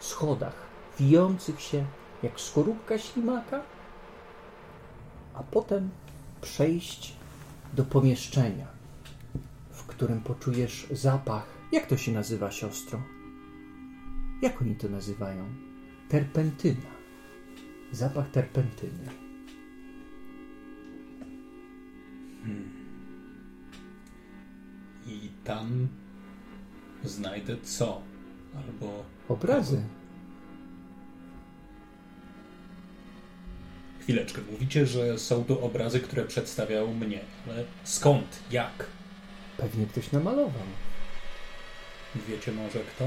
schodach 0.00 0.54
wijących 0.98 1.60
się 1.60 1.84
jak 2.22 2.40
skorupka 2.40 2.98
ślimaka, 2.98 3.60
a 5.34 5.42
potem 5.42 5.90
przejść 6.40 7.12
do 7.72 7.84
pomieszczenia, 7.84 8.66
którym 10.02 10.20
poczujesz 10.20 10.86
zapach. 10.90 11.46
Jak 11.72 11.86
to 11.86 11.96
się 11.96 12.12
nazywa, 12.12 12.50
siostro? 12.50 13.02
Jak 14.42 14.62
oni 14.62 14.76
to 14.76 14.88
nazywają? 14.88 15.44
Terpentyna. 16.08 16.90
Zapach 17.92 18.30
terpentyny. 18.30 19.08
I 25.06 25.28
tam 25.44 25.88
znajdę 27.04 27.56
co? 27.62 28.02
Albo 28.56 29.04
Obrazy. 29.28 29.82
chwileczkę, 34.00 34.40
mówicie, 34.52 34.86
że 34.86 35.18
są 35.18 35.44
tu 35.44 35.64
obrazy, 35.64 36.00
które 36.00 36.24
przedstawiają 36.24 36.94
mnie, 36.94 37.20
ale 37.48 37.64
skąd? 37.84 38.42
Jak? 38.50 38.86
Pewnie 39.62 39.86
ktoś 39.86 40.12
namalował. 40.12 40.62
Wiecie 42.28 42.52
może 42.52 42.78
kto? 42.78 43.04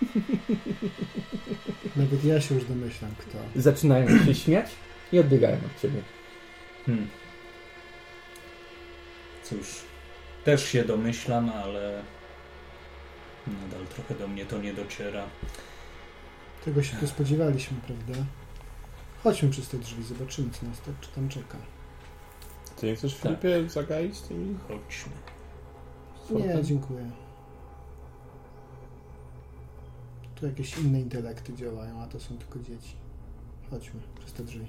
Nawet 1.96 2.24
ja 2.24 2.40
się 2.40 2.54
już 2.54 2.64
domyślam, 2.64 3.10
kto. 3.18 3.38
Zaczynają 3.56 4.24
się 4.24 4.34
śmiać 4.34 4.70
i 5.12 5.18
odbiegają 5.18 5.56
od 5.56 5.82
ciebie. 5.82 6.02
Hmm. 6.86 7.08
Cóż, 9.42 9.66
też 10.44 10.68
się 10.68 10.84
domyślam, 10.84 11.50
ale 11.50 12.02
nadal 13.46 13.86
trochę 13.86 14.14
do 14.14 14.28
mnie 14.28 14.46
to 14.46 14.58
nie 14.58 14.74
dociera. 14.74 15.24
Tego 16.64 16.82
się 16.82 16.96
tu 16.96 17.06
spodziewaliśmy, 17.06 17.76
prawda? 17.86 18.24
Chodźmy 19.22 19.50
przez 19.50 19.68
te 19.68 19.78
drzwi, 19.78 20.04
zobaczymy, 20.04 20.50
co 20.50 20.66
nas 20.66 20.80
to, 20.80 20.90
czy 21.00 21.08
tam 21.08 21.28
czeka. 21.28 21.58
Ty 22.76 22.86
nie 22.86 22.96
chcesz, 22.96 23.14
Tak. 23.14 23.22
Filipie, 23.22 23.68
zagaić 23.70 24.20
tymi? 24.20 24.56
Chodźmy. 24.68 25.12
Nie, 26.30 26.62
dziękuję. 26.62 27.10
Tu 30.34 30.46
jakieś 30.46 30.78
inne 30.78 31.00
intelekty 31.00 31.54
działają, 31.54 32.00
a 32.00 32.06
to 32.06 32.20
są 32.20 32.38
tylko 32.38 32.58
dzieci. 32.58 32.96
Chodźmy 33.70 34.00
przez 34.18 34.32
te 34.32 34.42
drzwi. 34.44 34.66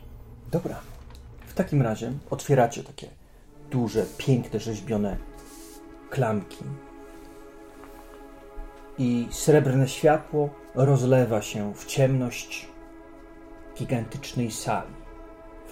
Dobra. 0.52 0.80
W 1.48 1.54
takim 1.54 1.82
razie 1.82 2.14
otwieracie 2.30 2.84
takie 2.84 3.10
duże, 3.72 4.06
piękne, 4.18 4.60
rzeźbione 4.60 5.18
klamki. 6.10 6.64
I 8.98 9.28
srebrne 9.32 9.88
światło 9.88 10.50
rozlewa 10.76 11.42
się 11.42 11.74
w 11.74 11.86
ciemność 11.86 12.68
gigantycznej 13.78 14.52
sali, 14.52 14.94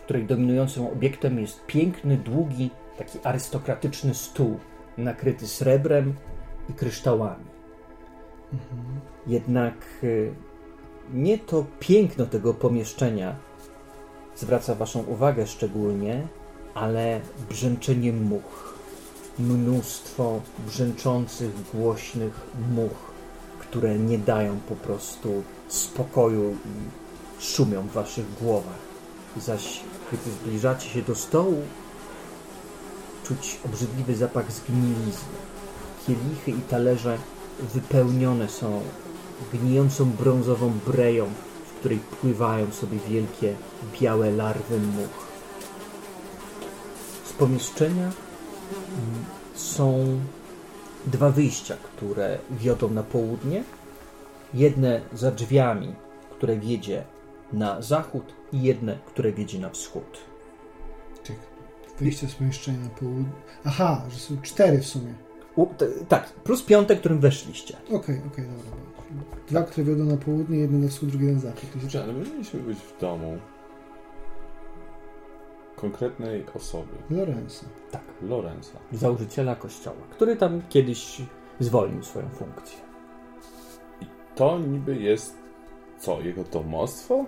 której 0.06 0.26
dominującym 0.26 0.86
obiektem 0.86 1.40
jest 1.40 1.66
piękny, 1.66 2.18
długi, 2.18 2.70
taki 2.98 3.20
arystokratyczny 3.24 4.14
stół, 4.14 4.60
nakryty 4.98 5.48
srebrem 5.48 6.14
i 6.70 6.74
kryształami. 6.74 7.46
Jednak 9.28 9.74
y, 10.04 10.34
nie 11.14 11.38
to 11.38 11.66
piękno 11.80 12.26
tego 12.26 12.54
pomieszczenia 12.54 13.36
zwraca 14.36 14.76
Waszą 14.76 15.00
uwagę 15.04 15.48
szczególnie, 15.48 16.28
ale 16.74 17.22
brzęczenie 17.50 18.14
much. 18.14 18.76
mnóstwo 19.40 20.42
brzęczących, 20.68 21.52
głośnych 21.74 22.48
much, 22.76 23.12
które 23.60 24.00
nie 24.00 24.18
dają 24.18 24.60
po 24.70 24.76
prostu 24.76 25.44
spokoju 25.68 26.52
i 26.52 27.44
szumią 27.44 27.82
w 27.82 27.92
waszych 27.92 28.34
głowach. 28.42 28.85
Zaś 29.38 29.82
gdy 30.12 30.32
zbliżacie 30.32 30.90
się 30.90 31.02
do 31.02 31.16
stołu, 31.16 31.62
czuć 33.24 33.60
obrzydliwy 33.66 34.16
zapach 34.16 34.52
zgnilizny. 34.52 35.36
Kielichy 36.08 36.52
i 36.52 36.62
talerze 36.62 37.18
wypełnione 37.74 38.50
są 38.50 38.82
gnijącą 39.54 40.12
brązową 40.12 40.74
breją, 40.86 41.26
w 41.66 41.80
której 41.80 42.00
pływają 42.00 42.72
sobie 42.72 43.00
wielkie 43.10 43.56
białe 44.02 44.32
larwy 44.32 44.80
much. 44.80 45.26
Z 47.26 47.34
pomieszczenia 47.34 48.04
mm, 48.04 49.26
są 49.56 50.20
dwa 51.08 51.30
wyjścia, 51.30 51.78
które 51.84 52.40
wiodą 52.52 52.90
na 52.90 53.04
południe. 53.04 53.64
Jedne 54.54 55.02
za 55.14 55.32
drzwiami, 55.32 55.96
które 56.38 56.58
wiedzie 56.58 57.04
na 57.56 57.82
zachód 57.82 58.34
i 58.54 58.62
jedne, 58.62 59.00
które 59.06 59.32
wiedzie 59.32 59.60
na 59.60 59.70
wschód. 59.70 60.18
Tych 61.24 61.40
wyjścia 62.00 62.28
z 62.28 62.36
pomieszczenia 62.36 62.80
na 62.80 62.90
południe. 62.90 63.32
Aha, 63.66 64.06
że 64.10 64.18
są 64.18 64.42
cztery 64.42 64.78
w 64.78 64.86
sumie. 64.86 65.14
U, 65.56 65.66
t, 65.66 65.88
tak, 66.10 66.34
plus 66.34 66.64
piąte, 66.64 66.96
którym 66.96 67.20
weszliście. 67.20 67.78
Okej, 67.86 67.98
okej, 67.98 68.20
okay, 68.28 68.46
dobra. 68.46 68.86
Dwa, 69.48 69.64
które 69.64 69.84
wiodą 69.84 70.04
na 70.04 70.18
południe, 70.18 70.58
jedno 70.58 70.80
na 70.80 70.88
wschód, 70.88 71.10
drugie 71.10 71.32
na 71.32 71.40
zachód. 71.40 71.70
Czy, 71.88 72.04
ale 72.04 72.14
my 72.14 72.20
mieliśmy 72.20 72.60
być 72.60 72.78
w 72.78 73.00
domu 73.02 73.38
konkretnej 75.76 76.46
osoby. 76.56 76.94
Lorenza. 77.10 77.66
Tak. 77.92 78.02
Lorenza. 78.22 78.80
Założyciela 78.92 79.56
kościoła, 79.56 80.02
który 80.12 80.36
tam 80.36 80.62
kiedyś 80.70 81.22
zwolnił 81.60 82.04
swoją 82.04 82.30
funkcję. 82.30 82.80
I 84.02 84.06
to 84.36 84.60
niby 84.60 84.96
jest 84.96 85.38
co? 86.00 86.22
Jego 86.22 86.44
domostwo? 86.44 87.26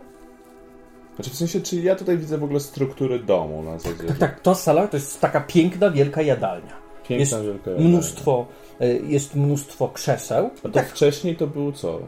Znaczy 1.18 1.30
w 1.32 1.36
sensie, 1.36 1.62
czy 1.62 1.76
ja 1.76 1.96
tutaj 1.96 2.18
widzę 2.18 2.38
w 2.38 2.44
ogóle 2.44 2.60
strukturę 2.60 3.20
domu 3.20 3.64
na 3.64 3.80
zasadzie? 3.80 4.08
Tak, 4.08 4.18
tak, 4.18 4.40
to 4.40 4.56
sala 4.56 4.88
to 4.88 4.98
jest 4.98 5.22
taka 5.22 5.42
piękna, 5.42 5.92
wielka 5.92 6.22
jadalnia. 6.22 6.74
Piękna, 7.08 7.16
jest 7.20 7.42
wielka 7.42 7.70
jadalnia. 7.72 7.90
mnóstwo, 7.90 8.46
y, 8.82 9.02
jest 9.08 9.36
mnóstwo 9.36 9.90
krzeseł. 9.90 10.50
A 10.64 10.70
to 10.70 10.80
wcześniej 10.80 11.36
to 11.36 11.48
było 11.48 11.72
co? 11.72 12.00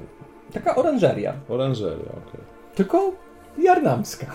Taka 0.53 0.75
oranżeria, 0.75 1.33
Oranżeria, 1.49 2.09
okej. 2.09 2.41
tylko 2.75 3.11
jarnamska. 3.57 4.25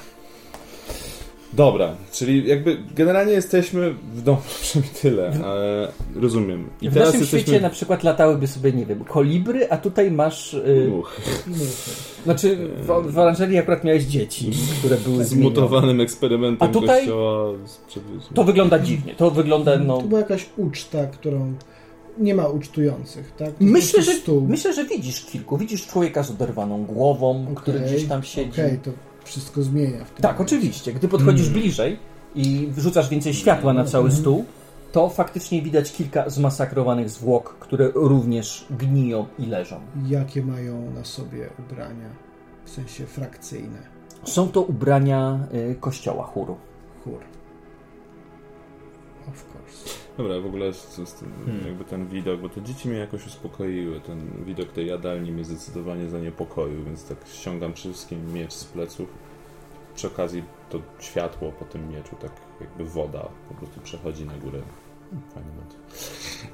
Dobra, 1.56 1.96
czyli 2.12 2.48
jakby 2.48 2.78
generalnie 2.94 3.32
jesteśmy 3.32 3.94
w 4.14 4.22
domu, 4.22 4.40
przynajmniej 4.62 4.94
tyle, 5.02 5.32
ale 5.44 5.88
rozumiem. 6.14 6.68
I 6.82 6.88
w 6.88 6.92
teraz 6.92 7.08
naszym 7.08 7.20
jesteśmy... 7.20 7.46
świecie 7.46 7.60
na 7.60 7.70
przykład 7.70 8.02
latałyby 8.02 8.46
sobie, 8.46 8.72
nie 8.72 8.86
wiem, 8.86 9.04
kolibry, 9.04 9.70
a 9.70 9.76
tutaj 9.76 10.10
masz... 10.10 10.52
Yy, 10.52 10.90
Uch, 10.90 11.20
znaczy 12.24 12.68
w, 12.76 13.12
w 13.12 13.18
oranżerii 13.18 13.58
akurat 13.58 13.84
miałeś 13.84 14.04
dzieci, 14.04 14.50
które 14.78 14.96
były 14.96 15.24
zmutowanym 15.24 16.00
eksperymentem 16.00 16.68
A 16.68 16.72
tutaj- 16.72 16.98
kościoła. 16.98 17.52
To 18.34 18.44
wygląda 18.44 18.78
dziwnie, 18.78 19.14
to 19.14 19.30
wygląda 19.30 19.78
no... 19.78 19.98
To 19.98 20.06
była 20.06 20.20
jakaś 20.20 20.46
uczta, 20.56 21.06
którą 21.06 21.54
nie 22.18 22.34
ma 22.34 22.46
ucztujących, 22.46 23.32
tak? 23.36 23.50
Myślę 23.60 24.02
że, 24.02 24.12
myślę, 24.48 24.72
że 24.72 24.84
widzisz 24.84 25.24
kilku. 25.24 25.58
Widzisz 25.58 25.86
człowieka 25.86 26.22
z 26.22 26.30
oderwaną 26.30 26.84
głową, 26.84 27.46
który 27.54 27.78
Okej, 27.78 27.90
gdzieś 27.90 28.08
tam 28.08 28.22
siedzi. 28.22 28.50
Okej, 28.50 28.78
to 28.78 28.90
wszystko 29.24 29.62
zmienia 29.62 30.04
w 30.04 30.10
tym 30.10 30.22
Tak, 30.22 30.32
momencie. 30.32 30.56
oczywiście. 30.56 30.92
Gdy 30.92 31.08
podchodzisz 31.08 31.46
Mm. 31.48 31.60
bliżej 31.60 31.98
i 32.34 32.68
wrzucasz 32.70 33.08
więcej 33.08 33.34
światła 33.34 33.72
na 33.72 33.84
cały 33.84 34.04
Mhm. 34.04 34.20
stół, 34.22 34.44
to 34.92 35.08
faktycznie 35.08 35.62
widać 35.62 35.92
kilka 35.92 36.30
zmasakrowanych 36.30 37.10
zwłok, 37.10 37.56
które 37.60 37.90
również 37.94 38.66
gniją 38.70 39.26
i 39.38 39.46
leżą. 39.46 39.80
Jakie 40.06 40.42
mają 40.42 40.90
na 40.90 41.04
sobie 41.04 41.48
ubrania, 41.58 42.08
w 42.64 42.70
sensie 42.70 43.06
frakcyjne, 43.06 43.78
Są 44.24 44.48
to 44.48 44.62
ubrania 44.62 45.38
y, 45.54 45.76
kościoła 45.80 46.24
chóru. 46.26 46.56
chór. 47.04 47.20
Of 49.28 49.44
course. 49.54 50.03
Dobra, 50.18 50.40
w 50.40 50.46
ogóle 50.46 50.72
z, 50.72 50.94
z 51.08 51.12
tym, 51.14 51.28
Hmm. 51.44 51.66
jakby 51.66 51.84
ten 51.84 52.06
widok, 52.08 52.40
bo 52.40 52.48
te 52.48 52.62
dzieci 52.62 52.88
mnie 52.88 52.98
jakoś 52.98 53.26
uspokoiły. 53.26 54.00
Ten 54.00 54.44
widok 54.44 54.72
tej 54.72 54.86
jadalni 54.86 55.32
mnie 55.32 55.44
zdecydowanie 55.44 56.08
zaniepokoił, 56.10 56.84
więc 56.84 57.08
tak 57.08 57.18
ściągam 57.32 57.72
przede 57.72 57.94
wszystkim 57.94 58.32
miecz 58.32 58.52
z 58.52 58.64
pleców. 58.64 59.08
Przy 59.94 60.06
okazji 60.06 60.42
to 60.70 60.78
światło 61.00 61.52
po 61.52 61.64
tym 61.64 61.88
mieczu, 61.88 62.16
tak 62.20 62.32
jakby 62.60 62.84
woda 62.84 63.28
po 63.48 63.54
prostu 63.54 63.80
przechodzi 63.80 64.26
na 64.26 64.32
górę. 64.38 64.58
Fajny 65.34 65.50
motyw. 65.64 65.78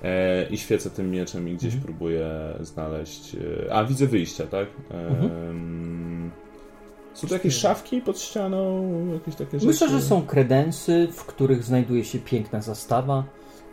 E, 0.02 0.46
I 0.50 0.58
świecę 0.58 0.90
tym 0.90 1.10
mieczem 1.10 1.48
i 1.48 1.54
gdzieś 1.54 1.74
Mhm. 1.74 1.82
próbuję 1.84 2.28
znaleźć... 2.60 3.34
E, 3.66 3.74
a, 3.74 3.84
widzę 3.84 4.06
wyjścia, 4.06 4.46
tak? 4.46 4.68
E, 4.90 5.08
Mhm. 5.08 6.30
Są 7.14 7.28
tu 7.28 7.34
jakieś 7.34 7.54
szafki 7.54 8.00
pod 8.00 8.18
ścianą? 8.20 8.88
Jakieś 9.12 9.34
takie 9.34 9.50
rzeczy? 9.52 9.66
Myślę, 9.66 9.88
że 9.88 10.00
są 10.02 10.26
kredensy, 10.26 11.08
w 11.12 11.24
których 11.24 11.64
znajduje 11.64 12.04
się 12.04 12.18
piękna 12.18 12.60
zastawa. 12.60 13.24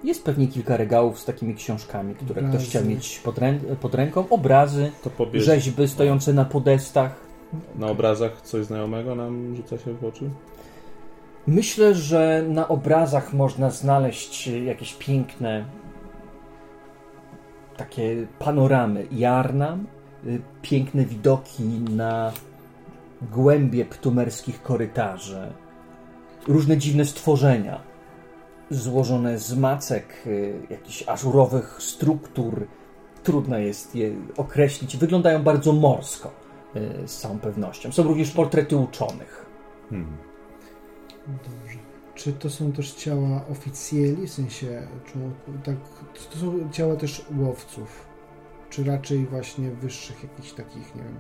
Jest 0.03 0.24
pewnie 0.24 0.48
kilka 0.48 0.78
regałów 0.78 1.19
z 1.19 1.26
takimi 1.26 1.56
książkami, 1.56 2.15
które 2.15 2.40
Obrazy. 2.41 2.57
ktoś 2.57 2.69
chciał 2.69 2.86
mieć 2.86 3.19
pod, 3.19 3.36
rę- 3.40 3.76
pod 3.76 3.95
ręką. 3.95 4.30
Obrazy, 4.30 4.91
rzeźby 5.34 5.88
stojące 5.88 6.34
na 6.34 6.45
podestach. 6.45 7.15
Na 7.76 7.88
obrazach 7.88 8.41
coś 8.41 8.65
znajomego 8.65 9.15
nam 9.15 9.56
rzuca 9.56 9.78
się 9.78 9.94
w 9.94 10.06
oczy? 10.06 10.30
Myślę, 11.48 11.95
że 11.95 12.44
na 12.49 12.68
obrazach 12.68 13.34
można 13.34 13.69
znaleźć 13.69 14.48
jakieś 14.48 14.94
piękne 14.94 15.65
takie 17.78 18.28
panoramy 18.40 19.07
Jarnam, 19.11 19.86
y, 20.28 20.41
piękne 20.61 21.06
widoki 21.06 21.64
na 21.90 22.32
głębie 23.32 23.86
ptumerskich 23.86 24.61
korytarzy, 24.61 25.52
różne 26.48 26.78
dziwne 26.78 27.06
stworzenia 27.06 27.82
złożone 28.69 29.39
z 29.39 29.57
macek, 29.57 30.23
y, 30.27 30.68
jakichś 30.69 31.07
ażurowych 31.07 31.77
struktur. 31.80 32.68
Trudno 33.23 33.57
jest 33.57 33.95
je 33.95 34.11
określić. 34.38 34.98
Wyglądają 34.98 35.44
bardzo 35.44 35.73
morsko 35.73 36.31
y, 36.76 37.07
z 37.07 37.18
całą 37.18 37.39
pewnością. 37.39 37.91
Są 37.91 38.03
również 38.03 38.31
portrety 38.31 38.77
uczonych. 38.77 39.45
Hmm. 39.89 40.18
Dobrze. 41.27 41.77
Czy 42.15 42.34
to 42.34 42.49
są 42.49 42.72
też 42.72 42.94
ciała 42.94 43.41
oficjeli, 43.52 44.27
w 44.27 44.34
sensie, 44.34 44.88
tak, 45.64 45.76
to 46.31 46.39
są 46.39 46.69
ciała 46.72 46.95
też 46.95 47.26
łowców? 47.38 48.07
Czy 48.69 48.84
raczej 48.84 49.26
właśnie 49.26 49.72
wyższych 49.72 50.23
jakichś 50.23 50.52
takich, 50.52 50.95
nie 50.95 51.03
wiem, 51.03 51.19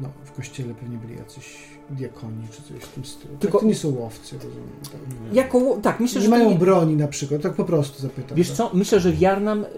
no 0.00 0.08
w 0.24 0.32
kościele 0.32 0.74
pewnie 0.74 0.96
byli 0.98 1.16
jacyś 1.18 1.56
diakoni 1.90 2.48
czy 2.50 2.62
coś 2.62 2.82
w 2.82 2.88
tym 2.88 3.04
stylu. 3.04 3.28
Tylko- 3.28 3.40
Tylko 3.40 3.58
to 3.58 3.66
nie 3.66 3.74
są 3.74 3.88
łowcy, 3.94 4.36
rozumiem. 4.36 4.68
Tak. 4.82 5.34
Jako, 5.34 5.76
tak, 5.82 6.00
myślę, 6.00 6.20
Nie 6.20 6.24
że 6.24 6.30
mają 6.30 6.50
nie, 6.50 6.56
broni 6.58 6.96
na 6.96 7.08
przykład, 7.08 7.42
tak 7.42 7.54
po 7.54 7.64
prostu 7.64 8.02
zapytam. 8.02 8.36
Wiesz 8.36 8.48
tak? 8.48 8.56
co, 8.56 8.70
myślę, 8.74 9.00
że 9.00 9.10
w 9.12 9.20
Jarnam 9.20 9.64
y, 9.64 9.68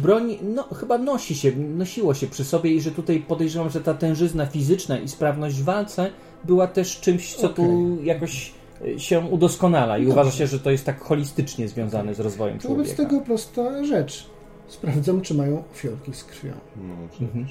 broń 0.00 0.38
no, 0.42 0.62
chyba 0.62 0.98
nosi 0.98 1.34
się, 1.34 1.52
nosiło 1.56 2.14
się 2.14 2.26
przy 2.26 2.44
sobie 2.44 2.70
i 2.74 2.80
że 2.80 2.90
tutaj 2.90 3.20
podejrzewam, 3.20 3.70
że 3.70 3.80
ta 3.80 3.94
tężyzna 3.94 4.46
fizyczna 4.46 4.98
i 4.98 5.08
sprawność 5.08 5.56
w 5.56 5.64
walce 5.64 6.10
była 6.44 6.66
też 6.66 7.00
czymś, 7.00 7.34
co 7.34 7.48
tu 7.48 7.96
jakoś 8.02 8.52
y, 8.86 9.00
się 9.00 9.20
udoskonala 9.20 9.98
i 9.98 10.00
Dobrze. 10.00 10.12
uważa 10.12 10.30
się, 10.30 10.46
że 10.46 10.60
to 10.60 10.70
jest 10.70 10.84
tak 10.86 11.00
holistycznie 11.00 11.68
związane 11.68 12.14
z 12.14 12.20
rozwojem 12.20 12.58
To 12.58 12.68
Wobec 12.68 12.86
człowieka. 12.86 13.10
tego 13.10 13.24
prosta 13.24 13.84
rzecz. 13.84 14.26
Sprawdzam, 14.68 15.20
czy 15.20 15.34
mają 15.34 15.62
fiolki 15.74 16.14
z 16.14 16.24
krwią. 16.24 16.52
No, 16.76 16.94
Mhm. 17.26 17.46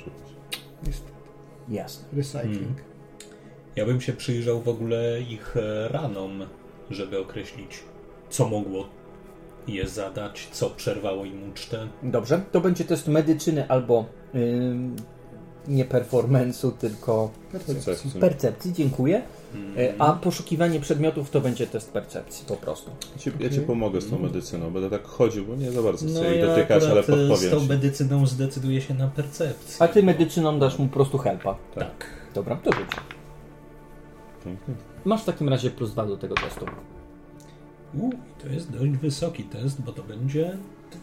Jest 0.87 1.03
Jasne. 1.69 2.05
recycling. 2.13 2.77
Hmm. 2.77 2.93
Ja 3.75 3.85
bym 3.85 4.01
się 4.01 4.13
przyjrzał 4.13 4.61
w 4.61 4.67
ogóle 4.67 5.21
ich 5.21 5.57
e, 5.57 5.87
ranom, 5.87 6.45
żeby 6.89 7.19
określić, 7.19 7.79
co 8.29 8.49
mogło 8.49 8.87
je 9.67 9.87
zadać, 9.87 10.47
co 10.51 10.69
przerwało 10.69 11.25
im 11.25 11.49
ucztę. 11.49 11.87
Dobrze, 12.03 12.41
to 12.51 12.61
będzie 12.61 12.85
test 12.85 13.07
medycyny 13.07 13.67
albo 13.69 14.05
ym, 14.35 14.95
nie 15.67 15.85
performance'u, 15.85 16.71
tylko. 16.71 17.29
Percepcji. 17.51 18.11
percepcji, 18.11 18.73
dziękuję. 18.73 19.21
Mm. 19.55 19.77
Y, 19.79 19.93
A 19.99 20.13
poszukiwanie 20.13 20.79
przedmiotów 20.79 21.29
to 21.29 21.41
będzie 21.41 21.67
test 21.67 21.91
percepcji 21.91 22.45
po 22.47 22.55
prostu. 22.55 22.91
Ja 23.13 23.19
ci, 23.21 23.31
ja 23.39 23.49
ci 23.49 23.59
pomogę 23.59 24.01
z 24.01 24.09
tą 24.09 24.19
medycyną, 24.19 24.71
będę 24.71 24.89
tak 24.89 25.07
chodził, 25.07 25.45
bo 25.45 25.55
nie 25.55 25.71
za 25.71 25.81
bardzo 25.81 26.05
chcę 26.05 26.15
No 26.15 26.23
jej 26.23 26.39
ja 26.39 26.45
dotykać, 26.45 26.83
ale 26.83 26.99
e, 26.99 27.03
z 27.03 27.05
podpowiem 27.05 27.51
tą 27.51 27.59
ci. 27.59 27.67
medycyną 27.69 28.27
zdecyduję 28.27 28.81
się 28.81 28.93
na 28.93 29.07
percepcję. 29.07 29.85
A 29.85 29.87
ty 29.87 30.03
medycyną 30.03 30.59
dasz 30.59 30.79
mu 30.79 30.87
po 30.87 30.93
prostu 30.93 31.17
helpa. 31.17 31.55
Tak. 31.75 32.05
Dobra, 32.33 32.55
to 32.55 32.71
rzuć. 32.71 32.89
Pięknie. 34.45 34.73
Masz 35.05 35.21
w 35.21 35.25
takim 35.25 35.49
razie 35.49 35.69
plus 35.71 35.91
dwa 35.91 36.05
do 36.05 36.17
tego 36.17 36.35
testu. 36.35 36.65
U, 37.99 38.09
to 38.41 38.47
jest 38.47 38.71
dość 38.71 38.91
wysoki 38.91 39.43
test, 39.43 39.81
bo 39.81 39.91
to 39.91 40.03
będzie 40.03 40.57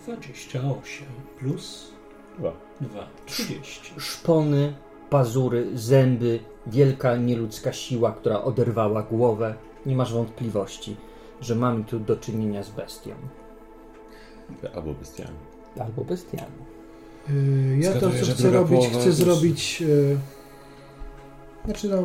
28 0.07 1.07
plus 1.39 1.91
Dwa. 2.39 2.53
2, 2.81 3.07
30. 3.27 3.81
Szpony, 3.99 4.75
pazury, 5.11 5.67
zęby, 5.75 6.39
wielka 6.67 7.17
nieludzka 7.17 7.73
siła, 7.73 8.13
która 8.13 8.43
oderwała 8.43 9.03
głowę. 9.03 9.55
Nie 9.87 9.97
masz 9.97 10.13
wątpliwości, 10.13 10.97
że 11.41 11.55
mamy 11.55 11.85
tu 11.85 11.99
do 12.01 12.17
czynienia 12.17 12.63
z 12.63 12.71
bestią. 12.71 13.11
Albo 14.75 14.95
bestiami. 14.95 15.37
Albo 15.81 16.05
bestiami. 16.05 16.53
Yy, 17.29 17.79
ja 17.79 17.93
to, 17.93 17.99
Zgaduję, 17.99 18.21
co 18.21 18.27
że 18.27 18.33
chcę 18.33 18.51
robić, 18.51 18.89
chcę 18.89 19.07
już- 19.07 19.15
zrobić... 19.15 19.81
Yy, 19.81 20.17
znaczy 21.65 21.89
no... 21.89 22.05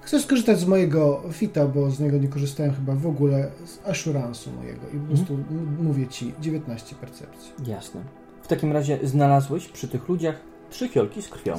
Chcę 0.00 0.20
skorzystać 0.20 0.58
z 0.58 0.66
mojego 0.66 1.22
fita, 1.32 1.66
bo 1.66 1.90
z 1.90 2.00
niego 2.00 2.18
nie 2.18 2.28
korzystałem 2.28 2.72
chyba 2.74 2.94
w 2.94 3.06
ogóle, 3.06 3.50
z 3.66 3.78
assurance'u 3.78 4.52
mojego 4.56 4.80
i 4.94 4.98
po 4.98 5.06
prostu 5.06 5.34
m- 5.34 5.76
mówię 5.82 6.06
Ci 6.06 6.34
19 6.40 6.96
percepcji. 6.96 7.52
Jasne. 7.66 8.00
W 8.42 8.48
takim 8.48 8.72
razie 8.72 8.98
znalazłeś 9.02 9.68
przy 9.68 9.88
tych 9.88 10.08
ludziach 10.08 10.40
trzy 10.70 10.88
fiolki 10.88 11.22
z 11.22 11.28
krwią. 11.28 11.54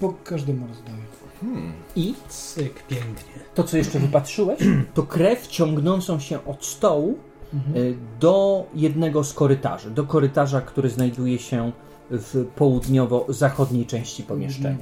Po 0.00 0.14
każdemu 0.24 0.66
rozdaję. 0.66 0.96
Hmm. 1.40 1.72
I 1.96 2.14
Cyk, 2.28 2.82
pięknie. 2.86 3.32
to, 3.54 3.64
co 3.64 3.76
jeszcze 3.76 3.98
wypatrzyłeś, 3.98 4.58
to 4.94 5.02
krew 5.02 5.46
ciągnącą 5.46 6.18
się 6.20 6.44
od 6.44 6.64
stołu 6.64 7.18
Mhm. 7.54 7.76
y, 7.76 7.96
do 8.20 8.66
jednego 8.74 9.24
z 9.24 9.32
korytarzy. 9.34 9.90
Do 9.90 10.04
korytarza, 10.04 10.60
który 10.60 10.90
znajduje 10.90 11.38
się 11.38 11.72
w 12.10 12.46
południowo-zachodniej 12.56 13.86
części 13.86 14.22
pomieszczenia. 14.22 14.76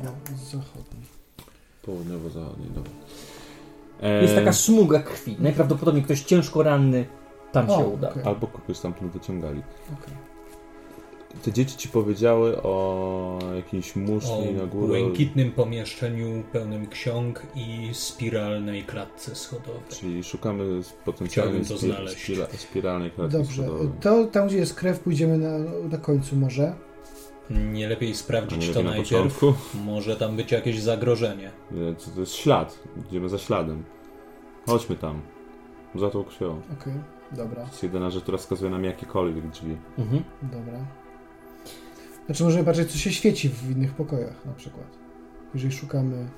Zachodni. 0.52 1.00
Południowo-zachodni, 1.82 2.66
dobra. 2.74 2.92
Jest 4.22 4.32
E, 4.34 4.36
taka 4.36 4.52
smuga 4.52 4.98
krwi. 5.02 5.36
Najprawdopodobniej 5.38 6.04
ktoś 6.04 6.22
ciężko 6.22 6.62
ranny 6.62 7.06
tam 7.52 7.66
się 7.66 7.72
O, 7.74 7.88
uda. 7.88 8.10
okej. 8.10 8.22
Albo 8.24 8.46
kogoś 8.46 8.76
stamtąd 8.76 9.12
wyciągali. 9.12 9.62
Okej. 9.92 10.14
Te 11.44 11.52
dzieci 11.52 11.76
ci 11.76 11.88
powiedziały 11.88 12.62
o 12.62 13.38
jakiejś 13.56 13.96
O 13.96 14.00
muszli 14.00 14.54
na 14.54 14.66
górę. 14.66 14.86
błękitnym 14.86 15.52
pomieszczeniu 15.52 16.44
pełnym 16.52 16.86
ksiąg 16.86 17.42
i 17.54 17.90
spiralnej 17.92 18.82
klatce 18.84 19.34
schodowej. 19.34 19.80
Czyli 19.88 20.24
szukamy 20.24 20.80
potencjalnej 21.04 21.64
Chciałbym 21.64 21.78
to 21.78 21.86
spi- 21.86 21.90
znaleźć. 21.92 22.22
spira, 22.24 22.46
spiralnej 22.56 23.10
klatki 23.10 23.36
Dobrze, 23.36 23.62
schodowej. 23.62 23.88
to 24.00 24.24
tam 24.26 24.46
gdzie 24.48 24.56
jest 24.56 24.74
krew 24.74 25.00
pójdziemy 25.00 25.38
na, 25.38 25.58
na 25.90 25.98
końcu 25.98 26.36
może. 26.36 26.74
Nie 27.50 27.88
lepiej 27.88 28.14
sprawdzić 28.14 28.68
nie 28.68 28.74
to 28.74 28.80
lepiej 28.82 28.84
na 28.84 28.90
najpierw. 28.90 29.38
początku? 29.38 29.54
Może 29.84 30.16
tam 30.16 30.36
być 30.36 30.52
jakieś 30.52 30.80
zagrożenie. 30.80 31.50
Nie, 31.70 31.94
To, 32.14 32.20
jest 32.20 32.32
ślad. 32.34 32.78
Idziemy 33.08 33.28
za 33.28 33.38
śladem. 33.38 33.84
Chodźmy 34.66 34.96
tam. 34.96 35.20
Za 35.94 36.10
tą 36.10 36.24
krwią. 36.24 36.60
Okej, 36.80 36.92
dobra, 37.32 37.62
To 37.62 37.68
jest 37.70 37.82
jedyna 37.82 38.10
rzecz, 38.10 38.22
która 38.22 38.38
wskazuje 38.38 38.70
nam 38.70 38.84
jakiekolwiek 38.84 39.48
drzwi. 39.48 39.76
Mhm. 39.98 40.22
dobra. 40.42 40.78
Znaczy 42.26 42.44
możemy 42.44 42.64
patrzeć 42.64 42.92
co 42.92 42.98
się 42.98 43.12
świeci 43.12 43.48
w 43.48 43.70
innych 43.70 43.94
pokojach 43.94 44.44
na 44.46 44.52
przykład. 44.52 44.86
Jeżeli 45.54 45.72
szukamy 45.74 46.28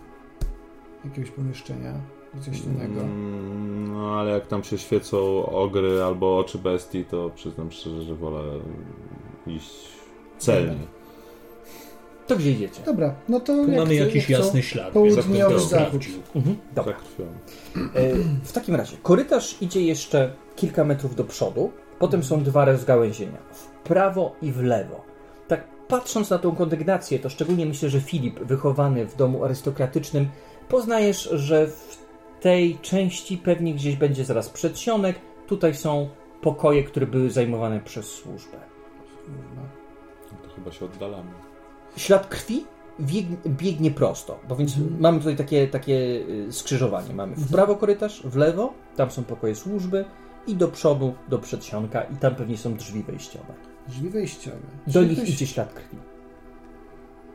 jakiegoś 1.05 1.31
pomieszczenia, 1.31 1.93
coś 2.40 2.60
innego. 2.60 3.01
Mm, 3.01 3.93
No 3.93 4.15
ale 4.20 4.31
jak 4.31 4.47
tam 4.47 4.65
się 4.65 4.78
świecą 4.78 5.47
ogry 5.47 6.02
albo 6.02 6.39
oczy 6.39 6.59
bestii, 6.59 7.05
to 7.05 7.31
przyznam 7.35 7.70
szczerze, 7.73 8.02
że 8.02 8.15
wolę 8.15 8.43
iść 9.47 9.70
celnie. 10.39 10.77
To 12.27 12.36
gdzie 12.36 12.51
idziecie? 12.52 12.81
Dobra, 12.86 13.15
no 13.28 13.40
to 13.40 13.47
Tu 13.55 13.69
jak 13.70 13.81
mamy 13.81 13.94
jakiś 13.94 14.31
jasny 14.31 14.62
ślad. 14.62 14.93
południowy 14.93 15.55
to 15.55 15.60
zachód. 15.60 16.02
Mhm. 16.36 16.56
Za 16.69 16.74
Dobra. 16.74 16.93
krwią. 16.94 17.27
E, 17.94 18.15
W 18.44 18.52
takim 18.52 18.74
razie, 18.74 18.97
korytarz 19.02 19.62
idzie 19.62 19.82
jeszcze 19.82 20.32
kilka 20.56 20.85
metrów 20.85 21.15
do 21.15 21.24
przodu, 21.24 21.73
potem 21.98 22.24
są 22.24 22.43
dwa 22.43 22.65
rozgałęzienia, 22.65 23.39
w 23.52 23.66
prawo 23.66 24.36
i 24.43 24.52
w 24.52 24.62
lewo. 24.62 25.07
Patrząc 25.89 26.31
na 26.31 26.39
tą 26.39 26.56
kondygnację, 26.56 27.19
to 27.19 27.28
szczególnie 27.28 27.66
myślę, 27.66 27.89
że 27.89 28.01
Filip, 28.01 28.40
wychowany 28.40 29.06
w 29.06 29.16
domu 29.16 29.44
arystokratycznym, 29.44 30.28
poznajesz, 30.69 31.28
że 31.32 31.66
w 31.66 31.98
tej 32.40 32.78
części 32.78 33.39
pewnie 33.39 33.74
gdzieś 33.74 33.97
będzie 33.97 34.24
zaraz 34.24 34.48
przedsionek, 34.48 35.19
tutaj 35.47 35.74
są 35.74 36.09
pokoje, 36.43 36.85
które 36.85 37.06
były 37.06 37.31
zajmowane 37.31 37.81
przez 37.81 38.06
służbę. 38.06 38.56
No 39.56 39.62
to 40.43 40.55
chyba 40.55 40.73
się 40.73 40.85
oddalamy. 40.85 41.31
Ślad 41.97 42.27
krwi 42.27 42.65
biegnie, 43.47 43.90
prosto, 43.90 44.39
bo 44.48 44.56
więc 44.56 44.77
Mhm. 44.77 45.01
mamy 45.01 45.19
tutaj 45.19 45.36
takie, 45.36 45.69
takie 45.69 45.94
y, 46.48 46.52
skrzyżowanie. 46.52 47.15
Mamy 47.15 47.36
w 47.36 47.52
prawo 47.52 47.77
korytarz, 47.77 48.23
w 48.24 48.36
lewo, 48.36 48.73
tam 48.97 49.10
są 49.10 49.24
pokoje 49.24 49.55
służby 49.55 50.05
i 50.47 50.56
do 50.56 50.69
przodu, 50.69 51.15
do 51.28 51.39
przedsionka 51.39 52.02
i 52.02 52.16
tam 52.16 52.35
pewnie 52.35 52.56
są 52.56 52.74
drzwi 52.74 53.02
wejściowe. 53.02 53.55
Drzwi 53.89 54.09
wejściowe. 54.10 54.56
Do 54.86 54.93
Czyli 54.93 55.09
nich 55.09 55.19
ktoś, 55.19 55.31
idzie 55.31 55.47
ślad 55.47 55.74
krwi. 55.74 55.97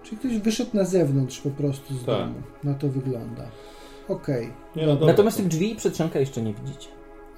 Czyli 0.03 0.17
ktoś 0.17 0.37
wyszedł 0.37 0.69
na 0.73 0.83
zewnątrz 0.85 1.39
po 1.41 1.49
prostu 1.49 1.93
z 1.93 2.05
Tak. 2.05 2.17
domu. 2.19 2.33
Na 2.63 2.73
to 2.73 2.89
wygląda. 2.89 3.47
Okej. 4.07 4.49
Nie, 4.75 4.85
no 4.87 4.95
Natomiast 5.05 5.37
to- 5.37 5.43
tych 5.43 5.51
drzwi 5.51 5.71
i 5.71 5.75
przedsionka 5.75 6.19
jeszcze 6.19 6.41
nie 6.41 6.53
widzicie. 6.53 6.87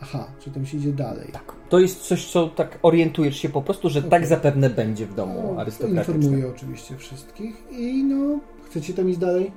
Aha, 0.01 0.27
czy 0.39 0.51
tam 0.51 0.65
się 0.65 0.77
idzie 0.77 0.93
dalej. 0.93 1.29
Tak. 1.33 1.53
To 1.69 1.79
jest 1.79 2.01
coś, 2.01 2.31
co 2.31 2.47
tak 2.47 2.79
orientujesz 2.81 3.37
się 3.37 3.49
po 3.49 3.61
prostu, 3.61 3.89
że 3.89 4.01
tak 4.01 4.13
Okej. 4.13 4.25
zapewne 4.27 4.69
będzie 4.69 5.05
w 5.05 5.13
domu 5.15 5.51
No, 5.53 5.61
arystokratycznym. 5.61 6.17
Informuję 6.17 6.47
oczywiście 6.55 6.97
wszystkich 6.97 7.63
i 7.71 8.03
no, 8.03 8.39
chcecie 8.65 8.93
tam 8.93 9.09
iść 9.09 9.17
dalej? 9.19 9.51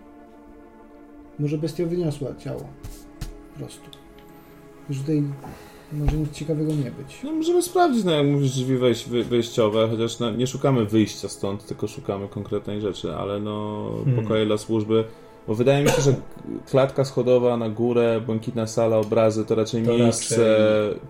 Może 1.38 1.58
bestia 1.58 1.86
wyniosła 1.86 2.28
ciało. 2.38 2.60
Po 3.52 3.58
prostu. 3.58 3.90
Już 4.88 4.98
tutaj 4.98 5.22
może 5.92 6.16
nic 6.16 6.32
ciekawego 6.32 6.72
nie 6.72 6.90
być. 6.90 7.20
No 7.24 7.32
możemy 7.32 7.62
sprawdzić, 7.62 8.04
no 8.04 8.12
jak 8.12 8.26
mówisz, 8.26 8.50
drzwi 8.50 8.76
wejś, 8.76 9.04
wejściowe, 9.04 9.88
chociaż 9.90 10.18
no, 10.18 10.30
nie 10.30 10.46
szukamy 10.46 10.84
wyjścia 10.84 11.28
stąd, 11.28 11.66
tylko 11.66 11.88
szukamy 11.88 12.28
konkretnej 12.28 12.80
rzeczy, 12.80 13.14
ale 13.14 13.40
no 13.40 13.84
Hmm. 14.04 14.22
pokoje 14.22 14.46
dla 14.46 14.58
służby, 14.58 15.04
bo 15.48 15.54
wydaje 15.54 15.84
mi 15.84 15.90
się, 15.90 16.02
że 16.02 16.14
klatka 16.70 17.04
schodowa 17.04 17.56
na 17.56 17.68
górę, 17.68 18.20
błękitna 18.26 18.66
sala, 18.66 18.96
obrazy 18.98 19.44
to 19.44 19.54
raczej 19.54 19.82
To 19.82 19.92
miejsce, 19.98 20.56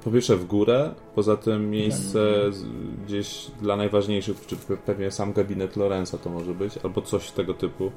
po 0.05 0.11
pierwsze 0.11 0.37
w 0.37 0.45
górę, 0.47 0.91
poza 1.15 1.37
tym 1.37 1.71
miejsce 1.71 2.19
z, 2.53 2.65
gdzieś 3.07 3.47
dla 3.63 3.77
najważniejszych, 3.77 4.47
czy 4.47 4.57
pe- 4.57 4.77
pewnie 4.77 5.11
sam 5.11 5.33
gabinet 5.33 5.77
Lorenza 5.77 6.19
to 6.19 6.31
może 6.31 6.55
być, 6.55 6.79
albo 6.85 7.03
coś 7.03 7.31
tego 7.31 7.55
typu, 7.55 7.91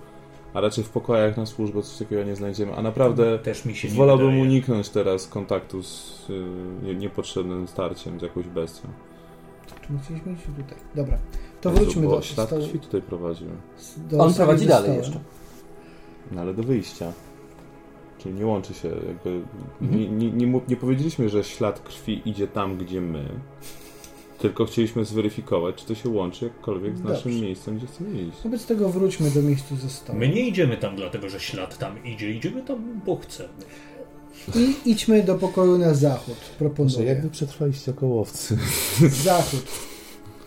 a 0.53 0.61
raczej 0.61 0.83
w 0.83 0.89
pokojach 0.89 1.37
na 1.37 1.45
służbę 1.45 1.81
coś 1.81 1.97
takiego 1.97 2.23
nie 2.23 2.35
znajdziemy, 2.35 2.75
a 2.75 2.81
naprawdę 2.81 3.39
Też 3.39 3.65
mi 3.65 3.75
się 3.75 3.87
wolałbym 3.87 4.25
wydaje. 4.27 4.43
uniknąć 4.43 4.89
teraz 4.89 5.27
kontaktu 5.27 5.83
z 5.83 6.25
y, 6.29 6.43
nie, 6.83 6.95
niepotrzebnym 6.95 7.67
starciem 7.67 8.19
z 8.19 8.23
jakąś 8.23 8.45
bestią. 8.47 8.87
Czy 9.87 9.93
my 9.93 9.99
chcieliśmy 9.99 10.33
iść 10.33 10.41
tutaj? 10.43 10.77
Dobra. 10.95 11.17
To 11.61 11.69
Jezu, 11.69 11.81
wróćmy 11.83 12.07
bo 12.07 12.15
do 12.15 12.21
ślad 12.21 12.47
stołu. 12.47 12.63
krwi 12.67 12.79
tutaj 12.79 13.01
prowadził. 13.01 13.47
Do 14.09 14.17
On 14.17 14.33
prowadzi 14.33 14.65
dalej 14.67 14.83
stołem. 14.83 14.99
jeszcze. 15.03 15.19
No 16.31 16.41
ale 16.41 16.53
do 16.53 16.63
wyjścia. 16.63 17.13
Czyli 18.17 18.35
nie 18.35 18.45
łączy 18.45 18.73
się 18.73 18.87
jakby... 18.87 19.41
Mhm. 19.81 19.99
Nie, 19.99 20.09
nie, 20.09 20.31
nie, 20.31 20.61
nie 20.67 20.75
powiedzieliśmy, 20.75 21.29
że 21.29 21.43
ślad 21.43 21.79
krwi 21.79 22.21
idzie 22.29 22.47
tam, 22.47 22.77
gdzie 22.77 23.01
my. 23.01 23.25
Tylko 24.41 24.65
chcieliśmy 24.65 25.05
zweryfikować, 25.05 25.75
czy 25.75 25.85
to 25.85 25.95
się 25.95 26.09
łączy 26.09 26.45
jakkolwiek 26.45 26.97
z 26.97 27.03
naszym 27.03 27.31
Dobrze. 27.31 27.45
miejscem, 27.45 27.77
gdzie 27.77 27.87
chcemy 27.87 28.21
iść. 28.21 28.37
Wobec 28.43 28.65
tego 28.65 28.89
wróćmy 28.89 29.31
do 29.31 29.41
miejsca 29.41 29.75
ze 29.75 29.89
stołu. 29.89 30.19
My 30.19 30.27
nie 30.29 30.47
idziemy 30.47 30.77
tam 30.77 30.95
dlatego, 30.95 31.29
że 31.29 31.39
ślad 31.39 31.77
tam 31.77 32.03
idzie. 32.05 32.31
Idziemy 32.31 32.61
tam, 32.61 33.01
bo 33.05 33.15
chcemy. 33.15 33.49
I 34.55 34.89
idźmy 34.91 35.23
do 35.23 35.35
pokoju 35.35 35.77
na 35.77 35.93
zachód. 35.93 36.35
Proponuję. 36.59 37.23
przetrwaliście 37.31 37.91
jako 37.91 38.05
łowcy. 38.07 38.57
Zachód. 39.23 39.65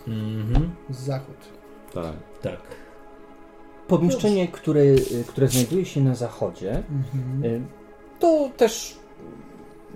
Mhm. 0.07 0.69
Zachód. 0.89 1.35
Tak. 1.93 2.13
Tak. 2.41 2.61
Pomieszczenie, 3.87 4.47
które, 4.47 4.81
które 5.27 5.47
znajduje 5.47 5.85
się 5.85 6.01
na 6.01 6.15
zachodzie, 6.15 6.83
Mhm. 7.13 7.43
Y, 7.45 7.61
to 8.19 8.49
też 8.57 8.95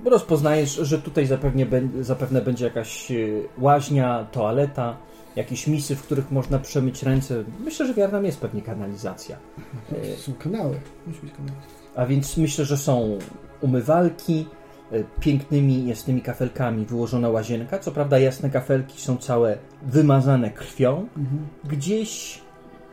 rozpoznajesz, 0.06 0.76
że 0.76 1.00
tutaj 1.00 1.26
zapewne, 1.26 1.66
zapewne 2.02 2.42
będzie 2.42 2.66
jakaś 2.66 3.12
y, 3.12 3.44
łaźnia, 3.58 4.28
toaleta, 4.32 4.98
jakieś 5.36 5.68
misy, 5.68 5.96
w 5.96 6.04
których 6.04 6.32
można 6.32 6.60
przemyć 6.60 7.04
ręce. 7.04 7.44
Myślę, 7.60 7.88
że 7.88 7.94
w 7.94 8.24
jest 8.24 8.40
pewnie 8.40 8.62
kanalizacja. 8.62 9.38
Są 10.26 10.34
kanały. 10.34 10.80
Musi 11.08 11.22
być 11.22 11.32
kanały. 11.32 11.58
A 11.96 12.06
więc 12.06 12.38
myślę, 12.38 12.66
że 12.66 12.78
są 12.78 13.18
umywalki, 13.62 14.46
y, 14.94 15.06
pięknymi 15.20 15.88
jasnymi 15.88 16.22
kafelkami 16.22 16.86
wyłożona 16.86 17.30
łazienka. 17.30 17.80
Co 17.80 17.92
prawda 17.92 18.20
jasne 18.20 18.50
kafelki 18.50 19.02
są 19.02 19.18
całe 19.18 19.58
wymazane 19.82 20.52
krwią. 20.52 21.08
Mhm. 21.18 21.48
Gdzieś 21.64 22.42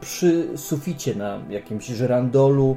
przy 0.01 0.49
suficie 0.57 1.15
na 1.15 1.41
jakimś 1.51 1.87
żyrandolu 1.87 2.77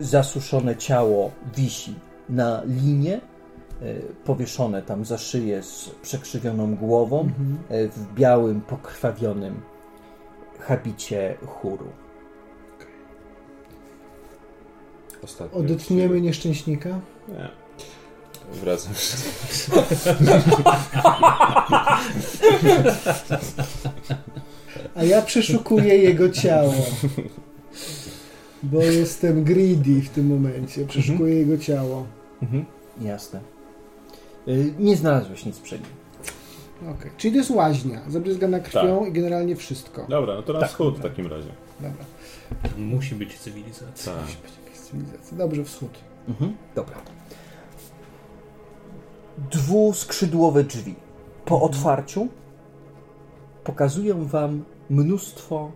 zasuszone 0.00 0.76
ciało 0.76 1.30
wisi 1.56 1.94
na 2.28 2.62
linie, 2.66 3.20
powieszone 4.24 4.82
tam 4.82 5.04
za 5.04 5.18
szyję 5.18 5.62
z 5.62 5.90
przekrzywioną 6.02 6.74
głową, 6.76 7.20
Mhm. 7.20 7.58
e, 7.68 7.88
w 7.88 8.14
białym, 8.14 8.60
pokrwawionym 8.60 9.60
habicie 10.60 11.34
chóru. 11.46 11.86
Ostatnio. 15.24 15.58
Odetniemy 15.58 16.20
nieszczęśnika. 16.20 16.88
Nie. 17.28 17.48
Wracam. 18.52 18.92
A 24.94 25.04
ja 25.04 25.22
przeszukuję 25.22 25.98
jego 25.98 26.28
ciało. 26.30 26.74
Bo 28.62 28.82
jestem 28.82 29.44
greedy 29.44 30.02
w 30.02 30.08
tym 30.08 30.26
momencie. 30.26 30.86
Przeszukuję 30.86 31.34
jego 31.34 31.58
ciało. 31.58 32.06
Jasne. 33.00 33.40
E, 34.48 34.50
Nie 34.78 34.96
znalazłeś 34.96 35.46
nic 35.46 35.60
przy 35.60 35.74
nim. 35.74 35.88
Okej, 36.90 37.10
czyli 37.16 37.32
to 37.32 37.38
jest 37.38 37.50
łaźnia, 37.50 38.00
zabryzgana 38.08 38.60
krwią 38.60 38.98
Tak. 38.98 39.08
i 39.08 39.12
generalnie 39.12 39.56
wszystko. 39.56 40.06
Dobra, 40.08 40.34
no 40.34 40.42
to 40.42 40.52
na 40.52 40.60
Tak. 40.60 40.68
wschód 40.68 40.98
w 40.98 41.02
takim 41.02 41.26
razie. 41.26 41.48
Dobra, 41.80 42.04
Musi 42.78 43.14
być 43.14 43.38
cywilizacja. 43.38 44.12
Tak. 44.12 44.22
musi 44.22 44.36
być 44.36 44.52
jakaś 44.64 44.78
cywilizacja. 44.80 45.38
Dobrze, 45.38 45.64
wschód. 45.64 45.90
Mhm. 46.28 46.56
Dobra. 46.74 46.96
Dwuskrzydłowe 49.50 50.64
drzwi. 50.64 50.94
Po 51.44 51.62
otwarciu 51.62 52.28
pokazują 53.64 54.24
wam 54.26 54.64
mnóstwo 54.90 55.70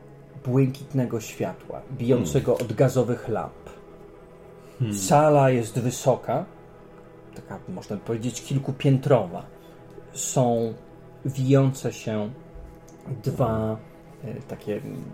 błękitnego 0.46 1.20
światła, 1.20 1.80
bijącego 1.92 2.58
od 2.58 2.72
gazowych 2.72 3.28
lamp. 3.28 3.70
Sala 4.92 5.50
jest 5.50 5.78
wysoka, 5.78 6.44
taka 7.34 7.58
można 7.68 7.96
powiedzieć 7.96 8.42
kilkupiętrowa. 8.42 9.46
Są 10.12 10.74
wijące 11.24 11.92
się 11.92 12.30
dwa 13.24 13.76
e, 14.24 14.34
takie 14.34 14.76
mm, 14.76 15.04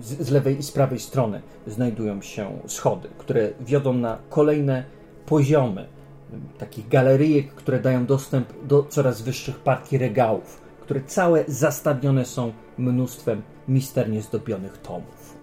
z, 0.00 0.30
lewej 0.30 0.58
i 0.58 0.62
z 0.62 0.72
prawej 0.72 0.98
strony 0.98 1.42
znajdują 1.66 2.22
się 2.22 2.58
schody, 2.66 3.08
które 3.18 3.50
wiodą 3.60 3.92
na 3.92 4.18
kolejne 4.28 4.84
poziomy 5.26 5.88
m, 6.32 6.40
takich 6.58 6.88
galeryjek, 6.88 7.54
które 7.54 7.80
dają 7.80 8.06
dostęp 8.06 8.52
do 8.66 8.82
coraz 8.82 9.22
wyższych 9.22 9.58
partii 9.58 9.98
regałów, 9.98 10.60
które 10.80 11.00
całe 11.00 11.44
zastawione 11.48 12.24
są 12.24 12.52
mnóstwem 12.78 13.42
misternie 13.68 14.22
zdobionych 14.22 14.78
tomów. 14.78 15.37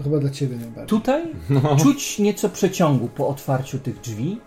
To 0.00 0.04
chyba 0.04 0.18
dla 0.18 0.30
ciebie 0.30 0.56
najbardziej. 0.56 0.86
Tutaj 0.86 1.22
czuć 1.82 2.18
nieco 2.18 2.48
przeciągu 2.48 3.08
po 3.08 3.28
otwarciu 3.28 3.78
tych 3.78 4.00
drzwi 4.00 4.40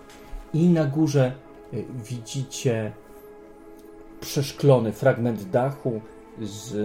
i 0.53 0.69
na 0.69 0.85
górze 0.85 1.33
y, 1.73 1.85
widzicie 2.09 2.91
przeszklony 4.21 4.91
fragment 4.91 5.49
dachu 5.49 6.01
z 6.41 6.75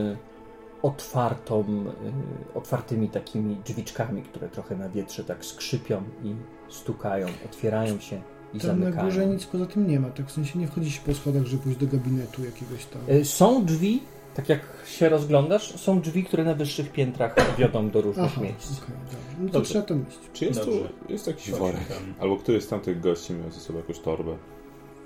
otwartą, 0.82 1.61
y, 1.61 2.55
otwartymi 2.55 3.09
takimi 3.09 3.57
drzwiczkami, 3.66 4.23
które 4.23 4.49
trochę 4.49 4.77
na 4.77 4.89
wietrze 4.89 5.24
tak 5.24 5.45
skrzypią 5.45 6.03
i 6.24 6.35
stukają, 6.69 7.27
otwierają 7.47 7.99
się 8.01 8.16
i 8.55 8.59
Tam 8.61 8.69
na 8.69 8.85
zamykają. 8.85 9.05
górze 9.05 9.27
nic 9.27 9.47
poza 9.47 9.66
tym 9.66 9.86
nie 9.89 10.01
ma, 10.01 10.11
tak 10.11 10.27
w 10.27 10.32
sensie 10.32 10.59
nie 10.59 10.66
wchodzi 10.66 10.90
się 10.90 11.01
po 11.07 11.15
schodach, 11.15 11.45
żeby 11.45 11.62
pójść 11.62 11.78
do 11.78 11.86
gabinetu 11.86 12.45
jakiegoś 12.45 12.85
tam. 12.85 13.03
Y, 13.16 13.24
Są 13.24 13.65
drzwi, 13.65 14.03
tak 14.39 14.48
jak 14.48 14.60
się 14.86 15.09
rozglądasz, 15.09 15.77
są 15.81 16.01
drzwi, 16.01 16.24
które 16.24 16.44
na 16.44 16.55
wyższych 16.55 16.93
piętrach 16.93 17.56
wiodą 17.59 17.90
do 17.90 18.01
różnych 18.01 18.27
Aha, 18.32 18.40
miejsc. 18.40 18.70
dobrze. 18.81 19.16
No 19.40 19.47
to 19.47 19.52
Dobrze. 19.52 19.70
trzeba 19.70 19.85
tam 19.85 20.05
iść. 20.09 20.19
Czy 20.32 20.44
jest 20.44 20.65
tu 20.65 20.70
jest 21.09 21.27
jakiś 21.27 21.51
worek? 21.51 21.81
Albo 22.20 22.36
któryś 22.36 22.65
z 22.65 22.69
tamtych 22.69 23.01
gości 23.01 23.32
miał 23.32 23.51
ze 23.51 23.60
sobą 23.60 23.78
jakąś 23.78 23.98
torbę? 23.98 24.36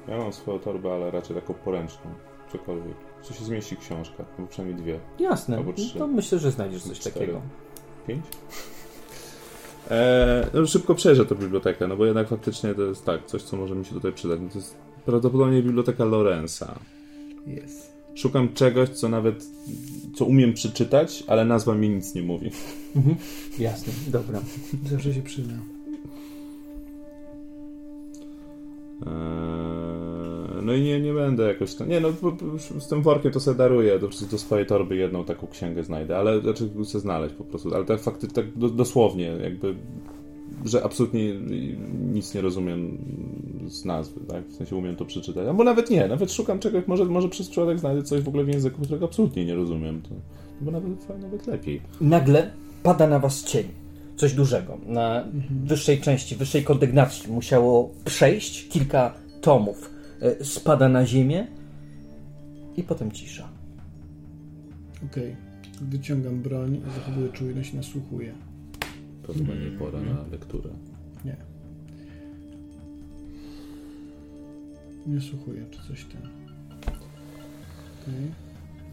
Ja 0.08 0.18
mam 0.18 0.32
swoją 0.32 0.58
torbę, 0.58 0.94
ale 0.94 1.10
raczej 1.10 1.36
taką 1.36 1.54
poręczną. 1.54 2.10
Cokolwiek. 2.52 2.94
Czy 3.22 3.34
się 3.34 3.44
zmieści 3.44 3.76
książka? 3.76 4.24
Albo 4.38 4.48
przynajmniej 4.50 4.82
dwie. 4.82 5.00
Jasne, 5.18 5.56
Albo 5.56 5.72
trzy. 5.72 5.98
to 5.98 6.06
myślę, 6.06 6.38
że 6.38 6.50
znajdziesz 6.50 6.82
coś 6.82 7.00
Cztery. 7.00 7.14
takiego. 7.20 7.40
Pięć? 8.06 8.24
Eee, 9.90 10.46
no 10.54 10.66
szybko 10.66 10.94
przejrzę 10.94 11.26
tę 11.26 11.34
bibliotekę, 11.34 11.88
no 11.88 11.96
bo 11.96 12.06
jednak 12.06 12.28
faktycznie 12.28 12.74
to 12.74 12.82
jest 12.82 13.04
tak, 13.04 13.26
coś 13.26 13.42
co 13.42 13.56
może 13.56 13.74
mi 13.74 13.84
się 13.84 13.92
tutaj 13.94 14.12
przydać. 14.12 14.40
No 14.42 14.48
to 14.48 14.58
jest 14.58 14.76
prawdopodobnie 15.06 15.62
biblioteka 15.62 16.04
Lorenza. 16.04 16.74
Jest. 17.46 17.91
Szukam 18.14 18.52
czegoś, 18.54 18.88
co 18.88 19.08
nawet, 19.08 19.46
co 20.14 20.24
umiem 20.24 20.52
przeczytać, 20.52 21.24
ale 21.26 21.44
nazwa 21.44 21.74
mi 21.74 21.88
nic 21.88 22.14
nie 22.14 22.22
mówi. 22.22 22.50
Jasne, 23.58 23.92
dobra. 24.08 24.40
Zawsze 24.90 25.14
się 25.14 25.22
przyda. 25.22 25.54
Eee, 29.06 30.62
no 30.62 30.72
i 30.72 30.82
nie, 30.82 31.00
nie 31.00 31.12
będę 31.12 31.48
jakoś 31.48 31.74
tam. 31.74 31.88
Nie, 31.88 32.00
no 32.00 32.08
z 32.78 32.88
tym 32.88 33.02
workiem 33.02 33.32
to 33.32 33.40
sobie 33.40 33.58
daruję. 33.58 33.98
Do, 33.98 34.08
do 34.30 34.38
swojej 34.38 34.66
torby 34.66 34.96
jedną 34.96 35.24
taką 35.24 35.46
księgę 35.46 35.84
znajdę, 35.84 36.18
ale 36.18 36.40
znaczy 36.40 36.70
chcę 36.84 37.00
znaleźć 37.00 37.34
po 37.34 37.44
prostu. 37.44 37.74
Ale 37.74 37.84
tak 37.84 38.00
faktycznie, 38.00 38.42
tak 38.42 38.58
do, 38.58 38.68
dosłownie, 38.68 39.24
jakby, 39.24 39.74
że 40.64 40.84
absolutnie 40.84 41.34
nic 42.12 42.34
nie 42.34 42.40
rozumiem 42.40 42.98
z 43.66 43.84
nazwy, 43.84 44.20
tak? 44.28 44.48
W 44.48 44.54
sensie 44.54 44.76
umiem 44.76 44.96
to 44.96 45.04
przeczytać. 45.04 45.46
Albo 45.48 45.64
nawet 45.64 45.90
nie, 45.90 46.08
nawet 46.08 46.32
szukam 46.32 46.58
czegoś, 46.58 46.86
może, 46.86 47.04
może 47.04 47.28
przez 47.28 47.48
przypadek 47.48 47.78
znajdę 47.78 48.02
coś 48.02 48.22
w 48.22 48.28
ogóle 48.28 48.44
w 48.44 48.48
języku, 48.48 48.82
którego 48.82 49.04
absolutnie 49.04 49.44
nie 49.44 49.54
rozumiem. 49.54 50.02
To, 50.02 50.08
bo 50.60 50.70
nawet, 50.70 51.08
nawet 51.22 51.46
lepiej. 51.46 51.80
Nagle 52.00 52.50
pada 52.82 53.06
na 53.06 53.18
was 53.18 53.44
cień. 53.44 53.68
Coś 54.16 54.34
dużego. 54.34 54.78
Na 54.86 55.24
wyższej 55.64 56.00
części, 56.00 56.36
wyższej 56.36 56.64
kondygnacji 56.64 57.32
musiało 57.32 57.90
przejść 58.04 58.68
kilka 58.68 59.14
tomów. 59.40 59.90
E, 60.20 60.44
Spada 60.44 60.88
na 60.88 61.06
ziemię 61.06 61.46
i 62.76 62.82
potem 62.82 63.12
cisza. 63.12 63.48
Okej. 65.10 65.36
Wyciągam 65.80 66.42
broń, 66.42 66.80
zachowuję 66.96 67.28
czujność, 67.28 67.72
nasłuchuję. 67.72 68.32
To 69.26 69.32
chyba 69.32 69.54
nie 69.54 69.78
pora 69.78 70.00
na 70.00 70.22
lekturę. 70.32 70.70
Nie. 71.24 71.36
Nie 75.06 75.20
słuchuję, 75.20 75.66
czy 75.70 75.82
coś 75.88 76.04
tam. 76.04 76.22
Okej. 78.02 78.32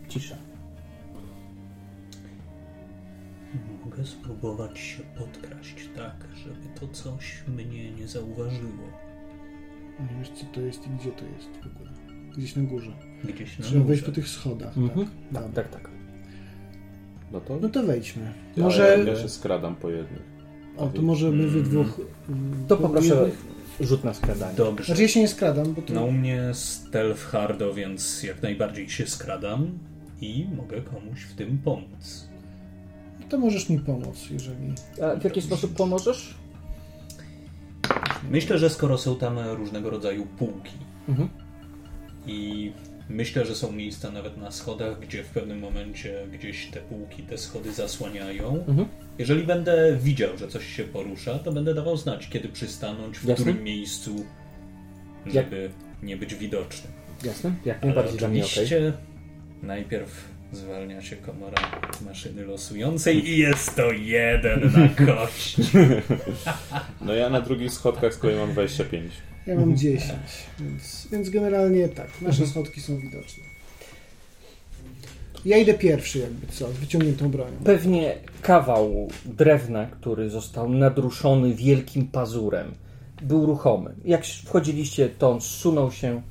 Cisza. 0.07 0.35
Mogę 3.85 4.05
spróbować 4.05 4.79
się 4.79 5.03
podkraść 5.17 5.89
tak, 5.95 6.27
żeby 6.35 6.79
to 6.79 6.87
coś 6.87 7.43
mnie 7.47 7.91
nie 7.91 8.07
zauważyło. 8.07 8.87
Ale 9.99 10.07
wiesz 10.19 10.29
co 10.29 10.45
to 10.45 10.61
jest 10.61 10.87
i 10.87 10.89
gdzie 10.89 11.11
to 11.11 11.25
jest 11.25 11.49
w 11.63 11.75
ogóle? 11.75 11.91
Gdzieś 12.37 12.55
na 12.55 12.63
górze. 12.63 12.91
Gdzieś 13.23 13.59
na 13.59 13.65
Trzeba 13.65 13.85
wejść 13.85 14.03
po 14.03 14.07
górze. 14.09 14.21
tych 14.21 14.29
schodach, 14.29 14.77
Mhm. 14.77 15.07
tak? 15.07 15.43
Tak, 15.43 15.53
tak, 15.53 15.69
tak. 15.69 15.89
No 17.31 17.41
to, 17.41 17.57
No 17.61 17.69
to 17.69 17.83
wejdźmy. 17.83 18.33
ja, 18.57 18.63
Może... 18.63 19.05
ja 19.07 19.15
się 19.15 19.29
skradam 19.29 19.75
po 19.75 19.89
jednych. 19.89 20.21
O, 20.77 20.87
to 20.87 21.01
może 21.01 21.31
my 21.31 21.47
wy 21.47 21.61
dwóch... 21.63 22.01
mm, 22.29 22.65
To 22.67 22.77
po 22.77 22.83
poproszę 22.83 23.07
jednych- 23.15 23.45
rzut 23.81 24.03
na 24.03 24.13
skradanie. 24.13 24.55
Dobrze. 24.57 24.85
Znaczy 24.85 25.01
ja 25.01 25.07
się 25.07 25.19
nie 25.19 25.27
skradam, 25.27 25.73
bo 25.73 25.81
to... 25.81 25.93
No 25.93 26.05
u 26.05 26.11
mnie 26.11 26.41
stealth 26.53 27.21
hardo, 27.21 27.73
więc 27.73 28.23
jak 28.23 28.41
najbardziej 28.41 28.89
się 28.89 29.07
skradam 29.07 29.79
i 30.21 30.47
mogę 30.57 30.81
komuś 30.81 31.21
w 31.23 31.33
tym 31.35 31.57
pomóc. 31.57 32.29
To 33.29 33.37
możesz 33.37 33.69
mi 33.69 33.79
pomóc, 33.79 34.25
jeżeli... 34.31 34.73
A 35.03 35.15
w 35.19 35.23
jaki 35.23 35.41
sposób 35.41 35.73
pomożesz? 35.75 36.35
Myślę, 38.31 38.57
że 38.57 38.69
skoro 38.69 38.97
są 38.97 39.15
tam 39.15 39.39
różnego 39.39 39.89
rodzaju 39.89 40.25
półki 40.37 40.73
Mhm. 41.09 41.29
i 42.27 42.71
myślę, 43.09 43.45
że 43.45 43.55
są 43.55 43.71
miejsca 43.71 44.11
nawet 44.11 44.37
na 44.37 44.51
schodach, 44.51 44.99
gdzie 44.99 45.23
w 45.23 45.29
pewnym 45.29 45.59
momencie 45.59 46.27
gdzieś 46.33 46.67
te 46.67 46.79
półki, 46.79 47.23
te 47.23 47.37
schody 47.37 47.73
zasłaniają. 47.73 48.65
Mhm. 48.67 48.87
Jeżeli 49.17 49.43
będę 49.43 49.97
widział, 50.01 50.37
że 50.37 50.47
coś 50.47 50.75
się 50.75 50.83
porusza, 50.83 51.39
to 51.39 51.51
będę 51.51 51.73
dawał 51.73 51.97
znać, 51.97 52.29
kiedy 52.29 52.49
przystanąć, 52.49 53.19
w 53.19 53.25
Jasne. 53.25 53.45
którym 53.45 53.63
miejscu, 53.63 54.25
żeby 55.25 55.69
nie 56.03 56.17
być 56.17 56.35
widocznym. 56.35 56.93
Jasne? 57.23 57.53
Jak 57.65 57.77
Ale 57.77 57.85
najbardziej 57.85 58.19
dla 58.19 58.27
mnie 58.27 58.45
oczywiście 58.45 58.93
najpierw 59.63 60.28
zwalnia 60.53 61.01
się 61.01 61.15
komora 61.15 61.57
maszyny 62.05 62.45
losującej 62.45 63.29
i 63.29 63.37
jest 63.37 63.75
to 63.75 63.91
jeden 63.91 64.71
na 64.71 64.89
kość. 65.05 65.57
No 67.01 67.13
ja 67.13 67.29
na 67.29 67.41
drugich 67.41 67.73
schodkach 67.73 68.13
z 68.13 68.17
kolei 68.17 68.37
mam 68.37 68.51
25. 68.51 69.11
Ja 69.47 69.55
mam 69.55 69.77
10, 69.77 70.11
więc, 70.59 71.07
więc 71.11 71.29
generalnie 71.29 71.89
tak, 71.89 72.21
nasze 72.21 72.47
schodki 72.47 72.81
są 72.81 72.97
widoczne. 72.97 73.43
Ja 75.45 75.57
idę 75.57 75.73
pierwszy 75.73 76.19
jakby 76.19 76.47
co, 76.47 76.71
z 76.71 76.77
wyciągniętą 76.77 77.31
bronią. 77.31 77.57
Pewnie 77.63 78.15
kawał 78.41 79.07
drewna, 79.25 79.85
który 79.85 80.29
został 80.29 80.69
nadruszony 80.69 81.53
wielkim 81.53 82.07
pazurem, 82.07 82.71
był 83.21 83.45
ruchomy. 83.45 83.95
Jak 84.05 84.25
wchodziliście, 84.25 85.09
to 85.09 85.31
on 85.31 85.41
zsunął 85.41 85.91
się, 85.91 86.21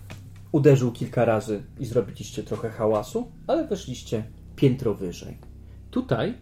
uderzył 0.52 0.92
kilka 0.92 1.24
razy 1.24 1.62
i 1.80 1.86
zrobiliście 1.86 2.42
trochę 2.42 2.70
hałasu, 2.70 3.32
ale 3.46 3.66
weszliście 3.68 4.24
piętro 4.56 4.94
wyżej. 4.94 5.38
Tutaj 5.90 6.34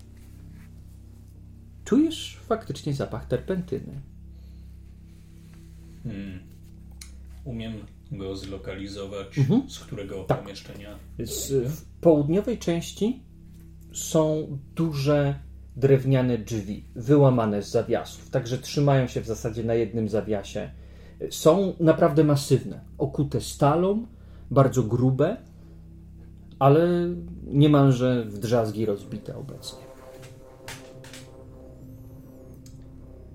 czujesz 1.85 2.39
faktycznie 2.47 2.95
zapach 2.95 3.25
terpentyny. 3.27 4.01
Hmm. 6.05 6.39
Umiem 7.45 7.73
go 8.13 8.37
zlokalizować, 8.37 9.39
Mhm. 9.39 9.71
z 9.71 9.79
którego 9.79 10.25
Tak. 10.25 10.43
pomieszczenia. 10.43 10.99
Z, 11.19 11.69
w 11.73 11.85
południowej 12.01 12.59
części 12.59 13.23
są 13.93 14.47
duże 14.75 15.39
drewniane 15.77 16.39
drzwi, 16.39 16.85
wyłamane 16.95 17.63
z 17.63 17.71
zawiasów, 17.71 18.31
także 18.31 18.59
trzymają 18.59 19.07
się 19.07 19.21
w 19.21 19.27
zasadzie 19.27 19.65
na 19.65 19.75
jednym 19.75 20.09
zawiasie. 20.09 20.71
Są 21.31 21.75
naprawdę 21.81 22.25
masywne, 22.25 22.81
okute 22.99 23.41
stalą, 23.41 24.07
bardzo 24.51 24.83
grube, 24.83 25.37
ale 26.59 27.09
niemalże 27.47 28.25
w 28.25 28.39
drzazgi 28.39 28.87
rozbite 28.87 29.37
obecnie. 29.37 29.79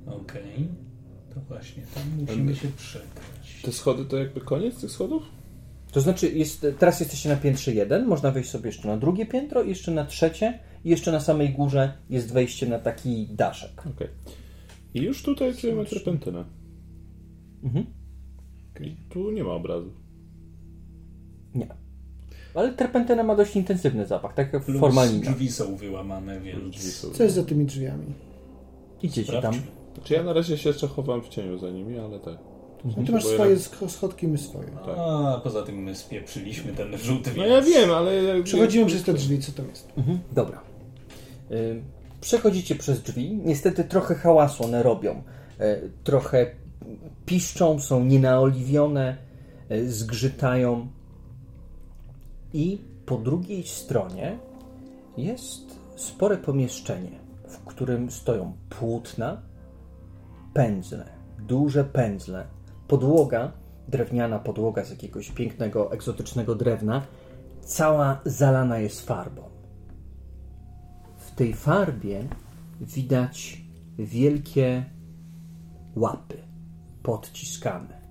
Okej. 0.06 0.68
To 1.34 1.40
właśnie, 1.48 1.84
tam 1.96 2.04
musimy 2.20 2.56
się 2.56 2.68
przekrać. 2.68 3.62
Te 3.64 3.72
schody 3.72 4.06
to 4.06 4.18
jakby 4.18 4.42
koniec 4.42 4.82
tych 4.82 4.92
schodów? 4.92 5.24
To 5.92 6.02
znaczy, 6.02 6.32
jest, 6.32 6.68
teraz 6.80 7.00
jesteście 7.00 7.30
na 7.30 7.36
piętrze 7.36 7.74
jeden, 7.74 8.08
można 8.08 8.32
wejść 8.32 8.50
sobie 8.50 8.66
jeszcze 8.66 8.88
na 8.88 8.98
drugie 8.98 9.26
piętro, 9.26 9.64
jeszcze 9.64 9.92
na 9.92 10.06
trzecie 10.06 10.60
i 10.84 10.90
jeszcze 10.90 11.12
na 11.12 11.20
samej 11.20 11.50
górze 11.50 11.94
jest 12.10 12.34
wejście 12.34 12.68
na 12.68 12.80
taki 12.80 13.28
daszek. 13.32 13.84
Okej. 13.96 14.08
I 14.94 15.02
już 15.02 15.24
tutaj 15.24 15.56
czujemy 15.56 15.86
terpentynę. 15.86 16.46
Mhm. 17.64 17.86
I 18.82 18.96
tu 19.10 19.32
nie 19.32 19.44
ma 19.44 19.52
obrazu. 19.54 19.90
Nie. 21.56 21.68
Ale 22.56 22.74
terpentyna 22.74 23.24
ma 23.24 23.36
dość 23.36 23.56
intensywny 23.56 24.06
zapach, 24.06 24.34
tak 24.34 24.54
jak 24.54 24.66
Plus 24.66 24.80
formalina. 24.80 25.32
drzwi 25.32 25.52
są 25.52 25.76
wyłamane, 25.76 26.40
więc... 26.40 27.02
Co 27.14 27.24
jest 27.24 27.36
za 27.36 27.44
tymi 27.44 27.66
drzwiami? 27.66 28.06
Idziecie 29.04 29.32
tam. 29.32 29.40
Sprawdźmy. 29.42 29.64
Znaczy 29.96 30.14
ja 30.14 30.24
na 30.24 30.34
razie 30.34 30.58
się 30.58 30.70
jeszcze 30.70 30.88
chowam 30.88 31.22
w 31.22 31.30
cieniu 31.30 31.58
za 31.58 31.70
nimi, 31.70 31.98
ale 32.00 32.20
tak. 32.20 32.38
No 32.86 33.04
ty 33.06 33.12
masz 33.12 33.26
ja- 33.26 33.30
swoje 33.34 33.56
sch- 33.56 33.90
schodki, 33.90 34.28
my 34.28 34.38
swoje. 34.38 34.68
A 34.98 35.42
poza 35.44 35.62
tym 35.64 35.76
my 35.84 35.96
spieprzyliśmy 35.96 36.72
ten 36.74 36.98
rzut, 36.98 37.28
No 37.28 37.34
więc... 37.34 37.50
ja 37.50 37.62
wiem, 37.62 37.92
ale... 37.92 38.44
Przechodzimy 38.44 38.86
przez 38.86 39.04
te 39.04 39.14
drzwi, 39.14 39.40
co 39.40 39.52
tam 39.52 39.68
jest? 39.70 39.88
Mhm. 39.98 40.20
Dobra. 40.32 40.62
Y, 41.52 41.82
Przechodzicie 42.22 42.76
przez 42.76 43.02
drzwi. 43.04 43.40
Niestety 43.46 43.84
trochę 43.84 44.16
hałasu 44.16 44.64
one 44.64 44.84
robią. 44.84 45.24
Y, 45.62 45.92
Trochę 46.04 46.52
piszczą, 47.26 47.80
są 47.80 48.06
nienaoliwione, 48.06 49.18
y, 49.72 49.92
zgrzytają. 49.92 50.88
I 52.54 52.82
po 53.06 53.18
drugiej 53.18 53.64
stronie 53.64 54.38
jest 55.18 55.80
spore 55.96 56.38
pomieszczenie, 56.38 57.20
w 57.48 57.58
którym 57.58 58.12
stoją 58.12 58.54
płótna, 58.70 59.42
pędzle, 60.54 61.06
duże 61.40 61.84
pędzle, 61.84 62.46
podłoga, 62.88 63.52
drewniana 63.88 64.40
podłoga 64.40 64.86
z 64.86 64.90
jakiegoś 64.90 65.32
pięknego, 65.32 65.92
egzotycznego 65.92 66.56
drewna, 66.56 67.02
cała 67.62 68.22
zalana 68.26 68.80
jest 68.80 69.02
farbą. 69.02 69.42
W 71.18 71.36
tej 71.36 71.54
farbie 71.54 72.24
widać 72.82 73.62
wielkie 73.98 74.86
łapy 75.96 76.51
podciskane. 77.04 78.02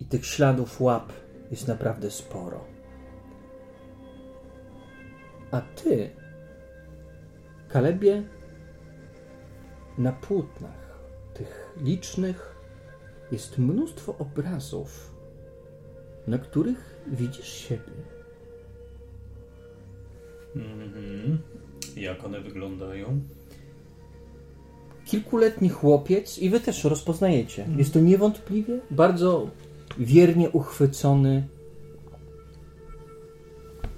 I 0.00 0.04
tych 0.04 0.26
śladów 0.26 0.80
łap 0.80 1.12
jest 1.50 1.68
naprawdę 1.68 2.10
sporo. 2.10 2.64
A 5.50 5.60
ty, 5.60 6.10
Kalebie, 7.68 8.22
na 9.98 10.12
płótnach 10.12 10.98
tych 11.34 11.74
licznych 11.80 12.56
jest 13.32 13.58
mnóstwo 13.58 14.18
obrazów, 14.18 15.14
na 16.26 16.38
których 16.38 17.02
widzisz 17.06 17.48
siebie. 17.48 17.92
Mhm. 20.56 21.38
Jak 21.96 22.24
one 22.24 22.40
wyglądają? 22.40 23.20
Kilkuletni 25.10 25.68
chłopiec 25.68 26.38
i 26.38 26.50
wy 26.50 26.60
też 26.60 26.84
rozpoznajecie. 26.84 27.66
Jest 27.76 27.92
to 27.92 28.00
niewątpliwie 28.00 28.80
bardzo 28.90 29.50
wiernie 29.98 30.50
uchwycony 30.50 31.48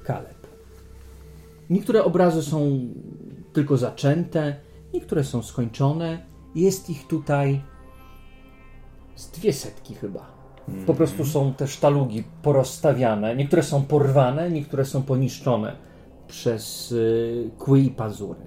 Kaleb. 0.04 0.46
Niektóre 1.70 2.04
obrazy 2.04 2.42
są 2.42 2.80
tylko 3.52 3.76
zaczęte, 3.76 4.56
niektóre 4.94 5.24
są 5.24 5.42
skończone. 5.42 6.26
Jest 6.54 6.90
ich 6.90 7.06
tutaj 7.06 7.62
z 9.16 9.30
dwie 9.30 9.52
setki 9.52 9.94
chyba. 9.94 10.32
Po 10.86 10.94
prostu 10.94 11.24
są 11.24 11.54
te 11.54 11.68
sztalugi 11.68 12.24
porozstawiane. 12.42 13.36
Niektóre 13.36 13.62
są 13.62 13.82
porwane, 13.82 14.50
niektóre 14.50 14.84
są 14.84 15.02
poniszczone 15.02 15.76
przez 16.28 16.92
y, 16.92 17.50
kły 17.58 17.80
i 17.80 17.90
pazury. 17.90 18.40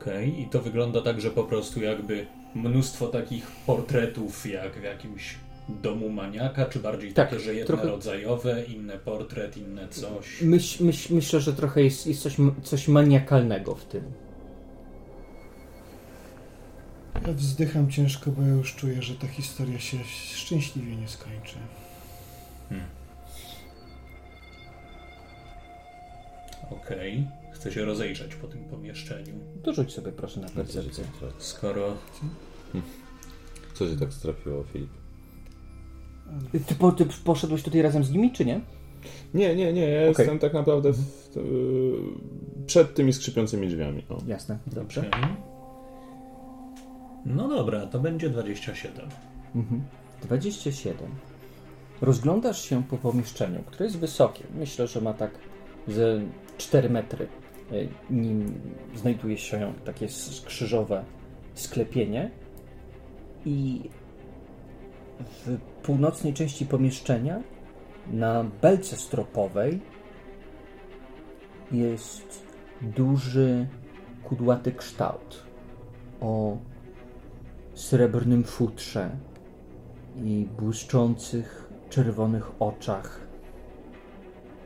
Okej, 0.00 0.40
i 0.40 0.46
to 0.46 0.60
wygląda 0.60 1.00
tak, 1.02 1.20
że 1.20 1.30
po 1.30 1.44
prostu 1.44 1.82
jakby 1.82 2.26
mnóstwo 2.54 3.06
takich 3.06 3.46
portretów 3.66 4.46
jak 4.46 4.72
w 4.80 4.82
jakimś 4.82 5.34
domu 5.68 6.08
maniaka, 6.08 6.66
czy 6.66 6.78
bardziej 6.78 7.12
Tak, 7.12 7.30
takie, 7.30 7.40
że 7.42 7.54
jedne 7.54 7.66
trochę- 7.66 7.88
rodzajowe, 7.88 8.64
inne 8.64 8.98
portret, 8.98 9.56
inne 9.56 9.88
coś. 9.88 10.42
Myśl, 10.42 10.84
myśl, 10.84 11.14
myślę, 11.14 11.40
że 11.40 11.52
trochę 11.52 11.82
jest, 11.82 12.06
jest 12.06 12.22
coś, 12.22 12.36
coś 12.62 12.88
maniakalnego 12.88 13.74
w 13.74 13.84
tym. 13.84 14.02
Ja 17.26 17.32
wzdycham 17.32 17.90
ciężko, 17.90 18.30
bo 18.30 18.42
ja 18.42 18.48
już 18.48 18.74
czuję, 18.76 19.02
że 19.02 19.14
ta 19.14 19.26
historia 19.26 19.78
się 19.78 19.96
szczęśliwie 20.34 20.96
nie 20.96 21.08
skończy. 21.08 21.56
Okej, 26.70 27.26
chcę 27.60 27.72
się 27.72 27.84
rozejrzeć 27.84 28.34
po 28.34 28.46
tym 28.46 28.64
pomieszczeniu. 28.64 29.34
Dorzuć 29.64 29.92
sobie 29.92 30.12
proszę 30.12 30.40
na 30.40 30.48
percepcję. 30.48 31.04
Skoro 31.38 31.96
Co 33.74 33.88
się 33.88 33.96
tak 33.96 34.12
strafiło, 34.12 34.64
Filip? 34.64 34.90
Ty, 36.66 36.74
po, 36.74 36.92
ty 36.92 37.06
poszedłeś 37.24 37.62
tutaj 37.62 37.82
razem 37.82 38.04
z 38.04 38.10
nimi, 38.10 38.32
czy 38.32 38.44
nie? 38.44 38.60
Nie, 39.34 39.56
nie, 39.56 39.72
nie, 39.72 39.88
ja 39.88 40.00
Okej. 40.00 40.14
jestem 40.18 40.38
tak 40.38 40.52
naprawdę 40.52 40.92
w, 40.92 41.30
przed 42.66 42.94
tymi 42.94 43.12
skrzypiącymi 43.12 43.68
drzwiami. 43.68 44.04
O. 44.08 44.18
Jasne, 44.26 44.58
dobrze. 44.66 45.00
Okej. 45.00 45.20
No 47.24 47.48
dobra, 47.48 47.86
to 47.86 47.98
będzie 48.00 48.30
27. 48.30 49.08
Mhm. 49.54 49.82
27. 50.22 51.08
Rozglądasz 52.00 52.62
się 52.64 52.82
po 52.82 52.96
pomieszczeniu, 52.96 53.62
które 53.66 53.84
jest 53.84 53.98
wysokie. 53.98 54.44
Myślę, 54.54 54.86
że 54.86 55.00
ma 55.00 55.14
tak 55.14 55.30
ze 55.88 56.20
4 56.58 56.90
metry. 56.90 57.28
Y, 57.72 57.88
Nim 58.10 58.60
znajduje 58.94 59.38
się 59.38 59.72
takie 59.84 60.08
skrzyżowe 60.08 61.04
sklepienie 61.54 62.30
i 63.44 63.90
w 65.20 65.58
północnej 65.82 66.34
części 66.34 66.66
pomieszczenia 66.66 67.42
na 68.12 68.44
belce 68.62 68.96
stropowej 68.96 69.80
jest 71.72 72.46
duży, 72.82 73.66
kudłaty 74.24 74.72
kształt 74.72 75.44
o 76.20 76.56
srebrnym 77.74 78.44
futrze 78.44 79.10
i 80.24 80.48
błyszczących 80.58 81.70
czerwonych 81.90 82.62
oczach, 82.62 83.20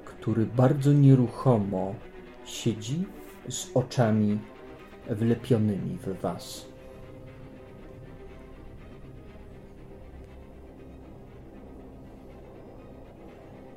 który 0.04 0.46
bardzo 0.46 0.92
nieruchomo 0.92 1.94
siedzi 2.44 3.04
z 3.48 3.70
oczami 3.74 4.38
wlepionymi 5.10 5.98
w 5.98 6.20
was. 6.20 6.66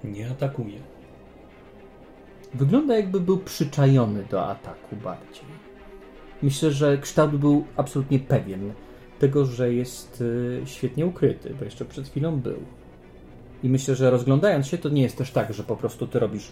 Nie 0.03 0.29
atakuje. 0.29 0.79
Wygląda 2.53 2.95
jakby 2.95 3.19
był 3.19 3.37
przyczajony 3.37 4.23
do 4.23 4.47
ataku 4.47 4.95
bardziej. 4.95 5.45
Myślę, 6.41 6.71
że 6.71 6.97
kształt 6.97 7.35
był 7.35 7.65
absolutnie 7.77 8.19
pewien 8.19 8.73
tego, 9.19 9.45
że 9.45 9.73
jest 9.73 10.21
y, 10.21 10.61
świetnie 10.65 11.05
ukryty, 11.05 11.55
bo 11.59 11.65
jeszcze 11.65 11.85
przed 11.85 12.07
chwilą 12.07 12.39
był. 12.39 12.59
I 13.63 13.69
myślę, 13.69 13.95
że 13.95 14.11
rozglądając 14.11 14.67
się, 14.67 14.77
to 14.77 14.89
nie 14.89 15.01
jest 15.01 15.17
też 15.17 15.31
tak, 15.31 15.53
że 15.53 15.63
po 15.63 15.75
prostu 15.75 16.07
ty 16.07 16.19
robisz 16.19 16.51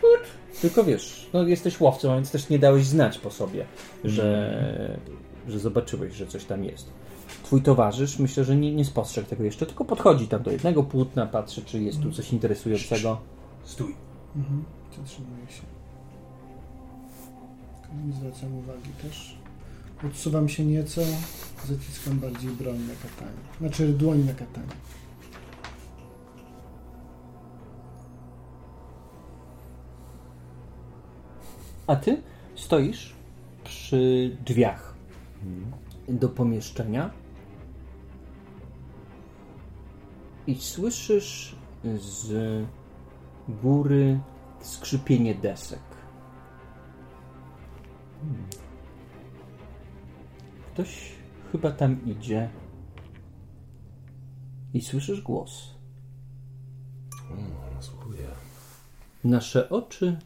tut, 0.00 0.22
tylko 0.64 0.84
wiesz, 0.84 1.26
no 1.32 1.42
jesteś 1.42 1.80
łowcą, 1.80 2.12
a 2.12 2.14
więc 2.14 2.30
też 2.30 2.48
nie 2.48 2.58
dałeś 2.58 2.86
znać 2.86 3.18
po 3.18 3.30
sobie, 3.30 3.66
że, 4.04 4.98
że 5.48 5.58
zobaczyłeś, 5.58 6.14
że 6.14 6.26
coś 6.26 6.44
tam 6.44 6.64
jest. 6.64 6.90
Twój 7.42 7.62
towarzysz 7.62 8.18
myślę, 8.18 8.44
że 8.44 8.56
nie, 8.56 8.74
nie 8.74 8.84
spostrzegł 8.84 9.28
tego 9.28 9.44
jeszcze, 9.44 9.66
tylko 9.66 9.84
podchodzi 9.84 10.28
tam 10.28 10.42
do 10.42 10.50
jednego 10.50 10.82
płótna, 10.82 11.26
patrzy, 11.26 11.64
czy 11.64 11.82
jest 11.82 12.00
tu 12.02 12.12
coś 12.12 12.32
interesującego. 12.32 13.20
Stój. 13.64 13.94
Mhm. 14.36 14.64
Zatrzymuję 14.98 15.46
się. 15.46 15.62
Nie 18.06 18.12
zwracam 18.12 18.58
uwagi 18.58 18.90
też. 19.02 19.38
Odsuwam 20.06 20.48
się 20.48 20.64
nieco, 20.64 21.00
zaciskam 21.68 22.18
bardziej 22.18 22.50
broń 22.50 22.78
na 22.78 22.94
katanie. 23.10 23.38
Znaczy 23.60 23.88
dłoń 23.88 24.18
na 24.18 24.32
katanie. 24.32 24.72
A 31.86 31.96
ty 31.96 32.22
stoisz 32.54 33.14
przy 33.64 34.36
drzwiach 34.44 34.94
do 36.08 36.28
pomieszczenia 36.28 37.10
i 40.46 40.54
słyszysz 40.54 41.56
z 41.96 42.64
góry 43.48 44.20
skrzypienie 44.60 45.34
desek. 45.34 45.80
Ktoś 50.72 51.12
chyba 51.52 51.70
tam 51.70 52.06
idzie. 52.06 52.50
I 54.74 54.80
słyszysz 54.80 55.22
głos. 55.22 55.74
O, 57.30 57.74
nasłuchuję. 57.74 58.28
Nasze 59.24 59.70
oczy 59.70 60.18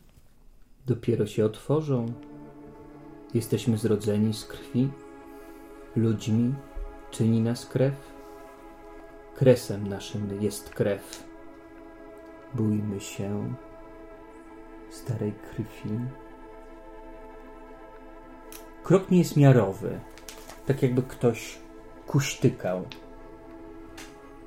dopiero 0.88 1.26
się 1.26 1.44
otworzą. 1.44 2.06
Jesteśmy 3.34 3.78
zrodzeni 3.78 4.34
z 4.34 4.44
krwi. 4.44 4.88
Ludźmi 5.96 6.54
czyni 7.10 7.40
nas 7.40 7.66
krew. 7.66 7.94
Kresem 9.34 9.88
naszym 9.88 10.42
jest 10.42 10.70
krew. 10.70 11.24
Bójmy 12.54 13.00
się 13.00 13.54
starej 14.90 15.32
krwi. 15.32 15.98
Krok 18.82 19.10
nie 19.10 19.18
jest 19.18 19.36
miarowy. 19.36 20.00
Tak 20.66 20.82
jakby 20.82 21.02
ktoś 21.02 21.58
kuśtykał. 22.06 22.84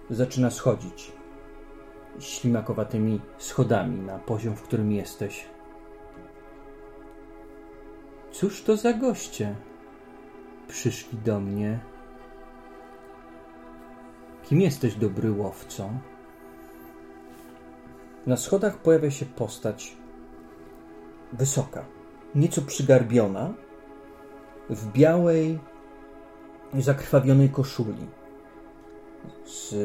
Zaczyna 0.09 0.49
schodzić 0.49 1.11
ślimakowatymi 2.19 3.22
schodami 3.38 3.99
na 3.99 4.19
poziom, 4.19 4.55
w 4.55 4.61
którym 4.61 4.91
jesteś. 4.91 5.45
Cóż 8.32 8.64
to 8.64 8.78
za 8.78 8.94
goście? 8.94 9.56
Przyszli 10.68 11.18
do 11.18 11.40
mnie. 11.40 11.80
Kim 14.44 14.62
jesteś, 14.62 14.95
dobry 14.95 15.32
łowco? 15.32 15.90
Na 18.28 18.38
schodach 18.38 18.78
pojawia 18.78 19.12
się 19.12 19.26
postać 19.26 19.98
wysoka, 21.34 21.86
nieco 22.36 22.62
przygarbiona, 22.62 23.53
w 24.70 24.91
białej, 24.91 25.60
zakrwawionej 26.80 27.49
koszuli, 27.49 28.08
z 29.45 29.76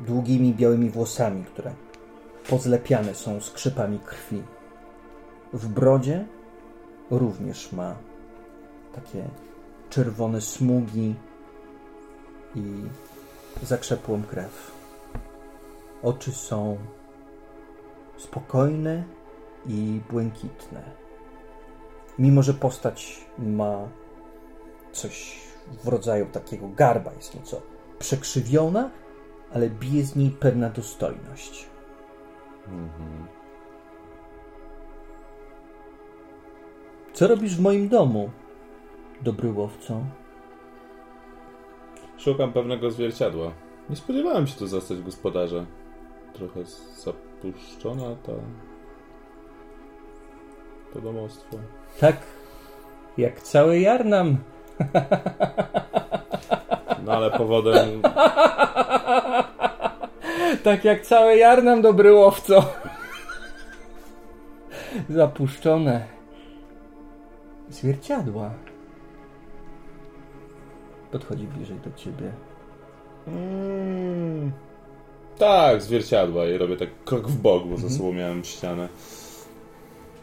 długimi 0.00 0.54
białymi 0.54 0.90
włosami, 0.90 1.44
które 1.44 1.74
pozlepiane 2.48 3.14
są 3.14 3.40
skrzypami 3.40 3.98
krwi. 3.98 4.42
W 5.52 5.68
brodzie 5.68 6.26
również 7.18 7.72
ma 7.72 7.94
takie 8.94 9.28
czerwone 9.90 10.40
smugi 10.40 11.14
i 12.54 12.62
zakrzepłą 13.62 14.22
krew. 14.22 14.72
Oczy 16.02 16.32
są 16.32 16.78
spokojne 18.16 19.04
i 19.66 20.00
błękitne. 20.10 20.82
Mimo, 22.18 22.42
że 22.42 22.54
postać 22.54 23.26
ma 23.38 23.88
coś 24.92 25.40
w 25.84 25.88
rodzaju 25.88 26.26
takiego 26.26 26.68
garba, 26.68 27.12
jest 27.12 27.34
nieco 27.34 27.60
przekrzywiona, 27.98 28.90
ale 29.54 29.70
bije 29.70 30.04
z 30.04 30.16
niej 30.16 30.30
pewna 30.30 30.70
dostojność. 30.70 31.66
Co 37.12 37.26
robisz 37.26 37.56
w 37.56 37.60
moim 37.60 37.88
domu, 37.88 38.30
dobry 39.22 39.52
łowco? 39.52 40.00
Szukam 42.18 42.52
pewnego 42.52 42.90
zwierciadła. 42.90 43.52
Nie 43.90 43.96
spodziewałem 43.96 44.46
się 44.46 44.58
tu 44.58 44.66
zastać 44.66 45.00
gospodarza. 45.00 45.66
Trochę 46.32 46.60
zapuszczona 46.96 48.16
ta... 48.26 48.32
to 50.92 51.00
domostwo. 51.00 51.56
Tak, 52.00 52.16
jak 53.18 53.40
cały 53.40 53.78
Jarnam. 53.78 54.36
No 57.04 57.12
ale 57.12 57.30
powodem... 57.30 58.02
Tak 60.64 60.84
jak 60.84 61.00
cały 61.00 61.36
Jarnam, 61.36 61.82
dobry 61.82 62.12
łowco. 62.12 62.64
Zapuszczone. 65.08 66.21
Zwierciadła. 67.72 68.50
Podchodzi 71.12 71.46
bliżej 71.46 71.76
do 71.76 71.92
ciebie. 71.92 72.32
Mm, 73.26 74.52
tak, 75.38 75.82
zwierciadła 75.82 76.46
i 76.46 76.58
robię 76.58 76.76
tak 76.76 76.88
krok 77.04 77.28
w 77.28 77.36
bok, 77.36 77.66
bo 77.66 77.76
za 77.76 77.90
sobą 77.90 78.12
miałem 78.12 78.44
ścianę. 78.44 78.88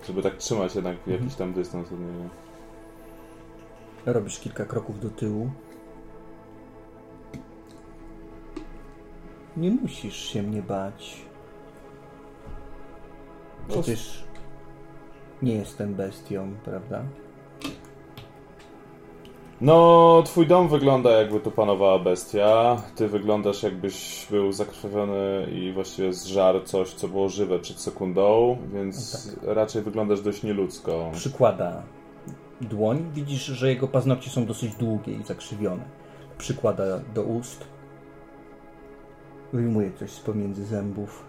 Żeby 0.07 0.21
tak 0.21 0.37
trzymać 0.37 0.75
jednak 0.75 1.07
jakiś 1.07 1.35
tam 1.35 1.53
dystans 1.53 1.91
od 1.91 1.99
niego. 1.99 2.29
Robisz 4.05 4.39
kilka 4.39 4.65
kroków 4.65 4.99
do 4.99 5.09
tyłu. 5.09 5.51
Nie 9.57 9.71
musisz 9.71 10.15
się 10.15 10.43
mnie 10.43 10.61
bać. 10.61 11.25
Przecież 13.67 14.23
nie 15.41 15.55
jestem 15.55 15.95
bestią, 15.95 16.55
prawda? 16.65 17.03
No, 19.61 20.23
twój 20.25 20.47
dom 20.47 20.67
wygląda 20.67 21.11
jakby 21.11 21.39
tu 21.39 21.51
panowała 21.51 21.99
bestia. 21.99 22.81
Ty 22.95 23.07
wyglądasz 23.07 23.63
jakbyś 23.63 24.27
był 24.31 24.51
zakrwawiony 24.51 25.47
i 25.51 25.73
właściwie 25.73 26.13
zżarł 26.13 26.61
coś, 26.61 26.93
co 26.93 27.07
było 27.07 27.29
żywe 27.29 27.59
przed 27.59 27.79
sekundą, 27.79 28.57
więc 28.73 29.27
raczej 29.43 29.81
wyglądasz 29.81 30.21
dość 30.21 30.43
nieludzko. 30.43 31.09
Przykłada 31.13 31.83
dłoń. 32.61 33.11
Widzisz, 33.13 33.45
że 33.45 33.69
jego 33.69 33.87
paznokcie 33.87 34.29
są 34.29 34.45
dosyć 34.45 34.75
długie 34.75 35.13
i 35.13 35.23
zakrzywione. 35.23 35.83
Przykłada 36.37 36.83
do 37.13 37.23
ust. 37.23 37.67
Wyjmuje 39.53 39.91
coś 39.91 40.11
z 40.11 40.19
pomiędzy 40.19 40.65
zębów. 40.65 41.23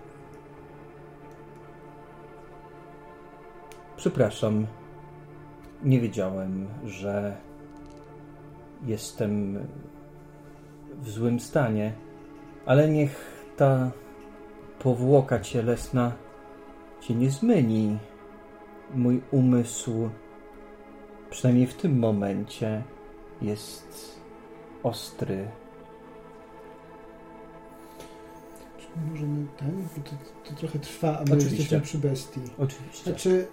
Przepraszam. 3.97 4.67
Nie 5.83 6.01
wiedziałem, 6.01 6.67
że 6.85 7.37
jestem 8.85 9.59
w 11.03 11.11
złym 11.11 11.41
stanie, 11.41 11.93
ale 12.67 12.89
niech 12.89 13.45
ta 13.57 13.91
powłoka 14.79 15.41
cielesna 15.41 16.13
cię 17.01 17.15
nie 17.15 17.31
zmyli. 17.31 17.99
Mój 18.95 19.21
umysł, 19.31 20.11
przynajmniej 21.31 21.67
w 21.67 21.75
tym 21.75 21.99
momencie, 21.99 22.83
jest 23.43 24.21
ostry. 24.83 25.49
Możemy 29.11 29.47
ten, 29.57 29.89
bo 29.97 30.03
to, 30.03 30.11
to 30.45 30.61
trochę 30.61 30.79
trwa, 30.79 31.19
a 31.19 31.21
my 31.21 31.23
Oczywiście. 31.23 31.57
jesteśmy 31.57 31.81
przy 31.81 31.99
bestii. 31.99 32.41
Oczywiście. 32.59 33.11
Znaczy, 33.11 33.47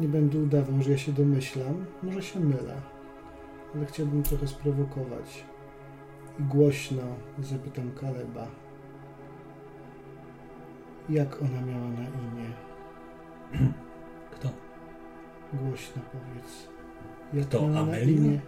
nie 0.00 0.08
będę 0.08 0.38
udawał, 0.38 0.82
że 0.82 0.90
ja 0.90 0.98
się 0.98 1.12
domyślam. 1.12 1.86
Może 2.02 2.22
się 2.22 2.40
mylę. 2.40 2.80
Ale 3.74 3.86
chciałbym 3.86 4.22
trochę 4.22 4.46
sprowokować. 4.46 5.44
I 6.40 6.42
głośno 6.42 7.02
zapytam 7.38 7.90
Kaleba. 7.92 8.46
Jak 11.08 11.42
ona 11.42 11.60
miała 11.60 11.88
na 11.88 12.08
imię? 12.08 12.52
Kto? 14.34 14.48
Głośno 15.52 16.02
powiedz. 16.12 16.68
Jak 17.32 17.46
Kto, 17.46 17.68
miała 17.68 17.86
na 17.86 17.98
imię? 17.98 18.40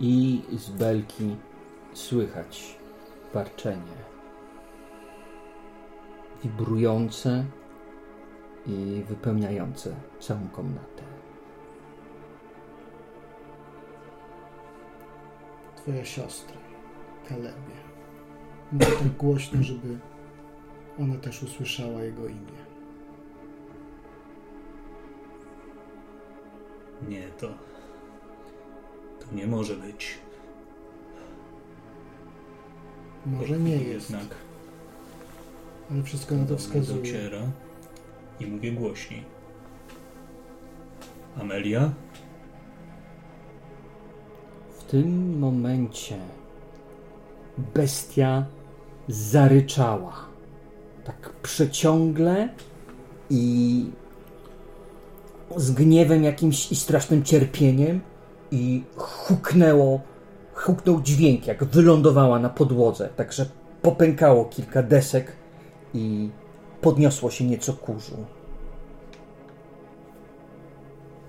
I 0.00 0.42
z 0.52 0.70
belki 0.70 1.36
słychać 1.92 2.78
warczenie. 3.34 4.02
Wibrujące 6.42 7.44
i 8.66 9.02
wypełniające 9.08 9.94
całą 10.20 10.48
komnatę. 10.48 11.11
Twoja 15.82 16.04
siostra, 16.04 16.56
Kalebie. 17.28 17.76
Mówi 18.72 18.86
tak 18.86 19.16
głośno, 19.16 19.62
żeby 19.62 19.98
ona 21.00 21.16
też 21.16 21.42
usłyszała 21.42 22.02
jego 22.02 22.26
imię. 22.28 22.62
Nie, 27.08 27.22
to. 27.22 27.48
To 29.20 29.34
nie 29.36 29.46
może 29.46 29.76
być. 29.76 30.18
Może 33.26 33.58
nie 33.58 33.76
jest, 33.76 34.10
Jednak 34.10 34.34
ale 35.90 36.02
wszystko 36.02 36.34
na 36.34 36.44
to 36.46 36.56
wskazuje. 36.56 36.98
dociera 37.02 37.42
i 38.40 38.46
mówię 38.46 38.72
głośniej. 38.72 39.24
Amelia? 41.40 41.90
Tym 44.92 45.38
momencie 45.38 46.16
bestia 47.74 48.44
zaryczała. 49.08 50.12
Tak 51.04 51.32
przeciągle 51.42 52.48
i 53.30 53.86
z 55.56 55.70
gniewem 55.70 56.24
jakimś 56.24 56.72
i 56.72 56.76
strasznym 56.76 57.22
cierpieniem 57.22 58.00
i 58.50 58.84
huknęło, 58.96 60.00
huknął 60.54 61.02
dźwięk, 61.02 61.46
jak 61.46 61.64
wylądowała 61.64 62.38
na 62.38 62.48
podłodze, 62.48 63.08
także 63.16 63.46
popękało 63.82 64.44
kilka 64.44 64.82
desek 64.82 65.32
i 65.94 66.30
podniosło 66.80 67.30
się 67.30 67.44
nieco 67.44 67.72
kurzu. 67.72 68.16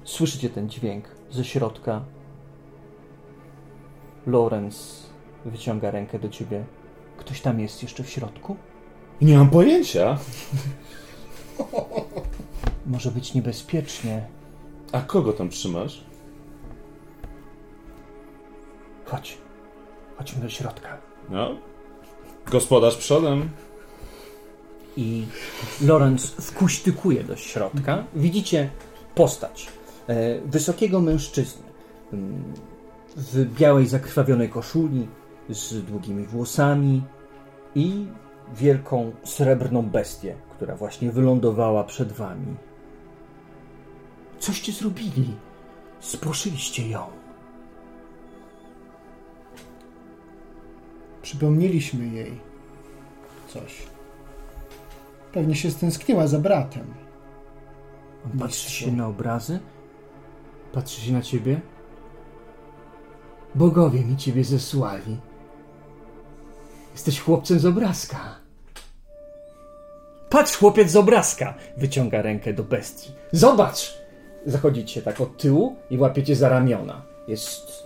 Słyszycie 0.03 0.49
ten 0.49 0.69
dźwięk 0.69 1.05
ze 1.31 1.43
środka. 1.43 2.01
Lorenz 4.27 5.03
wyciąga 5.45 5.91
rękę 5.91 6.19
do 6.19 6.29
ciebie. 6.29 6.65
Ktoś 7.17 7.41
tam 7.41 7.59
jest 7.59 7.83
jeszcze 7.83 8.03
w 8.03 8.09
środku? 8.09 8.55
Nie 9.21 9.37
mam 9.37 9.49
pojęcia. 9.49 10.17
Może 12.85 13.11
być 13.11 13.33
niebezpiecznie. 13.33 14.25
A 14.91 15.01
kogo 15.01 15.33
tam 15.33 15.49
trzymasz? 15.49 16.03
Chodź. 19.05 19.37
Chodźmy 20.17 20.41
do 20.41 20.49
środka. 20.49 20.97
No. 21.29 21.55
Gospodarz 22.51 22.97
przodem. 22.97 23.49
I 24.97 25.25
Lorenz 25.81 26.31
wkuśtykuje 26.31 27.23
do 27.23 27.35
środka. 27.35 28.03
Widzicie 28.15 28.69
postać 29.15 29.67
e, 30.07 30.39
wysokiego 30.41 31.01
mężczyzny 31.01 31.63
mm, 32.13 32.53
w 33.17 33.45
białej, 33.59 33.87
zakrwawionej 33.87 34.49
koszuli, 34.49 35.07
z 35.49 35.85
długimi 35.85 36.25
włosami 36.25 37.03
i 37.75 38.07
wielką 38.55 39.11
srebrną 39.23 39.81
bestię, 39.81 40.35
która 40.55 40.75
właśnie 40.75 41.11
wylądowała 41.11 41.83
przed 41.83 42.11
wami. 42.11 42.55
Coście 44.39 44.71
zrobili? 44.71 45.35
Sproszyliście 45.99 46.89
ją. 46.89 47.05
Przypomnieliśmy 51.21 52.07
jej 52.07 52.39
coś. 53.47 53.83
Pewnie 55.33 55.55
się 55.55 55.71
stęskniła 55.71 56.27
za 56.27 56.39
bratem. 56.39 56.93
On 58.25 58.39
patrzy 58.39 58.69
się 58.69 58.91
na 58.91 59.07
obrazy, 59.07 59.59
patrzy 60.73 61.01
się 61.01 61.13
na 61.13 61.21
ciebie. 61.21 61.61
Bogowie 63.55 64.05
mi 64.05 64.17
ciebie 64.17 64.43
zesłali. 64.43 65.17
Jesteś 66.93 67.19
chłopcem 67.19 67.59
z 67.59 67.65
obrazka. 67.65 68.35
Patrz, 70.29 70.57
chłopiec 70.57 70.91
z 70.91 70.95
obrazka! 70.95 71.53
Wyciąga 71.77 72.21
rękę 72.21 72.53
do 72.53 72.63
bestii. 72.63 73.11
Zobacz! 73.31 73.97
Zachodzicie 74.45 75.01
tak 75.01 75.21
od 75.21 75.37
tyłu 75.37 75.75
i 75.89 75.97
łapiecie 75.97 76.35
za 76.35 76.49
ramiona. 76.49 77.01
Jest 77.27 77.83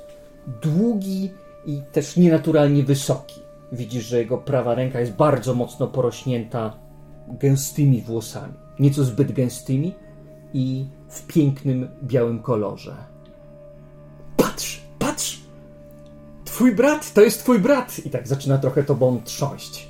długi 0.62 1.32
i 1.66 1.82
też 1.92 2.18
nienaturalnie 2.18 2.84
wysoki. 2.84 3.42
Widzisz, 3.72 4.06
że 4.06 4.18
jego 4.18 4.38
prawa 4.38 4.76
ręka 4.76 5.00
jest 5.00 5.12
bardzo 5.12 5.54
mocno 5.54 5.88
porośnięta 5.88 6.80
gęstymi 7.28 8.02
włosami. 8.02 8.54
Nieco 8.80 9.04
zbyt 9.04 9.32
gęstymi 9.32 9.96
i 10.54 10.86
w 11.10 11.28
pięknym 11.28 11.90
białym 12.04 12.42
kolorze. 12.42 12.96
Patrz, 14.38 14.82
patrz! 15.00 15.47
Twój 16.48 16.76
brat 16.76 17.14
to 17.14 17.22
jest 17.22 17.40
twój 17.40 17.60
brat! 17.60 18.00
I 18.06 18.10
tak 18.10 18.28
zaczyna 18.28 18.58
trochę 18.58 18.84
tobą 18.84 19.22
trząść. 19.24 19.88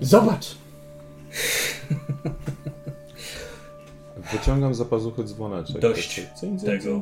Zobacz! 0.00 0.56
Wyciągam 4.32 4.74
za 4.74 4.84
pazuchy 4.84 5.24
dzwoneczek. 5.24 5.80
Dość 5.80 6.20
tego. 6.64 7.00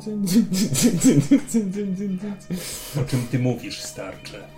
O 3.02 3.04
czym 3.04 3.26
ty 3.30 3.38
mówisz, 3.38 3.82
starcze? 3.82 4.48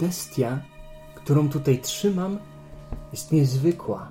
Bestia, 0.00 0.62
którą 1.14 1.48
tutaj 1.48 1.78
trzymam, 1.78 2.38
jest 3.12 3.32
niezwykła. 3.32 4.10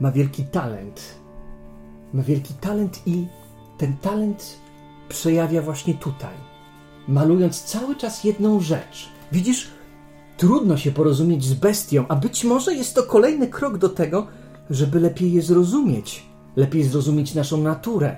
Ma 0.00 0.12
wielki 0.12 0.44
talent. 0.44 1.14
Ma 2.12 2.22
wielki 2.22 2.54
talent 2.54 3.02
i 3.06 3.26
ten 3.80 3.96
talent 3.96 4.58
przejawia 5.08 5.62
właśnie 5.62 5.94
tutaj. 5.94 6.34
Malując 7.08 7.62
cały 7.62 7.96
czas 7.96 8.24
jedną 8.24 8.60
rzecz. 8.60 9.08
Widzisz, 9.32 9.70
trudno 10.36 10.76
się 10.76 10.92
porozumieć 10.92 11.44
z 11.44 11.54
bestią, 11.54 12.04
a 12.08 12.16
być 12.16 12.44
może 12.44 12.74
jest 12.74 12.94
to 12.94 13.02
kolejny 13.02 13.48
krok 13.48 13.78
do 13.78 13.88
tego, 13.88 14.26
żeby 14.70 15.00
lepiej 15.00 15.32
je 15.32 15.42
zrozumieć. 15.42 16.22
Lepiej 16.56 16.84
zrozumieć 16.84 17.34
naszą 17.34 17.56
naturę. 17.56 18.16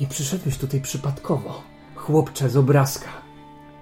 Nie 0.00 0.06
przyszedłeś 0.06 0.58
tutaj 0.58 0.80
przypadkowo, 0.80 1.62
chłopcze 1.94 2.50
z 2.50 2.56
obrazka. 2.56 3.10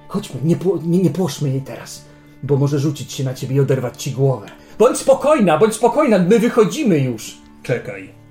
Chodźmy, 0.08 0.40
nie, 0.44 0.56
nie, 0.82 1.02
nie 1.02 1.10
płoszmy 1.10 1.48
jej 1.48 1.62
teraz, 1.62 2.04
bo 2.42 2.56
może 2.56 2.78
rzucić 2.78 3.12
się 3.12 3.24
na 3.24 3.34
ciebie 3.34 3.56
i 3.56 3.60
oderwać 3.60 4.02
ci 4.02 4.12
głowę. 4.12 4.46
Bądź 4.78 4.98
spokojna, 4.98 5.58
bądź 5.58 5.74
spokojna, 5.74 6.18
my 6.18 6.38
wychodzimy 6.38 6.98
już. 6.98 7.38
Czekaj. 7.62 8.21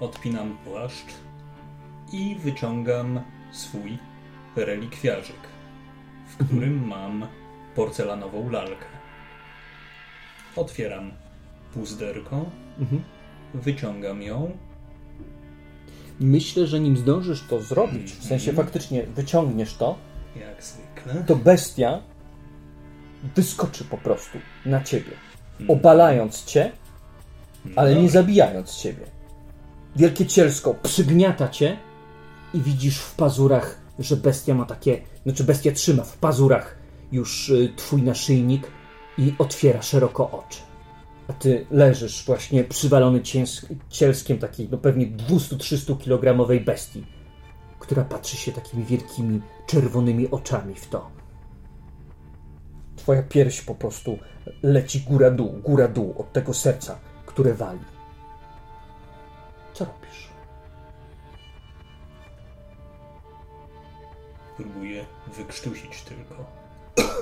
Odpinam 0.00 0.58
płaszcz 0.64 1.14
i 2.12 2.36
wyciągam 2.38 3.20
swój 3.52 3.98
relikwiarzyk, 4.56 5.40
w 6.26 6.44
którym 6.44 6.86
mam 6.86 7.26
porcelanową 7.74 8.50
lalkę. 8.50 8.86
Otwieram 10.56 11.12
puzderko, 11.74 12.50
wyciągam 13.54 14.22
ją 14.22 14.56
Myślę, 16.20 16.66
że 16.66 16.80
nim 16.80 16.96
zdążysz 16.96 17.42
to 17.42 17.60
zrobić, 17.60 18.12
w 18.12 18.24
sensie 18.24 18.52
faktycznie 18.52 19.02
wyciągniesz 19.02 19.74
to, 19.74 19.98
jak 20.40 20.64
zwykle. 20.64 21.24
to 21.26 21.36
bestia 21.36 22.02
wyskoczy 23.36 23.84
po 23.84 23.98
prostu 23.98 24.38
na 24.66 24.82
ciebie, 24.82 25.12
obalając 25.68 26.44
cię, 26.44 26.72
ale 27.76 27.94
nie 27.94 28.10
zabijając 28.10 28.76
ciebie. 28.76 29.15
Wielkie 29.96 30.26
cielsko 30.26 30.74
przygniata 30.74 31.48
cię 31.48 31.76
i 32.54 32.60
widzisz 32.60 32.98
w 32.98 33.14
pazurach, 33.14 33.78
że 33.98 34.16
bestia 34.16 34.54
ma 34.54 34.64
takie, 34.64 35.02
znaczy 35.22 35.44
bestia 35.44 35.72
trzyma 35.72 36.02
w 36.02 36.16
pazurach 36.16 36.78
już 37.12 37.48
y, 37.48 37.72
twój 37.76 38.02
naszyjnik 38.02 38.66
i 39.18 39.34
otwiera 39.38 39.82
szeroko 39.82 40.30
oczy. 40.30 40.58
A 41.28 41.32
ty 41.32 41.66
leżysz 41.70 42.24
właśnie 42.26 42.64
przywalony 42.64 43.20
cielskiem 43.90 44.38
takiej, 44.38 44.68
no 44.70 44.78
pewnie 44.78 45.06
200-300 45.06 45.98
kilogramowej 45.98 46.60
bestii, 46.60 47.06
która 47.78 48.04
patrzy 48.04 48.36
się 48.36 48.52
takimi 48.52 48.84
wielkimi, 48.84 49.40
czerwonymi 49.66 50.30
oczami 50.30 50.74
w 50.74 50.88
to. 50.88 51.10
Twoja 52.96 53.22
pierś 53.22 53.60
po 53.60 53.74
prostu 53.74 54.18
leci 54.62 55.00
góra-dół, 55.00 55.52
góra-dół 55.64 56.14
od 56.18 56.32
tego 56.32 56.54
serca, 56.54 56.98
które 57.26 57.54
wali. 57.54 57.95
Próbuję 64.56 65.06
wykrztusić 65.36 66.02
tylko. 66.02 66.44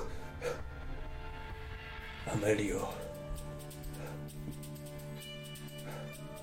Amelio. 2.33 2.93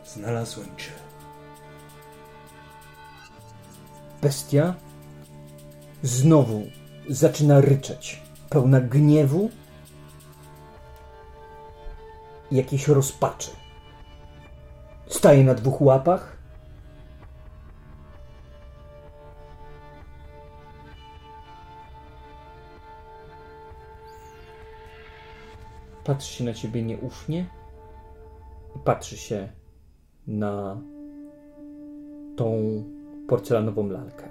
Znalazłem 0.05 0.76
cię. 0.77 0.91
Bestia 4.22 4.73
znowu 6.03 6.68
zaczyna 7.09 7.61
ryczeć, 7.61 8.22
pełna 8.49 8.81
gniewu 8.81 9.49
i 12.51 12.55
jakiejś 12.55 12.88
rozpaczy. 12.88 13.51
Staje 15.07 15.43
na 15.43 15.53
dwóch 15.53 15.81
łapach. 15.81 16.31
Patrzy 26.11 26.33
się 26.33 26.43
na 26.43 26.53
ciebie 26.53 26.83
nieufnie 26.83 27.45
i 28.75 28.79
patrzy 28.79 29.17
się 29.17 29.49
na 30.27 30.81
tą 32.35 32.83
porcelanową 33.27 33.89
lalkę. 33.89 34.27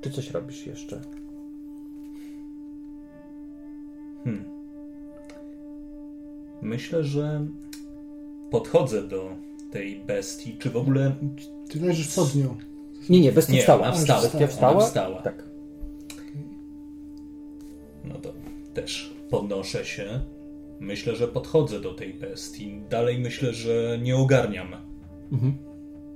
Czy 0.00 0.10
coś 0.10 0.30
robisz 0.30 0.66
jeszcze? 0.66 1.00
Myślę, 6.62 7.04
że 7.04 7.46
podchodzę 8.50 9.02
do 9.02 9.30
tej 9.70 10.00
bestii, 10.00 10.56
czy 10.58 10.70
w 10.70 10.76
ogóle 10.76 11.12
Ty 11.68 11.80
leżysz 11.80 12.14
pod 12.14 12.34
nią. 12.34 12.56
Nie, 13.10 13.20
nie, 13.20 13.32
bestia 13.32 13.52
Nie, 13.52 13.60
wstała. 13.60 13.82
ona 13.82 13.92
wstała. 13.92 14.22
Bestia 14.22 14.38
Ona 14.38 14.46
wstała? 14.48 14.80
wstała. 14.80 15.22
Tak. 15.22 15.44
No 18.04 18.14
to 18.14 18.32
też 18.74 19.14
podnoszę 19.30 19.84
się 19.84 20.20
myślę, 20.80 21.16
że 21.16 21.28
podchodzę 21.28 21.80
do 21.80 21.94
tej 21.94 22.14
bestii. 22.14 22.82
Dalej 22.90 23.18
myślę, 23.18 23.52
że 23.54 23.98
nie 24.02 24.16
ogarniam, 24.16 24.74
Mhm. 25.32 25.54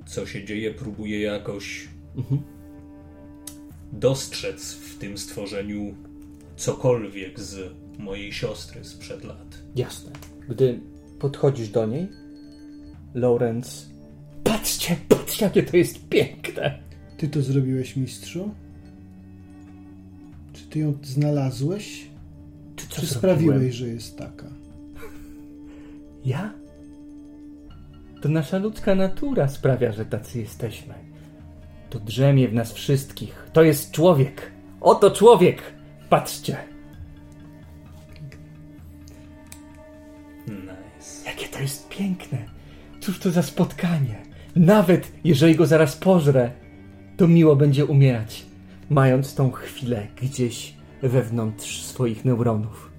co 0.07 0.27
się 0.27 0.45
dzieje. 0.45 0.75
Próbuję 0.75 1.21
jakoś 1.21 1.89
Mhm. 2.17 2.41
dostrzec 3.93 4.73
w 4.75 4.99
tym 4.99 5.19
stworzeniu 5.19 5.95
cokolwiek 6.57 7.41
z 7.41 7.73
mojej 7.99 8.33
siostry 8.33 8.85
sprzed 8.85 9.25
lat. 9.25 9.59
Jasne. 9.77 10.11
Gdy 10.49 10.81
podchodzisz 11.19 11.69
do 11.69 11.87
niej, 11.87 12.09
Lorenz. 13.15 13.91
Patrzcie, 14.45 14.97
patrzcie, 15.09 15.45
jakie 15.45 15.63
to 15.63 15.77
jest 15.77 16.09
piękne! 16.09 16.83
Ty 17.17 17.29
to 17.29 17.43
zrobiłeś, 17.43 17.97
mistrzu? 17.97 18.55
Czy 20.53 20.65
ty 20.67 20.79
ją 20.79 20.95
znalazłeś? 21.03 22.07
Czy, 22.77 22.89
co 22.89 23.01
Czy 23.01 23.07
zrobiłem? 23.07 23.37
sprawiłeś, 23.39 23.75
że 23.75 23.89
jest 23.89 24.19
taka? 24.19 24.47
Ja? 26.25 26.53
To 28.23 28.29
nasza 28.29 28.59
ludzka 28.59 28.95
natura 28.95 29.49
sprawia, 29.49 29.93
że 29.93 30.05
tacy 30.05 30.41
jesteśmy. 30.41 30.95
To 31.91 32.01
drzemie 32.01 32.49
w 32.49 32.55
nas 32.55 32.73
wszystkich. 32.73 33.49
To 33.53 33.63
jest 33.63 33.91
człowiek. 33.93 34.51
Oto 34.81 35.11
człowiek! 35.11 35.63
Patrzcie, 36.09 36.57
Nice. 40.49 41.25
jakie 41.27 41.49
to 41.49 41.59
jest 41.61 41.89
piękne. 41.89 42.39
Cóż 43.01 43.19
to 43.19 43.31
za 43.31 43.43
spotkanie. 43.43 44.23
Nawet 44.57 45.13
jeżeli 45.25 45.55
go 45.57 45.67
zaraz 45.67 45.97
pożrę, 45.97 46.51
to 47.17 47.29
miło 47.29 47.57
będzie 47.57 47.85
umierać, 47.87 48.47
mając 48.91 49.35
tą 49.35 49.51
chwilę 49.51 50.07
gdzieś 50.23 50.75
wewnątrz 51.03 51.83
swoich 51.83 52.25
neuronów. 52.25 52.94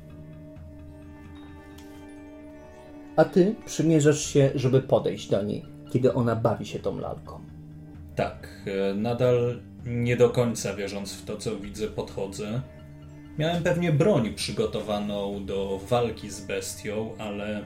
A 3.15 3.25
ty 3.25 3.55
przymierzasz 3.65 4.25
się, 4.25 4.51
żeby 4.55 4.81
podejść 4.81 5.29
do 5.29 5.43
niej, 5.43 5.65
kiedy 5.91 6.13
ona 6.13 6.35
bawi 6.35 6.65
się 6.65 6.79
tą 6.79 6.99
lalką. 6.99 7.39
Tak, 8.15 8.47
e, 8.65 8.93
nadal 8.93 9.59
nie 9.85 10.17
do 10.17 10.29
końca 10.29 10.75
wierząc 10.75 11.13
w 11.13 11.25
to, 11.25 11.37
co 11.37 11.59
widzę, 11.59 11.87
podchodzę. 11.87 12.61
Miałem 13.37 13.63
pewnie 13.63 13.91
broń 13.91 14.33
przygotowaną 14.33 15.45
do 15.45 15.79
walki 15.89 16.29
z 16.29 16.41
bestią, 16.41 17.13
ale 17.17 17.65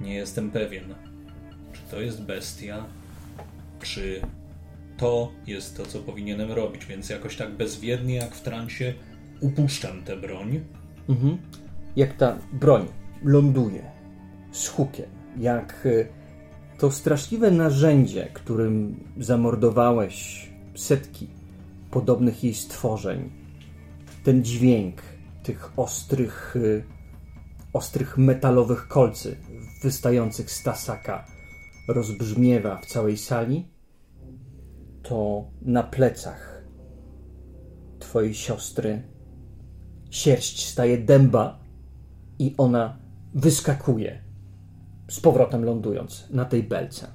nie 0.00 0.14
jestem 0.14 0.50
pewien, 0.50 0.94
czy 1.72 1.80
to 1.90 2.00
jest 2.00 2.22
bestia, 2.22 2.84
czy 3.80 4.20
to 4.96 5.32
jest 5.46 5.76
to, 5.76 5.86
co 5.86 5.98
powinienem 5.98 6.52
robić, 6.52 6.86
więc 6.86 7.10
jakoś 7.10 7.36
tak 7.36 7.50
bezwiednie 7.50 8.14
jak 8.14 8.34
w 8.34 8.42
transie 8.42 8.94
upuszczam 9.40 10.02
tę 10.02 10.16
broń. 10.16 10.60
Mhm. 11.08 11.38
Jak 11.96 12.16
ta 12.16 12.38
broń 12.52 12.88
ląduje 13.24 13.91
z 14.52 14.68
hukiem, 14.68 15.10
jak 15.38 15.86
y, 15.86 16.08
to 16.78 16.90
straszliwe 16.90 17.50
narzędzie, 17.50 18.30
którym 18.34 19.04
zamordowałeś 19.18 20.48
setki 20.74 21.28
podobnych 21.90 22.44
jej 22.44 22.54
stworzeń, 22.54 23.30
ten 24.24 24.44
dźwięk 24.44 25.02
tych 25.42 25.72
ostrych, 25.76 26.56
y, 26.56 26.84
ostrych 27.72 28.18
metalowych 28.18 28.88
kolcy 28.88 29.36
wystających 29.82 30.50
z 30.50 30.62
tasaka 30.62 31.26
rozbrzmiewa 31.88 32.76
w 32.76 32.86
całej 32.86 33.16
sali, 33.16 33.68
to 35.02 35.44
na 35.62 35.82
plecach 35.82 36.64
twojej 37.98 38.34
siostry 38.34 39.02
sierść 40.10 40.68
staje 40.68 40.98
dęba 40.98 41.58
i 42.38 42.54
ona 42.58 42.98
wyskakuje, 43.34 44.21
z 45.12 45.20
powrotem 45.20 45.64
lądując 45.64 46.26
na 46.30 46.44
tej 46.44 46.62
belce. 46.62 47.06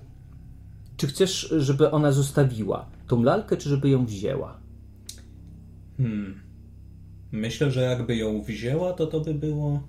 Czy 0.98 1.08
chcesz, 1.08 1.54
żeby 1.58 1.92
ona 1.92 2.12
zostawiła 2.12 2.86
tą 3.08 3.24
lalkę, 3.24 3.58
czy 3.58 3.70
żeby 3.70 3.90
ją 3.90 4.06
wzięła? 4.06 4.60
Hmm. 5.98 6.42
Myślę, 7.32 7.72
że 7.72 7.82
jakby 7.82 8.16
ją 8.16 8.42
wzięła, 8.42 8.94
to 8.94 9.08
to 9.08 9.20
by 9.20 9.34
było. 9.34 9.84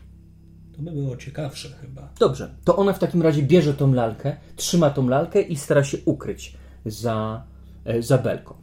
To 0.76 0.82
by 0.82 0.90
było 0.90 1.16
ciekawsze 1.16 1.68
chyba. 1.80 2.08
Dobrze, 2.18 2.54
to 2.64 2.76
ona 2.76 2.92
w 2.92 2.98
takim 2.98 3.22
razie 3.22 3.42
bierze 3.42 3.74
tą 3.74 3.92
lalkę, 3.92 4.36
trzyma 4.56 4.90
tą 4.90 5.08
lalkę 5.08 5.42
i 5.42 5.56
stara 5.56 5.84
się 5.84 5.98
ukryć 6.04 6.56
za, 6.86 7.42
e, 7.84 8.02
za 8.02 8.18
belką. 8.18 8.54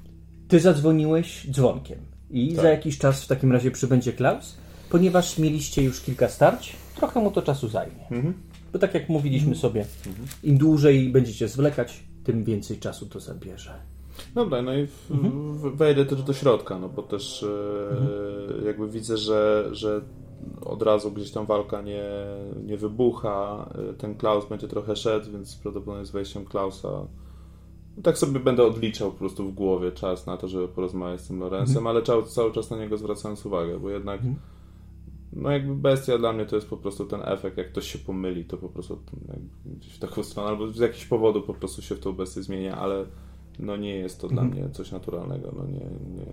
Ty 0.47 0.59
zadzwoniłeś 0.59 1.47
dzwonkiem 1.51 1.99
i 2.29 2.53
Tak. 2.53 2.61
za 2.61 2.69
jakiś 2.69 2.97
czas 2.97 3.23
w 3.23 3.27
takim 3.27 3.51
razie 3.51 3.71
przybędzie 3.71 4.13
Klaus, 4.13 4.57
ponieważ 4.89 5.37
mieliście 5.37 5.83
już 5.83 6.01
kilka 6.01 6.29
starć, 6.29 6.75
trochę 6.95 7.19
mu 7.19 7.31
to 7.31 7.41
czasu 7.41 7.67
zajmie. 7.67 8.07
Mhm. 8.11 8.33
Bo 8.75 8.79
tak 8.79 8.93
jak 8.93 9.09
mówiliśmy 9.09 9.55
sobie, 9.55 9.85
im 10.43 10.57
dłużej 10.57 11.09
będziecie 11.09 11.47
zwlekać, 11.47 12.03
tym 12.23 12.43
więcej 12.43 12.77
czasu 12.77 13.05
to 13.05 13.19
zabierze. 13.19 13.73
Dobra, 14.33 14.61
no 14.61 14.73
i 14.73 14.87
w, 14.87 15.09
w, 15.09 15.75
wejdę 15.75 16.05
też 16.05 16.23
do 16.23 16.33
środka, 16.33 16.79
no 16.79 16.89
bo 16.89 17.03
też 17.03 17.43
e, 17.43 18.65
jakby 18.65 18.89
widzę, 18.89 19.17
że, 19.17 19.69
że 19.71 20.01
od 20.61 20.81
razu 20.81 21.11
gdzieś 21.11 21.31
tam 21.31 21.45
walka 21.45 21.81
nie, 21.81 22.03
nie 22.65 22.77
wybucha. 22.77 23.69
E, 23.89 23.93
Ten 23.93 24.15
Klaus 24.15 24.49
będzie 24.49 24.67
trochę 24.67 24.95
szedł, 24.95 25.31
więc 25.31 25.55
prawdopodobnie 25.55 26.05
z 26.05 26.11
wejściem 26.11 26.45
Klausa. 26.45 27.07
Tak 28.03 28.17
sobie 28.17 28.39
będę 28.39 28.63
odliczał 28.63 29.11
po 29.11 29.17
prostu 29.17 29.47
w 29.47 29.53
głowie 29.53 29.91
czas 29.91 30.25
na 30.25 30.37
to, 30.37 30.47
żeby 30.47 30.67
porozmawiać 30.67 31.21
z 31.21 31.27
tym 31.27 31.39
Lorenzem, 31.39 31.87
ale 31.87 32.01
cały, 32.01 32.23
cały 32.23 32.51
czas 32.51 32.69
na 32.69 32.77
niego 32.77 32.97
zwracając 32.97 33.45
uwagę, 33.45 33.79
bo 33.79 33.89
jednak 33.89 34.21
no 35.35 35.51
jakby 35.51 35.75
bestia 35.75 36.17
dla 36.17 36.33
mnie 36.33 36.45
to 36.45 36.55
jest 36.55 36.67
po 36.67 36.77
prostu 36.77 37.05
ten 37.05 37.21
efekt, 37.23 37.57
jak 37.57 37.71
ktoś 37.71 37.91
się 37.91 37.99
pomyli, 37.99 38.45
to 38.45 38.57
po 38.57 38.69
prostu 38.69 38.99
gdzieś 39.65 39.93
w 39.93 39.99
taką 39.99 40.23
stronę, 40.23 40.49
albo 40.49 40.67
z 40.67 40.79
jakiegoś 40.79 41.05
powodu 41.05 41.41
po 41.41 41.53
prostu 41.53 41.81
się 41.81 41.95
w 41.95 41.99
tą 41.99 42.13
bestię 42.13 42.43
zmienia, 42.43 42.77
ale 42.77 43.05
no 43.59 43.77
nie 43.77 43.95
jest 43.95 44.21
to 44.21 44.27
dla 44.27 44.43
mnie 44.43 44.69
coś 44.69 44.91
naturalnego, 44.91 45.53
no 45.57 45.65
nie, 45.65 45.79
nie, 46.15 46.25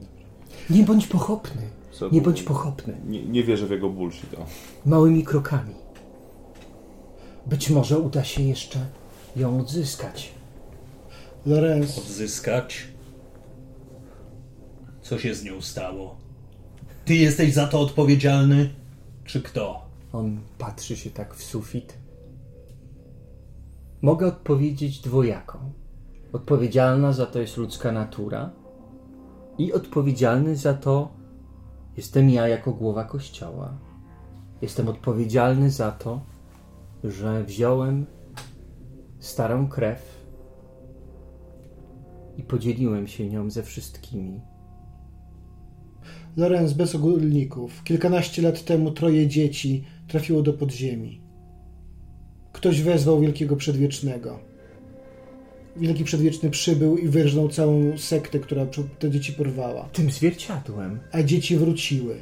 Nie 0.78 0.84
bądź 0.84 1.06
pochopny. 1.06 1.62
Co 1.92 2.08
Nie 2.10 2.22
bądź 2.22 2.42
pochopny. 2.42 3.00
nie, 3.06 3.22
nie 3.24 3.44
wierzę 3.44 3.66
w 3.66 3.70
jego 3.70 3.88
bullshit. 3.90 4.34
O. 4.34 4.46
Małymi 4.86 5.24
krokami. 5.24 5.74
Być 7.46 7.70
może 7.70 7.98
uda 7.98 8.24
się 8.24 8.42
jeszcze 8.42 8.86
ją 9.36 9.60
odzyskać. 9.60 10.32
Lorenz, 11.46 11.98
Odzyskać. 11.98 12.88
Co 15.02 15.18
się 15.18 15.34
z 15.34 15.44
nią 15.44 15.60
stało? 15.60 16.16
Ty 17.04 17.14
jesteś 17.14 17.52
za 17.52 17.66
to 17.66 17.80
odpowiedzialny? 17.80 18.70
Czy 19.24 19.42
kto? 19.42 19.82
On 20.12 20.40
patrzy 20.58 20.96
się 20.96 21.10
tak 21.10 21.34
w 21.34 21.42
sufit. 21.42 21.98
Mogę 24.02 24.26
odpowiedzieć 24.26 25.00
dwojako. 25.00 25.60
Odpowiedzialna 26.32 27.12
za 27.12 27.26
to 27.26 27.38
jest 27.38 27.56
ludzka 27.56 27.92
natura 27.92 28.50
i 29.58 29.72
odpowiedzialny 29.72 30.56
za 30.56 30.74
to 30.74 31.22
jestem 31.96 32.30
ja 32.30 32.48
jako 32.48 32.72
głowa 32.72 33.04
kościoła. 33.04 33.78
Jestem 34.62 34.88
odpowiedzialny 34.88 35.70
za 35.70 35.92
to, 35.92 36.20
że 37.04 37.44
wziąłem 37.44 38.06
starą 39.18 39.68
krew 39.68 40.26
i 42.36 42.42
podzieliłem 42.42 43.06
się 43.06 43.28
nią 43.28 43.50
ze 43.50 43.62
wszystkimi. 43.62 44.40
Lorenz 46.36 46.72
bez 46.72 46.94
ogólników. 46.94 47.84
Kilkanaście 47.84 48.42
lat 48.42 48.64
temu 48.64 48.90
troje 48.90 49.26
dzieci 49.26 49.84
trafiło 50.08 50.42
do 50.42 50.52
podziemi. 50.52 51.20
Ktoś 52.52 52.82
wezwał 52.82 53.20
Wielkiego 53.20 53.56
Przedwiecznego. 53.56 54.38
Wielki 55.76 56.04
Przedwieczny 56.04 56.50
przybył 56.50 56.98
i 56.98 57.08
wyrżnął 57.08 57.48
całą 57.48 57.98
sektę, 57.98 58.38
która 58.38 58.66
te 58.98 59.10
dzieci 59.10 59.32
porwała. 59.32 59.88
Tym 59.92 60.10
zwierciadłem. 60.10 61.00
A 61.12 61.22
dzieci 61.22 61.56
wróciły. 61.56 62.16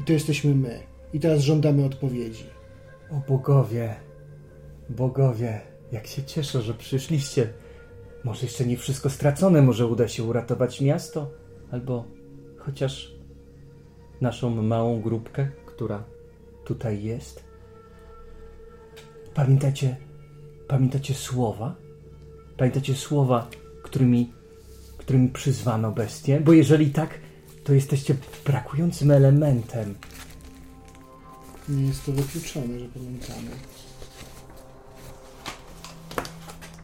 I 0.00 0.04
to 0.04 0.12
jesteśmy 0.12 0.54
my. 0.54 0.80
I 1.12 1.20
teraz 1.20 1.40
żądamy 1.40 1.84
odpowiedzi. 1.84 2.44
O 3.10 3.22
bogowie, 3.28 3.94
bogowie, 4.88 5.60
jak 5.92 6.06
się 6.06 6.22
cieszę, 6.22 6.62
że 6.62 6.74
przyszliście. 6.74 7.52
Może 8.24 8.42
jeszcze 8.42 8.66
nie 8.66 8.76
wszystko 8.76 9.10
stracone, 9.10 9.62
może 9.62 9.86
uda 9.86 10.08
się 10.08 10.24
uratować 10.24 10.80
miasto, 10.80 11.30
albo 11.70 12.04
chociaż 12.56 13.19
naszą 14.20 14.62
małą 14.62 15.00
grupkę, 15.00 15.48
która 15.66 16.04
tutaj 16.64 17.02
jest. 17.02 17.44
Pamiętacie, 19.34 19.96
pamiętacie 20.68 21.14
słowa? 21.14 21.74
Pamiętacie 22.56 22.94
słowa, 22.94 23.48
którymi, 23.82 24.32
którymi 24.98 25.28
przyzwano 25.28 25.92
bestię? 25.92 26.40
Bo 26.40 26.52
jeżeli 26.52 26.90
tak, 26.90 27.18
to 27.64 27.72
jesteście 27.72 28.14
brakującym 28.46 29.10
elementem. 29.10 29.94
Nie 31.68 31.86
jest 31.86 32.06
to 32.06 32.12
wykluczone, 32.12 32.78
że 32.78 32.86
pamiętamy. 32.86 33.50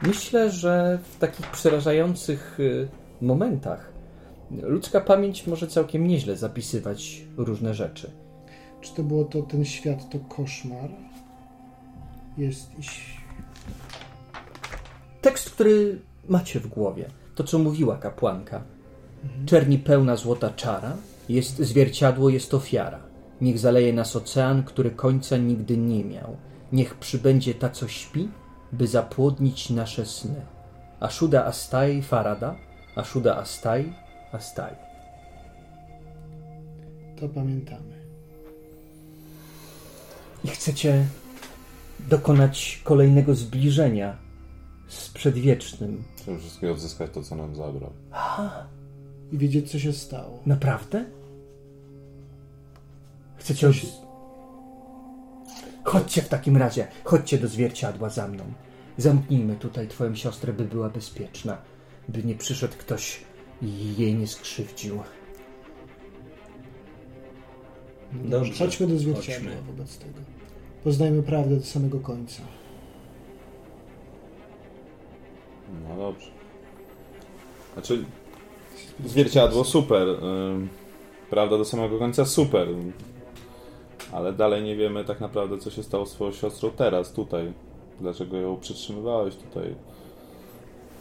Myślę, 0.03 0.51
że 0.51 0.99
w 1.13 1.19
takich 1.19 1.51
przerażających 1.51 2.61
y, 2.61 2.89
momentach 3.21 3.96
ludzka 4.51 5.01
pamięć 5.01 5.47
może 5.47 5.67
całkiem 5.67 6.07
nieźle 6.07 6.37
zapisywać 6.37 7.23
różne 7.37 7.75
rzeczy. 7.75 8.11
Czy 8.81 8.95
to 8.95 9.03
było 9.03 9.25
to 9.25 9.43
ten 9.43 9.65
świat, 9.65 10.11
to 10.11 10.19
koszmar? 10.19 10.91
jest 12.39 12.79
iś... 12.79 13.17
Tekst, 15.21 15.51
który 15.51 16.01
macie 16.29 16.61
w 16.61 16.67
głowie, 16.67 17.11
to 17.35 17.45
co 17.45 17.59
mówiła 17.59 17.97
kapłanka. 17.97 18.63
Czerni 19.47 19.79
pełna 19.79 20.17
złota 20.17 20.51
czara, 20.51 20.97
jest 21.29 21.57
zwierciadło, 21.59 22.31
jest 22.31 22.55
ofiara. 22.55 23.01
Niech 23.41 23.59
zaleje 23.59 23.93
nas 23.93 24.17
ocean, 24.17 24.63
który 24.63 24.91
końca 24.91 25.37
nigdy 25.37 25.77
nie 25.77 26.05
miał. 26.05 26.37
Niech 26.73 26.95
przybędzie 26.95 27.55
ta, 27.55 27.71
co 27.71 27.89
śpi, 27.89 28.29
by 28.73 28.87
zapłodnić 28.87 29.71
nasze 29.71 30.07
sny. 30.07 30.47
Ashuda 31.01 31.45
Astai 31.45 32.03
Farada, 32.03 32.57
Ashuda 32.97 33.37
Astai 33.37 33.93
Astai. 34.33 34.75
To 37.21 37.29
pamiętamy. 37.29 37.97
I 40.45 40.49
chcecie 40.49 41.07
dokonać 42.09 42.81
kolejnego 42.85 43.35
zbliżenia 43.35 44.17
z 44.89 45.09
przedwiecznym. 45.09 46.05
Chcemy 46.17 46.39
wszystkiego 46.39 46.73
odzyskać 46.73 47.11
to, 47.11 47.23
co 47.23 47.37
nam 47.37 47.57
zabrał. 47.57 47.93
I 49.33 49.39
wiedzieć, 49.39 49.71
co 49.71 49.79
się 49.79 49.93
stało. 49.93 50.39
Naprawdę? 50.47 51.05
Chcecie... 53.37 53.69
Od... 53.69 53.77
Chodźcie 55.85 56.23
w 56.23 56.29
takim 56.29 56.57
razie, 56.57 56.89
chodźcie 57.05 57.39
do 57.39 57.49
zwierciadła 57.49 58.11
za 58.11 58.29
mną. 58.29 58.45
Zamknijmy 58.99 59.57
tutaj 59.57 59.89
twoją 59.89 60.15
siostrę, 60.15 60.53
by 60.53 60.65
była 60.65 60.89
bezpieczna. 60.89 61.59
By 62.09 62.25
nie 62.25 62.35
przyszedł 62.35 62.75
ktoś 62.79 63.21
i 63.63 63.95
jej 63.99 64.15
nie 64.15 64.27
skrzywdził. 64.27 64.99
Dobrze. 68.13 68.65
Chodźmy 68.65 68.87
do 68.87 68.99
zwierciadła 68.99 69.51
chodźmy. 69.51 69.63
wobec 69.67 69.99
tego. 69.99 70.19
Poznajmy 70.85 71.23
prawdę 71.23 71.57
do 71.57 71.65
samego 71.65 72.01
końca. 72.01 72.43
No 75.89 75.97
dobrze. 75.97 76.31
Znaczy, 77.73 78.05
zwierciadło 79.05 79.65
super. 79.65 80.09
Prawda 81.31 81.59
do 81.59 81.65
samego 81.65 81.99
końca 81.99 82.25
super. 82.25 82.69
Ale 84.13 84.33
dalej 84.33 84.63
nie 84.65 84.77
wiemy 84.77 85.05
tak 85.05 85.21
naprawdę, 85.21 85.59
co 85.59 85.71
się 85.71 85.83
stało 85.83 86.07
z 86.07 86.11
swoją 86.11 86.33
siostrą 86.33 86.71
teraz, 86.71 87.13
tutaj. 87.13 87.53
Dlaczego 88.01 88.37
ją 88.37 88.57
przytrzymywałeś 88.57 89.37
tutaj? 89.37 89.75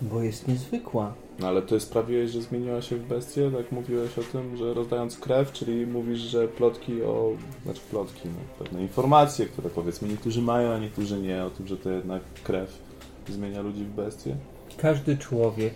Bo 0.02 0.22
jest 0.22 0.48
niezwykła. 0.48 1.14
No 1.40 1.48
ale 1.48 1.62
ty 1.62 1.80
sprawiłeś, 1.80 2.32
że 2.32 2.42
zmieniła 2.42 2.82
się 2.82 2.96
w 2.96 3.08
bestię, 3.08 3.52
tak 3.58 3.72
mówiłeś 3.72 4.20
o 4.20 4.24
tym, 4.24 4.58
że 4.58 4.74
rozdając 4.74 5.18
krew, 5.18 5.52
czyli 5.52 5.88
mówisz, 5.88 6.20
że 6.20 6.48
plotki 6.48 7.04
o... 7.04 7.32
Znaczy 7.64 7.82
plotki, 7.90 8.30
no, 8.30 8.66
pewne 8.66 8.82
informacje, 8.82 9.46
które 9.46 9.70
powiedzmy 9.70 10.08
niektórzy 10.08 10.42
mają, 10.42 10.72
a 10.72 10.78
niektórzy 10.78 11.18
nie, 11.18 11.44
o 11.44 11.50
tym, 11.50 11.68
że 11.68 11.78
to 11.78 11.90
jednak 11.90 12.22
krew 12.44 12.80
zmienia 13.28 13.62
ludzi 13.62 13.84
w 13.84 13.90
bestie. 13.90 14.36
Każdy 14.78 15.18
człowiek, 15.18 15.74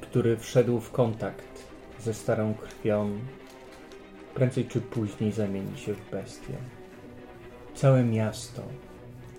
który 0.00 0.36
wszedł 0.36 0.80
w 0.80 0.90
kontakt 0.90 1.62
ze 2.00 2.14
starą 2.14 2.54
krwią, 2.54 3.10
prędzej 4.34 4.66
czy 4.66 4.80
później 4.80 5.32
zamieni 5.32 5.78
się 5.78 5.94
w 5.94 6.10
bestię. 6.10 6.54
Całe 7.74 8.04
miasto 8.04 8.62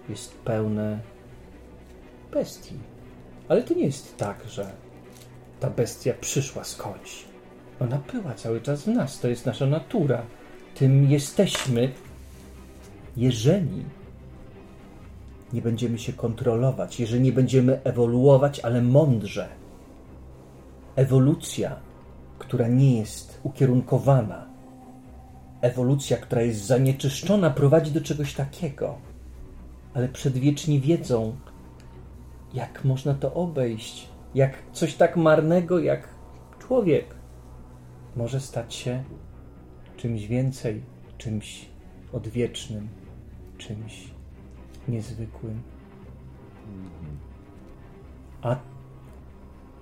jest 0.09 0.37
pełne 0.37 0.99
bestii. 2.31 2.75
Ale 3.47 3.63
to 3.63 3.73
nie 3.73 3.85
jest 3.85 4.17
tak, 4.17 4.43
że 4.47 4.71
ta 5.59 5.69
bestia 5.69 6.13
przyszła 6.21 6.63
skądś. 6.63 7.25
Ona 7.79 7.99
była 8.11 8.33
cały 8.33 8.61
czas 8.61 8.83
w 8.83 8.87
nas. 8.87 9.19
To 9.19 9.27
jest 9.27 9.45
nasza 9.45 9.65
natura. 9.65 10.21
Tym 10.75 11.11
jesteśmy, 11.11 11.91
jeżeli 13.17 13.85
nie 15.53 15.61
będziemy 15.61 15.99
się 15.99 16.13
kontrolować, 16.13 16.99
jeżeli 16.99 17.21
nie 17.21 17.31
będziemy 17.31 17.83
ewoluować, 17.83 18.59
ale 18.59 18.81
mądrze. 18.81 19.49
Ewolucja, 20.95 21.75
która 22.39 22.67
nie 22.67 22.99
jest 22.99 23.39
ukierunkowana, 23.43 24.45
ewolucja, 25.61 26.17
która 26.17 26.41
jest 26.41 26.65
zanieczyszczona, 26.65 27.49
prowadzi 27.49 27.91
do 27.91 28.01
czegoś 28.01 28.33
takiego. 28.33 28.97
Ale 29.93 30.09
przedwieczni 30.09 30.79
wiedzą, 30.79 31.35
jak 32.53 32.85
można 32.85 33.13
to 33.13 33.33
obejść, 33.33 34.09
jak 34.35 34.71
coś 34.71 34.95
tak 34.95 35.17
marnego 35.17 35.79
jak 35.79 36.07
człowiek 36.59 37.15
może 38.15 38.39
stać 38.39 38.75
się 38.75 39.03
czymś 39.97 40.27
więcej, 40.27 40.83
czymś 41.17 41.69
odwiecznym, 42.13 42.89
czymś 43.57 44.07
niezwykłym. 44.87 45.61
A 48.41 48.55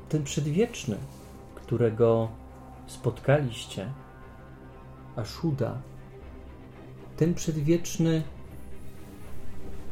ten 0.10 0.24
przedwieczny, 0.24 0.98
którego 1.56 2.30
spotkaliście, 2.88 3.92
Ashuda, 5.16 5.82
ten 7.18 7.34
przedwieczny, 7.34 8.24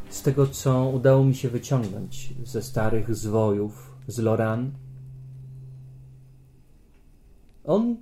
z 0.10 0.22
tego 0.22 0.48
co 0.48 0.86
udało 0.86 1.24
mi 1.24 1.36
się 1.36 1.50
wyciągnąć 1.50 2.34
ze 2.44 2.62
starych 2.62 3.16
zwojów 3.16 3.95
z 4.08 4.20
Loran, 4.20 4.72
on, 7.64 7.98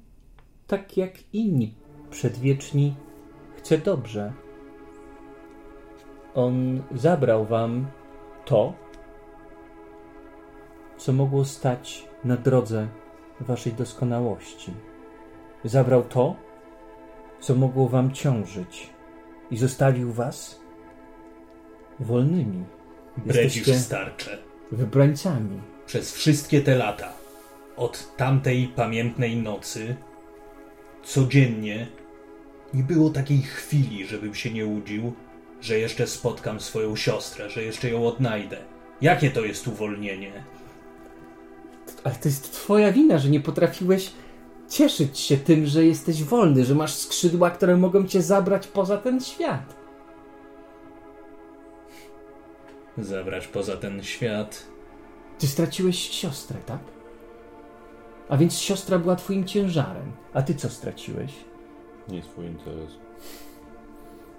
tak 0.68 0.98
jak 0.98 1.34
inni 1.34 1.76
przedwieczni, 2.10 2.96
chce 3.58 3.78
dobrze. 3.78 4.34
On 6.36 6.84
zabrał 6.96 7.46
wam 7.46 7.88
to, 8.46 8.74
co 10.98 11.14
mogło 11.14 11.46
stać 11.46 12.08
na 12.24 12.38
drodze 12.38 12.88
waszej 13.40 13.74
doskonałości. 13.74 14.74
Zabrał 15.64 16.04
to, 16.04 16.36
co 17.40 17.56
mogło 17.56 17.90
wam 17.90 18.12
ciążyć 18.12 18.90
i 19.52 19.58
zostawił 19.58 20.12
was 20.12 20.62
wolnymi. 22.00 22.66
Bredzisz 23.18 23.44
Jesteście 23.56 23.74
starcze. 23.80 24.38
wybrańcami. 24.72 25.73
Przez 25.86 26.14
wszystkie 26.14 26.62
te 26.62 26.76
lata, 26.76 27.14
od 27.76 28.16
tamtej 28.18 28.68
pamiętnej 28.76 29.38
nocy, 29.38 29.96
codziennie 31.04 31.88
nie 32.74 32.84
było 32.84 33.10
takiej 33.10 33.42
chwili, 33.42 34.08
żebym 34.08 34.36
się 34.36 34.52
nie 34.52 34.66
łudził, 34.66 35.14
że 35.62 35.80
jeszcze 35.80 36.08
spotkam 36.08 36.60
swoją 36.60 36.96
siostrę, 36.96 37.50
że 37.50 37.64
jeszcze 37.64 37.90
ją 37.90 38.08
odnajdę. 38.08 38.58
Jakie 39.02 39.32
to 39.32 39.46
jest 39.46 39.68
uwolnienie? 39.68 40.44
Ale 42.04 42.16
to 42.16 42.28
jest 42.28 42.52
twoja 42.52 42.92
wina, 42.92 43.18
że 43.18 43.30
nie 43.30 43.40
potrafiłeś 43.40 44.12
cieszyć 44.70 45.20
się 45.20 45.38
tym, 45.38 45.66
że 45.66 45.86
jesteś 45.86 46.24
wolny, 46.24 46.66
że 46.66 46.76
masz 46.76 46.96
skrzydła, 46.96 47.52
które 47.52 47.78
mogą 47.78 48.08
cię 48.08 48.22
zabrać 48.22 48.68
poza 48.68 48.98
ten 48.98 49.22
świat. 49.22 49.76
Zabrać 52.98 53.48
poza 53.48 53.78
ten 53.78 54.04
świat. 54.04 54.73
Ty 55.44 55.48
straciłeś 55.48 56.10
siostrę, 56.10 56.58
tak? 56.66 56.80
A 58.30 58.38
więc 58.38 58.58
siostra 58.58 59.00
była 59.00 59.16
twoim 59.16 59.46
ciężarem. 59.46 60.12
A 60.34 60.42
ty 60.42 60.56
co 60.56 60.70
straciłeś? 60.70 61.32
Nie 62.10 62.22
swój 62.24 62.46
interes. 62.46 62.90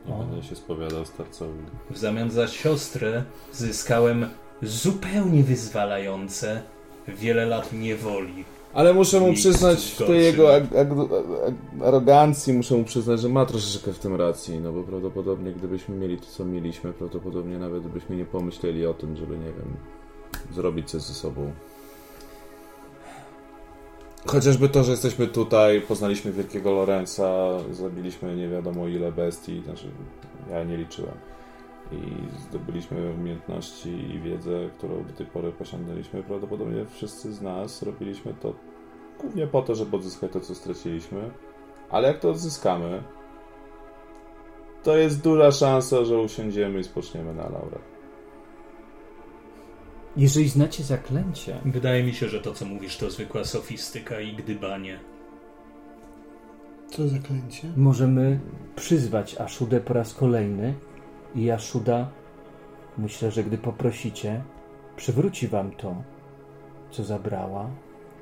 Nie 0.06 0.14
O. 0.14 0.18
będę 0.18 0.42
się 0.42 0.56
spowiadał 0.56 1.04
starcowi. 1.06 1.58
W 1.90 1.98
zamian 1.98 2.30
za 2.30 2.48
siostrę 2.48 3.24
zyskałem 3.52 4.26
zupełnie 4.62 5.42
wyzwalające 5.42 6.62
wiele 7.08 7.46
lat 7.46 7.72
niewoli. 7.72 8.44
Ale 8.74 8.94
muszę 8.94 9.20
mu 9.20 9.28
Nic 9.28 9.38
przyznać 9.38 9.84
w 9.84 10.06
tej 10.06 10.24
jego 10.24 10.48
arogancji, 11.84 12.52
muszę 12.52 12.74
mu 12.74 12.84
przyznać, 12.84 13.20
że 13.20 13.28
ma 13.28 13.46
troszeczkę 13.46 13.92
w 13.92 13.98
tym 13.98 14.14
racji, 14.14 14.60
no 14.60 14.72
bo 14.72 14.82
prawdopodobnie 14.82 15.52
gdybyśmy 15.52 15.96
mieli 15.96 16.18
to, 16.18 16.26
co 16.26 16.44
mieliśmy, 16.44 16.92
prawdopodobnie 16.92 17.58
nawet 17.58 17.82
byśmy 17.82 18.16
nie 18.16 18.24
pomyśleli 18.24 18.86
o 18.86 18.94
tym, 18.94 19.16
żeby, 19.16 19.38
nie 19.38 19.52
wiem, 19.52 19.76
zrobić 20.52 20.90
coś 20.90 21.02
ze 21.02 21.14
sobą. 21.14 21.52
Chociażby 24.26 24.68
to, 24.68 24.84
że 24.84 24.90
jesteśmy 24.90 25.26
tutaj, 25.26 25.80
poznaliśmy 25.80 26.32
wielkiego 26.32 26.72
Lorenza, 26.72 27.58
zabiliśmy 27.70 28.36
nie 28.36 28.48
wiadomo 28.48 28.88
ile 28.88 29.12
bestii, 29.12 29.62
znaczy 29.64 29.90
ja 30.50 30.64
nie 30.64 30.76
liczyłem. 30.76 31.14
I 31.92 31.98
zdobyliśmy 32.48 33.14
umiejętności 33.18 33.90
i 33.90 34.20
wiedzę, 34.20 34.70
którą 34.78 35.04
do 35.04 35.12
tej 35.12 35.26
pory 35.26 35.52
posiadaliśmy. 35.52 36.22
Prawdopodobnie 36.22 36.86
wszyscy 36.94 37.32
z 37.32 37.42
nas 37.42 37.82
robiliśmy 37.82 38.34
to 38.34 38.54
głównie 39.20 39.46
po 39.46 39.62
to, 39.62 39.74
żeby 39.74 39.96
odzyskać 39.96 40.32
to, 40.32 40.40
co 40.40 40.54
straciliśmy. 40.54 41.30
Ale 41.90 42.08
jak 42.08 42.20
to 42.20 42.30
odzyskamy, 42.30 43.02
to 44.82 44.96
jest 44.96 45.22
duża 45.22 45.52
szansa, 45.52 46.04
że 46.04 46.18
usiądziemy 46.18 46.80
i 46.80 46.84
spoczniemy 46.84 47.34
na 47.34 47.42
laurach. 47.42 47.93
Jeżeli 50.16 50.48
znacie 50.48 50.82
zaklęcie, 50.82 51.60
Wydaje 51.64 52.04
mi 52.04 52.14
się, 52.14 52.28
że 52.28 52.40
to, 52.40 52.52
co 52.52 52.64
mówisz, 52.64 52.96
to 52.96 53.10
zwykła 53.10 53.44
sofistyka 53.44 54.20
i 54.20 54.36
gdybanie. 54.36 55.00
Co 56.90 57.08
za 57.08 57.16
zaklęcie? 57.16 57.68
możemy 57.76 58.40
przyzwać 58.76 59.36
Aszudę 59.36 59.80
po 59.80 59.94
raz 59.94 60.14
kolejny 60.14 60.74
i 61.34 61.50
Aszuda 61.50 62.10
Myślę, 62.98 63.30
że 63.30 63.44
gdy 63.44 63.58
poprosicie, 63.58 64.42
przywróci 64.96 65.48
wam 65.48 65.70
to, 65.70 66.02
co 66.90 67.04
zabrała, 67.04 67.70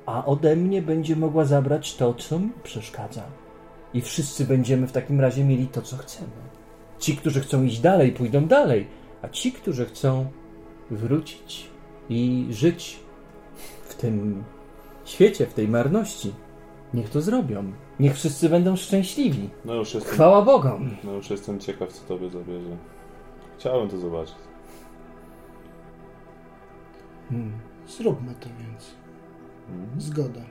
a 0.05 0.25
ode 0.25 0.55
mnie 0.55 0.81
będzie 0.81 1.15
mogła 1.15 1.45
zabrać 1.45 1.95
to, 1.95 2.13
co 2.13 2.39
mi 2.39 2.49
przeszkadza. 2.63 3.23
I 3.93 4.01
wszyscy 4.01 4.45
będziemy 4.45 4.87
w 4.87 4.91
takim 4.91 5.21
razie 5.21 5.43
mieli 5.43 5.67
to, 5.67 5.81
co 5.81 5.97
chcemy. 5.97 6.31
Ci, 6.99 7.17
którzy 7.17 7.41
chcą 7.41 7.63
iść 7.63 7.79
dalej, 7.79 8.11
pójdą 8.11 8.45
dalej, 8.45 8.87
a 9.21 9.29
ci, 9.29 9.51
którzy 9.51 9.85
chcą 9.85 10.25
wrócić 10.91 11.72
i 12.09 12.47
żyć 12.51 12.99
w 13.83 13.95
tym 13.95 14.43
świecie, 15.05 15.45
w 15.45 15.53
tej 15.53 15.67
marności, 15.67 16.33
niech 16.93 17.09
to 17.09 17.21
zrobią. 17.21 17.71
Niech 17.99 18.15
wszyscy 18.15 18.49
będą 18.49 18.75
szczęśliwi. 18.75 19.49
No 19.65 19.73
już 19.73 19.93
jestem, 19.93 20.13
Chwała 20.13 20.41
Bogom. 20.41 20.89
no 21.03 21.11
już 21.11 21.29
jestem 21.29 21.59
ciekaw, 21.59 21.93
co 21.93 22.07
tobie 22.07 22.29
zabierze. 22.29 22.77
Chciałem 23.57 23.89
to 23.89 23.97
zobaczyć. 23.97 24.35
Hmm. 27.29 27.51
Zróbmy 27.87 28.35
to 28.39 28.49
więc. 28.59 28.91
Mhm. 29.69 30.01
Zgoda. 30.01 30.41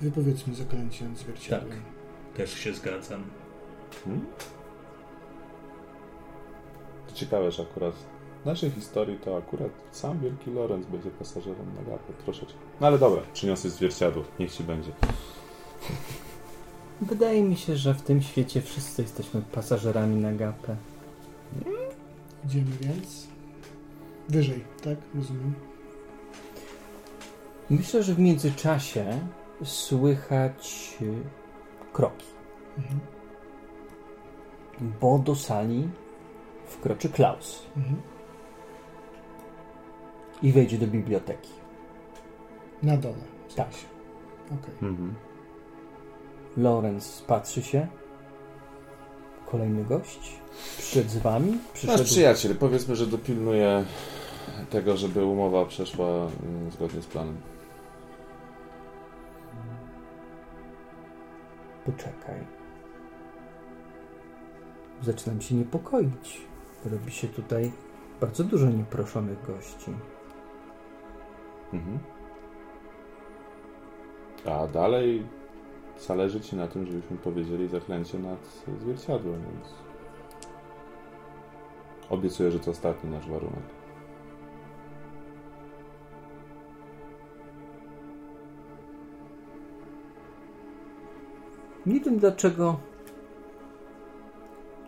Wypowiedzmy 0.00 0.54
zaklęcie 0.54 1.04
nad 1.04 1.18
zwierciadłem. 1.18 1.70
Tak. 1.70 2.36
Też 2.36 2.54
się 2.54 2.74
zgadzam. 2.74 3.24
Hmm? 4.04 4.26
To 7.08 7.14
ciekawe, 7.14 7.50
że 7.50 7.62
akurat 7.62 7.94
w 8.44 8.46
naszej 8.46 8.70
historii 8.70 9.18
to 9.18 9.36
akurat 9.36 9.70
sam 9.90 10.20
Wielki 10.20 10.50
Lorenz 10.50 10.86
będzie 10.86 11.10
pasażerem 11.10 11.66
na 11.76 11.90
gapę 11.90 12.12
troszeczkę. 12.24 12.58
No 12.80 12.86
ale 12.86 12.98
dobra, 12.98 13.22
przyniosę 13.32 13.70
zwierciadło, 13.70 14.24
niech 14.38 14.52
ci 14.52 14.64
będzie. 14.64 14.92
Wydaje 17.00 17.42
mi 17.42 17.56
się, 17.56 17.76
że 17.76 17.94
w 17.94 18.02
tym 18.02 18.22
świecie 18.22 18.62
wszyscy 18.62 19.02
jesteśmy 19.02 19.42
pasażerami 19.42 20.16
na 20.16 20.32
gapę. 20.32 20.76
Idziemy 22.44 22.70
więc. 22.80 23.26
Wyżej, 24.28 24.64
tak? 24.82 24.98
Rozumiem. 25.14 25.54
Myślę, 27.70 28.02
że 28.02 28.14
w 28.14 28.18
międzyczasie 28.18 29.18
słychać 29.64 30.94
y, 31.02 31.14
kroki, 31.92 32.26
Mhm. 32.78 33.00
bo 35.00 35.18
do 35.18 35.34
sali 35.34 35.88
wkroczy 36.66 37.08
Klaus 37.08 37.62
Mhm. 37.76 37.96
I 40.44 40.52
wejdzie 40.52 40.78
do 40.78 40.86
biblioteki. 40.86 41.50
Na 42.82 42.96
dole. 42.96 43.14
w 43.48 43.54
Tak. 43.54 43.66
sensie. 43.72 43.86
Okej. 44.46 44.74
Mhm. 44.90 45.14
Lorenz 46.56 47.22
patrzy 47.26 47.62
się. 47.62 47.86
Kolejny 49.46 49.84
gość. 49.84 50.38
Przyszedł 50.78 51.08
z 51.08 51.16
wami. 51.18 51.50
Nasz 51.52 51.72
Przyszedł... 51.72 52.04
przyjaciel, 52.04 52.56
powiedzmy, 52.56 52.96
że 52.96 53.06
dopilnuje 53.06 53.84
tego, 54.70 54.96
żeby 54.96 55.24
umowa 55.24 55.64
przeszła 55.66 56.06
mm, 56.08 56.70
zgodnie 56.70 57.02
z 57.02 57.06
planem. 57.06 57.36
Poczekaj. 61.86 62.40
Zaczynam 65.02 65.40
się 65.40 65.54
niepokoić. 65.54 66.40
Robi 66.84 67.12
się 67.12 67.28
tutaj 67.28 67.72
bardzo 68.20 68.44
dużo 68.44 68.66
nieproszonych 68.70 69.46
gości. 69.46 69.90
Mhm. 71.74 71.98
A 74.46 74.66
dalej 74.66 75.26
zależy 75.98 76.40
ci 76.40 76.56
na 76.56 76.66
tym, 76.66 76.86
żebyśmy 76.86 77.16
powiedzieli 77.16 77.68
zaklęcie 77.68 78.18
nad 78.18 78.64
zwierciadłem, 78.80 79.42
więc 79.42 79.74
obiecuję, 82.10 82.50
że 82.50 82.60
to 82.60 82.70
ostatni 82.70 83.10
nasz 83.10 83.28
warunek. 83.28 83.64
Nie 91.86 92.00
wiem 92.00 92.18
dlaczego, 92.18 92.76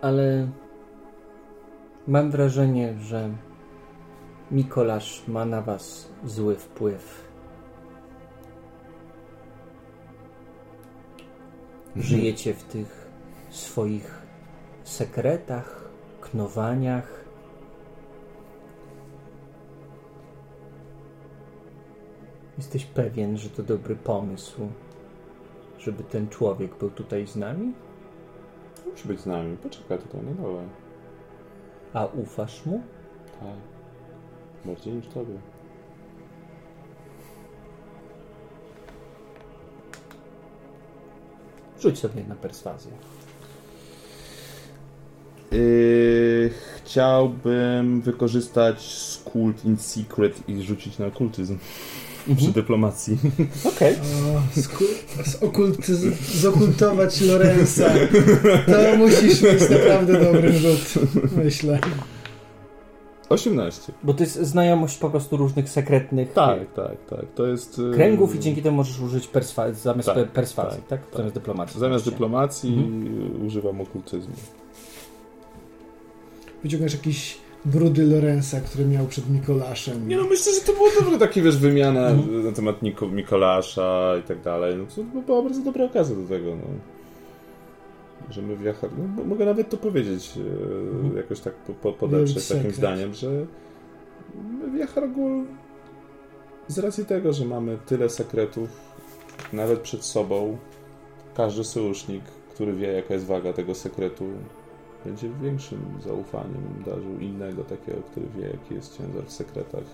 ale 0.00 0.48
mam 2.06 2.30
wrażenie, 2.30 2.94
że 3.00 3.30
Mikolasz 4.50 5.28
ma 5.28 5.44
na 5.44 5.62
was 5.62 6.08
zły 6.24 6.56
wpływ. 6.56 7.26
Żyjecie 11.96 12.54
w 12.54 12.64
tych 12.64 13.10
swoich 13.50 14.22
sekretach, 14.84 15.88
knowaniach. 16.20 17.24
Jesteś 22.58 22.84
pewien, 22.84 23.36
że 23.36 23.50
to 23.50 23.62
dobry 23.62 23.96
pomysł, 23.96 24.68
żeby 25.78 26.04
ten 26.04 26.28
człowiek 26.28 26.78
był 26.78 26.90
tutaj 26.90 27.26
z 27.26 27.36
nami? 27.36 27.74
Musi 28.90 29.08
być 29.08 29.20
z 29.20 29.26
nami, 29.26 29.56
poczekaj 29.56 29.98
tutaj 29.98 30.22
na 30.22 30.42
dole. 30.42 30.68
A 31.92 32.06
ufasz 32.06 32.66
mu? 32.66 32.82
Tak. 33.40 33.75
Bardziej 34.66 34.92
niż 34.92 35.06
tobie. 35.06 35.34
Rzuć 41.82 41.98
sobie 41.98 42.24
na 42.28 42.34
perswazję. 42.34 42.92
Yy, 45.52 46.50
chciałbym 46.84 48.00
wykorzystać 48.02 48.80
Skult 48.82 49.64
in 49.64 49.76
Secret 49.76 50.48
i 50.48 50.62
rzucić 50.62 50.98
na 50.98 51.06
okultyzm 51.06 51.58
przy 52.36 52.52
dyplomacji. 52.52 53.18
Okej. 53.64 53.94
O, 53.94 54.60
sku- 54.60 55.24
zokultyz- 55.24 56.36
zokultować 56.40 57.20
Lorenza. 57.20 57.90
To 58.66 58.96
musisz 58.96 59.42
mieć 59.42 59.70
naprawdę 59.70 60.24
dobry 60.24 60.52
rzut, 60.52 60.94
myślę. 61.44 61.78
18. 63.28 63.92
Bo 64.02 64.14
to 64.14 64.22
jest 64.22 64.34
znajomość 64.42 64.98
po 64.98 65.10
prostu 65.10 65.36
różnych 65.36 65.68
sekretnych 65.68 66.32
Tak, 66.32 66.72
tak, 66.72 66.96
tak. 67.10 67.24
To 67.34 67.46
jest. 67.46 67.78
yy, 67.78 67.90
kręgów 67.94 68.34
i 68.34 68.40
dzięki 68.40 68.62
temu 68.62 68.76
możesz 68.76 69.00
użyć 69.00 69.28
perswa- 69.28 69.72
zamiast 69.74 70.08
Tak, 70.08 70.16
pe- 70.18 70.26
perswazji, 70.26 70.82
tak? 70.88 71.06
tak, 71.06 71.16
Zamiast 71.16 71.34
dyplomacji. 71.34 71.80
Zamiast 71.80 72.02
oczywiście. 72.02 72.10
dyplomacji 72.10 72.74
Mhm. 72.74 73.46
używam 73.46 73.80
okultyzmu. 73.80 74.34
Wyciągasz 76.62 76.92
jakieś 76.92 77.38
brudy 77.64 78.04
Lorenza, 78.06 78.60
które 78.60 78.84
miał 78.84 79.06
przed 79.06 79.30
Mikolaszem. 79.30 80.08
Nie 80.08 80.16
no, 80.16 80.24
myślę, 80.24 80.52
że 80.52 80.60
to 80.60 80.72
było 80.72 80.88
dobre 81.00 81.18
takie, 81.18 81.42
wiesz, 81.42 81.56
wymiana 81.58 82.08
Mhm. 82.08 82.44
na 82.44 82.52
temat 82.52 82.82
Niko, 82.82 83.06
Mikolasza 83.08 84.12
i 84.20 84.22
tak 84.28 84.42
dalej. 84.42 84.76
No 84.76 84.84
to 85.14 85.20
była 85.20 85.42
bardzo 85.42 85.60
dobra 85.62 85.84
okazja 85.84 86.16
do 86.16 86.28
tego, 86.28 86.50
no. 86.50 86.95
Że 88.30 88.42
my 88.42 88.56
w. 88.56 88.90
No, 88.98 89.04
mo- 89.08 89.24
mogę 89.24 89.44
nawet 89.44 89.70
to 89.70 89.76
powiedzieć, 89.76 90.38
Mhm. 90.94 91.16
jakoś 91.16 91.40
tak 91.40 91.54
po, 91.54 91.72
po, 91.72 91.92
podeprzeć 91.92 92.48
takim 92.48 92.70
zdaniem, 92.70 93.14
że 93.14 93.30
my 94.60 94.70
w 94.70 94.78
z 96.68 96.78
racji 96.78 97.04
tego, 97.04 97.32
że 97.32 97.44
mamy 97.44 97.78
tyle 97.86 98.08
sekretów 98.08 98.68
nawet 99.52 99.80
przed 99.80 100.04
sobą, 100.04 100.56
każdy 101.36 101.64
sojusznik, 101.64 102.24
który 102.54 102.72
wie, 102.72 102.92
jaka 102.92 103.14
jest 103.14 103.26
waga 103.26 103.52
tego 103.52 103.74
sekretu, 103.74 104.24
będzie 105.04 105.28
większym 105.42 105.80
zaufaniem 106.04 106.82
darzył 106.86 107.18
innego 107.20 107.64
takiego, 107.64 107.98
który 108.10 108.26
wie, 108.36 108.46
jaki 108.46 108.74
jest 108.74 108.98
ciężar 108.98 109.24
w 109.24 109.32
sekretach. 109.32 109.84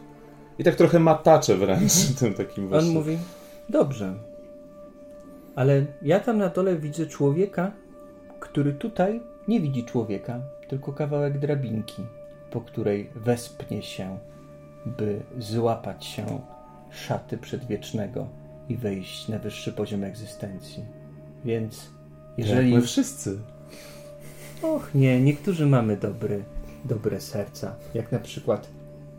I 0.59 0.65
tak 0.65 0.75
trochę 0.75 0.99
matacze 0.99 1.57
wręcz 1.57 1.93
tym 2.21 2.35
takim 2.35 2.65
On 2.65 2.71
właśnie. 2.71 2.91
mówi, 2.93 3.19
dobrze, 3.69 4.15
ale 5.57 5.87
ja 6.03 6.21
tam 6.21 6.39
na 6.39 6.49
dole 6.49 6.77
widzę 6.77 7.07
człowieka, 7.07 7.73
który 8.53 8.73
tutaj 8.73 9.21
nie 9.49 9.61
widzi 9.61 9.85
człowieka, 9.85 10.41
tylko 10.69 10.93
kawałek 10.93 11.39
drabinki, 11.39 12.03
po 12.51 12.61
której 12.61 13.11
wespnie 13.15 13.83
się, 13.83 14.19
by 14.87 15.21
złapać 15.39 16.05
się 16.05 16.41
szaty 16.91 17.39
przedwiecznego 17.39 18.27
i 18.69 18.77
wejść 18.77 19.29
na 19.29 19.39
wyższy 19.39 19.73
poziom 19.73 20.05
egzystencji. 20.05 20.85
Więc 21.45 21.91
jeżeli... 22.39 22.71
Jak 22.71 22.81
my 22.81 22.87
wszyscy. 22.87 23.39
Och 24.63 24.95
nie, 24.95 25.21
niektórzy 25.21 25.67
mamy 25.67 25.97
dobry, 25.97 26.45
dobre 26.85 27.21
serca. 27.21 27.75
Jak 27.95 28.13
na 28.13 28.19
przykład 28.19 28.69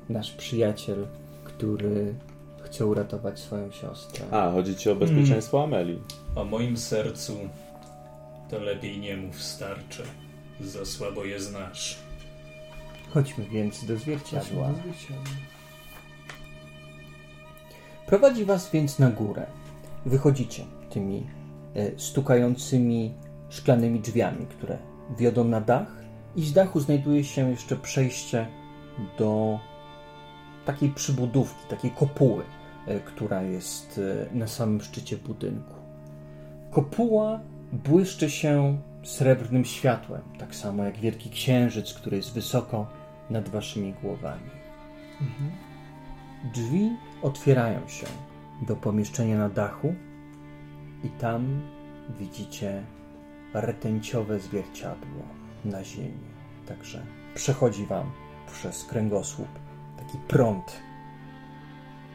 nasz 0.10 0.32
przyjaciel, 0.32 1.08
który 1.44 2.14
chce 2.62 2.86
uratować 2.86 3.40
swoją 3.40 3.72
siostrę. 3.72 4.26
A, 4.32 4.52
chodzi 4.52 4.76
ci 4.76 4.90
o 4.90 4.96
bezpieczeństwo 4.96 5.64
Ameli. 5.64 6.00
O 6.36 6.46
moim 6.46 6.78
sercu 6.78 7.38
to 8.50 8.60
lepiej 8.60 9.00
nie 9.00 9.18
mów 9.18 9.42
starcze. 9.42 10.04
Za 10.62 10.86
słabo 10.86 11.26
je 11.26 11.40
znasz. 11.40 11.98
Chodźmy 13.14 13.46
więc 13.46 13.86
do 13.86 13.98
zwierciadła. 13.98 14.42
Patrzmy 14.42 14.62
na 14.62 14.74
zwierciadło. 14.74 15.34
Prowadzi 18.06 18.46
was 18.46 18.72
więc 18.72 19.00
na 19.00 19.10
górę. 19.10 19.46
Wychodzicie 20.06 20.64
tymi 20.90 21.28
e, 21.76 22.00
stukającymi 22.00 23.14
szklanymi 23.50 24.00
drzwiami, 24.00 24.46
które 24.46 24.78
wiodą 25.18 25.44
na 25.44 25.62
dach 25.62 25.88
i 26.36 26.42
z 26.42 26.54
dachu 26.54 26.80
znajduje 26.80 27.24
się 27.24 27.50
jeszcze 27.50 27.76
przejście 27.76 28.48
do 29.18 29.60
takiej 30.66 30.90
przybudówki, 30.90 31.68
takiej 31.70 31.92
kopuły, 31.92 32.44
e, 32.88 33.00
która 33.00 33.42
jest 33.42 34.00
e, 34.32 34.36
na 34.36 34.48
samym 34.48 34.82
szczycie 34.82 35.18
budynku. 35.18 35.76
Kopuła 36.72 37.40
błyszczy 37.74 38.30
się 38.30 38.82
srebrnym 39.04 39.66
światłem, 39.66 40.22
tak 40.40 40.56
samo 40.56 40.84
jak 40.84 40.98
wielki 40.98 41.30
księżyc, 41.30 41.94
który 41.94 42.18
jest 42.18 42.34
wysoko 42.34 42.88
nad 43.30 43.50
waszymi 43.50 43.94
głowami. 43.94 44.50
Drzwi 46.54 46.90
otwierają 47.22 47.88
się 47.88 48.08
do 48.68 48.76
pomieszczenia 48.76 49.38
na 49.38 49.50
dachu 49.50 49.96
i 51.04 51.10
tam 51.10 51.62
widzicie 52.20 52.84
rtęciowe 53.56 54.40
zwierciadło 54.40 55.24
na 55.66 55.84
ziemi. 55.84 56.34
Także 56.68 57.06
przechodzi 57.36 57.86
wam 57.86 58.12
przez 58.52 58.86
kręgosłup 58.86 59.48
taki 59.98 60.18
prąd, 60.28 60.80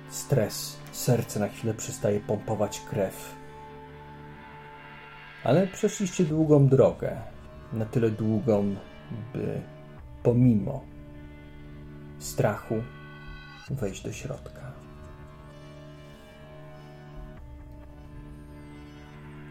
stres, 0.09 0.79
serce 0.93 1.41
na 1.41 1.49
chwilę 1.49 1.75
przestaje 1.75 2.21
pompować 2.21 2.81
krew. 2.81 3.38
Ale 5.45 5.67
przeszliście 5.67 6.25
długą 6.25 6.69
drogę, 6.69 7.17
na 7.73 7.85
tyle 7.85 8.11
długą, 8.11 8.77
by 9.33 9.61
pomimo 10.23 10.85
strachu 12.19 12.83
wejść 13.71 14.03
do 14.03 14.13
środka. 14.13 14.73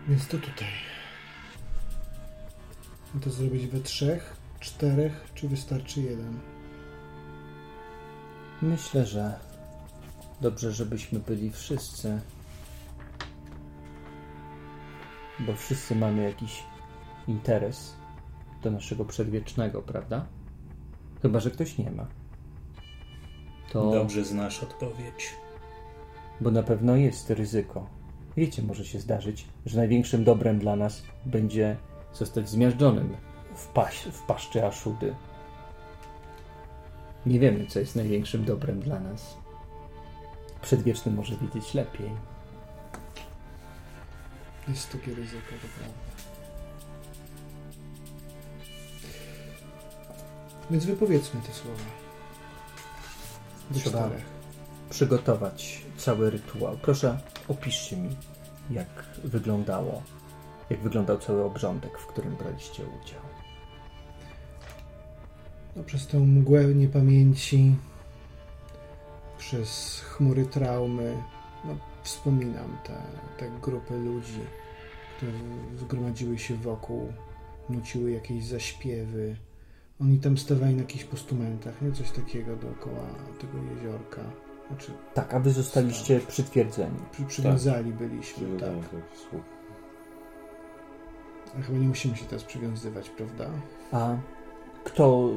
Więc 0.07 0.27
to 0.27 0.37
tutaj. 0.37 0.67
I 3.15 3.19
to 3.19 3.29
zrobić 3.29 3.67
we 3.67 3.79
trzech, 3.79 4.37
czterech, 4.59 5.31
czy 5.35 5.47
wystarczy 5.47 6.01
jeden? 6.01 6.39
Myślę, 8.61 9.05
że 9.05 9.39
dobrze, 10.41 10.71
żebyśmy 10.71 11.19
byli 11.19 11.51
wszyscy. 11.51 12.21
Bo 15.39 15.53
wszyscy 15.53 15.95
mamy 15.95 16.23
jakiś 16.23 16.63
interes 17.27 17.95
do 18.63 18.71
naszego 18.71 19.05
przedwiecznego, 19.05 19.81
prawda? 19.81 20.25
Chyba, 21.21 21.39
że 21.39 21.51
ktoś 21.51 21.77
nie 21.77 21.91
ma. 21.91 22.07
To. 23.71 23.91
Dobrze 23.91 24.25
znasz 24.25 24.63
odpowiedź. 24.63 25.35
Bo 26.41 26.51
na 26.51 26.63
pewno 26.63 26.95
jest 26.95 27.29
ryzyko. 27.29 27.89
Wiecie, 28.37 28.61
może 28.61 28.85
się 28.85 28.99
zdarzyć, 28.99 29.45
że 29.65 29.77
największym 29.77 30.23
dobrem 30.23 30.59
dla 30.59 30.75
nas 30.75 31.03
będzie 31.25 31.77
zostać 32.13 32.49
zmiażdżonym 32.49 33.15
w, 33.55 33.67
paś, 33.67 33.99
w 33.99 34.21
paszczy 34.21 34.65
Aszudy. 34.65 35.15
Nie 37.25 37.39
wiemy, 37.39 37.67
co 37.67 37.79
jest 37.79 37.95
największym 37.95 38.45
dobrem 38.45 38.79
dla 38.79 38.99
nas. 38.99 39.37
Przedwieczny 40.61 41.11
może 41.11 41.35
wiedzieć 41.37 41.73
lepiej. 41.73 42.09
Jest 44.67 44.91
takie 44.91 45.15
ryzyko, 45.15 45.51
to 45.61 45.67
prawda. 45.79 45.97
Więc 50.71 50.85
wypowiedzmy 50.85 51.41
te 51.41 51.53
słowa. 51.53 51.83
Do 53.71 53.79
Trzeba 53.79 53.99
czterech. 54.07 54.25
przygotować 54.89 55.81
cały 55.97 56.29
rytuał. 56.29 56.77
Proszę, 56.81 57.19
opiszcie 57.47 57.97
mi, 57.97 58.15
jak 58.69 58.87
wyglądało, 59.23 60.03
jak 60.69 60.79
wyglądał 60.81 61.17
cały 61.19 61.43
obrządek, 61.43 61.97
w 61.99 62.05
którym 62.07 62.35
braliście 62.35 62.83
udział. 62.83 63.21
No, 65.75 65.83
przez 65.83 66.07
tę 66.07 66.19
mgłę 66.19 66.65
niepamięci, 66.65 67.75
przez 69.37 69.99
chmury 69.99 70.45
traumy, 70.45 71.23
wspominam 72.07 72.77
te, 72.83 72.93
te 73.37 73.51
grupy 73.61 73.97
ludzi, 73.97 74.39
które 75.17 75.31
zgromadziły 75.77 76.37
się 76.39 76.55
wokół, 76.55 77.13
nuciły 77.69 78.11
jakieś 78.11 78.45
zaśpiewy. 78.45 79.35
Oni 80.01 80.19
tam 80.19 80.37
stawali 80.37 80.75
na 80.75 80.81
jakichś 80.81 81.03
postumentach, 81.03 81.81
nie? 81.81 81.91
Coś 81.91 82.11
takiego 82.11 82.55
dookoła 82.55 83.05
tego 83.41 83.57
jeziorka. 83.75 84.21
Znaczy, 84.67 84.91
Tak, 85.13 85.33
aby 85.33 85.51
zostaliście 85.51 86.19
przytwierdzeni. 86.19 86.99
przy, 87.11 87.23
przywiązali 87.25 87.91
byliśmy, 87.91 88.59
tak. 88.59 88.69
Taki 88.69 89.17
słup. 89.29 89.43
A 91.59 91.61
chyba 91.61 91.77
nie 91.77 91.87
musimy 91.87 92.17
się 92.17 92.25
teraz 92.25 92.43
przywiązywać, 92.43 93.09
prawda? 93.09 93.49
A 93.91 94.15
kto 94.83 95.29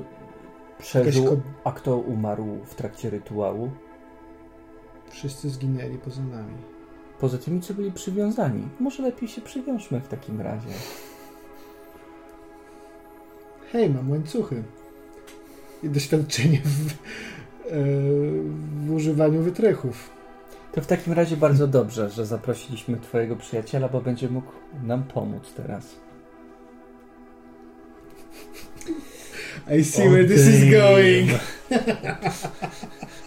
przeżył, 0.78 1.40
a 1.64 1.72
kto 1.72 1.96
umarł 1.96 2.58
w 2.66 2.74
trakcie 2.74 3.10
rytuału? 3.10 3.70
Wszyscy 5.10 5.50
zginęli 5.50 5.98
poza 5.98 6.22
nami. 6.22 6.54
Poza 7.20 7.38
tymi, 7.38 7.60
co 7.60 7.74
byli 7.74 7.92
przywiązani. 7.92 8.68
Może 8.80 9.02
lepiej 9.02 9.28
się 9.28 9.40
przywiążmy 9.40 10.00
w 10.00 10.08
takim 10.08 10.40
razie. 10.40 10.68
Hej, 13.72 13.90
mam 13.90 14.10
łańcuchy. 14.10 14.62
I 15.82 15.88
doświadczenie 15.88 16.60
w, 16.64 16.90
e, 16.90 16.94
w 18.86 18.92
używaniu 18.92 19.42
wytrychów. 19.42 20.10
To 20.72 20.80
w 20.80 20.86
takim 20.86 21.12
razie 21.12 21.36
bardzo 21.36 21.66
dobrze, 21.66 22.10
że 22.10 22.26
zaprosiliśmy 22.26 22.96
Twojego 22.96 23.36
przyjaciela, 23.36 23.88
bo 23.88 24.00
będzie 24.00 24.28
mógł 24.28 24.52
nam 24.82 25.02
pomóc 25.02 25.52
teraz. 25.56 25.96
I 29.78 29.84
see 29.84 30.08
where 30.08 30.24
this 30.24 30.46
is 30.48 30.70
going. 30.70 31.30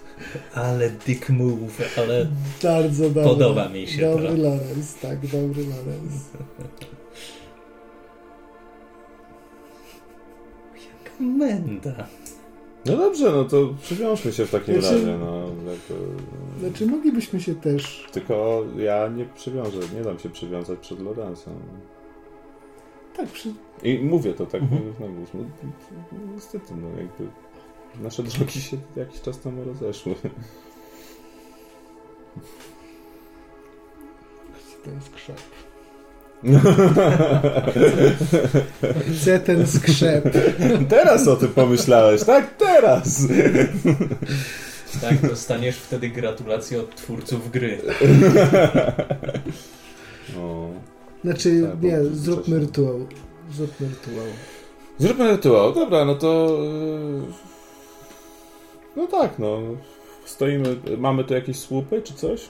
Ale 0.56 0.90
dick 0.90 1.30
move, 1.30 1.98
ale 1.98 2.28
Bardzo 2.64 3.04
dobry. 3.10 3.24
Podoba 3.24 3.70
mi 3.70 3.88
się 3.88 4.02
Dobry 4.02 4.28
to. 4.28 4.34
Lorenz, 4.34 4.96
tak, 5.02 5.20
dobry 5.28 5.64
Lorenz. 5.64 6.14
menda. 11.20 12.08
No 12.86 12.98
dobrze, 12.98 13.32
no 13.32 13.44
to 13.46 13.74
przywiążmy 13.82 14.34
się 14.34 14.46
w 14.46 14.52
takim 14.52 14.82
Znaczy- 14.82 14.96
razie. 14.96 15.18
No, 15.18 15.40
jako... 15.48 16.02
Znaczy, 16.60 16.86
moglibyśmy 16.86 17.42
się 17.42 17.56
też. 17.56 18.08
Tylko 18.12 18.64
ja 18.78 19.08
nie 19.08 19.26
przywiążę, 19.26 19.80
nie 19.96 20.02
dam 20.04 20.20
się 20.20 20.30
przywiązać 20.30 20.80
przed 20.80 21.00
Lorenzem. 21.00 21.54
Tak, 23.18 23.28
przy... 23.30 23.54
I 23.84 24.00
mówię 24.00 24.34
to 24.34 24.46
tak, 24.46 24.62
Mhm. 24.62 24.94
no, 25.00 25.08
no, 25.34 25.40
no, 26.12 26.34
niestety, 26.36 26.74
no 26.82 26.88
jakby 26.90 27.28
nasze 28.02 28.24
drogi 28.24 28.62
się 28.62 28.78
jakiś 28.96 29.22
czas 29.22 29.40
temu 29.40 29.64
rozeszły. 29.64 30.16
ten 34.84 35.00
skrzep. 35.02 35.42
Chcę 39.22 39.40
ten 39.40 39.68
skrzep. 39.68 40.24
Teraz 40.90 41.28
o 41.28 41.36
tym 41.36 41.50
pomyślałeś, 41.50 42.24
tak? 42.24 42.58
Teraz! 42.58 43.28
Tak, 45.02 45.30
dostaniesz 45.30 45.78
wtedy 45.78 46.10
gratulacje 46.10 46.80
od 46.80 46.96
twórców 46.96 47.52
gry. 47.52 47.78
No. 50.36 50.70
Znaczy, 51.24 51.68
Tak, 51.72 51.84
nie, 51.84 52.04
zróbmy 52.04 52.60
rytuał. 52.60 53.08
Zróbmy 53.52 53.88
rytuał. 53.90 54.26
Zróbmy 55.00 55.32
rytuał, 55.32 55.74
dobra, 55.74 56.06
no 56.06 56.16
to... 56.16 56.58
yy, 56.64 57.53
No 58.96 59.08
tak, 59.08 59.40
no. 59.40 59.60
Stoimy, 60.26 60.76
mamy 60.98 61.24
tu 61.24 61.34
jakieś 61.34 61.60
słupy 61.60 62.02
czy 62.02 62.14
coś? 62.14 62.50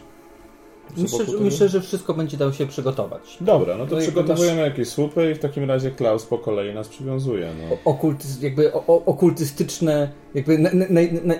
Co 0.95 1.02
Myślę, 1.02 1.26
że, 1.26 1.38
myślę, 1.38 1.70
że 1.70 1.82
wszystko 1.82 2.14
będzie 2.14 2.38
dało 2.38 2.52
się 2.52 2.68
przygotować. 2.68 3.38
Dobra, 3.41 3.78
no 3.78 3.86
to 3.86 3.95
No 3.95 4.02
przygotowujemy 4.02 4.61
jakieś 4.61 4.88
słupy 4.88 5.32
i 5.32 5.36
w 5.36 5.40
takim 5.40 5.64
razie 5.64 5.91
Klaus 5.91 6.26
po 6.26 6.38
kolei 6.38 6.74
nas 6.74 6.88
przywiązuje, 6.88 7.49
no. 7.61 7.76
O- 7.76 7.91
Okultyz, 7.91 8.41
jakby 8.41 8.74
o, 8.74 8.84
o, 8.88 9.06
okultystyczne, 9.06 10.11
jakby 10.34 10.57
na, 10.57 10.70
na, 10.74 10.86
na, 11.24 11.36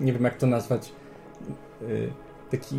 nie 0.00 0.12
wiem 0.12 0.24
jak 0.24 0.36
to 0.38 0.46
nazwać, 0.46 0.92
y, 1.82 2.12
taki 2.50 2.76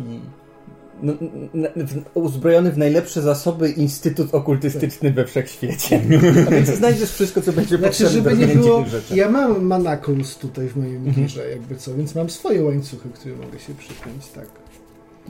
uzbrojony 2.14 2.72
w 2.72 2.78
najlepsze 2.78 3.22
zasoby 3.22 3.70
instytut 3.70 4.34
okultystyczny 4.34 5.10
we 5.10 5.24
wszechświecie. 5.26 6.00
A 6.48 6.50
więc 6.50 6.68
znajdziesz 6.68 7.12
wszystko, 7.12 7.42
co 7.42 7.52
będzie 7.52 7.68
Znaczy, 7.78 7.82
potrzebne 8.04 8.10
żeby 8.10 8.30
do 8.30 8.36
nie 8.46 8.54
było. 8.54 8.84
rzeczy. 8.86 9.16
Ja 9.16 9.30
mam 9.30 9.62
manaklus 9.64 10.36
tutaj 10.38 10.68
w 10.68 10.76
moim 10.76 10.96
Mhm. 10.96 11.14
girze, 11.14 11.50
jakby 11.50 11.76
co, 11.76 11.94
więc 11.94 12.14
mam 12.14 12.30
swoje 12.30 12.64
łańcuchy, 12.64 13.08
które 13.14 13.36
mogę 13.36 13.58
się 13.58 13.74
przypiąć, 13.74 14.28
tak. 14.28 14.46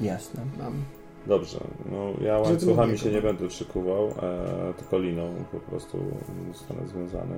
Jasne. 0.02 0.40
Mam. 0.58 0.72
Dobrze, 1.26 1.58
no 1.92 2.26
ja 2.26 2.38
łańcuchami 2.38 2.98
się 2.98 3.10
nie 3.10 3.22
będę 3.22 3.50
szykuwał, 3.50 4.08
e, 4.08 4.12
tylko 4.78 4.98
liną 4.98 5.34
po 5.52 5.60
prostu 5.60 5.98
zostanę 6.52 6.80
związany. 6.88 7.34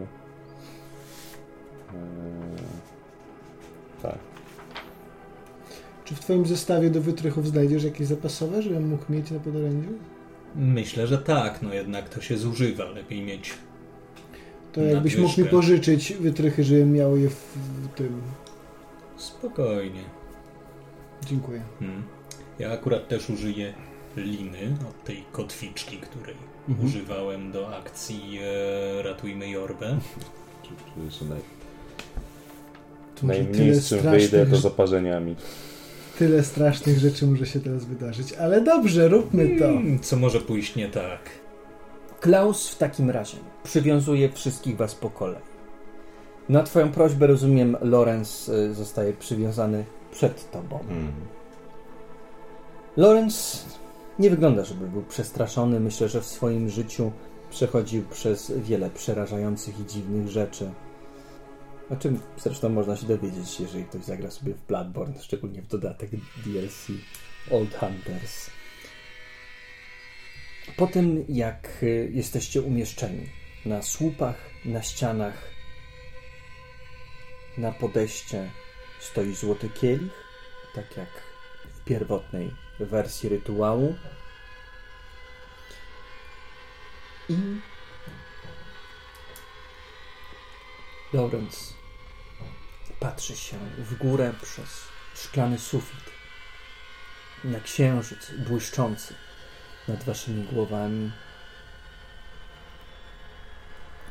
E, 1.95 1.99
tak. 4.03 4.19
Czy 6.09 6.15
w 6.15 6.21
twoim 6.21 6.47
zestawie 6.47 6.91
do 6.91 7.01
wytrychów 7.01 7.49
znajdziesz 7.49 7.85
jakieś 7.85 8.07
zapasowe, 8.07 8.63
żebym 8.63 8.89
mógł 8.89 9.13
mieć 9.13 9.31
na 9.31 9.41
podorędziu? 9.41 9.89
Myślę, 10.57 11.07
że 11.07 11.19
tak, 11.19 11.63
no 11.63 11.75
jednak 11.75 12.09
to 12.09 12.21
się 12.21 12.37
zużywa. 12.37 12.85
Lepiej 12.85 13.23
mieć 13.23 13.55
To 14.73 14.81
jakbyś 14.81 15.17
mógł 15.17 15.41
mi 15.41 15.47
pożyczyć 15.47 16.13
wytrychy, 16.13 16.65
żebym 16.65 16.93
miał 16.93 17.17
je 17.17 17.31
w, 17.31 17.35
w 17.35 17.89
tym. 17.89 18.23
Spokojnie. 19.17 20.01
Dziękuję. 21.27 21.63
Hmm. 21.79 22.03
Ja 22.59 22.73
akurat 22.73 23.09
też 23.09 23.31
użyję 23.31 23.75
liny 24.17 24.77
od 24.91 25.05
tej 25.05 25.25
kotwiczki, 25.33 25.97
której 25.97 26.37
Mhm. 26.69 26.89
używałem 26.89 27.53
do 27.53 27.77
akcji 27.77 28.39
e, 28.43 29.03
Ratujmy 29.03 29.51
Jorbę. 29.51 29.99
To 33.15 33.27
strasznych 33.81 34.31
wyjdę 34.31 34.47
to 34.47 34.57
rze- 34.57 34.61
zaparzeniami. 34.61 35.37
Tyle 36.19 36.43
strasznych 36.43 36.99
rzeczy 36.99 37.27
może 37.27 37.47
się 37.47 37.61
teraz 37.61 37.85
wydarzyć. 37.85 38.33
Ale 38.33 38.61
dobrze, 38.61 39.09
róbmy 39.09 39.59
to. 39.59 39.65
Hmm, 39.65 39.99
co 39.99 40.17
może 40.17 40.41
pójść 40.41 40.77
nie 40.77 40.89
tak? 40.89 41.21
Klaus 42.21 42.69
w 42.69 42.79
takim 42.79 43.11
razie 43.11 43.37
przywiązuje 43.65 44.33
wszystkich 44.33 44.77
was 44.77 44.95
po 44.95 45.11
kolei. 45.11 45.43
Na 46.49 46.63
twoją 46.63 46.93
prośbę, 46.93 47.27
rozumiem, 47.27 47.77
Lorenz 47.81 48.49
y, 48.49 48.75
zostaje 48.75 49.13
przywiązany 49.13 49.85
przed 50.13 50.51
tobą. 50.51 50.81
Mm. 50.81 51.13
Lorenz 52.97 53.67
nie 54.19 54.31
wygląda, 54.31 54.65
żeby 54.65 54.89
był 54.89 55.03
przestraszony. 55.03 55.81
Myślę, 55.81 56.09
że 56.09 56.21
w 56.21 56.27
swoim 56.27 56.69
życiu 56.69 57.13
przechodził 57.51 58.03
przez 58.03 58.53
wiele 58.57 58.91
przerażających 58.91 59.81
i 59.81 59.87
dziwnych 59.87 60.29
rzeczy. 60.29 60.71
O 61.91 61.97
czym 61.97 62.21
zresztą 62.37 62.69
można 62.69 62.97
się 62.97 63.07
dowiedzieć, 63.07 63.61
jeżeli 63.61 63.85
ktoś 63.85 64.05
zagra 64.05 64.31
sobie 64.31 64.55
w 64.55 64.67
Bloodborne, 64.67 65.23
szczególnie 65.23 65.63
w 65.63 65.67
dodatek 65.67 66.11
DLC 66.47 66.87
Old 67.51 67.75
Hunters. 67.75 68.51
Po 70.77 70.87
tym, 70.87 71.25
jak 71.29 71.83
y, 71.83 72.11
jesteście 72.15 72.63
umieszczeni 72.63 73.29
na 73.67 73.83
słupach, 73.83 74.37
na 74.65 74.83
ścianach, 74.83 75.51
na 77.59 77.73
podejście 77.73 78.51
stoi 79.01 79.35
złoty 79.35 79.69
kielich, 79.69 80.25
tak 80.75 80.97
jak 80.97 81.09
w 81.75 81.85
pierwotnej 81.85 82.51
wersji 82.81 83.29
rytuału. 83.29 83.95
I 87.29 87.37
Lorenz 91.13 91.78
patrzy 93.01 93.37
się 93.37 93.59
w 93.79 93.95
górę 93.95 94.33
przez 94.43 94.69
szklany 95.15 95.59
sufit 95.59 96.05
na 97.45 97.61
księżyc 97.61 98.31
błyszczący 98.49 99.15
nad 99.89 100.05
waszymi 100.05 100.45
głowami. 100.45 101.13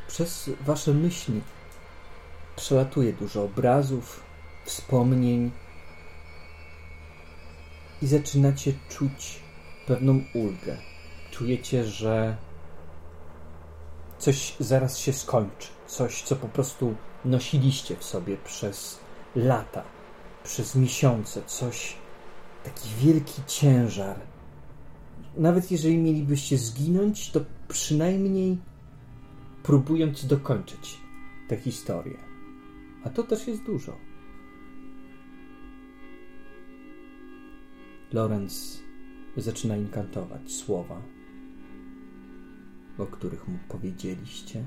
Przez 0.07 0.49
wasze 0.61 0.93
myśli 0.93 1.41
przelatuje 2.55 3.13
dużo 3.13 3.43
obrazów, 3.43 4.23
wspomnień 4.65 5.51
i 8.01 8.07
zaczynacie 8.07 8.73
czuć 8.89 9.39
pewną 9.87 10.23
ulgę. 10.33 10.77
Czujecie, 11.31 11.85
że 11.85 12.37
coś 14.17 14.55
zaraz 14.59 14.97
się 14.97 15.13
skończy. 15.13 15.67
Coś, 15.87 16.21
co 16.21 16.35
po 16.35 16.47
prostu 16.47 16.95
nosiliście 17.25 17.95
w 17.95 18.03
sobie 18.03 18.37
przez 18.37 18.99
lata, 19.35 19.83
przez 20.43 20.75
miesiące. 20.75 21.43
Coś, 21.45 21.95
taki 22.63 22.89
wielki 22.99 23.41
ciężar. 23.47 24.19
Nawet 25.37 25.71
jeżeli 25.71 25.97
mielibyście 25.97 26.57
zginąć, 26.57 27.31
to 27.31 27.41
przynajmniej 27.67 28.57
próbując 29.63 30.25
dokończyć 30.25 30.97
tę 31.47 31.57
historię. 31.57 32.17
A 33.03 33.09
to 33.09 33.23
też 33.23 33.47
jest 33.47 33.63
dużo. 33.63 33.97
Lorenz 38.13 38.83
zaczyna 39.37 39.77
inkantować 39.77 40.51
słowa, 40.51 41.01
o 42.97 43.05
których 43.05 43.47
mu 43.47 43.57
powiedzieliście. 43.69 44.63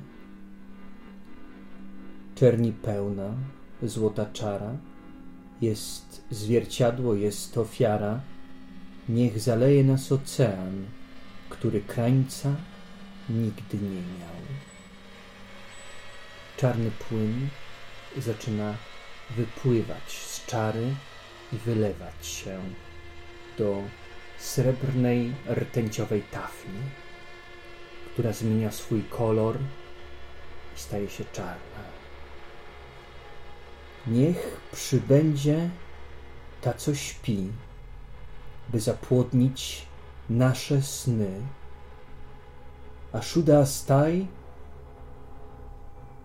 Czerni 2.41 2.73
pełna, 2.73 3.35
złota 3.83 4.27
czara, 4.33 4.77
jest 5.61 6.25
zwierciadło, 6.31 7.15
jest 7.15 7.59
ofiara. 7.59 8.21
Niech 9.09 9.41
zaleje 9.41 9.85
nas 9.85 10.12
ocean, 10.12 10.87
który 11.49 11.81
krańca 11.81 12.55
nigdy 13.31 13.77
nie 13.77 13.91
miał. 13.91 14.37
Czarny 16.57 16.91
płyn 16.91 17.49
zaczyna 18.19 18.75
wypływać 19.37 20.12
z 20.12 20.47
czary 20.47 20.95
i 21.53 21.57
wylewać 21.57 22.27
się 22.27 22.61
do 23.59 23.83
srebrnej, 24.39 25.35
rtęciowej 25.51 26.23
tafli, 26.23 26.81
która 28.12 28.33
zmienia 28.33 28.71
swój 28.71 29.03
kolor 29.03 29.59
i 30.77 30.81
staje 30.81 31.11
się 31.11 31.25
czarna. 31.33 31.90
Niech 34.07 34.61
przybędzie 34.73 35.71
ta, 36.61 36.75
co 36.75 36.95
śpi, 36.95 37.53
by 38.69 38.81
zapłodnić 38.81 39.87
nasze 40.31 40.83
sny. 40.83 41.41
A 43.13 43.23
Shuda 43.23 43.67
staj 43.67 44.27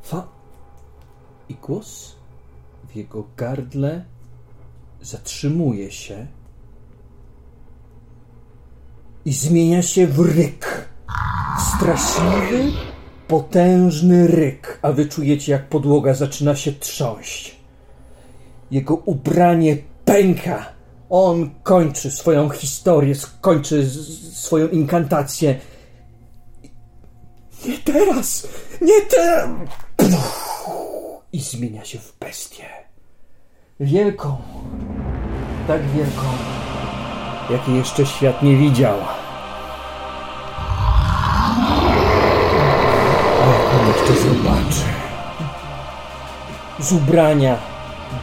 fa 0.01 0.27
i 1.49 1.55
głos 1.55 2.15
w 2.89 2.95
jego 2.95 3.23
gardle 3.37 4.05
zatrzymuje 5.01 5.91
się 5.91 6.27
i 9.25 9.33
zmienia 9.33 9.81
się 9.81 10.07
w 10.07 10.19
ryk. 10.19 10.89
Straszliwy, 11.75 12.71
potężny 13.27 14.27
ryk, 14.27 14.79
a 14.81 14.91
wy 14.91 15.05
czujecie, 15.05 15.51
jak 15.51 15.69
podłoga 15.69 16.13
zaczyna 16.13 16.55
się 16.55 16.71
trząść. 16.71 17.54
Jego 18.71 18.95
ubranie 18.95 19.77
pęka. 20.05 20.65
On 21.09 21.49
kończy 21.63 22.11
swoją 22.11 22.49
historię, 22.49 23.15
skończy 23.15 23.89
swoją 24.33 24.67
inkantację. 24.67 25.59
Nie 27.65 27.77
teraz! 27.77 28.47
Nie 28.81 29.01
teraz! 29.01 29.49
I 31.33 31.39
zmienia 31.39 31.85
się 31.85 31.99
w 31.99 32.13
bestię. 32.19 32.63
Wielką. 33.79 34.37
Tak 35.67 35.81
wielką, 35.89 36.23
jakiej 37.49 37.75
jeszcze 37.75 38.05
świat 38.05 38.43
nie 38.43 38.57
widział. 38.57 38.97
A 43.41 43.45
jak 43.47 43.81
on 43.81 43.87
jeszcze 43.87 44.13
zobaczy. 44.13 44.85
Z 46.79 46.93
ubrania 46.93 47.74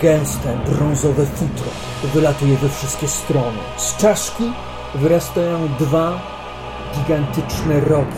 gęste, 0.03 0.59
brązowe 0.66 1.27
futro 1.27 1.70
wylatuje 2.15 2.57
we 2.57 2.69
wszystkie 2.69 3.09
strony. 3.09 3.59
Z 3.77 3.97
czaszki 3.97 4.45
wyrastają 4.95 5.69
dwa 5.79 6.23
gigantyczne 6.95 7.81
rogi. 7.81 8.16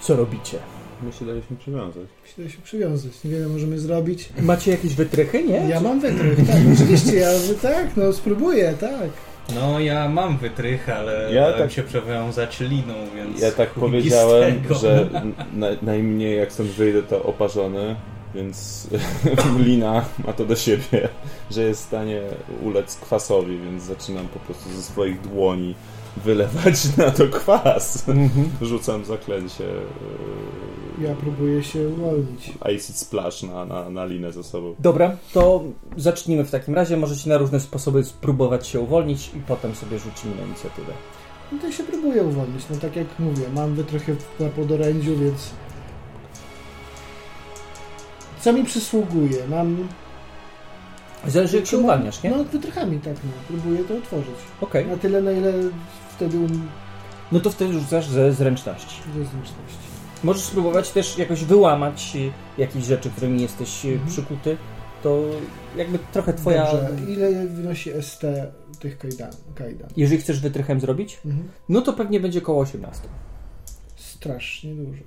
Co 0.00 0.16
robicie? 0.16 0.58
My 1.02 1.12
się 1.12 1.26
daliśmy 1.26 1.56
przywiązać. 1.56 2.06
Musimy 2.22 2.50
się 2.50 2.58
przywiązać. 2.62 3.24
Niewiele 3.24 3.48
możemy 3.48 3.78
zrobić. 3.78 4.28
Macie 4.40 4.70
jakieś 4.70 4.94
wytrychy, 4.94 5.44
nie? 5.44 5.68
Ja 5.68 5.80
mam 5.80 6.00
wytrych, 6.00 6.46
tak, 6.46 6.56
oczywiście, 6.74 7.16
ja 7.16 7.28
tak, 7.62 7.96
no 7.96 8.12
spróbuję, 8.12 8.74
tak. 8.80 9.31
No 9.54 9.80
ja 9.80 10.08
mam 10.08 10.38
wytrych, 10.38 10.88
ale 10.88 11.32
Ja 11.32 11.52
tak- 11.52 11.72
się 11.72 11.82
przewiązać 11.82 12.60
liną, 12.60 12.94
więc... 13.16 13.40
Ja 13.40 13.50
tak 13.50 13.70
powiedziałem, 13.70 14.62
że 14.80 15.08
na, 15.54 15.66
najmniej 15.82 16.38
jak 16.38 16.52
stąd 16.52 16.68
wyjdę 16.70 17.02
to 17.02 17.22
oparzony, 17.22 17.96
więc 18.34 18.88
Lina 19.66 20.04
ma 20.26 20.32
to 20.32 20.44
do 20.44 20.56
siebie, 20.56 21.08
że 21.50 21.62
jest 21.62 21.82
w 21.82 21.86
stanie 21.86 22.20
ulec 22.62 22.96
kwasowi, 22.96 23.58
więc 23.58 23.82
zaczynam 23.82 24.28
po 24.28 24.38
prostu 24.38 24.70
ze 24.70 24.82
swoich 24.82 25.20
dłoni 25.20 25.74
wylewać 26.16 26.74
na 26.96 27.10
to 27.10 27.28
kwas. 27.28 28.04
Rzucam 28.62 29.04
zaklęcie 29.04 29.64
e, 29.64 30.81
Ja 31.00 31.14
próbuję 31.20 31.62
się 31.62 31.88
uwolnić. 31.88 32.52
Acid 32.60 32.96
Splash 32.96 33.42
na, 33.42 33.64
na, 33.64 33.90
na 33.90 34.04
linę 34.04 34.32
ze 34.32 34.42
sobą. 34.42 34.74
Dobra, 34.78 35.16
to 35.32 35.64
zacznijmy 35.96 36.44
w 36.44 36.50
takim 36.50 36.74
razie. 36.74 36.96
Możecie 36.96 37.30
na 37.30 37.38
różne 37.38 37.60
sposoby 37.60 38.04
spróbować 38.04 38.66
się 38.66 38.80
uwolnić 38.80 39.30
i 39.36 39.40
potem 39.40 39.74
sobie 39.74 39.98
rzucimy 39.98 40.34
na 40.36 40.42
inicjatywę. 40.42 40.92
No 41.52 41.58
to 41.58 41.72
się 41.72 41.84
próbuję 41.84 42.22
uwolnić. 42.22 42.62
No 42.70 42.76
tak 42.76 42.96
jak 42.96 43.06
mówię, 43.18 43.44
mam 43.54 43.74
wytrychy 43.74 44.16
na 44.40 44.48
podorędziu, 44.48 45.16
więc... 45.18 45.50
Co 48.40 48.52
mi 48.52 48.64
przysługuje? 48.64 49.48
Mam... 49.48 49.88
Zależy 51.26 51.56
jak 51.56 51.66
się 51.66 51.78
uwalniasz, 51.78 52.22
nie? 52.22 52.30
No 52.30 52.44
wytrychami, 52.44 52.98
tak, 52.98 53.14
no. 53.24 53.30
Próbuję 53.48 53.84
to 53.84 53.94
otworzyć. 53.94 54.34
Okej. 54.60 54.86
Na 54.86 54.96
tyle, 54.96 55.22
na 55.22 55.32
ile 55.32 55.52
wtedy 56.16 56.38
um... 56.38 56.68
No 57.32 57.40
to 57.40 57.50
wtedy 57.50 57.72
rzucasz 57.72 58.08
ze 58.08 58.32
zręczności. 58.32 59.02
Ze 59.06 59.24
zręczności. 59.24 59.81
Możesz 60.24 60.42
spróbować 60.42 60.90
też 60.90 61.18
jakoś 61.18 61.44
wyłamać 61.44 62.12
y, 62.16 62.30
jakieś 62.60 62.84
rzeczy, 62.84 63.10
którymi 63.10 63.42
jesteś 63.42 63.84
y, 63.84 63.88
Mhm. 63.88 64.10
przykuty. 64.10 64.56
To 65.02 65.22
jakby 65.76 65.98
trochę 66.12 66.32
twoja... 66.34 66.72
Dobrze. 66.72 67.12
Ile 67.12 67.46
wynosi 67.46 67.90
ST 68.02 68.22
tych 68.80 68.98
kajdan? 68.98 69.30
kajdan? 69.54 69.88
Jeżeli 69.96 70.20
chcesz 70.20 70.40
wytrychem 70.40 70.80
zrobić, 70.80 71.18
Mhm. 71.26 71.48
no 71.68 71.80
to 71.80 71.92
pewnie 71.92 72.20
będzie 72.20 72.40
koło 72.40 72.60
18. 72.60 73.02
Strasznie 73.96 74.74
dużo. 74.74 75.02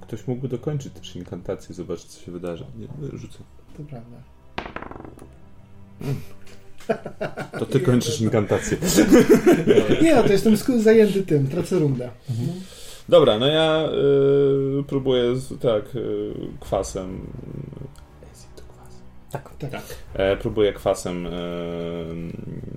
Ktoś 0.00 0.26
mógłby 0.26 0.48
dokończyć 0.48 0.92
też 0.92 1.16
inkantację, 1.16 1.74
zobaczyć 1.74 2.06
co 2.06 2.20
się 2.24 2.32
wydarzy. 2.32 2.64
Nie, 2.78 3.18
rzucę. 3.18 3.38
To 3.76 3.82
prawda. 3.82 4.16
To 7.58 7.66
ty 7.66 7.80
kończysz 7.80 8.20
inkantację. 8.20 8.78
Nie 10.02 10.14
no, 10.14 10.22
to 10.22 10.32
jestem 10.32 10.56
zajęty 10.56 11.22
tym. 11.22 11.48
Tracę 11.48 11.78
rundę. 11.78 12.10
Dobra, 13.12 13.38
no 13.38 13.46
ja 13.46 13.88
y, 14.80 14.84
próbuję 14.86 15.36
z, 15.36 15.60
tak 15.60 15.96
y, 15.96 16.34
kwasem. 16.60 17.26
Jest 18.30 18.56
to 18.56 18.62
kwas. 18.62 19.00
Tak. 19.30 19.50
Tak. 19.58 19.70
Tak. 19.70 19.82
E, 20.14 20.36
próbuję 20.36 20.72
kwasem 20.72 21.26
e, 21.26 21.30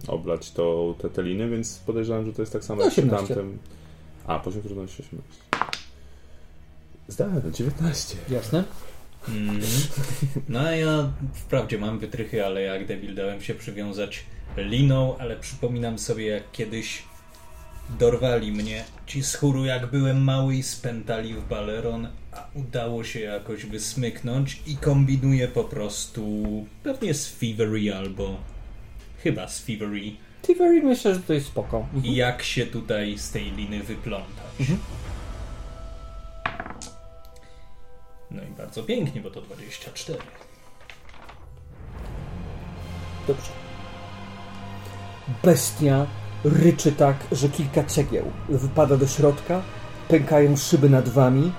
oblać 0.08 0.52
to, 0.52 0.96
te 1.02 1.10
teliny, 1.10 1.50
więc 1.50 1.78
podejrzewam, 1.78 2.26
że 2.26 2.34
to 2.34 2.42
jest 2.42 2.54
tak 2.54 2.64
samo 2.64 2.80
No, 2.80 2.84
jak 2.86 2.92
przy 2.92 3.02
18. 3.02 3.28
tamtym. 3.28 3.60
A, 4.28 4.40
poziom 4.40 4.62
trudności 4.62 5.04
18. 5.04 5.42
Zdałem, 7.08 7.54
19. 7.54 8.18
Jasne? 8.30 8.64
Mm. 9.30 9.62
No 10.50 10.60
a 10.60 10.72
ja 10.72 11.12
wprawdzie 11.34 11.78
mam 11.78 12.00
wytrychy, 12.00 12.46
ale 12.46 12.62
jak 12.62 12.86
debil 12.86 13.16
dałem 13.16 13.42
się 13.42 13.56
przywiązać 13.56 14.24
liną, 14.58 15.18
ale 15.18 15.36
przypominam 15.36 16.00
sobie 16.00 16.28
jak 16.28 16.52
kiedyś 16.52 17.04
dorwali 17.90 18.52
mnie 18.52 18.84
ci 19.06 19.24
z 19.24 19.36
chóru 19.36 19.66
jak 19.66 19.92
byłem 19.92 20.24
mały 20.24 20.56
i 20.56 20.64
spętali 20.64 21.34
w 21.34 21.48
baleron, 21.48 22.08
a 22.32 22.48
udało 22.54 23.04
się 23.04 23.20
jakoś 23.20 23.66
wysmyknąć 23.66 24.62
i 24.68 24.78
kombinuję 24.78 25.48
po 25.48 25.64
prostu 25.64 26.44
pewnie 26.84 27.14
z 27.14 27.38
Thievery 27.38 27.96
albo 27.96 28.38
chyba 29.24 29.48
z 29.48 29.64
Thievery 29.64 30.16
Tivery 30.46 30.82
myślę, 30.84 31.16
że 31.16 31.20
to 31.20 31.34
jest 31.34 31.48
spoko. 31.48 31.88
i 32.04 32.16
jak 32.16 32.44
się 32.44 32.66
tutaj 32.66 33.18
z 33.18 33.32
tej 33.32 33.52
liny 33.52 33.84
wyplątać. 33.84 34.56
No 38.32 38.44
i 38.44 38.48
bardzo 38.58 38.84
pięknie, 38.84 39.22
bo 39.22 39.32
to 39.32 39.42
24. 39.42 40.20
Dobrze. 43.28 43.52
Bestia 45.44 46.08
ryczy 46.46 46.92
tak, 46.92 47.16
że 47.32 47.50
kilka 47.50 47.84
cegieł 47.84 48.32
wypada 48.50 48.98
do 48.98 49.08
środka, 49.08 49.62
pękają 50.08 50.58
szyby 50.58 50.90
nad 50.90 51.10
wami 51.10 51.52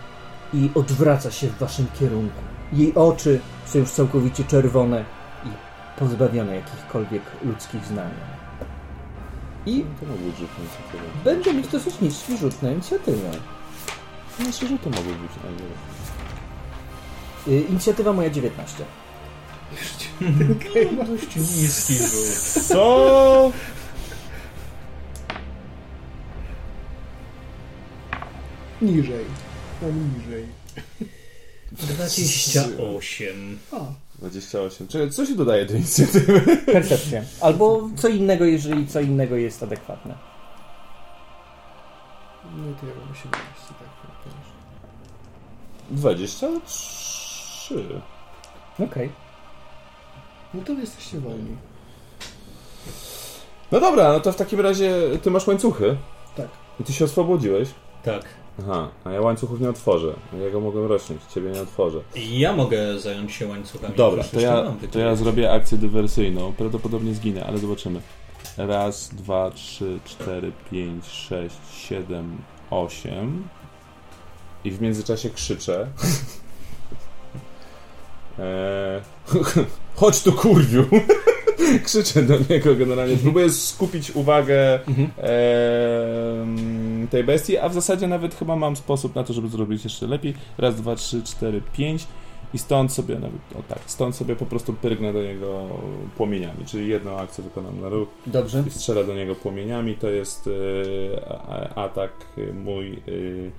i 0.54 0.70
odwraca 0.74 1.30
się 1.30 1.48
w 1.48 1.58
waszym 1.58 1.86
kierunku. 2.00 2.42
Jej 2.72 2.94
oczy 2.94 3.40
są 3.66 3.78
już 3.78 3.90
całkowicie 3.90 4.44
czerwone 4.44 5.04
i 5.44 5.48
pozbawione 5.98 6.54
jakichkolwiek 6.56 7.22
ludzkich 7.44 7.84
znamion. 7.84 8.36
I 9.66 9.84
To 10.00 10.06
być 10.06 10.36
rzut 10.38 10.48
będzie 11.24 11.54
mieć 11.54 11.68
dosyć 11.68 12.00
niski 12.00 12.38
rzut 12.38 12.62
na 12.62 12.70
inicjatywę. 12.70 13.30
Myślę, 14.38 14.68
że 14.68 14.78
to 14.78 14.90
mogło 14.90 15.12
być. 15.12 15.30
A 15.44 15.46
nie. 17.50 17.56
Y, 17.56 17.60
Inicjatywa 17.60 18.12
moja 18.12 18.30
19. 18.30 18.84
Dość 21.06 21.36
niski 21.36 21.94
rzut. 21.94 22.64
Co? 22.64 23.52
Niżej. 28.82 29.24
Mam 29.82 30.18
niżej. 30.18 30.46
28. 31.72 33.58
A, 33.72 33.76
28. 34.18 34.88
Czekaj, 34.88 35.10
co 35.10 35.26
się 35.26 35.34
dodaje 35.34 35.66
do 35.66 35.74
inicjatywy? 35.74 36.56
Percepcja. 36.56 37.22
Albo 37.40 37.88
co 37.96 38.08
innego, 38.08 38.44
jeżeli 38.44 38.86
co 38.86 39.00
innego 39.00 39.36
jest 39.36 39.62
adekwatne. 39.62 40.14
no 42.56 42.74
to 42.80 42.86
ja 42.86 42.92
mam 42.94 43.12
18, 43.12 43.30
tak. 43.68 43.78
tak, 43.78 44.24
też. 44.24 44.32
23. 45.90 47.74
Okej. 48.78 49.10
No 50.54 50.62
to 50.64 50.74
wy 50.74 50.80
jesteście 50.80 51.20
wolni. 51.20 51.56
No 53.72 53.80
dobra, 53.80 54.12
no 54.12 54.20
to 54.20 54.32
w 54.32 54.36
takim 54.36 54.60
razie 54.60 54.92
ty 55.22 55.30
masz 55.30 55.46
łańcuchy 55.46 55.96
Tak. 56.36 56.48
i 56.80 56.84
ty 56.84 56.92
się 56.92 57.04
oswobodziłeś. 57.04 57.68
Tak. 58.04 58.24
Aha, 58.62 58.88
a 59.04 59.10
ja 59.10 59.20
łańcuchów 59.20 59.60
nie 59.60 59.70
otworzę. 59.70 60.12
Ja 60.44 60.50
go 60.50 60.60
mogę 60.60 60.88
rośnąć, 60.88 61.22
ciebie 61.34 61.50
nie 61.50 61.60
otworzę. 61.60 62.00
Ja 62.14 62.52
mogę 62.52 62.98
zająć 62.98 63.32
się 63.32 63.46
łańcuchami. 63.46 63.94
Dobra, 63.96 64.24
to 64.24 64.40
ja, 64.40 64.72
to 64.90 64.98
ja 64.98 65.16
zrobię 65.16 65.52
akcję 65.52 65.78
dywersyjną. 65.78 66.52
Prawdopodobnie 66.52 67.14
zginę, 67.14 67.46
ale 67.46 67.58
zobaczymy. 67.58 68.00
Raz, 68.56 69.08
dwa, 69.08 69.50
trzy, 69.50 70.00
cztery, 70.04 70.52
pięć, 70.70 71.06
sześć, 71.06 71.56
siedem, 71.78 72.36
osiem. 72.70 73.48
I 74.64 74.70
w 74.70 74.80
międzyczasie 74.80 75.30
krzyczę. 75.30 75.88
Eee, 78.38 79.02
chodź 79.96 80.22
tu 80.22 80.32
kurwiu! 80.32 80.84
Krzyczę 81.84 82.22
do 82.22 82.34
niego 82.50 82.74
generalnie. 82.74 83.16
Próbuję 83.16 83.50
skupić 83.50 84.10
uwagę 84.10 84.80
em, 85.18 87.08
tej 87.10 87.24
bestii, 87.24 87.58
a 87.58 87.68
w 87.68 87.74
zasadzie 87.74 88.06
nawet 88.06 88.34
chyba 88.34 88.56
mam 88.56 88.76
sposób 88.76 89.14
na 89.14 89.24
to, 89.24 89.32
żeby 89.32 89.48
zrobić 89.48 89.84
jeszcze 89.84 90.06
lepiej. 90.06 90.34
Raz, 90.58 90.74
dwa, 90.74 90.96
trzy, 90.96 91.22
cztery, 91.22 91.62
pięć. 91.72 92.06
I 92.54 92.58
stąd 92.58 92.92
sobie, 92.92 93.14
nawet, 93.14 93.40
o 93.58 93.62
tak, 93.68 93.78
stąd 93.86 94.16
sobie 94.16 94.36
po 94.36 94.46
prostu 94.46 94.72
pyrgnę 94.72 95.12
do 95.12 95.22
niego 95.22 95.66
płomieniami, 96.16 96.64
czyli 96.66 96.88
jedną 96.88 97.18
akcję 97.18 97.44
wykonam 97.44 97.80
na 97.80 97.88
ruch 97.88 98.08
Dobrze. 98.26 98.64
i 98.66 98.70
strzelę 98.70 99.04
do 99.04 99.14
niego 99.14 99.34
płomieniami. 99.34 99.94
To 99.94 100.08
jest 100.08 100.46
y, 100.46 100.50
atak 101.74 102.12
mój 102.54 103.02
y, 103.08 103.50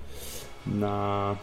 na 0.66 1.36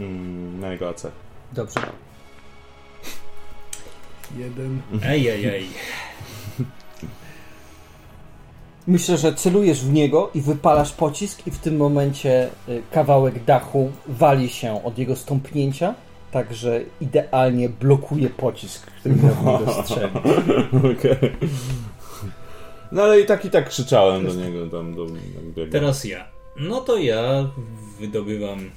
mm, 0.00 0.60
na 0.60 0.72
jego 0.72 0.88
AC. 0.88 1.06
Dobrze. 1.52 1.80
Jeden. 4.38 4.82
Ej, 5.04 5.28
ej, 5.28 5.46
ej. 5.46 5.66
Myślę, 8.86 9.16
że 9.16 9.34
celujesz 9.34 9.84
w 9.84 9.92
niego 9.92 10.30
i 10.34 10.40
wypalasz 10.40 10.92
pocisk 10.92 11.46
i 11.46 11.50
w 11.50 11.58
tym 11.58 11.76
momencie 11.76 12.48
y, 12.68 12.82
kawałek 12.90 13.44
dachu 13.44 13.92
wali 14.06 14.48
się 14.48 14.84
od 14.84 14.98
jego 14.98 15.16
stąpnięcia, 15.16 15.94
także 16.30 16.80
idealnie 17.00 17.68
blokuje 17.68 18.30
pocisk, 18.30 18.86
który 18.86 19.16
miał 19.16 19.34
w 19.34 19.44
niego 19.44 19.82
strzelić. 19.82 20.16
Okej. 20.98 21.36
No 22.92 23.02
ale 23.02 23.20
i 23.20 23.26
tak 23.26 23.44
i 23.44 23.50
tak 23.50 23.68
krzyczałem 23.68 24.26
do 24.26 24.34
niego 24.34 24.66
tam 24.66 24.94
do, 24.94 25.06
biegał. 25.06 25.72
Teraz 25.72 26.04
ja. 26.04 26.28
No 26.56 26.80
to 26.80 26.98
ja 26.98 27.50
wydobywam 28.00 28.70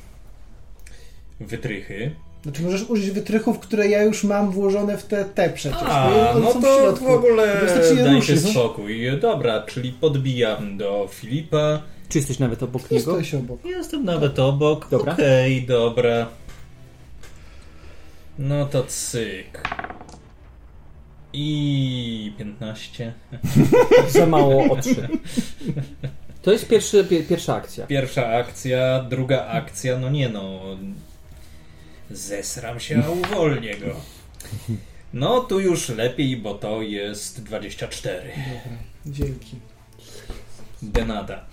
wytrychy. 1.40 2.16
Znaczy 2.44 2.62
możesz 2.62 2.90
użyć 2.90 3.12
wytrychów, 3.12 3.60
które 3.60 3.88
ja 3.88 4.04
już 4.04 4.24
mam 4.24 4.52
włożone 4.52 4.98
w 4.98 5.06
te, 5.06 5.26
te 5.26 5.50
przecież. 5.50 5.82
A, 5.82 6.34
no 6.42 6.52
w 6.52 6.62
to 6.62 6.80
środku. 6.80 7.06
w 7.06 7.10
ogóle 7.10 7.62
dajcie 7.96 8.34
ruszyć. 8.34 8.50
spokój. 8.50 9.20
Dobra, 9.20 9.64
czyli 9.64 9.92
podbijam 9.92 10.78
do 10.78 11.08
Filipa. 11.12 11.82
Czy 12.10 12.18
jesteś 12.18 12.40
nawet 12.40 12.64
obok 12.64 12.92
niego? 12.92 13.18
Jesteś 13.18 13.40
obok. 13.40 13.66
Jestem 13.66 14.06
nawet 14.06 14.40
obok. 14.40 14.88
Dobra. 14.92 15.14
Okej, 15.14 15.66
dobra. 15.66 16.28
No 18.40 18.66
to 18.66 18.84
cyk. 18.84 19.70
I 21.34 22.34
15. 22.38 23.14
Za 24.10 24.26
mało 24.26 24.74
o 24.74 24.76
trzy. 24.82 25.08
To 26.42 26.52
jest 26.52 26.68
pierwszy, 26.68 27.04
pie, 27.04 27.24
pierwsza 27.24 27.56
akcja. 27.56 27.88
Pierwsza 27.88 28.28
akcja, 28.28 29.06
druga 29.10 29.48
akcja, 29.48 29.98
no 29.98 30.10
nie 30.10 30.30
no. 30.30 30.60
Zesram 32.12 32.80
się, 32.80 33.04
a 33.06 33.10
uwolnię 33.10 33.78
go. 33.78 33.96
No 35.14 35.40
tu 35.40 35.60
już 35.60 35.90
lepiej, 35.90 36.38
bo 36.38 36.54
to 36.54 36.82
jest 36.82 37.44
24. 37.44 38.30
Dobra, 38.30 38.78
dzięki. 39.06 39.56
Denada. 40.82 41.46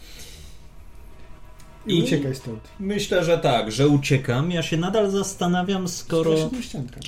I 1.87 1.99
I- 1.99 2.03
uciekaj 2.03 2.35
stąd. 2.35 2.61
Myślę, 2.81 3.25
że 3.25 3.39
tak, 3.39 3.73
że 3.73 3.89
uciekam. 3.89 4.51
Ja 4.51 4.63
się 4.63 4.77
nadal 4.77 5.11
zastanawiam, 5.11 5.89
skoro. 5.89 6.37
Za 6.51 6.63
ściankę. 6.63 7.01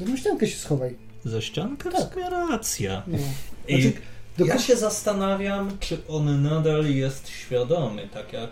Za 0.00 0.16
ściankę 0.16 0.46
się 0.46 0.56
schowaj. 0.58 0.96
Za 1.24 1.40
ściankę? 1.40 1.90
Tak. 1.90 2.16
Racja. 2.30 3.02
No. 3.06 3.18
I 3.68 3.82
Znaczy, 3.82 3.96
do 4.38 4.44
ja 4.44 4.58
się 4.58 4.76
zastanawiam, 4.76 5.78
czy 5.80 5.98
on 6.08 6.42
nadal 6.42 6.86
jest 6.86 7.28
świadomy, 7.28 8.08
tak 8.08 8.32
jak 8.32 8.50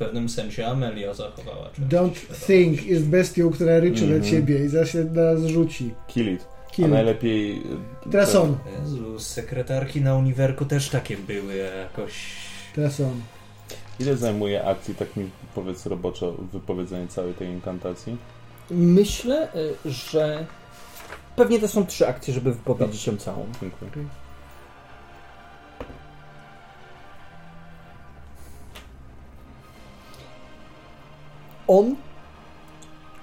pewnym 0.00 0.28
sensie 0.28 0.66
Amelia 0.66 1.14
zachowała. 1.14 1.70
Don't 1.88 2.46
think 2.46 2.86
jest 2.86 3.04
bestią, 3.04 3.50
która 3.50 3.80
ryczy 3.80 4.02
Mhm. 4.04 4.20
na 4.20 4.26
ciebie 4.26 4.64
i 4.64 4.68
zaraz 4.68 4.88
się 4.88 5.04
nas 5.04 5.40
rzuci. 5.44 5.94
Kill 6.08 6.34
it. 6.34 6.44
A 6.68 6.72
Kill. 6.72 6.90
najlepiej... 6.90 7.62
e, 8.06 8.10
Teraz 8.10 8.32
te- 8.32 8.40
on. 8.40 8.56
Jezu, 8.82 9.18
sekretarki 9.18 10.00
na 10.00 10.14
uniwerku 10.16 10.64
też 10.64 10.88
takie 10.88 11.16
były 11.16 11.54
jakoś... 11.56 12.12
Teraz 12.74 13.00
on. 13.00 13.20
Ile 14.00 14.16
zajmuje 14.16 14.64
akcji, 14.64 14.94
tak 14.94 15.16
mi 15.16 15.30
powiedz 15.54 15.86
roboczo, 15.86 16.32
wypowiedzenie 16.52 17.08
całej 17.08 17.34
tej 17.34 17.48
inkantacji? 17.48 18.16
Myślę, 18.70 19.48
y, 19.86 19.90
że 19.90 20.46
pewnie 21.36 21.58
to 21.60 21.68
są 21.68 21.86
trzy 21.86 22.08
akcje, 22.08 22.34
żeby 22.34 22.52
wypowiedzieć 22.52 23.06
ją 23.06 23.16
całą. 23.16 23.46
Dziękuję. 23.60 23.90
On 31.70 31.96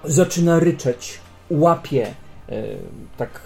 zaczyna 0.04 0.60
ryczeć, 0.60 1.20
łapie 1.50 2.08
e, 2.50 2.64
tak 3.18 3.42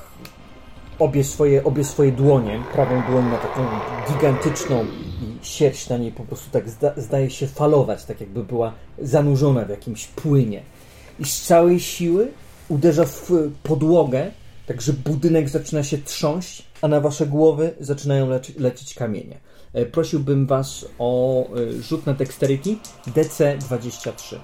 obie 0.99 1.23
swoje, 1.23 1.63
obie 1.63 1.83
swoje 1.83 2.11
dłonie. 2.11 2.63
Prawą 2.73 3.01
dłoń 3.09 3.25
ma 3.25 3.37
taką 3.37 3.65
gigantyczną 4.13 4.85
i 5.21 5.45
sierść 5.45 5.89
na 5.89 5.97
niej 5.97 6.11
po 6.11 6.23
prostu 6.23 6.51
tak 6.51 6.69
zda, 6.69 6.93
zdaje 6.97 7.29
się 7.29 7.47
falować, 7.47 8.05
tak 8.05 8.21
jakby 8.21 8.43
była 8.43 8.73
zanurzona 8.99 9.65
w 9.65 9.69
jakimś 9.69 10.07
płynie. 10.07 10.61
I 11.19 11.25
z 11.25 11.41
całej 11.41 11.79
siły 11.79 12.27
uderza 12.69 13.05
w 13.05 13.31
podłogę, 13.63 14.31
tak 14.65 14.81
że 14.81 14.93
budynek 14.93 15.49
zaczyna 15.49 15.83
się 15.83 15.97
trząść, 15.97 16.67
a 16.81 16.87
na 16.87 16.99
wasze 16.99 17.25
głowy 17.25 17.73
zaczynają 17.79 18.29
leci, 18.29 18.53
lecieć 18.57 18.93
kamienie. 18.93 19.37
E, 19.73 19.85
Prosiłbym 19.85 20.47
was 20.47 20.85
o 20.99 21.43
e, 21.45 21.81
rzut 21.81 22.05
na 22.05 22.13
dexterity 22.13 22.75
DC 23.15 23.57
23. 23.57 24.39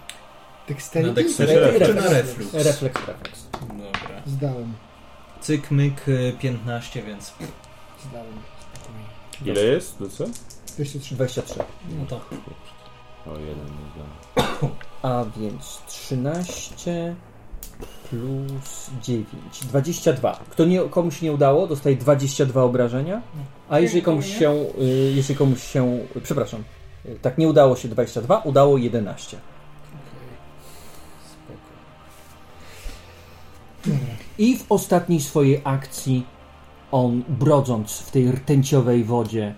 Na 0.69 0.73
Dexterity? 0.73 1.13
dexterity 1.13 1.85
czy 1.85 1.93
na 1.93 2.01
Refleks. 2.01 2.27
reflux? 2.27 2.53
Refleks, 2.53 3.07
refleks. 3.07 3.47
Dobra. 3.69 4.21
Zdałem. 4.27 4.73
Cyk, 5.41 5.71
myk, 5.71 6.07
y, 6.07 6.33
15, 6.39 7.03
więc... 7.03 7.33
Zdałem. 8.09 8.33
Ile 9.45 9.61
jest? 9.63 9.99
Do 9.99 10.09
co? 10.09 10.25
203. 10.77 11.15
23. 11.15 11.59
No 11.99 12.05
to... 12.05 12.15
O, 13.25 13.37
jeden 13.39 13.65
nie 13.65 13.91
znam. 13.95 14.71
A 15.01 15.25
więc 15.37 15.81
13 15.87 17.15
plus 18.09 18.89
9. 19.03 19.25
22. 19.61 20.39
Kto 20.49 20.65
nie, 20.65 20.79
komuś 20.81 21.21
nie 21.21 21.31
udało, 21.31 21.67
dostaje 21.67 21.95
22 21.95 22.63
obrażenia. 22.63 23.21
A 23.69 23.79
jeżeli 23.79 24.01
komuś 24.01 24.37
się, 24.39 24.51
y, 24.81 25.13
jeżeli 25.15 25.35
komuś 25.37 25.63
się, 25.63 25.99
przepraszam, 26.23 26.63
y, 27.05 27.19
tak 27.21 27.37
nie 27.37 27.47
udało 27.47 27.75
się 27.75 27.87
22, 27.87 28.39
udało 28.39 28.77
11. 28.77 29.37
I 34.37 34.57
w 34.57 34.65
ostatniej 34.69 35.21
swojej 35.21 35.61
akcji 35.63 36.25
on 36.91 37.23
brodząc 37.29 37.99
w 37.99 38.11
tej 38.11 38.31
rtęciowej 38.31 39.03
wodzie 39.03 39.55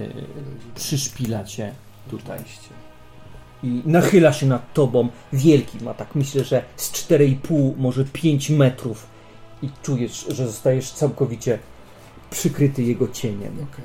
y, 0.00 0.10
przyszpila 0.74 1.44
cię 1.44 1.72
tutaj. 2.10 2.38
I 3.62 3.82
nachyla 3.86 4.32
się 4.32 4.46
nad 4.46 4.72
tobą. 4.72 5.08
Wielki 5.32 5.84
ma 5.84 5.94
tak, 5.94 6.14
myślę, 6.14 6.44
że 6.44 6.64
z 6.76 6.92
4,5, 6.92 7.76
może 7.76 8.04
5 8.04 8.50
metrów. 8.50 9.06
I 9.62 9.68
czujesz, 9.82 10.26
że 10.28 10.46
zostajesz 10.46 10.92
całkowicie 10.92 11.58
przykryty 12.30 12.82
jego 12.82 13.08
cieniem. 13.08 13.52
Okej. 13.72 13.84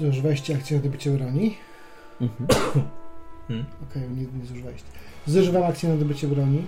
Zużywaliście 0.00 0.56
akcję 0.56 0.80
nabycie 0.84 1.10
broni? 1.10 1.56
Mhm. 2.20 2.48
Okej, 3.90 4.02
nie, 4.16 4.22
nie 4.40 4.46
zużywaliście. 4.46 4.88
Zużywam 5.26 5.62
akcję 5.62 5.88
na 5.88 5.94
nabycie 5.94 6.26
broni. 6.28 6.64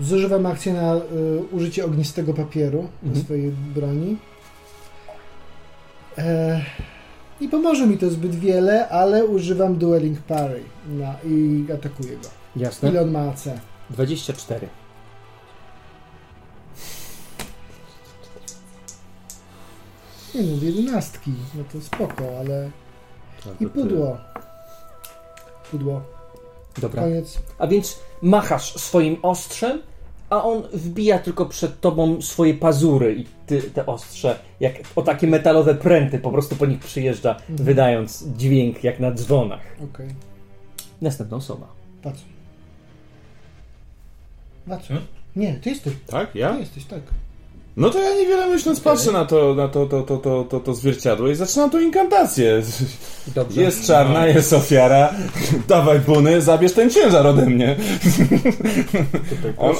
Zużywam 0.00 0.46
akcję 0.46 0.72
na 0.72 0.96
y, 0.96 1.00
użycie 1.52 1.84
ognistego 1.84 2.34
papieru 2.34 2.88
do 3.02 3.08
Mhm. 3.08 3.24
swojej 3.24 3.50
broni. 3.50 4.16
E, 6.18 6.60
I 7.40 7.48
pomoże 7.48 7.86
mi 7.86 7.98
to 7.98 8.10
zbyt 8.10 8.34
wiele, 8.34 8.88
ale 8.88 9.24
używam 9.24 9.76
Dueling 9.76 10.18
Parry 10.18 10.62
na, 10.88 11.14
i 11.24 11.66
atakuję 11.74 12.16
go. 12.16 12.28
Jasne? 12.56 12.88
Ile 12.90 13.02
on 13.02 13.10
ma 13.10 13.20
AC? 13.20 13.44
24. 13.90 14.68
Nie 20.34 20.42
no, 20.42 20.62
jedenastki, 20.62 21.32
no 21.54 21.64
to 21.72 21.80
spoko, 21.80 22.38
ale... 22.40 22.70
Tak, 23.44 23.60
I 23.60 23.66
pudło. 23.66 24.18
Pudło. 25.70 26.00
Dobra. 26.80 27.02
Koniec. 27.02 27.38
A 27.58 27.66
więc 27.66 27.98
machasz 28.22 28.74
swoim 28.74 29.16
ostrzem, 29.22 29.82
a 30.30 30.44
on 30.44 30.62
wbija 30.72 31.18
tylko 31.18 31.46
przed 31.46 31.80
tobą 31.80 32.22
swoje 32.22 32.54
pazury 32.54 33.14
i 33.14 33.26
ty, 33.46 33.62
te 33.62 33.86
ostrze, 33.86 34.38
jak 34.60 34.74
o 34.96 35.02
takie 35.02 35.26
metalowe 35.26 35.74
pręty, 35.74 36.18
po 36.18 36.30
prostu 36.30 36.56
po 36.56 36.66
nich 36.66 36.78
przyjeżdża, 36.80 37.30
Mhm. 37.30 37.56
wydając 37.56 38.24
dźwięk 38.36 38.84
jak 38.84 39.00
na 39.00 39.12
dzwonach. 39.12 39.60
Okej. 39.94 40.08
Następna 41.00 41.36
osoba. 41.36 41.66
Patrz. 42.02 42.20
Patrz. 44.68 44.88
Hmm? 44.88 45.06
Nie, 45.36 45.54
ty 45.54 45.70
jesteś. 45.70 45.92
Tak? 46.06 46.32
Ty 46.32 46.38
Ja? 46.38 46.58
jesteś, 46.58 46.84
tak. 46.84 47.00
No 47.80 47.90
to 47.90 47.98
ja 48.02 48.14
niewiele 48.14 48.46
myśląc 48.48 48.80
patrzę 48.80 49.12
na 49.12 49.24
to, 49.24 49.54
na 49.54 49.68
to, 49.68 49.86
to, 49.86 50.02
to, 50.02 50.16
to, 50.16 50.44
to, 50.44 50.60
to 50.60 50.74
zwierciadło 50.74 51.28
i 51.28 51.34
zaczynam 51.34 51.70
tą 51.70 51.80
inkantację. 51.80 52.62
Dobrze. 53.34 53.62
Jest 53.62 53.86
czarna, 53.86 54.26
jest 54.26 54.52
ofiara. 54.52 55.14
Dawaj 55.68 56.00
buny, 56.00 56.40
zabierz 56.42 56.72
ten 56.72 56.90
ciężar 56.90 57.26
ode 57.26 57.46
mnie. 57.46 57.76
Tutaj 59.30 59.54
On, 59.56 59.74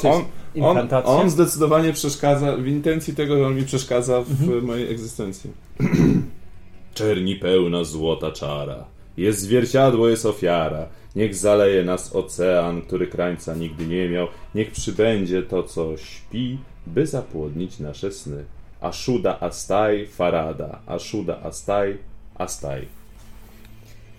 on, 0.62 0.78
on, 0.78 0.88
on 1.04 1.30
zdecydowanie 1.30 1.92
przeszkadza, 1.92 2.56
w 2.56 2.66
intencji 2.66 3.14
tego, 3.14 3.38
że 3.38 3.46
on 3.46 3.56
mi 3.56 3.62
przeszkadza 3.62 4.22
w 4.22 4.30
Mhm. 4.42 4.64
mojej 4.64 4.90
egzystencji. 4.90 5.50
Czerni 6.94 7.36
pełna 7.36 7.84
złota 7.84 8.32
czara. 8.32 8.84
Jest 9.16 9.40
zwierciadło, 9.40 10.08
jest 10.08 10.26
ofiara. 10.26 10.86
Niech 11.16 11.34
zaleje 11.34 11.84
nas 11.84 12.16
ocean, 12.16 12.82
który 12.82 13.06
krańca 13.06 13.54
nigdy 13.54 13.86
nie 13.86 14.08
miał. 14.08 14.26
Niech 14.54 14.70
przybędzie 14.70 15.42
to, 15.42 15.62
co 15.62 15.96
śpi, 15.96 16.58
by 16.94 17.06
zapłodnić 17.06 17.78
nasze 17.78 18.12
sny. 18.12 18.44
Ashuda 18.80 19.40
Astai 19.40 20.06
Farada. 20.06 20.78
Ashuda 20.86 21.40
Astai 21.42 21.98
Astai. 22.34 22.86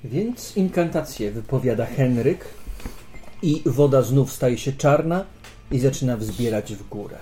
Więc 0.04 0.58
inkantację 0.58 1.32
wypowiada 1.32 1.86
Henryk 1.86 2.46
i 3.42 3.62
woda 3.66 4.02
znów 4.02 4.34
staje 4.34 4.58
się 4.58 4.74
czarna 4.74 5.26
i 5.72 5.80
zaczyna 5.80 6.18
wzbierać 6.18 6.74
w 6.74 6.90
górę. 6.90 7.18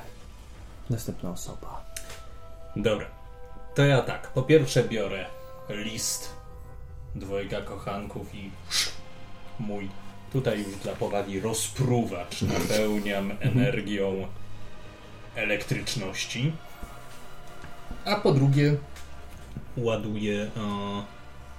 Następna 0.89 1.31
osoba. 1.31 1.85
Dobra. 2.75 3.05
To 3.75 3.85
ja 3.85 4.01
tak. 4.01 4.31
Po 4.33 4.43
pierwsze 4.43 4.83
biorę 4.83 5.25
list 5.69 6.29
dwojga 7.15 7.61
kochanków 7.61 8.35
i 8.35 8.51
mój 9.59 9.89
tutaj 10.33 10.63
już 10.63 10.75
dla 10.75 10.93
powagi 10.93 11.39
rozpruwacz 11.39 12.41
napełniam 12.41 13.31
energią 13.39 14.27
elektryczności. 15.35 16.51
A 18.06 18.16
po 18.16 18.32
drugie 18.32 18.75
ładuję 19.77 20.41
e, 20.43 20.49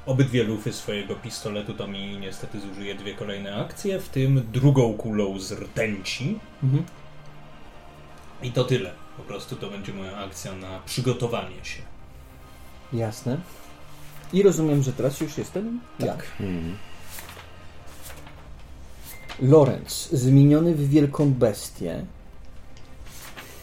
obydwie 0.07 0.43
lufy 0.43 0.73
swojego 0.73 1.15
pistoletu. 1.15 1.75
To 1.75 1.89
mi 1.89 2.19
niestety 2.19 2.61
zużyje 2.61 2.95
dwie 2.95 3.15
kolejne 3.15 3.57
akcje, 3.57 4.01
w 4.01 4.09
tym 4.09 4.47
drugą 4.53 4.95
kulą 4.95 5.39
z 5.39 5.53
rtęci. 5.53 6.39
Mhm. 6.63 6.85
I 8.43 8.53
to 8.53 8.65
tyle. 8.65 8.93
Po 9.17 9.23
prostu 9.23 9.57
to 9.57 9.71
będzie 9.71 9.93
moja 9.93 10.17
akcja 10.17 10.55
na 10.55 10.81
przygotowanie 10.87 11.65
się. 11.65 11.83
Jasne. 12.93 13.41
I 14.33 14.43
rozumiem, 14.43 14.83
że 14.83 14.93
teraz 14.93 15.21
już 15.21 15.39
jestem 15.39 15.81
ja. 15.99 16.07
Tak. 16.07 16.27
Mhm. 16.41 16.77
Lorenz, 19.43 20.09
zmieniony 20.13 20.75
w 20.75 20.89
wielką 20.89 21.33
bestię, 21.35 22.05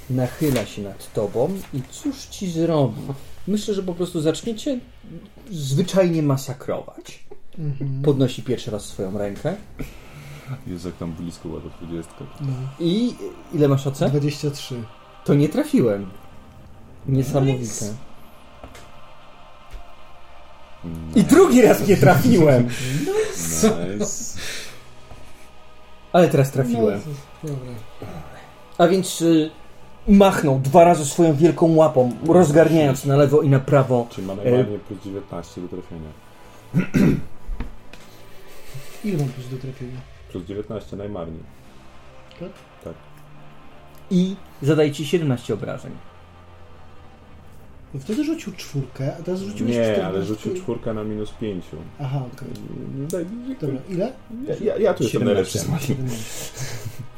nachyla 0.09 0.65
się 0.65 0.81
nad 0.81 1.13
tobą 1.13 1.49
i 1.73 1.81
cóż 1.91 2.25
ci 2.25 2.51
zrobi? 2.51 3.01
Myślę, 3.47 3.73
że 3.73 3.83
po 3.83 3.93
prostu 3.93 4.21
zaczniecie 4.21 4.79
zwyczajnie 5.51 6.23
masakrować. 6.23 7.27
Mhm. 7.59 8.01
Podnosi 8.01 8.43
pierwszy 8.43 8.71
raz 8.71 8.85
swoją 8.85 9.17
rękę. 9.17 9.55
Jest 10.67 10.85
jak 10.85 10.97
tam 10.97 11.13
blisko 11.13 11.49
była 11.49 11.61
do 11.61 11.69
20. 11.69 12.13
No. 12.41 12.47
I 12.79 13.15
ile 13.53 13.67
masz 13.67 13.87
oce? 13.87 14.09
23. 14.09 14.83
To 15.25 15.33
nie 15.33 15.49
trafiłem. 15.49 16.09
Niesamowite. 17.07 17.93
I 21.15 21.23
drugi 21.23 21.61
raz 21.61 21.87
nie 21.87 21.97
trafiłem! 21.97 22.69
Nice. 23.97 24.37
Ale 26.13 26.29
teraz 26.29 26.51
trafiłem. 26.51 27.01
A 28.77 28.87
więc 28.87 29.21
y, 29.21 29.49
machnął 30.07 30.59
dwa 30.59 30.83
razy 30.83 31.05
swoją 31.05 31.33
wielką 31.35 31.75
łapą, 31.75 32.11
rozgarniając 32.27 33.05
na 33.05 33.15
lewo 33.17 33.41
i 33.41 33.49
na 33.49 33.59
prawo. 33.59 34.07
Czyli 34.09 34.27
ma 34.27 34.35
najmarnie 34.35 34.79
plus 34.79 34.99
19 35.03 35.61
do 35.61 35.67
trafienia. 35.67 36.09
Ile 39.05 39.17
mam 39.17 39.27
plus 39.29 39.49
do 39.49 39.57
trafienia? 39.57 39.97
Plus 40.31 40.45
19 40.45 40.97
najmarniej. 40.97 41.39
Tak? 42.39 42.49
Tak. 42.83 42.93
i 44.11 44.35
zadaje 44.61 44.91
ci 44.91 45.05
17 45.05 45.53
obrażeń. 45.53 45.91
No 47.93 47.99
wtedy 47.99 48.23
rzucił 48.23 48.53
czwórkę, 48.53 49.15
a 49.19 49.23
teraz 49.23 49.41
rzuciłeś 49.41 49.71
Nie, 49.75 49.83
14. 49.83 50.05
ale 50.07 50.23
rzucił 50.25 50.55
czwórkę 50.55 50.93
na 50.93 51.03
minus 51.03 51.31
pięciu. 51.31 51.77
Aha, 52.01 52.21
okej. 52.33 52.47
Daj, 53.11 53.25
Dobra, 53.61 53.79
ile? 53.89 54.13
ja, 54.47 54.55
ja, 54.61 54.77
ja 54.77 54.93
tu 54.93 55.03
jestem 55.03 55.21
17. 55.21 55.25
najlepszy 55.25 55.59
z 55.59 55.67
moim. 55.67 55.79
17. 55.81 55.97
Dobra. 56.97 57.16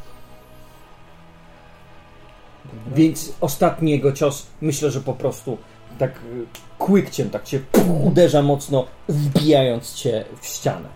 Więc 2.95 3.33
ostatni 3.41 3.91
jego 3.91 4.11
cios, 4.11 4.47
myślę, 4.61 4.91
że 4.91 5.01
po 5.01 5.13
prostu 5.13 5.57
tak 5.97 6.11
y, 6.11 6.45
kłykciem, 6.77 7.29
tak 7.29 7.43
cię 7.43 7.59
uderza 8.05 8.41
mocno, 8.41 8.85
wbijając 9.09 9.93
cię 9.93 10.25
w 10.41 10.45
ścianę. 10.45 10.89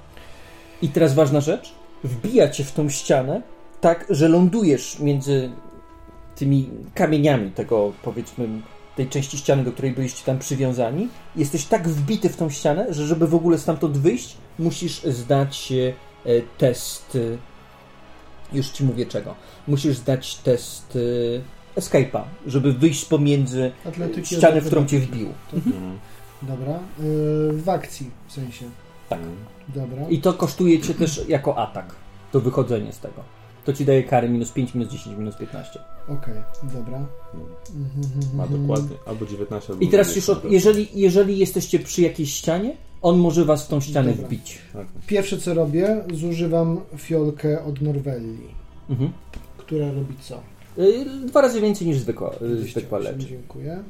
I 0.81 0.89
teraz 0.89 1.13
ważna 1.13 1.41
rzecz, 1.41 1.73
wbija 2.03 2.49
cię 2.49 2.63
w 2.63 2.71
tą 2.71 2.89
ścianę 2.89 3.41
tak, 3.81 4.05
że 4.09 4.29
lądujesz 4.29 4.99
między 4.99 5.51
tymi 6.35 6.69
kamieniami 6.93 7.51
tego, 7.51 7.91
powiedzmy, 8.03 8.47
tej 8.95 9.09
części 9.09 9.37
ściany, 9.37 9.63
do 9.63 9.71
której 9.71 9.91
byliście 9.91 10.25
tam 10.25 10.39
przywiązani. 10.39 11.09
Jesteś 11.35 11.65
tak 11.65 11.87
wbity 11.87 12.29
w 12.29 12.37
tą 12.37 12.49
ścianę, 12.49 12.93
że 12.93 13.07
żeby 13.07 13.27
w 13.27 13.35
ogóle 13.35 13.57
stamtąd 13.57 13.97
wyjść, 13.97 14.37
musisz 14.59 15.03
zdać 15.03 15.73
e, 16.25 16.41
test. 16.57 17.15
e, 17.15 17.37
Już 18.55 18.69
ci 18.69 18.83
mówię 18.83 19.05
czego. 19.05 19.35
Musisz 19.67 19.97
zdać 19.97 20.35
test 20.35 20.97
escape'a, 21.77 22.21
żeby 22.47 22.73
wyjść 22.73 23.05
pomiędzy 23.05 23.71
Atletyki 23.85 24.35
ścianę, 24.35 24.61
w 24.61 24.65
którą 24.65 24.85
cię 24.85 24.99
wbił. 24.99 25.27
Mhm. 25.53 25.99
Dobra. 26.41 26.73
Yy, 26.99 27.53
w 27.53 27.69
akcji 27.69 28.09
w 28.27 28.33
sensie. 28.33 28.65
Tak. 29.09 29.19
Dobra. 29.75 30.09
I 30.09 30.19
to 30.19 30.33
kosztuje 30.33 30.79
cię 30.79 30.93
też 30.93 31.21
jako 31.27 31.57
atak. 31.57 31.95
To 32.31 32.39
wychodzenie 32.39 32.93
z 32.93 32.99
tego. 32.99 33.23
To 33.65 33.73
ci 33.73 33.85
daje 33.85 34.03
kary 34.03 34.29
minus 34.29 34.51
5, 34.51 34.73
minus 34.75 34.89
10, 34.93 35.17
minus 35.17 35.35
15. 35.35 35.79
Okej, 36.09 36.33
dobra. 36.63 36.97
Mhm, 37.75 38.35
Ma 38.37 38.47
dokładnie 38.47 38.95
albo 39.05 39.25
19, 39.25 39.73
albo 39.73 39.85
I 39.85 39.87
teraz 39.87 40.15
już, 40.15 40.25
20. 40.25 40.47
od, 40.47 40.51
jeżeli, 40.53 40.87
jeżeli 40.93 41.37
jesteście 41.37 41.79
przy 41.79 42.01
jakiejś 42.01 42.33
ścianie, 42.33 42.77
on 43.01 43.17
może 43.19 43.45
was 43.45 43.65
w 43.65 43.67
tą 43.67 43.79
ścianę 43.81 44.11
Dobra. 44.11 44.27
wbić. 44.27 44.57
Tak. 44.73 44.87
Pierwsze 45.07 45.37
co 45.37 45.53
robię, 45.53 46.03
zużywam 46.13 46.79
fiolkę 46.97 47.63
od 47.63 47.81
Norwelli, 47.81 48.47
Mhm. 48.89 49.11
która 49.57 49.91
robi 49.91 50.15
co? 50.21 50.41
Y, 50.77 51.05
Dwa 51.27 51.41
razy 51.41 51.61
więcej 51.61 51.87
niż 51.87 51.97
zwykła, 51.97 52.29
y, 52.33 52.39
28, 52.39 52.71
zwykła 52.71 52.99
leczy. 52.99 53.27
Dziękuję. 53.27 53.83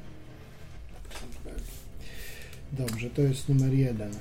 Dobrze, 2.73 3.09
to 3.09 3.21
jest 3.21 3.49
numer 3.49 3.73
jeden. 3.73 4.11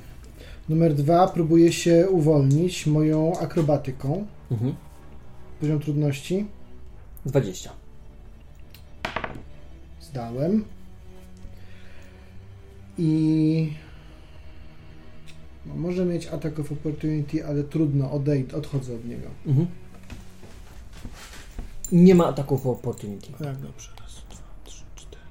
Numer 0.68 0.94
dwa, 0.94 1.28
próbuję 1.28 1.72
się 1.72 2.08
uwolnić 2.10 2.86
moją 2.86 3.38
akrobatyką. 3.38 4.26
Mhm. 4.50 4.74
Poziom 5.60 5.80
trudności 5.80 6.46
20. 7.26 7.72
zdałem. 10.00 10.64
I 12.98 13.72
no, 15.66 15.74
może 15.74 16.04
mieć 16.04 16.26
attack 16.26 16.58
of 16.58 16.72
opportunity, 16.72 17.46
ale 17.46 17.64
trudno, 17.64 18.12
odejdę, 18.12 18.56
odchodzę 18.56 18.94
od 18.94 19.04
niego. 19.04 19.28
Mhm. 19.46 19.66
Nie 21.92 22.14
ma 22.14 22.26
ataków 22.26 22.66
opportunity. 22.66 23.32
Tak, 23.32 23.56
dobrze. 23.56 23.90
Raz, 24.00 24.12
dwa, 24.30 24.42
trzy, 24.64 24.84
cztery. 24.96 25.22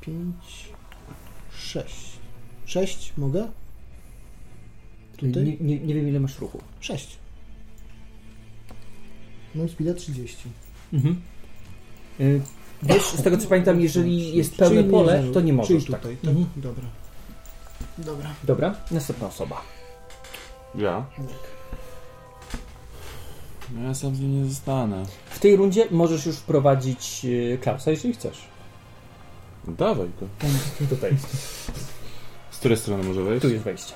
Pięć, 0.00 0.68
sześć. 1.52 2.18
Sześć 2.64 3.12
mogę? 3.16 3.48
Tutaj? 5.16 5.44
Nie, 5.44 5.56
nie, 5.56 5.78
nie 5.80 5.94
wiem 5.94 6.08
ile 6.08 6.20
masz 6.20 6.38
ruchu. 6.38 6.58
Sześć. 6.80 7.18
Mam 9.54 9.68
speeda 9.68 9.94
30. 9.94 10.36
Mhm. 10.92 11.20
Y, 12.20 12.40
Wiesz, 12.82 13.02
z 13.02 13.22
tego 13.22 13.38
co 13.38 13.48
pamiętam, 13.48 13.80
jeżeli 13.80 14.36
jest 14.36 14.56
pełne 14.56 14.76
Czyli 14.76 14.90
pole, 14.90 15.24
to 15.34 15.40
nie 15.40 15.52
możesz 15.52 15.68
Czyli 15.68 15.92
tak. 15.92 16.00
tutaj, 16.00 16.16
tak? 16.16 16.30
Mhm. 16.30 16.46
Dobra. 16.56 16.84
Dobra. 17.98 18.34
Dobra, 18.44 18.74
następna 18.90 19.26
osoba. 19.26 19.62
Ja? 20.74 21.06
No 23.74 23.82
ja 23.88 23.94
sam 23.94 24.14
z 24.16 24.20
nim 24.20 24.42
nie 24.42 24.48
zostanę. 24.48 25.06
W 25.30 25.38
tej 25.38 25.56
rundzie 25.56 25.86
możesz 25.90 26.26
już 26.26 26.36
wprowadzić 26.36 27.20
y, 27.24 27.58
Klausa, 27.62 27.90
jeżeli 27.90 28.14
chcesz. 28.14 28.44
Dawaj 29.68 30.08
go. 30.20 30.26
Tutaj, 30.88 31.12
Z 32.50 32.58
której 32.58 32.76
strony 32.78 33.04
może 33.04 33.22
wejść? 33.22 33.42
tu 33.42 33.48
jest 33.48 33.64
wejście. 33.64 33.94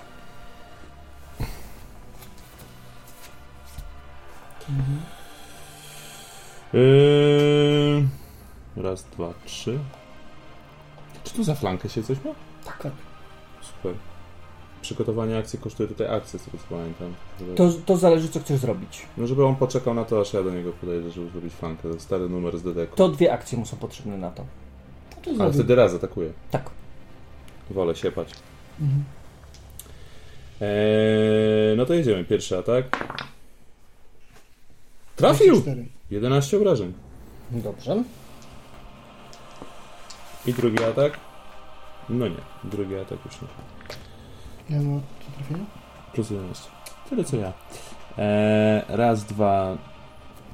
Yy... 6.73 8.09
Raz, 8.77 9.05
dwa, 9.05 9.35
trzy. 9.47 9.79
Czy 11.25 11.35
tu 11.35 11.45
za 11.45 11.55
flankę 11.55 11.89
się 11.89 12.03
coś 12.03 12.19
ma? 12.25 12.31
Tak. 12.65 12.93
Super. 13.63 13.95
Przygotowanie 14.91 15.39
akcji 15.39 15.59
kosztuje 15.59 15.89
tutaj 15.89 16.17
akcję, 16.17 16.39
z 16.39 16.45
tego 16.45 16.59
co 16.59 16.65
pamiętam. 16.77 17.15
Żeby... 17.41 17.55
To, 17.55 17.71
to 17.87 17.97
zależy, 17.97 18.29
co 18.29 18.41
chcesz 18.41 18.61
zrobić. 18.61 19.03
No 19.17 19.27
żeby 19.27 19.45
on 19.45 19.57
poczekał 19.57 19.95
na 19.95 20.05
to, 20.05 20.21
aż 20.21 20.33
ja 20.33 20.43
do 20.43 20.51
niego 20.51 20.73
podejdę, 20.73 21.11
żeby 21.11 21.31
zrobić 21.31 21.53
flankę. 21.53 21.93
To 21.93 22.01
stary 22.01 22.29
numer 22.29 22.59
z 22.59 22.63
DDK. 22.63 22.95
To 22.95 23.09
dwie 23.09 23.33
akcje 23.33 23.59
mu 23.59 23.67
są 23.67 23.77
potrzebne 23.77 24.19
na 24.19 24.31
to. 24.31 24.45
No 25.27 25.35
to 25.37 25.43
Ale 25.45 25.53
wtedy 25.53 25.75
raz 25.75 25.95
atakuje. 25.95 26.33
Tak. 26.51 26.71
Wolę 27.71 27.97
siepać. 27.97 28.29
Mhm. 28.81 29.05
Eee, 30.61 31.77
no 31.77 31.87
to 31.87 31.95
jedziemy. 31.95 32.25
Pierwszy 32.25 32.59
atak. 32.59 33.15
Trafił! 35.17 35.53
24. 35.53 35.87
11 36.11 36.57
obrażeń. 36.57 36.93
Dobrze. 37.51 38.03
I 40.47 40.53
drugi 40.53 40.85
atak. 40.85 41.19
No 42.09 42.29
nie, 42.29 42.43
drugi 42.65 42.97
atak 42.97 43.19
już 43.25 43.43
nie. 43.43 43.49
Mam 44.71 45.01
co 45.27 45.31
trafienia? 45.37 45.65
Plus 46.15 46.31
11. 46.31 46.69
Tyle 47.11 47.25
co 47.25 47.37
ja. 47.37 47.53
Eee, 48.19 48.83
raz, 48.89 49.25
dwa, 49.25 49.77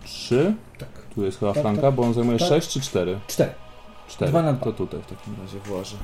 trzy. 0.05 0.55
Tak. 0.78 0.89
Tu 1.15 1.25
jest 1.25 1.39
chyba 1.39 1.53
Tak, 1.53 1.62
flanka, 1.62 1.83
tak. 1.83 1.95
bo 1.95 2.03
on 2.03 2.15
zajmuje 2.15 2.39
Tak. 2.39 2.49
6 2.49 2.69
czy 2.69 2.81
4? 2.81 3.19
Cztery. 3.27 3.53
4. 4.09 4.31
Dwa 4.31 4.43
na 4.43 4.53
dwa. 4.53 4.65
To 4.65 4.73
tutaj 4.73 5.01
w 5.03 5.07
takim 5.07 5.36
razie 5.43 5.59
włożę. 5.59 5.97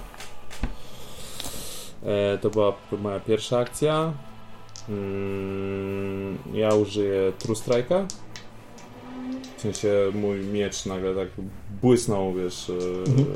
E, 2.07 2.39
to 2.39 2.51
była 2.51 2.73
moja 3.03 3.21
pierwsza 3.21 3.59
akcja. 3.59 4.13
Mm, 4.89 6.39
ja 6.55 6.75
użyję 6.75 7.33
True 7.39 7.55
Strike'a. 7.57 8.07
W 9.57 9.61
sensie 9.61 9.89
mój 10.15 10.39
miecz 10.41 10.87
nagle 10.87 11.15
tak 11.15 11.29
błysnął, 11.83 12.35
wiesz, 12.35 12.71
e, 12.71 12.73
Mhm. 13.11 13.27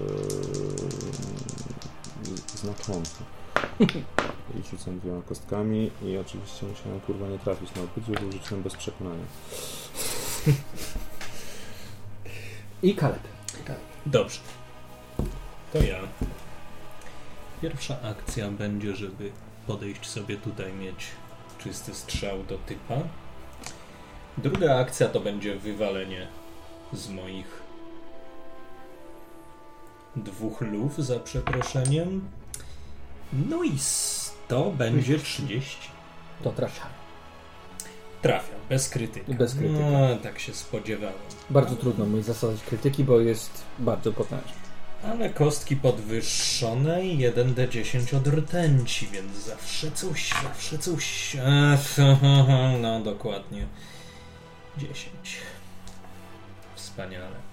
znacząco. 2.54 3.16
I 4.54 4.62
rzucam 4.70 4.98
dwiema 5.00 5.22
kostkami 5.22 5.90
i 6.04 6.18
oczywiście 6.18 6.66
musiałem 6.66 7.00
kurwa 7.00 7.28
nie 7.28 7.38
trafić 7.38 7.74
na 7.74 7.82
obydwu, 7.82 8.12
bo 8.26 8.32
rzuciłem 8.32 8.62
bez 8.62 8.76
przekonania. 8.76 9.24
I 12.82 12.94
Kaleb. 12.94 13.20
Dobrze. 14.06 14.40
To 15.72 15.78
ja. 15.82 15.98
Pierwsza 17.62 17.96
akcja 18.02 18.50
będzie, 18.50 18.96
żeby 18.96 19.30
podejść 19.66 20.06
sobie 20.06 20.36
tutaj, 20.36 20.72
mieć 20.72 21.06
czysty 21.58 21.94
strzał 21.94 22.44
do 22.44 22.58
typa. 22.58 22.94
Druga 24.38 24.76
akcja 24.78 25.08
to 25.08 25.20
będzie 25.20 25.56
wywalenie 25.56 26.28
z 26.92 27.08
moich 27.08 27.62
dwóch 30.16 30.60
luf, 30.60 30.96
za 30.98 31.18
przeproszeniem. 31.20 32.28
No 33.32 33.62
i 33.62 33.74
s- 33.74 34.25
to 34.48 34.70
będzie 34.70 35.18
30. 35.18 35.76
To 36.42 36.50
trafia. 36.50 36.86
Trafiam, 38.22 38.58
bez 38.68 38.88
krytyki. 38.88 39.34
Bez 39.34 39.54
krytyki. 39.54 39.80
No, 39.80 40.16
tak 40.22 40.38
się 40.38 40.54
spodziewałem. 40.54 41.14
Bardzo 41.50 41.76
trudno 41.76 42.04
mu 42.04 42.22
zastosować 42.22 42.62
krytyki, 42.62 43.04
bo 43.04 43.20
jest 43.20 43.62
bardzo 43.78 44.12
potężny. 44.12 44.52
Ale 45.04 45.30
kostki 45.30 45.76
podwyższone 45.76 47.06
i 47.06 47.18
1d10 47.18 48.16
od 48.16 48.26
rtęci, 48.26 49.06
więc 49.06 49.32
zawsze 49.36 49.90
coś, 49.90 50.30
zawsze 50.42 50.78
coś. 50.78 51.36
Ech, 51.74 51.96
No, 52.80 53.00
dokładnie. 53.00 53.66
10. 54.78 55.06
Wspaniale. 56.74 57.45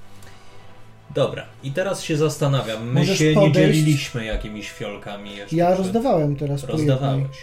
Dobra, 1.15 1.45
i 1.63 1.71
teraz 1.71 2.03
się 2.03 2.17
zastanawiam. 2.17 2.87
My 2.87 2.99
Możesz 2.99 3.17
się 3.17 3.27
nie 3.29 3.33
podejść? 3.35 3.55
dzieliliśmy 3.77 4.25
jakimiś 4.25 4.69
fiolkami 4.71 5.35
jeszcze. 5.35 5.55
Ja 5.55 5.75
rozdawałem 5.75 6.35
teraz. 6.35 6.63
Rozdawałeś. 6.63 7.37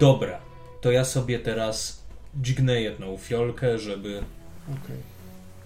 Dobra, 0.00 0.38
to 0.80 0.90
ja 0.90 1.04
sobie 1.04 1.38
teraz 1.38 2.02
dźgnę 2.42 2.80
jedną 2.80 3.16
fiolkę, 3.16 3.78
żeby, 3.78 4.22
Okej. 4.68 4.96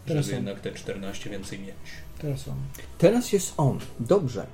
Teraz 0.07 0.25
żeby 0.27 0.37
on. 0.39 0.45
jednak 0.47 0.63
te 0.63 0.73
14 0.73 1.31
więcej 1.31 1.59
mieć. 1.59 1.75
Teraz 2.19 2.49
on. 2.49 2.55
Teraz 2.99 3.33
jest 3.33 3.55
on. 3.57 3.79
Dobrze. 4.01 4.47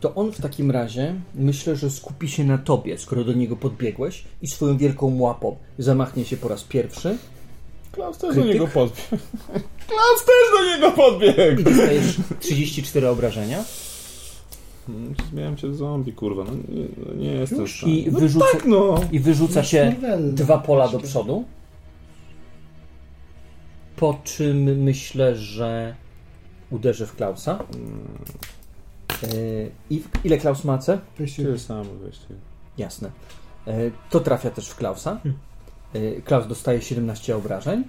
To 0.00 0.14
on 0.14 0.32
w 0.32 0.40
takim 0.40 0.70
razie 0.70 1.14
myślę, 1.34 1.76
że 1.76 1.90
skupi 1.90 2.28
się 2.28 2.44
na 2.44 2.58
tobie, 2.58 2.98
skoro 2.98 3.24
do 3.24 3.32
niego 3.32 3.56
podbiegłeś 3.56 4.24
i 4.42 4.48
swoją 4.48 4.76
wielką 4.76 5.18
łapą 5.20 5.56
zamachnie 5.78 6.24
się 6.24 6.36
po 6.36 6.48
raz 6.48 6.64
pierwszy 6.64 7.18
Klaus 7.98 8.18
też 8.18 8.30
Krytyk? 8.30 8.46
do 8.46 8.52
niego 8.52 8.66
podbiegł. 8.66 9.06
Klaus 9.88 10.24
też 10.26 10.58
do 10.58 10.64
niego 10.76 10.90
podbiegł! 10.90 11.60
I 11.60 11.64
dostajesz 11.64 12.16
34 12.40 13.08
obrażenia. 13.08 13.64
Hmm, 14.86 15.14
Zmieniam 15.30 15.56
cię 15.56 15.68
w 15.68 15.76
zombie, 15.76 16.12
kurwa. 16.12 16.44
No 16.44 16.50
nie, 16.68 16.86
no 17.06 17.14
nie 17.14 17.32
jestem 17.32 17.66
w 17.66 17.70
stanie. 17.70 17.98
I 17.98 18.12
No 18.12 18.18
wyrzuca, 18.20 18.44
tak, 18.52 18.64
no! 18.66 19.00
i 19.12 19.20
wyrzuca 19.20 19.64
się 19.64 19.84
Marvella. 20.00 20.32
dwa 20.32 20.58
pola 20.58 20.88
do 20.88 20.98
przodu. 20.98 21.44
Po 23.96 24.20
czym 24.24 24.56
myślę, 24.82 25.36
że 25.36 25.94
uderzy 26.70 27.06
w 27.06 27.16
Klausa. 27.16 27.58
Yy, 29.22 29.70
I 29.90 30.00
w- 30.00 30.08
ile 30.24 30.38
Klaus 30.38 30.64
ma 30.64 30.78
C? 30.78 30.98
Tyle 31.36 31.58
samo. 31.58 31.84
Jasne. 32.78 33.10
Yy, 33.66 33.92
To 34.10 34.20
trafia 34.20 34.50
też 34.50 34.68
w 34.68 34.76
Klausa. 34.76 35.20
Yy, 35.24 35.32
Klaus 36.24 36.46
dostaje 36.46 36.82
17 36.82 37.36
obrażeń. 37.36 37.84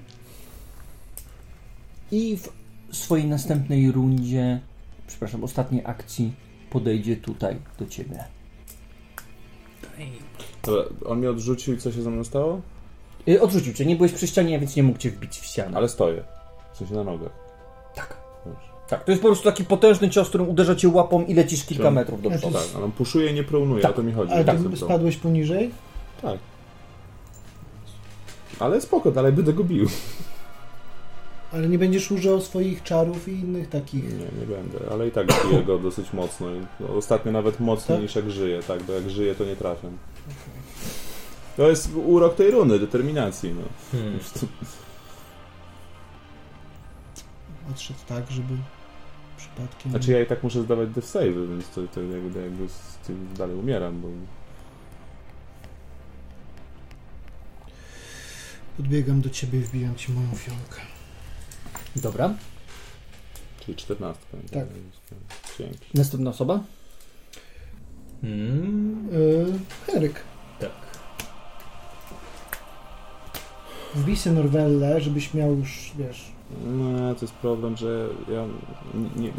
I 2.12 2.38
w 2.38 2.50
swojej 2.96 3.26
następnej 3.26 3.92
rundzie, 3.92 4.60
przepraszam, 5.08 5.44
ostatniej 5.44 5.82
akcji 5.86 6.34
podejdzie 6.70 7.16
tutaj 7.16 7.56
do 7.80 7.86
ciebie. 7.86 8.24
Dobra, 10.64 10.84
on 11.06 11.18
mnie 11.20 11.30
odrzucił 11.30 11.74
i 11.74 11.78
co 11.78 11.92
się 11.92 12.02
ze 12.02 12.10
mną 12.10 12.24
stało? 12.24 12.62
Yy, 13.26 13.42
Odrzucił 13.42 13.74
cię, 13.74 13.86
nie 13.86 13.96
byłeś 13.96 14.12
przy 14.12 14.28
ścianie, 14.28 14.60
więc 14.60 14.76
nie 14.76 14.84
mógł 14.84 15.00
cię 15.00 15.10
wbić 15.12 15.40
w 15.40 15.46
ścianę. 15.46 15.78
Ale 15.78 15.90
stoję. 15.90 16.24
W 16.74 16.78
sensie 16.78 16.94
na 16.96 17.04
nogach. 17.04 17.32
Tak. 17.96 18.18
Dobrze. 18.46 18.68
Tak, 18.90 19.04
to 19.04 19.12
jest 19.12 19.22
po 19.22 19.28
prostu 19.28 19.46
taki 19.46 19.66
potężny 19.66 20.10
cios, 20.10 20.30
którym 20.30 20.50
uderza 20.50 20.76
cię 20.76 20.90
łapą 20.90 21.26
i 21.26 21.34
lecisz 21.34 21.66
kilka 21.66 21.84
Czyli- 21.84 21.96
metrów 21.96 22.22
do 22.22 22.30
Ja 22.30 22.38
przodu. 22.38 22.54
to- 22.54 22.60
Tak, 22.60 22.68
ale 22.76 22.86
on 22.86 22.92
puszuje 22.92 23.32
i 23.32 23.34
nie 23.34 23.44
prołnuje, 23.44 23.82
Tak. 23.82 23.92
o 23.92 23.94
to 23.96 24.04
mi 24.04 24.12
chodzi. 24.14 24.34
Ale 24.34 24.46
Tak, 24.46 24.58
spadłeś 24.76 25.18
poniżej? 25.18 25.72
Tak. 26.22 26.40
Ale 28.60 28.82
spoko, 28.82 29.12
dalej 29.12 29.34
będę 29.34 29.54
go 29.54 29.64
bił. 29.64 29.88
Ale 31.52 31.68
nie 31.68 31.80
będziesz 31.80 32.12
używał 32.12 32.42
swoich 32.42 32.84
czarów 32.84 33.28
i 33.28 33.32
innych 33.32 33.70
takich. 33.70 34.04
Nie, 34.04 34.40
nie 34.40 34.56
będę, 34.56 34.80
ale 34.92 35.08
i 35.08 35.12
tak 35.12 35.28
biję 35.28 35.64
go 35.64 35.78
dosyć 35.78 36.14
mocno. 36.14 36.48
I 36.56 36.60
no, 36.80 36.96
ostatnio 36.96 37.32
nawet 37.32 37.60
mocniej 37.60 37.98
Tak? 37.98 38.04
niż 38.04 38.16
jak 38.16 38.32
żyje, 38.32 38.64
tak, 38.64 38.84
bo 38.84 38.94
jak 38.94 39.10
żyje 39.10 39.36
to 39.36 39.46
nie 39.46 39.56
trafiam. 39.56 39.98
To 41.58 41.70
jest 41.70 41.90
urok 42.06 42.36
tej 42.36 42.52
runy, 42.52 42.80
determinacji. 42.80 43.54
No. 43.54 43.62
Hmm. 43.92 44.20
Odszedł 47.72 48.00
tak, 48.08 48.32
żeby 48.32 48.54
przypadkiem. 49.38 49.92
Znaczy 49.92 50.12
ja 50.12 50.22
i 50.22 50.26
tak 50.26 50.44
muszę 50.44 50.62
zdawać 50.62 50.90
death 50.90 51.08
save, 51.08 51.50
więc 51.50 51.70
to, 51.70 51.82
to 51.94 52.02
jakby, 52.02 52.42
jakby 52.42 52.70
z 52.70 53.08
tym 53.08 53.28
dalej 53.38 53.56
umieram, 53.56 54.02
bo 54.02 54.08
Podbiegam 58.80 59.22
do 59.22 59.30
ciebie 59.30 59.60
i 59.60 59.62
wbijam 59.62 59.96
ci 59.96 60.12
moją 60.12 60.36
fionkę. 60.36 60.82
Dobra. 61.96 62.34
czyli 63.60 63.78
14. 63.78 64.22
Tak. 64.52 64.66
Dzięki. 65.58 65.86
Następna 65.94 66.30
osoba? 66.30 66.64
Hmm. 68.22 69.10
Yy, 69.12 69.60
Henryk, 69.88 70.24
Tak. 70.60 70.72
wbij 73.96 74.16
sobie 74.18 74.36
Norwellę, 74.36 75.02
żebyś 75.02 75.34
miał 75.34 75.56
już, 75.56 75.92
wiesz... 75.98 76.32
No, 76.66 77.16
to 77.16 77.22
jest 77.22 77.34
problem, 77.34 77.78
że 77.78 78.08
ja 78.32 78.46
nie, 79.16 79.24
nie 79.24 79.32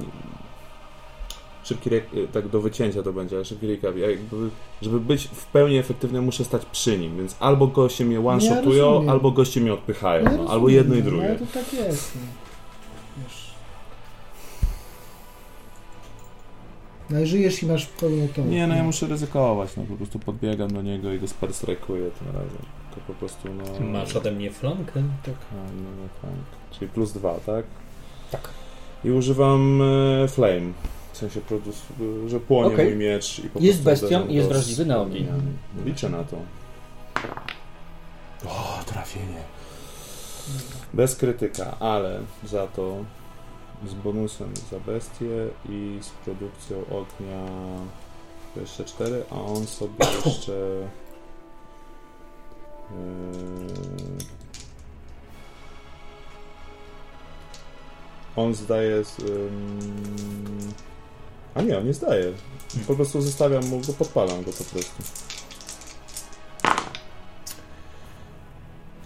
szybki 1.64 1.90
rek, 1.90 2.06
tak 2.32 2.48
do 2.48 2.60
wycięcia 2.60 3.02
to 3.02 3.12
będzie, 3.12 3.36
ale 3.36 3.44
szybki. 3.44 3.66
Ja 3.82 4.08
jakby, 4.08 4.50
żeby 4.82 5.00
być 5.00 5.24
w 5.24 5.46
pełni 5.46 5.78
efektywny 5.78 6.22
muszę 6.22 6.44
stać 6.44 6.66
przy 6.66 6.98
nim, 6.98 7.16
więc 7.16 7.36
albo 7.40 7.66
goście 7.66 8.04
mnie 8.04 8.20
one-shotują, 8.20 8.84
rozumiem. 8.84 9.08
albo 9.08 9.30
goście 9.30 9.60
mnie 9.60 9.74
odpychają, 9.74 10.24
Ja 10.24 10.32
no, 10.32 10.50
albo 10.50 10.68
jedno 10.68 10.94
i 10.94 10.98
no, 10.98 11.04
drugie. 11.04 11.28
Ale 11.28 11.38
to 11.38 11.46
tak 11.46 11.72
jest, 11.72 12.14
no. 12.14 12.20
Wiesz... 13.22 13.50
No 17.10 17.16
ale 17.16 17.26
żyjesz 17.26 17.62
i 17.62 17.66
masz 17.66 17.86
pełną 17.86 18.28
tą... 18.28 18.44
Nie, 18.44 18.66
no 18.66 18.74
ja 18.74 18.82
muszę 18.82 19.06
ryzykować, 19.06 19.76
no 19.76 19.82
po 19.82 19.96
prostu 19.96 20.18
podbiegam 20.18 20.70
do 20.70 20.82
niego 20.82 21.12
i 21.12 21.18
go 21.18 21.28
sperstrajkuję 21.28 22.10
tym 22.10 22.26
razem. 22.26 22.62
To 22.94 23.00
po 23.06 23.12
prostu, 23.12 23.48
no... 23.54 23.86
Masz 23.86 24.16
ode 24.16 24.32
mnie 24.32 24.50
flankę? 24.50 25.02
Tak. 25.22 25.34
A, 25.52 25.54
no, 25.54 25.90
no, 26.02 26.08
tak. 26.22 26.78
Czyli 26.78 26.90
plus 26.90 27.12
dwa, 27.12 27.34
tak? 27.46 27.64
Tak. 28.30 28.48
I 29.04 29.10
używam 29.10 29.82
e, 29.82 30.28
flame. 30.28 30.72
Sensie, 31.20 31.40
że 32.26 32.40
płonie 32.40 32.74
Okej. 32.74 32.86
mój 32.86 32.96
miecz 32.96 33.38
i 33.38 33.48
po 33.50 33.60
Jest 33.60 33.82
bestią 33.82 34.26
i 34.26 34.34
jest 34.34 34.48
wrażliwy 34.48 34.86
na 34.86 35.00
ogień. 35.00 35.24
płomieniami. 35.24 35.58
Liczę 35.84 36.08
na 36.10 36.24
to. 36.24 36.36
O, 38.46 38.80
trafienie. 38.86 39.42
Bez 40.94 41.16
krytyka, 41.16 41.76
ale 41.80 42.20
za 42.44 42.66
to 42.66 43.04
z 43.86 43.94
bonusem 43.94 44.52
za 44.70 44.80
bestię 44.80 45.48
i 45.68 45.98
z 46.02 46.08
produkcją 46.10 46.76
ognia 46.78 47.46
24, 48.56 49.24
a 49.30 49.34
on 49.34 49.66
sobie 49.66 49.94
jeszcze 50.26 50.52
yy, 52.90 52.96
on 58.36 58.54
zdaje 58.54 59.04
z, 59.04 59.18
ym, 59.18 60.72
a 61.54 61.62
nie, 61.62 61.78
on 61.78 61.86
nie 61.86 61.94
zdaje. 61.94 62.32
Po 62.86 62.94
prostu 62.94 63.22
zostawiam 63.22 63.66
mu 63.66 63.80
go, 63.80 63.92
podpalam 63.92 64.42
go 64.42 64.52
po 64.52 64.64
prostu. 64.64 65.02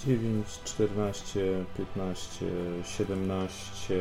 9, 0.06 0.46
14, 0.64 1.64
15, 1.76 2.46
17 2.84 3.94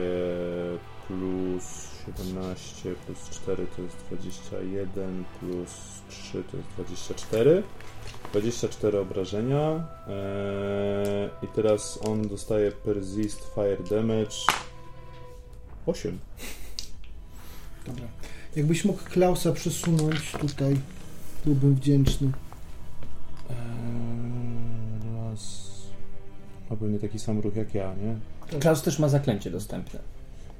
plus 1.08 1.94
17 2.06 2.96
plus 3.06 3.30
4 3.30 3.68
to 3.76 3.82
jest 3.82 3.98
21 4.10 5.24
plus 5.40 6.02
3 6.10 6.44
to 6.44 6.58
jest 6.58 6.70
24 6.70 7.64
24 8.34 9.00
obrażenia. 9.00 9.88
Eee, 10.08 11.30
i 11.42 11.48
teraz 11.48 12.00
on 12.08 12.28
dostaje 12.28 12.72
persist 12.72 13.54
fire 13.56 13.84
damage. 13.90 14.36
8 15.86 16.20
Dobra. 17.86 18.06
Jakbyś 18.56 18.86
mógł 18.86 19.00
Klausa 19.04 19.52
przesunąć 19.52 20.32
tutaj, 20.32 20.78
byłbym 21.46 21.76
wdzięczny. 21.76 22.32
eee, 23.50 23.56
raz 25.16 25.72
ma 26.70 26.76
pewnie 26.78 27.00
taki 27.00 27.20
sam 27.20 27.40
ruch 27.40 27.56
jak 27.56 27.74
ja, 27.76 27.94
nie? 27.96 28.16
Klaus 28.60 28.82
też 28.82 29.00
ma 29.00 29.10
zaklęcie 29.10 29.52
dostępne. 29.52 30.00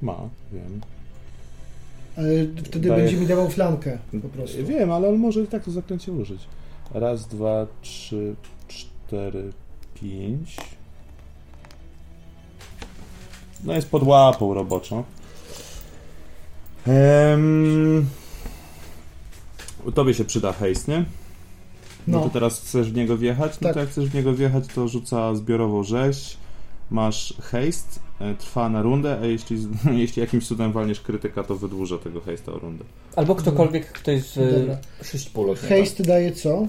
ma, 0.02 0.16
wiem 0.52 0.80
Ale 2.16 2.28
wtedy 2.64 2.88
Daję- 2.88 2.96
będzie 3.02 3.16
mi 3.16 3.26
dawał 3.26 3.50
flankę 3.50 3.98
po 4.22 4.28
prostu. 4.28 4.66
Wiem, 4.66 4.90
ale 4.92 5.08
on 5.08 5.16
może 5.18 5.40
i 5.42 5.46
tak 5.46 5.64
to 5.64 5.70
zaklęcie 5.70 6.12
użyć. 6.12 6.40
Raz, 6.94 7.26
dwa, 7.28 7.66
trzy, 7.82 8.34
cztery, 8.68 9.52
pięć. 9.94 10.56
No 13.64 13.72
jest 13.72 13.90
pod 13.90 14.02
łapą 14.02 14.54
roboczą. 14.54 15.04
Ehm... 16.86 18.06
Tobie 19.94 20.14
się 20.14 20.24
przyda 20.24 20.52
haste, 20.52 20.92
nie? 20.92 21.04
No. 22.06 22.18
No. 22.18 22.24
to 22.24 22.30
teraz 22.30 22.60
chcesz 22.60 22.90
w 22.90 22.94
niego 22.94 23.16
wjechać? 23.16 23.52
No 23.60 23.68
Tak. 23.68 23.74
to 23.74 23.80
jak 23.80 23.88
chcesz 23.88 24.08
w 24.08 24.14
niego 24.14 24.34
wjechać, 24.34 24.64
to 24.74 24.88
rzuca 24.88 25.34
zbiorową 25.34 25.82
rzeź. 25.82 26.36
Masz 26.90 27.34
haste, 27.40 28.00
e, 28.20 28.34
trwa 28.34 28.68
na 28.68 28.82
rundę, 28.82 29.18
a 29.22 29.26
jeśli, 29.26 29.58
jeśli 30.02 30.20
jakimś 30.20 30.46
cudem 30.46 30.72
walniesz 30.72 31.00
krytyka, 31.00 31.42
to 31.42 31.54
wydłuża 31.56 31.98
tego 31.98 32.20
haste'a 32.20 32.56
o 32.56 32.58
rundę. 32.58 32.84
Albo 33.16 33.34
ktokolwiek, 33.34 33.92
kto 33.92 34.10
jest 34.10 34.40
Dobra. 34.58 34.78
w 35.02 35.06
6 35.06 35.28
pól 35.30 35.50
od 35.50 35.62
niego. 35.62 35.74
Haste 35.76 36.02
daje 36.02 36.32
co? 36.32 36.66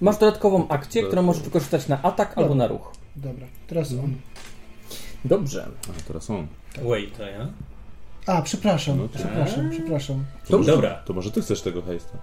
Masz 0.00 0.18
dodatkową 0.18 0.68
akcję, 0.68 1.02
którą 1.02 1.22
możesz 1.22 1.42
wykorzystać 1.42 1.88
na 1.88 2.02
atak 2.02 2.38
albo 2.38 2.54
na 2.54 2.66
ruch. 2.66 2.92
Dobra, 3.16 3.46
teraz 3.66 3.92
on. 3.92 4.14
Dobrze. 5.24 5.68
A 5.88 6.08
teraz 6.08 6.30
on. 6.30 6.46
Wait, 6.82 7.16
to 7.16 7.22
ja? 7.22 7.48
A, 8.28 8.42
przepraszam, 8.42 8.98
No 8.98 9.08
tak. 9.08 9.22
przepraszam, 9.22 9.70
przepraszam. 9.70 10.24
Dobrze. 10.50 10.72
Dobra. 10.72 10.94
To 11.04 11.12
może 11.12 11.30
ty 11.30 11.42
chcesz 11.42 11.62
tego 11.62 11.82
haste'a? 11.82 12.16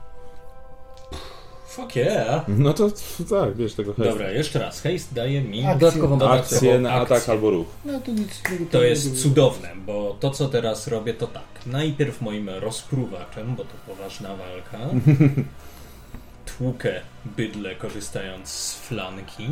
Fuck 1.68 1.96
yeah. 1.96 2.46
No 2.48 2.74
to 2.74 2.90
tak, 3.30 3.56
wiesz 3.56 3.74
tego 3.74 3.94
haste'a. 3.94 4.04
Dobra, 4.10 4.32
jeszcze 4.32 4.60
raz. 4.60 4.82
Haste 4.82 5.16
daje 5.16 5.42
mi 5.42 5.66
Akcję. 5.66 5.80
Dodatkową 5.80 6.30
Akcję 6.30 6.80
na 6.80 6.92
atak 6.92 7.12
akcję. 7.18 7.34
albo 7.34 7.50
ruch. 7.50 7.68
No 7.86 8.00
to 8.00 8.12
nic 8.12 8.42
nie 8.60 8.66
To 8.66 8.84
jest 8.84 9.22
cudowne, 9.22 9.70
bo 9.86 10.18
to 10.20 10.30
co 10.32 10.48
teraz 10.50 10.88
robię 10.88 11.14
to 11.14 11.28
tak. 11.28 11.44
Najpierw 11.66 12.22
moim 12.22 12.50
rozpruwaczem, 12.50 13.56
bo 13.56 13.64
to 13.64 13.74
poważna 13.88 14.30
walka. 14.36 14.78
Tłukę 16.58 17.02
bydle 17.26 17.76
korzystając 17.76 18.50
z 18.50 18.76
flanki 18.76 19.48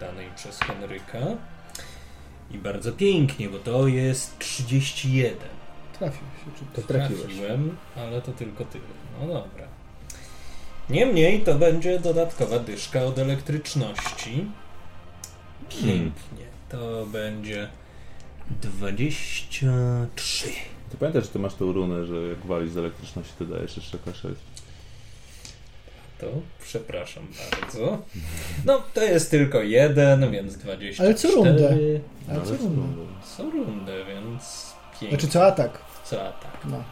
danej 0.00 0.26
przez 0.36 0.58
Henryka. 0.58 1.18
I 2.50 2.58
bardzo 2.58 2.92
pięknie, 2.92 3.48
bo 3.48 3.58
to 3.58 3.88
jest 3.88 4.38
31. 4.38 5.55
Trafił 5.98 6.20
się. 6.20 6.50
Czy... 6.58 6.80
To 6.80 6.88
trafiłeś. 6.88 7.22
Trafiłem, 7.22 7.76
ale 7.96 8.22
to 8.22 8.32
tylko 8.32 8.64
tyle. 8.64 8.84
No 9.20 9.26
dobra. 9.26 9.66
Niemniej 10.90 11.40
to 11.40 11.54
będzie 11.54 11.98
dodatkowa 12.00 12.58
dyszka 12.58 13.04
od 13.04 13.18
elektryczności. 13.18 14.44
Pięknie. 15.68 16.46
To 16.68 17.06
będzie 17.06 17.68
23. 18.50 20.48
Ty 20.90 20.96
pamiętasz, 20.96 21.24
że 21.24 21.30
ty 21.30 21.38
masz 21.38 21.54
tą 21.54 21.72
runę, 21.72 22.06
że 22.06 22.16
jak 22.28 22.38
walisz 22.38 22.70
z 22.70 22.76
elektryczności, 22.76 23.32
to 23.38 23.44
dajesz 23.44 23.76
jeszcze 23.76 23.98
K6? 23.98 24.34
To 26.18 26.26
przepraszam 26.64 27.26
bardzo. 27.50 27.98
No, 28.64 28.82
to 28.94 29.02
jest 29.02 29.30
tylko 29.30 29.62
jeden, 29.62 30.30
więc 30.30 30.56
24. 30.56 31.08
Ale 31.08 31.14
co 31.14 31.30
rundę? 31.30 31.76
No, 32.28 32.34
co 32.34 32.48
ale 32.48 32.58
rundę? 32.58 33.02
Co 33.36 33.42
rundę, 33.50 34.04
więc 34.04 34.72
5. 35.00 35.12
Znaczy 35.12 35.28
co 35.28 35.46
atak? 35.46 35.85
Co 36.06 36.28
atak. 36.28 36.64
No. 36.64 36.82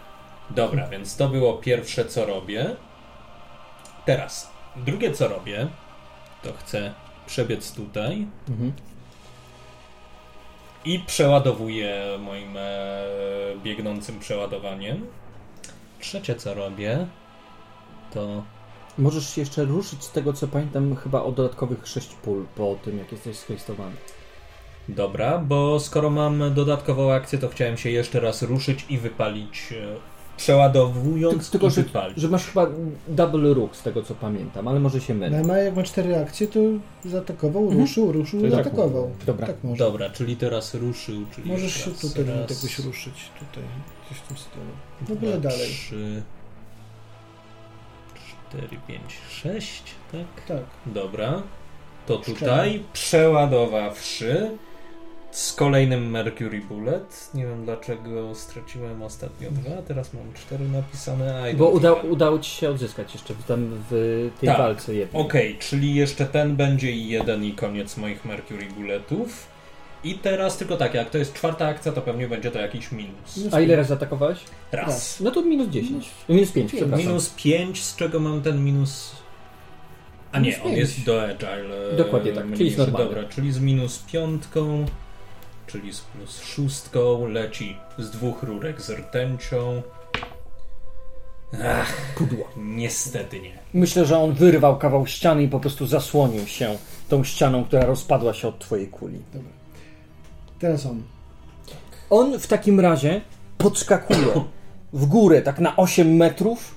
Dobra, 0.51 0.89
więc 0.89 1.17
to 1.17 1.29
było 1.29 1.55
pierwsze, 1.55 2.05
co 2.05 2.27
robię. 2.27 2.77
Teraz, 4.07 4.51
drugie, 4.77 5.13
co 5.13 5.29
robię, 5.29 5.69
to 6.43 6.53
chcę 6.53 6.95
przebiec 7.27 7.73
tutaj 7.73 8.27
Mhm. 8.49 8.73
i 10.85 10.99
przeładowuję 10.99 12.19
moim 12.19 12.57
e, 12.57 12.61
biegnącym 13.63 14.21
przeładowaniem. 14.21 15.07
Trzecie, 16.01 16.35
co 16.35 16.55
robię, 16.55 17.07
to 18.15 18.43
Możesz 18.99 19.35
się 19.35 19.41
jeszcze 19.41 19.65
ruszyć 19.65 20.05
z 20.05 20.11
tego, 20.11 20.33
co 20.33 20.49
pamiętam, 20.49 20.97
chyba 20.97 21.23
o 21.23 21.33
dodatkowych 21.33 21.87
6 21.89 22.15
pól 22.15 22.47
po 22.55 22.77
tym, 22.85 22.99
jak 22.99 23.13
jesteś 23.13 23.39
schejstowany. 23.39 23.97
Dobra, 24.89 25.39
bo 25.39 25.81
skoro 25.81 26.11
mam 26.11 26.55
dodatkową 26.55 27.13
akcję, 27.13 27.39
to 27.39 27.49
chciałem 27.49 27.77
się 27.77 27.91
jeszcze 27.91 28.21
raz 28.21 28.43
ruszyć 28.43 28.87
i 28.89 28.99
wypalić, 28.99 29.73
e, 29.73 29.97
przeładowując 30.37 31.51
Tylko, 31.51 31.67
i 31.67 31.71
że, 31.71 31.83
wypalić. 31.83 32.19
że 32.19 32.29
masz 32.29 32.47
chyba 32.47 32.67
double 33.09 33.55
ruch 33.55 33.77
z 33.77 33.83
tego, 33.83 34.03
co 34.03 34.15
pamiętam, 34.15 34.69
ale 34.69 34.81
może 34.81 35.01
się 35.01 35.15
mylę. 35.15 35.43
No, 35.47 35.57
jak 35.57 35.77
ma 35.77 35.83
cztery 35.83 36.17
akcje, 36.23 36.47
to 36.47 36.61
zaatakował, 37.05 37.63
Mhm. 37.63 37.81
ruszył, 37.81 38.13
ruszył, 38.13 38.41
Czyli 38.41 38.53
tak 38.53 38.65
zaatakował. 38.65 39.11
Dobra. 39.27 39.47
Tak 39.47 39.57
może. 39.65 39.85
Dobra, 39.85 40.11
czyli 40.11 40.37
teraz 40.37 40.75
ruszył, 40.75 41.25
czyli 41.35 41.51
Możesz 41.51 41.75
się 41.85 41.91
raz, 41.91 42.01
tutaj 42.01 42.25
raz, 42.25 42.35
nawet 42.35 42.51
jakoś 42.51 42.79
ruszyć. 42.79 43.15
Tutaj, 43.39 43.65
gdzieś 44.07 44.19
w 44.19 44.29
tym 44.29 44.37
stylu. 44.37 44.65
W 45.03 45.13
ogóle 45.13 45.33
dwa, 45.39 45.51
dalej. 45.51 45.69
Trzy, 45.69 46.23
cztery, 48.49 48.69
pięć, 48.89 49.19
sześć, 49.31 49.83
tak? 50.13 50.47
Tak. 50.59 50.65
Dobra. 50.87 51.43
To 52.07 52.17
tutaj 52.17 52.83
przeładowawszy 52.93 54.51
z 55.35 55.53
kolejnym 55.53 56.11
Mercury 56.11 56.61
Bullet. 56.61 57.31
Nie 57.35 57.47
wiem 57.47 57.65
dlaczego 57.65 58.35
straciłem 58.35 59.03
ostatnio 59.03 59.51
dwa, 59.51 59.83
teraz 59.83 60.15
mam 60.15 60.33
cztery 60.35 60.69
napisane. 60.69 61.53
I 61.53 61.55
Bo 61.57 61.69
uda, 61.69 61.93
udało 61.93 62.39
ci 62.39 62.51
się 62.51 62.71
odzyskać 62.71 63.13
jeszcze 63.15 63.35
w, 63.35 63.45
tam 63.45 63.71
w 63.91 64.31
tej 64.41 64.47
Tak. 64.49 64.59
walce 64.59 64.95
jednej. 64.95 65.23
Okej, 65.23 65.57
czyli 65.59 65.95
jeszcze 65.95 66.27
ten 66.27 66.57
będzie 66.57 66.93
i 66.93 67.09
jeden 67.09 67.45
i 67.45 67.53
koniec 67.53 67.97
moich 67.97 68.25
Mercury 68.25 68.67
Bulletów. 68.67 69.47
I 70.05 70.15
teraz 70.15 70.57
tylko 70.57 70.77
tak, 70.77 70.95
jak 70.95 71.11
to 71.11 71.19
jest 71.19 71.35
czwarta 71.35 71.67
akcja, 71.67 71.93
to 71.93 72.03
pewnie 72.03 72.29
będzie 72.29 72.51
to 72.51 72.59
jakiś 72.59 72.93
minus. 72.93 73.37
Minus 73.37 73.55
A 73.55 73.61
ile 73.61 73.77
razy 73.77 73.95
atakowałeś? 73.95 74.39
Raz. 74.73 75.21
No 75.21 75.31
to 75.31 75.43
minus 75.43 75.69
10. 75.69 76.07
Minus 76.29 76.53
5, 76.53 76.55
pięć. 76.55 76.83
przepraszam. 76.83 77.07
Minus 77.07 77.31
5, 77.31 77.83
z 77.85 77.97
czego 77.97 78.21
mam 78.21 78.43
ten 78.43 78.65
minus. 78.65 79.13
A 80.33 80.39
nie, 80.39 80.45
Minus 80.51 80.61
on 80.65 80.67
pięć. 80.67 80.79
jest 80.79 81.05
do 81.05 81.23
agile. 81.25 81.97
Dokładnie 81.97 82.33
tak, 82.33 82.43
czyli 82.45 82.47
mniejszy. 82.57 82.65
jest 82.65 82.79
normalny. 82.79 83.05
Dobra, 83.15 83.29
czyli 83.29 83.53
z 83.53 83.61
minus 83.61 83.99
piątką, 83.99 84.87
czyli 85.67 85.93
z 85.93 86.01
plus 86.01 86.41
szóstką, 86.41 87.27
leci 87.27 87.77
z 87.99 88.11
dwóch 88.11 88.43
rurek 88.43 88.81
z 88.81 88.91
rtęcią. 88.91 89.83
Ach, 91.65 92.15
Pudło. 92.17 92.45
niestety 92.57 93.41
nie. 93.41 93.59
Myślę, 93.75 94.07
że 94.07 94.19
on 94.19 94.33
wyrwał 94.33 94.79
kawał 94.79 95.07
ściany 95.07 95.43
i 95.43 95.49
po 95.49 95.61
prostu 95.61 95.87
zasłonił 95.87 96.47
się 96.47 96.77
tą 97.09 97.25
ścianą, 97.25 97.65
która 97.65 97.85
rozpadła 97.87 98.35
się 98.35 98.49
od 98.49 98.59
twojej 98.59 98.89
kuli. 98.89 99.19
Dobra. 99.35 99.51
Teraz 100.59 100.87
on. 100.87 101.03
On 102.11 102.39
w 102.39 102.47
takim 102.47 102.81
razie 102.81 103.21
podskakuje 103.59 104.27
w 104.93 105.07
górę 105.07 105.43
tak 105.43 105.59
na 105.59 105.77
8 105.77 106.17
metrów 106.17 106.75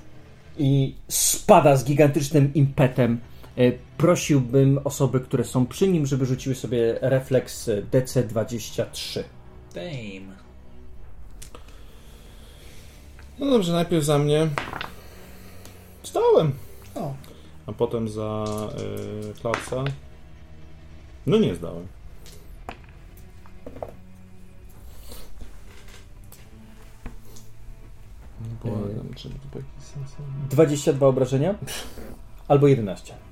i 0.58 0.94
spada 1.08 1.76
z 1.76 1.84
gigantycznym 1.84 2.54
impetem. 2.54 3.20
E, 3.58 3.72
Prosiłbym 3.96 4.80
osoby, 4.84 5.20
które 5.20 5.44
są 5.44 5.66
przy 5.66 5.88
nim, 5.88 6.06
żeby 6.06 6.26
rzuciły 6.26 6.54
sobie 6.54 6.98
refleks 7.00 7.68
e, 7.68 7.82
DC23. 7.82 9.22
Dame. 9.74 10.36
No 13.38 13.50
dobrze, 13.50 13.72
najpierw 13.72 14.04
za 14.04 14.18
mnie. 14.18 14.48
Zdałem. 16.04 16.52
O, 16.94 17.14
A 17.66 17.72
potem 17.72 18.08
za 18.08 18.44
y, 19.30 19.40
Klausa. 19.40 19.84
No 21.26 21.38
nie 21.38 21.54
zdałem. 21.54 21.86
Nie 28.40 28.70
Błagam, 28.70 29.14
czy 29.16 29.28
to 29.28 29.58
jakiś 29.58 29.84
sens? 29.84 30.16
22 30.50 31.06
obrażenia? 31.06 31.54
Albo 32.48 32.66
11. 32.68 33.27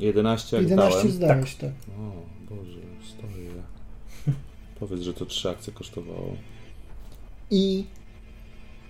11 0.00 0.56
jak 0.56 0.62
11 0.70 0.98
dałem. 0.98 1.12
zdałeś, 1.12 1.54
tak. 1.54 1.70
O 1.98 2.12
Boże, 2.54 2.78
stoję. 3.08 3.50
Powiedz, 4.80 5.00
że 5.00 5.14
to 5.14 5.26
trzy 5.26 5.50
akcje 5.50 5.72
kosztowało. 5.72 6.36
I 7.50 7.84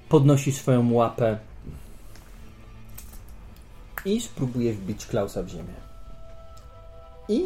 podnosi 0.08 0.52
swoją 0.52 0.92
łapę 0.92 1.38
i 4.04 4.20
spróbuje 4.20 4.72
wbić 4.72 5.06
Klausa 5.06 5.42
w 5.42 5.48
ziemię. 5.48 5.74
I 7.28 7.42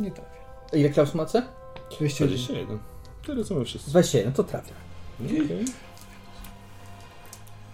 Nie 0.00 0.10
trafia. 0.10 0.30
ile 0.72 0.88
Klaus 0.90 1.14
ma 1.14 1.26
C? 1.26 1.42
201. 1.90 2.28
21. 2.28 2.78
Tyle 3.26 3.44
co 3.44 3.54
my 3.54 3.64
wszyscy. 3.64 3.90
21, 3.90 4.32
to 4.32 4.44
trafia. 4.44 4.72
Okej. 5.24 5.64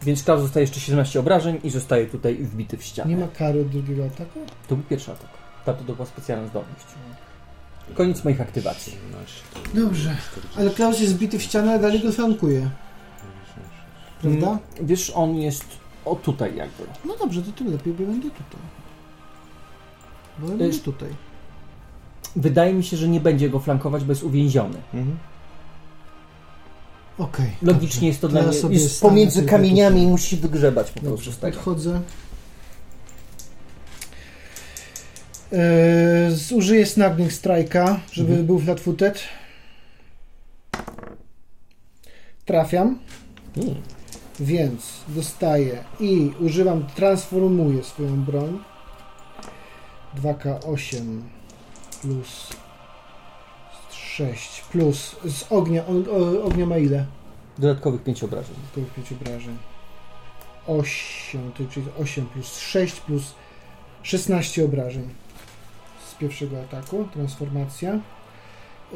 Więc 0.03 0.23
Klaus 0.23 0.43
dostaje 0.43 0.65
jeszcze 0.65 0.81
17 0.81 1.21
obrażeń 1.21 1.59
i 1.65 1.71
zostaje 1.71 2.07
tutaj 2.07 2.35
wbity 2.37 2.77
w 2.77 2.83
ścianę. 2.83 3.11
Nie 3.11 3.17
ma 3.17 3.29
kary 3.29 3.61
od 3.61 3.69
drugiego 3.69 4.05
ataku? 4.05 4.41
To 4.69 4.77
był 4.77 4.85
pierwszy 4.85 5.13
atak. 5.13 5.29
Ta 5.65 5.73
to 5.75 5.85
była 5.95 6.07
specjalna 6.07 6.47
zdolność. 6.49 6.85
Koniec 7.95 8.25
moich 8.25 8.41
aktywacji. 8.41 8.93
17, 8.93 9.43
Dobrze. 9.75 10.17
40, 10.33 10.59
Ale 10.61 10.71
Klaus 10.71 11.01
jest 11.01 11.13
zbity 11.13 11.39
w 11.39 11.43
ścianę, 11.43 11.71
ale 11.71 11.81
dalej 11.81 12.01
go 12.01 12.13
flankuje. 12.13 12.61
56. 12.61 13.69
Prawda? 14.21 14.47
Mm, 14.47 14.59
Wiesz, 14.89 15.13
on 15.15 15.35
jest 15.37 15.65
o 16.05 16.15
tutaj 16.17 16.57
jakby. 16.57 16.83
No 17.05 17.17
dobrze, 17.17 17.43
to 17.43 17.53
tym 17.53 17.73
lepiej, 17.73 17.93
bo 17.93 18.05
będę 18.05 18.29
tutaj. 18.31 18.61
Bo 20.39 20.47
Y- 20.47 20.57
będziesz 20.59 20.83
tutaj. 20.83 21.09
Wydaje 22.37 22.75
mi 22.75 22.85
się, 22.85 22.97
że 22.97 23.09
nie 23.09 23.21
będzie 23.21 23.51
go 23.51 23.59
flankować, 23.61 24.05
bo 24.05 24.13
jest 24.13 24.23
uwięziony. 24.23 24.79
Mhm. 24.95 25.17
Okej. 27.21 27.51
Logicznie 27.63 27.89
dobrze. 27.95 28.07
jest 28.07 28.21
to 28.21 28.29
dla 28.29 28.43
mnie. 28.43 28.53
sobie 28.53 28.75
Jest 28.79 29.01
pomiędzy 29.01 29.43
kamieniami 29.43 29.97
tutaj. 29.97 30.11
musi 30.13 30.37
wygrzebać 30.37 30.91
po 30.91 31.01
prostu 31.01 31.31
Dobrze, 31.31 31.41
podchodzę. 31.41 32.01
Eee, 35.53 36.31
zużyję 36.37 36.87
Snagging 36.87 37.31
Strike'a, 37.33 37.97
żeby 38.13 38.29
Mhm. 38.29 38.47
był 38.47 38.59
flat-footed. 38.59 39.19
Trafiam, 42.45 42.99
Mm. 43.57 43.75
więc 44.41 44.83
dostaję 45.09 45.85
i 46.01 46.33
używam, 46.41 46.87
transformuję 46.97 47.85
swoją 47.85 48.25
broń. 48.25 48.59
2K8 50.15 51.23
plus 52.03 52.49
6 54.17 54.63
plus 54.73 55.17
z 55.25 55.53
ognia, 55.53 55.85
o, 55.87 55.93
o, 55.93 56.45
ognia 56.45 56.67
ma 56.67 56.79
ile? 56.79 57.07
Dodatkowych 57.59 58.03
5 58.03 58.25
obrażeń. 58.25 58.55
Dodatkowych 58.57 58.95
5 58.95 59.13
obrażeń. 59.13 59.57
8, 60.67 61.53
to 61.53 61.65
czyli 61.71 61.87
8 61.99 62.27
plus 62.27 62.59
6 62.59 63.01
plus 63.01 63.35
16 64.03 64.65
obrażeń 64.65 65.09
z 66.11 66.15
pierwszego 66.15 66.61
ataku, 66.61 67.09
transformacja. 67.13 68.01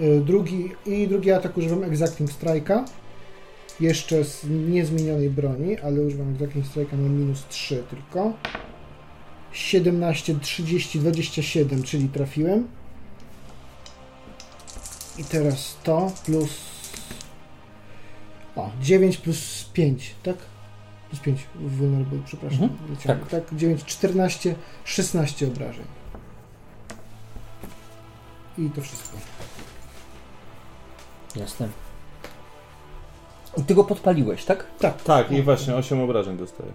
Y, 0.03 0.21
Drugi, 0.21 0.71
I 0.87 1.09
drugi 1.09 1.33
atak 1.33 1.57
używam 1.57 1.85
Exacting 1.85 2.31
Strike'a. 2.31 2.85
Jeszcze 3.81 4.25
z 4.25 4.45
niezmienionej 4.69 5.31
broni, 5.31 5.79
ale 5.79 6.01
używam 6.01 6.33
Exacting 6.33 6.67
Strike'a 6.67 6.99
na 6.99 7.09
minus 7.09 7.45
3 7.49 7.83
tylko. 7.91 8.33
17, 9.53 10.35
30, 10.41 10.99
27, 10.99 11.83
czyli 11.83 12.09
trafiłem. 12.09 12.67
I 15.19 15.25
teraz 15.25 15.77
to 15.83 16.13
plus 16.27 16.51
o, 18.57 18.71
9 18.81 19.17
plus 19.17 19.65
5, 19.73 20.15
tak? 20.23 20.37
Plus 21.09 21.21
5 21.21 21.47
vulnerable, 21.55 22.19
przepraszam. 22.25 22.63
Mhm, 22.63 22.97
tak. 23.07 23.29
tak. 23.29 23.55
9, 23.55 23.85
14, 23.85 24.55
16 24.85 25.47
obrażeń. 25.47 25.85
I 28.59 28.71
to 28.71 28.81
wszystko. 28.81 29.19
Jasne. 31.37 31.69
I 33.57 33.63
ty 33.63 33.75
go 33.75 33.85
podpaliłeś, 33.85 34.45
tak? 34.45 34.67
Tak, 35.05 35.33
i 35.33 35.43
właśnie 35.43 35.75
8 35.75 36.01
obrażeń 36.01 36.37
dostaję. 36.37 36.73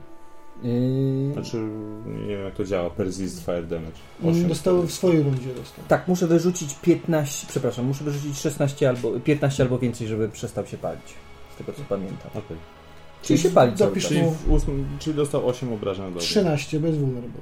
Yy, 0.63 1.33
Znaczy, 1.33 1.57
nie 2.05 2.27
wiem 2.27 2.45
jak 2.45 2.55
to 2.55 2.63
działa, 2.65 2.89
persist 2.89 3.45
fire 3.45 3.63
damage. 3.63 3.91
On 4.23 4.29
8. 4.29 4.47
dostał 4.47 4.81
w 4.83 4.91
swojej 4.91 5.23
rundzie. 5.23 5.53
Dostał. 5.55 5.85
tak, 5.87 6.07
muszę 6.07 6.27
wyrzucić 6.27 6.75
15, 6.81 7.47
przepraszam, 7.49 7.85
muszę 7.85 8.03
wyrzucić 8.03 8.39
16 8.39 8.89
albo 8.89 9.19
15 9.19 9.63
albo 9.63 9.79
więcej, 9.79 10.07
żeby 10.07 10.29
przestał 10.29 10.65
się 10.67 10.77
palić. 10.77 11.13
Z 11.55 11.57
tego 11.57 11.73
co 11.73 11.81
pamiętam. 11.89 12.31
Okej. 12.35 12.57
Czyli 13.21 13.39
się 13.39 13.49
pali 13.49 13.75
cały 13.75 13.89
Zapisz 13.89 14.03
czas. 14.03 14.11
Czyli, 14.11 14.23
mu 14.23 14.31
w 14.31 14.51
ósmym, 14.51 14.87
czyli 14.99 15.15
dostał 15.15 15.47
8 15.47 15.73
obrażeń 15.73 16.13
do 16.13 16.19
13 16.19 16.79
bez 16.79 16.97
vulnerable. 16.97 17.41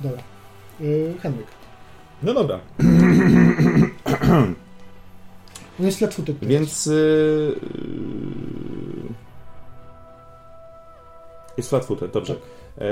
Dobra. 0.00 0.22
Yy, 0.80 1.14
Henryk. 1.20 1.46
No 2.22 2.34
dobra, 2.34 2.60
On 5.80 5.86
jest 5.86 5.98
flat-footed. 5.98 6.34
teraz. 6.40 6.48
więc 6.52 6.86
yy, 6.86 7.56
jest 11.58 11.70
flat 11.70 11.84
footed, 11.84 12.10
dobrze. 12.12 12.34
Tak. 12.34 12.42
Eee, 12.78 12.86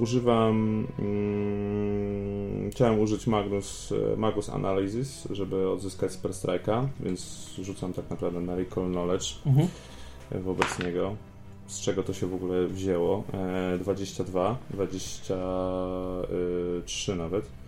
używam. 0.00 0.86
Mm, 0.98 2.70
chciałem 2.70 3.00
użyć 3.00 3.26
Magnus, 3.26 3.92
e, 3.92 4.16
Magus 4.16 4.48
Analysis, 4.50 5.28
żeby 5.30 5.70
odzyskać 5.70 6.12
Super 6.12 6.30
Strike'a, 6.30 6.86
więc 7.00 7.50
rzucam 7.62 7.92
tak 7.92 8.10
naprawdę 8.10 8.40
na 8.40 8.56
Recall 8.56 8.84
Knowledge 8.90 9.26
Mhm. 9.46 9.68
wobec 10.44 10.78
niego. 10.84 11.16
Z 11.66 11.80
czego 11.80 12.02
to 12.02 12.12
się 12.14 12.26
w 12.26 12.34
ogóle 12.34 12.66
wzięło? 12.66 13.24
E, 13.34 13.78
22, 13.78 14.56
23 14.70 17.16
nawet 17.16 17.44
e, 17.44 17.65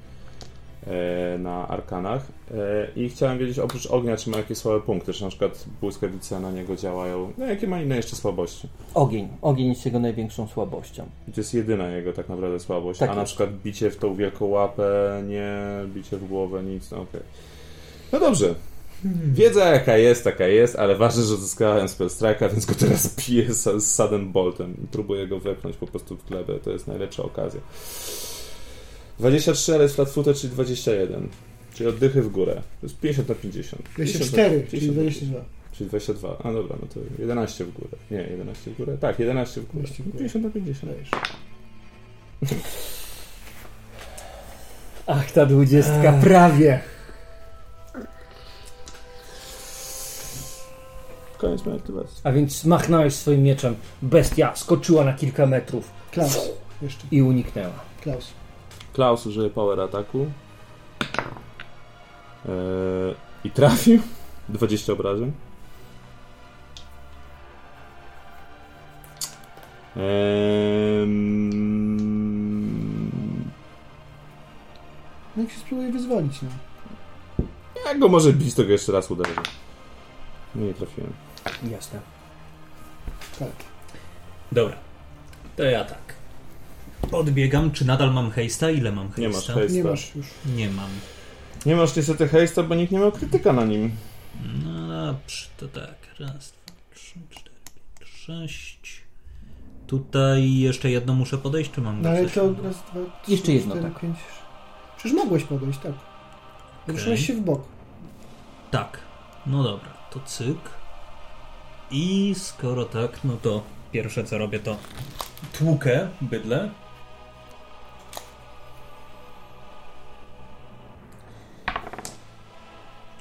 na 1.38 1.68
arkanach. 1.68 2.22
E, 2.50 2.88
I 2.96 3.08
chciałem 3.08 3.38
wiedzieć, 3.38 3.58
oprócz 3.58 3.86
ognia, 3.86 4.16
czy 4.16 4.30
ma 4.30 4.36
jakieś 4.36 4.58
słabe 4.58 4.80
punkty, 4.80 5.12
czy 5.12 5.22
na 5.22 5.28
przykład 5.28 5.64
błyskawice 5.80 6.40
na 6.40 6.50
niego 6.50 6.76
działają. 6.76 7.32
No, 7.38 7.46
jakie 7.46 7.66
ma 7.66 7.80
inne 7.80 7.96
jeszcze 7.96 8.16
słabości? 8.16 8.68
Ogień. 8.94 9.28
Ogień 9.42 9.68
jest 9.68 9.86
jego 9.86 9.98
największą 9.98 10.46
słabością. 10.48 11.06
I 11.28 11.32
to 11.32 11.40
jest 11.40 11.54
jedyna 11.54 11.88
jego 11.88 12.12
tak 12.12 12.28
naprawdę 12.28 12.60
słabość. 12.60 13.00
Tak 13.00 13.10
A 13.10 13.14
na 13.14 13.20
jest. 13.20 13.32
przykład 13.32 13.50
bicie 13.64 13.90
w 13.90 13.96
tą 13.96 14.14
wielką 14.14 14.46
łapę, 14.46 15.22
nie 15.28 15.58
bicie 15.94 16.16
w 16.16 16.28
głowę, 16.28 16.62
nic, 16.62 16.90
no 16.90 17.00
okej. 17.00 17.20
No 18.12 18.20
dobrze. 18.20 18.54
Wiedza 19.32 19.64
jaka 19.64 19.96
jest, 19.96 20.24
taka 20.24 20.46
jest, 20.46 20.76
ale 20.76 20.96
ważne, 20.96 21.22
że 21.22 21.36
zyskałem 21.36 21.88
spell 21.88 22.08
strike'a, 22.08 22.50
więc 22.50 22.66
go 22.66 22.74
teraz 22.74 23.08
piję 23.26 23.54
z, 23.54 23.82
z 23.82 23.94
sudden 23.94 24.32
boltem 24.32 24.74
próbuję 24.90 25.26
go 25.28 25.40
wepchnąć 25.40 25.76
po 25.76 25.86
prostu 25.86 26.16
w 26.16 26.24
glebę. 26.24 26.54
To 26.54 26.70
jest 26.70 26.86
najlepsza 26.86 27.22
okazja. 27.22 27.60
23, 29.18 29.74
ale 29.74 29.82
jest 29.82 29.94
flat 29.94 30.10
footed, 30.10 30.36
czyli 30.36 30.52
21. 30.52 31.28
Czyli 31.74 31.88
oddychy 31.88 32.22
w 32.22 32.28
górę. 32.28 32.54
To 32.54 32.86
jest 32.86 32.98
50 33.00 33.28
na 33.28 33.34
50. 33.34 33.82
24, 33.96 34.60
50 34.60 34.70
czyli 34.70 34.86
na 34.86 34.92
22. 34.92 35.44
Czyli 35.72 35.88
22. 35.90 36.38
A 36.44 36.52
dobra, 36.52 36.76
no 36.82 36.88
to 36.94 37.00
11 37.18 37.64
w 37.64 37.72
górę. 37.72 37.88
Nie, 38.10 38.18
11 38.18 38.70
w 38.70 38.76
górę. 38.76 38.98
Tak, 39.00 39.18
11 39.18 39.60
w 39.60 39.66
górę. 39.66 39.82
11 39.82 40.02
w 40.02 40.06
górę. 40.06 40.18
50 40.18 40.44
na 40.44 40.50
50. 40.50 40.92
Ach, 45.06 45.32
ta 45.32 45.46
dwudziestka, 45.46 46.14
Ach. 46.16 46.20
prawie. 46.20 46.80
Koniec 51.38 51.64
mojej 51.64 51.80
aktywacji. 51.80 52.20
A 52.24 52.32
więc 52.32 52.64
machnąłeś 52.64 53.14
swoim 53.14 53.42
mieczem. 53.42 53.76
Bestia 54.02 54.56
skoczyła 54.56 55.04
na 55.04 55.12
kilka 55.12 55.46
metrów 55.46 55.90
Klaus. 56.10 56.50
Jeszcze. 56.82 57.06
i 57.10 57.22
uniknęła. 57.22 57.80
Klaus. 58.02 58.37
Klaus 58.98 59.26
użyje 59.26 59.50
power 59.50 59.80
ataku. 59.80 60.26
Eee, 62.48 63.14
I 63.44 63.50
trafił. 63.50 64.00
20 64.48 64.92
obrażeń. 64.92 65.32
Eee, 69.96 71.06
Niech 75.36 75.52
się 75.52 75.58
spróbuje 75.58 75.92
wyzwolić, 75.92 76.42
no. 76.42 76.48
jak 77.86 77.98
go 77.98 78.08
może 78.08 78.32
bić, 78.32 78.54
to 78.54 78.62
go 78.62 78.68
jeszcze 78.68 78.92
raz 78.92 79.10
uderzy. 79.10 79.34
No 80.54 80.64
nie 80.66 80.74
trafiłem. 80.74 81.12
Jasne. 81.70 82.00
Tak. 83.38 83.48
Dobra. 84.52 84.76
To 85.56 85.62
ja 85.62 85.84
tak. 85.84 86.07
Podbiegam. 87.10 87.70
Czy 87.70 87.84
nadal 87.84 88.12
mam 88.12 88.30
hejsta? 88.30 88.70
Ile 88.70 88.92
mam 88.92 89.12
hejsta? 89.12 89.20
Nie 89.22 89.28
masz 89.28 89.46
hejsta. 89.46 89.76
Nie 89.78 89.84
masz 89.84 90.14
już. 90.14 90.26
Nie 90.56 90.70
mam. 90.70 90.90
Nie 91.66 91.76
masz 91.76 91.96
niestety 91.96 92.28
hejsta, 92.28 92.62
bo 92.62 92.74
nikt 92.74 92.92
nie 92.92 92.98
miał 92.98 93.12
krytyka 93.12 93.52
na 93.52 93.64
nim. 93.64 93.90
No 94.64 95.06
dobrze, 95.06 95.46
to 95.56 95.68
tak. 95.68 95.94
Raz, 96.20 96.52
dwa, 96.52 96.74
trzy, 96.94 97.14
cztery, 97.30 97.56
pięć, 97.98 98.10
sześć. 98.14 99.02
Tutaj 99.86 100.54
jeszcze 100.58 100.90
jedno 100.90 101.14
muszę 101.14 101.38
podejść, 101.38 101.70
czy 101.70 101.80
mam 101.80 102.02
No 102.02 102.08
ale 102.08 102.28
to 102.30 102.42
raz, 102.46 102.54
dwa, 102.56 103.00
trzy, 103.22 103.32
Jeszcze 103.32 103.52
jedno, 103.52 103.74
cztery, 103.74 103.90
tak. 103.90 104.00
pięć. 104.00 104.16
Przecież 104.98 105.16
mogłeś 105.16 105.44
podejść, 105.44 105.78
tak. 105.78 105.92
Ruszyłeś 106.86 107.26
się 107.26 107.34
w 107.34 107.40
bok. 107.40 107.62
Tak. 108.70 108.98
No 109.46 109.62
dobra, 109.62 109.88
to 110.10 110.20
cyk. 110.20 110.58
I 111.90 112.34
skoro 112.38 112.84
tak, 112.84 113.18
no 113.24 113.36
to 113.42 113.62
pierwsze 113.92 114.24
co 114.24 114.38
robię 114.38 114.58
to 114.60 114.76
tłukę 115.58 116.08
bydle. 116.20 116.70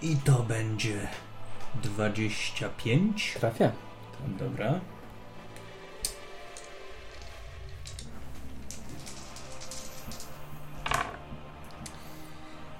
I 0.02 0.16
to 0.16 0.44
będzie 0.44 1.08
25. 1.84 3.34
Trafia. 3.40 3.72
Dobra. 4.28 4.80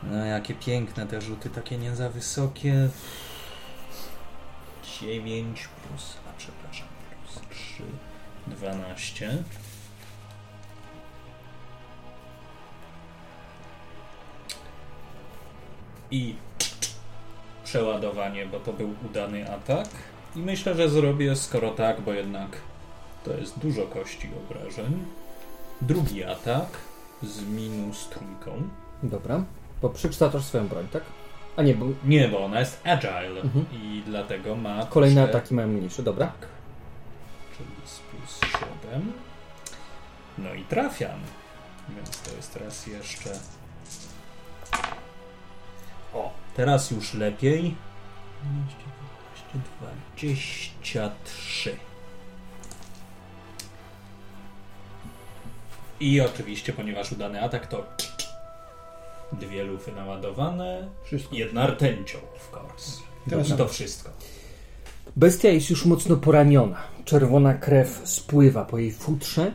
No 0.04 0.26
jakie 0.26 0.54
piękne 0.54 1.08
te 1.08 1.22
rzuty, 1.22 1.50
takie 1.50 1.78
nie 1.78 1.96
za 1.96 2.10
wysokie. 2.10 2.90
9 5.02 5.68
plus, 5.68 6.18
a 6.30 6.38
przepraszam, 6.38 6.88
plus 7.26 7.42
3, 7.50 7.84
12. 8.48 9.44
I 16.12 16.36
przeładowanie, 17.72 18.46
bo 18.46 18.60
to 18.60 18.74
był 18.74 18.94
udany 19.06 19.52
atak. 19.54 19.88
I 20.36 20.40
myślę, 20.40 20.76
że 20.76 20.90
zrobię, 20.90 21.36
skoro 21.36 21.72
tak, 21.72 22.02
bo 22.02 22.14
jednak 22.14 22.50
to 23.26 23.34
jest 23.34 23.60
dużo 23.60 23.82
kości 23.82 24.30
obrażeń. 24.46 25.06
Drugi 25.82 26.24
atak 26.24 26.68
z 27.24 27.44
minus 27.44 28.10
trójką. 28.10 28.68
Dobra. 29.04 29.44
Bo 29.82 29.90
przekształcasz 29.90 30.44
swoją 30.46 30.68
broń, 30.68 30.88
tak? 30.92 31.04
A 31.58 31.62
nie, 31.62 31.76
bo 31.76 31.86
Nie, 32.06 32.28
bo 32.28 32.46
ona 32.46 32.60
jest 32.60 32.82
agile 32.88 33.42
Mhm. 33.42 33.66
i 33.74 34.04
dlatego 34.06 34.56
ma. 34.56 34.86
kolejne 34.86 35.24
ataki 35.24 35.54
mają 35.54 35.68
mniejsze. 35.68 36.04
Dobra. 36.04 36.26
Tak. 36.28 36.48
Czyli 37.58 37.70
z 37.86 38.00
plus 38.00 38.52
7. 38.92 39.12
No 40.38 40.54
i 40.54 40.64
trafiam. 40.64 41.20
Więc 41.96 42.22
to 42.22 42.36
jest 42.36 42.54
teraz 42.54 42.88
jeszcze. 42.88 43.30
O, 46.14 46.32
teraz 46.58 46.92
już 46.92 47.14
lepiej. 47.14 47.76
12, 48.44 48.76
12, 50.16 50.28
23. 50.76 51.76
I 56.00 56.22
oczywiście, 56.22 56.74
ponieważ 56.74 57.12
udany 57.12 57.42
atak, 57.44 57.68
to 57.68 57.86
dwie 59.34 59.64
lufy 59.64 59.92
naładowane, 59.92 60.88
Wszystko. 61.06 61.36
jedna 61.36 61.68
rtęcią, 61.68 62.18
of 62.36 62.54
course. 62.54 62.92
Teraz- 63.30 63.58
to 63.58 63.68
wszystko. 63.68 64.10
Bestia 65.16 65.50
jest 65.50 65.70
już 65.70 65.86
mocno 65.86 66.16
poraniona. 66.18 66.78
Czerwona 67.06 67.54
krew 67.54 68.02
spływa 68.06 68.66
po 68.66 68.78
jej 68.78 68.92
futrze. 68.92 69.52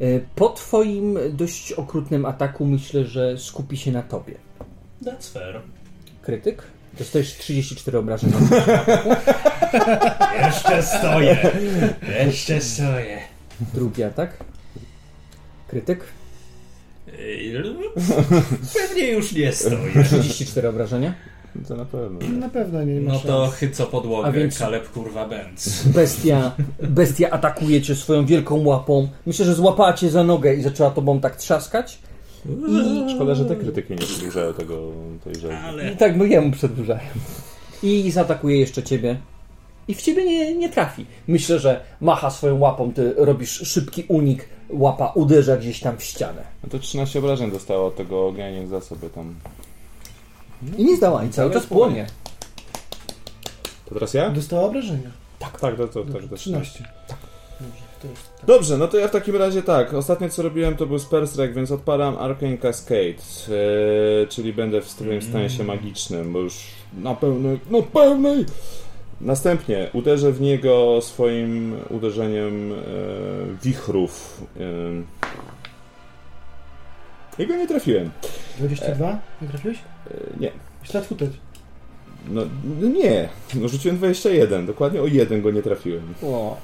E, 0.00 0.20
Po 0.34 0.48
twoim 0.48 1.18
dość 1.32 1.72
okrutnym 1.72 2.26
ataku 2.26 2.66
myślę, 2.66 3.04
że 3.04 3.38
skupi 3.38 3.76
się 3.76 3.92
na 3.92 4.02
tobie. 4.02 4.34
That's 5.02 5.32
fair. 5.32 5.62
Krytyk? 6.30 6.62
Dostajesz 6.98 7.34
34 7.38 7.98
obrażeń. 7.98 8.32
Jeszcze 10.46 10.82
stoję. 10.82 11.50
Jeszcze 12.26 12.60
stoję. 12.60 13.18
Drugi 13.74 14.02
atak. 14.02 14.30
Krytyk? 15.68 16.00
Pewnie 18.88 19.10
już 19.12 19.32
nie 19.32 19.52
stoję. 19.52 20.04
34 20.04 20.68
obrażenia. 20.68 21.14
To 21.68 21.76
na 21.76 21.84
pewno. 21.84 22.18
Na 22.28 22.48
pewno 22.48 22.84
nie 22.84 23.00
ma 23.00 23.12
No 23.12 23.18
to 23.18 23.48
chyco 23.48 23.86
podłogę, 23.86 24.28
A 24.28 24.32
więc- 24.32 24.58
Kaleb 24.58 24.88
kurwa 24.90 25.28
bęc. 25.28 25.82
Bestia, 25.86 26.52
bestia 26.82 27.30
atakuje 27.30 27.82
cię 27.82 27.94
swoją 27.96 28.26
wielką 28.26 28.64
łapą. 28.64 29.08
Myślę, 29.26 29.44
że 29.44 29.54
złapała 29.54 29.92
cię 29.92 30.10
za 30.10 30.24
nogę 30.24 30.54
i 30.54 30.62
zaczęła 30.62 30.90
tobą 30.90 31.20
tak 31.20 31.36
trzaskać. 31.36 31.98
I 32.46 33.14
szkoda, 33.14 33.34
że 33.34 33.44
te 33.44 33.56
krytyki 33.56 33.92
nie 33.92 33.98
przedłużają 33.98 34.52
tego, 34.54 34.90
tej 35.24 35.34
rzeczy. 35.34 35.56
Ale 35.56 35.92
I 35.92 35.96
tak 35.96 36.16
no 36.16 36.24
jemu 36.24 36.50
przedłużają. 36.50 37.00
I 37.82 38.10
zaatakuje 38.10 38.60
jeszcze 38.60 38.82
ciebie. 38.82 39.16
i 39.88 39.94
w 39.94 40.02
ciebie 40.02 40.24
nie, 40.24 40.54
nie 40.56 40.68
trafi. 40.68 41.06
Myślę, 41.28 41.58
że 41.58 41.80
macha 42.00 42.30
swoją 42.30 42.58
łapą, 42.58 42.92
ty 42.92 43.14
robisz 43.16 43.50
szybki 43.50 44.04
unik, 44.08 44.48
łapa 44.70 45.12
uderza 45.14 45.56
gdzieś 45.56 45.80
tam 45.80 45.96
w 45.96 46.02
ścianę. 46.02 46.42
No 46.62 46.68
to 46.70 46.78
13 46.78 47.18
obrażeń 47.18 47.50
dostało 47.50 47.86
od 47.86 47.96
tego 47.96 48.26
ognia, 48.26 48.50
niech 48.50 48.68
za 48.68 48.80
sobie 48.80 49.10
tam. 49.10 49.34
I 50.78 50.84
nie 50.84 50.96
zdała, 50.96 51.24
i 51.24 51.30
cały 51.30 51.50
czas 51.52 51.66
płonie. 51.66 52.06
To 53.86 53.94
teraz 53.94 54.14
ja? 54.14 54.30
Dostała 54.30 54.62
obrażenia. 54.62 55.10
Tak, 55.38 55.60
tak, 55.60 55.76
to, 55.76 55.88
to, 55.88 56.04
tak, 56.04 56.22
to 56.30 56.36
13. 56.36 56.78
Dobrze, 56.78 56.92
to 57.08 57.29
jest. 58.08 58.30
Dobrze, 58.46 58.78
no 58.78 58.88
to 58.88 58.98
ja 58.98 59.08
w 59.08 59.10
takim 59.10 59.36
razie 59.36 59.62
tak. 59.62 59.94
Ostatnie 59.94 60.30
co 60.30 60.42
robiłem 60.42 60.76
to 60.76 60.86
był 60.86 60.98
Strike, 60.98 61.48
więc 61.48 61.70
odpalam 61.70 62.16
Arcane 62.18 62.58
Cascade, 62.58 63.22
e, 64.22 64.26
czyli 64.26 64.52
będę 64.52 64.80
w 64.80 64.88
swoim 64.88 65.22
stanie 65.22 65.50
się 65.50 65.64
magicznym, 65.64 66.32
bo 66.32 66.38
już 66.38 66.54
na 66.98 67.14
pełnej, 67.14 67.60
na 67.70 67.82
pełnej. 67.82 68.44
Następnie 69.20 69.90
uderzę 69.92 70.32
w 70.32 70.40
niego 70.40 70.98
swoim 71.02 71.76
uderzeniem 71.90 72.72
e, 72.72 72.76
wichrów. 73.62 74.42
E, 77.38 77.42
I 77.42 77.46
go 77.46 77.56
nie 77.56 77.68
trafiłem. 77.68 78.10
22? 78.58 79.18
Nie 79.42 79.48
trafiłeś? 79.48 79.78
E, 79.78 80.40
nie. 80.40 80.50
Ślad 80.82 81.06
footage. 81.06 81.32
No, 82.28 82.42
no 82.80 82.88
nie. 82.88 83.28
No 83.54 83.68
rzuciłem 83.68 83.96
21, 83.96 84.66
dokładnie 84.66 85.02
o 85.02 85.06
jeden 85.06 85.42
go 85.42 85.50
nie 85.50 85.62
trafiłem. 85.62 86.14
O. 86.22 86.56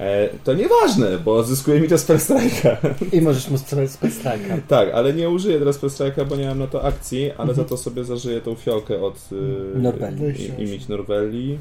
E, 0.00 0.28
to 0.44 0.54
nieważne, 0.54 1.18
bo 1.18 1.42
zyskuje 1.44 1.80
mi 1.80 1.88
to 1.88 1.98
Spell 1.98 2.16
Strike'a. 2.18 2.76
I 3.12 3.20
możesz 3.20 3.48
mu 3.48 3.58
sprzedać 3.58 3.90
specjalka. 3.90 4.56
Tak, 4.68 4.88
ale 4.94 5.12
nie 5.12 5.30
użyję 5.30 5.58
teraz 5.58 5.78
Pestrajka, 5.78 6.24
bo 6.24 6.36
nie 6.36 6.46
mam 6.46 6.58
na 6.58 6.66
to 6.66 6.84
akcji, 6.84 7.32
ale 7.32 7.54
za 7.54 7.64
to 7.64 7.76
sobie 7.76 8.04
zażyję 8.04 8.40
tą 8.40 8.54
fiolkę 8.54 9.02
od 9.02 9.28
y, 9.32 9.78
Norwelii. 9.78 10.50
i- 10.58 10.62
imić 10.62 10.88
Norwelii. 10.88 11.58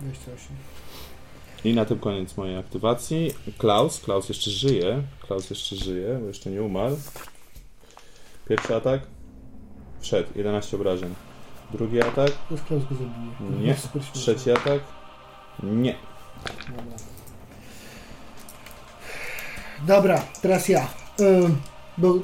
28. 0.00 0.56
I 1.64 1.74
na 1.74 1.84
tym 1.84 1.98
koniec 1.98 2.36
mojej 2.36 2.56
aktywacji. 2.56 3.30
Klaus, 3.58 4.00
Klaus 4.00 4.28
jeszcze 4.28 4.50
żyje. 4.50 5.02
Klaus 5.26 5.50
jeszcze 5.50 5.76
żyje, 5.76 6.18
bo 6.22 6.26
jeszcze 6.28 6.50
nie 6.50 6.62
umarł. 6.62 6.96
Pierwszy 8.48 8.74
atak. 8.76 9.00
Wszedł, 10.00 10.28
11 10.36 10.76
obrażeń. 10.76 11.14
Drugi 11.72 12.02
atak. 12.02 12.30
To 12.48 12.54
Klaus 12.68 12.82
go 12.82 12.94
zabije. 12.94 13.60
Nie. 13.66 13.76
Trzeci 14.12 14.50
atak. 14.50 14.80
Nie. 15.62 15.94
Dobra. 16.68 17.15
Dobra, 19.82 20.22
teraz 20.42 20.68
ja. 20.68 20.88
Ym, 21.20 21.60
bo... 21.98 22.14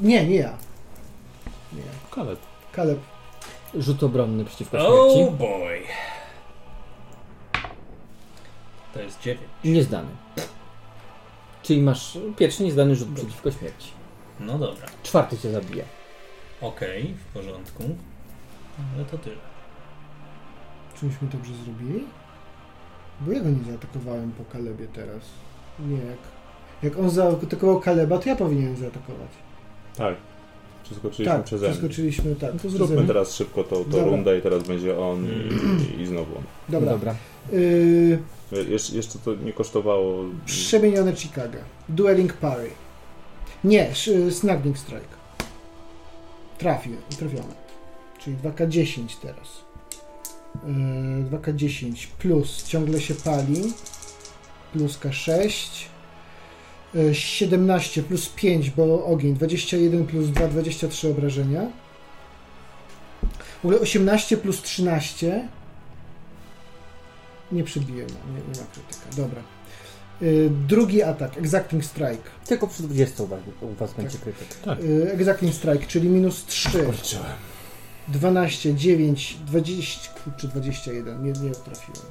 Nie, 0.00 0.26
nie 0.26 0.36
ja. 0.36 0.52
Nie 1.72 1.80
ja. 1.80 1.92
Kaleb. 2.10 2.38
Kaleb. 2.72 2.98
Rzut 3.74 4.02
obronny 4.02 4.44
przeciwko 4.44 4.78
Oh 4.78 5.14
śmierci. 5.14 5.32
boy. 5.38 5.82
To 8.94 9.00
jest 9.02 9.20
9. 9.20 9.40
Niezdany. 9.64 10.08
Czyli 11.62 11.82
masz 11.82 12.18
pierwszy 12.36 12.62
niezdany 12.62 12.96
rzut 12.96 13.08
przeciwko 13.14 13.50
śmierci. 13.50 13.90
No 14.40 14.58
dobra. 14.58 14.86
Czwarty 15.02 15.38
cię 15.38 15.50
zabija. 15.52 15.84
Okej, 16.60 17.14
w 17.14 17.24
porządku. 17.34 17.82
Ale 18.94 19.04
to 19.04 19.18
tyle. 19.18 19.36
Czy 21.00 21.06
myśmy 21.06 21.28
dobrze 21.28 21.54
zrobili? 21.54 22.04
Bo 23.20 23.32
ja 23.32 23.40
go 23.40 23.48
nie 23.50 23.64
zaatakowałem 23.70 24.32
po 24.32 24.44
Kalebie 24.52 24.86
teraz. 24.86 25.22
Nie, 25.80 25.96
jak... 25.96 26.18
Jak 26.82 26.98
on 26.98 27.10
zaatakował 27.10 27.80
Kaleba, 27.80 28.18
to 28.18 28.28
ja 28.28 28.36
powinienem 28.36 28.76
zaatakować. 28.76 29.28
Tak. 29.96 30.14
Przeskoczyliśmy 30.84 31.34
tak, 31.34 31.44
przeze 31.44 31.66
mnie. 31.66 31.72
przeskoczyliśmy, 31.74 32.36
tak. 32.36 32.54
No 32.54 32.60
to 32.60 32.70
zróbmy 32.70 33.06
teraz 33.06 33.34
szybko 33.34 33.64
tą, 33.64 33.84
tą 33.84 34.04
rundę 34.04 34.38
i 34.38 34.42
teraz 34.42 34.62
będzie 34.62 34.98
on 34.98 35.26
i, 35.98 36.00
i 36.02 36.06
znowu 36.06 36.36
on. 36.36 36.42
Dobra. 36.68 36.92
Dobra. 36.92 37.14
Y, 37.52 38.18
Jesz, 38.68 38.90
jeszcze 38.90 39.18
to 39.18 39.34
nie 39.34 39.52
kosztowało. 39.52 40.24
Przemienione 40.44 41.16
Chicago. 41.16 41.58
Dueling 41.88 42.32
Parry. 42.32 42.70
Nie, 43.64 43.90
sz- 43.90 44.34
Snagging 44.34 44.78
Strike. 44.78 45.06
Trafię, 46.58 46.90
trafione. 47.18 47.54
Czyli 48.18 48.36
2K10 48.36 49.02
teraz. 49.22 49.48
Yy, 51.30 51.38
2K10 51.38 52.06
plus 52.18 52.64
ciągle 52.64 53.00
się 53.00 53.14
pali. 53.14 53.62
Plus 54.72 54.98
K6. 54.98 55.68
Yy, 56.94 57.14
17 57.14 58.02
plus 58.02 58.28
5, 58.28 58.70
bo 58.70 59.04
ogień. 59.06 59.34
21 59.34 60.06
plus 60.06 60.28
2, 60.28 60.48
23 60.48 61.08
obrażenia. 61.08 61.68
W 63.62 63.64
ogóle 63.64 63.80
18 63.80 64.36
plus 64.36 64.62
13. 64.62 65.48
Nie 67.52 67.64
przebiję, 67.64 68.06
no, 68.08 68.34
nie, 68.34 68.40
nie 68.40 68.60
ma 68.60 68.66
krytyka. 68.72 69.16
Dobra. 69.16 69.42
Y, 70.22 70.50
drugi 70.68 71.02
atak, 71.02 71.38
Exacting 71.38 71.84
Strike. 71.84 72.30
Tylko 72.46 72.66
przy 72.66 72.82
20 72.82 73.22
u 73.22 73.26
was, 73.26 73.40
u 73.60 73.74
was 73.74 73.94
będzie 73.94 74.18
krytyk. 74.18 74.48
Y, 74.84 75.12
exacting 75.12 75.54
Strike, 75.54 75.86
czyli 75.86 76.08
minus 76.08 76.44
3, 76.44 76.78
Policzyłem. 76.78 77.24
12, 78.08 78.74
9, 78.74 79.36
20 79.46 80.10
czy 80.36 80.48
21. 80.48 81.22
Nie, 81.22 81.32
nie 81.32 81.50
trafiłem. 81.50 82.06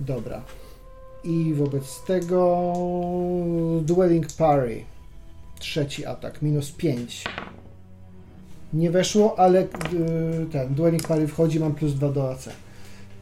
Dobra. 0.00 0.42
I 1.24 1.54
wobec 1.54 2.02
tego 2.06 2.72
Dueling 3.82 4.26
Parry. 4.32 4.84
Trzeci 5.58 6.06
atak, 6.06 6.42
minus 6.42 6.72
5. 6.72 7.24
Nie 8.72 8.90
weszło, 8.90 9.38
ale 9.38 9.62
y, 9.62 9.66
ten 10.52 10.74
Dueling 10.74 11.08
Parry 11.08 11.26
wchodzi, 11.26 11.60
mam 11.60 11.74
plus 11.74 11.94
2 11.94 12.08
do 12.08 12.30
AC. 12.30 12.48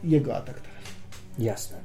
Jego 0.03 0.35
atak 0.35 0.61
teraz. 0.61 0.83
Jasne. 1.39 1.77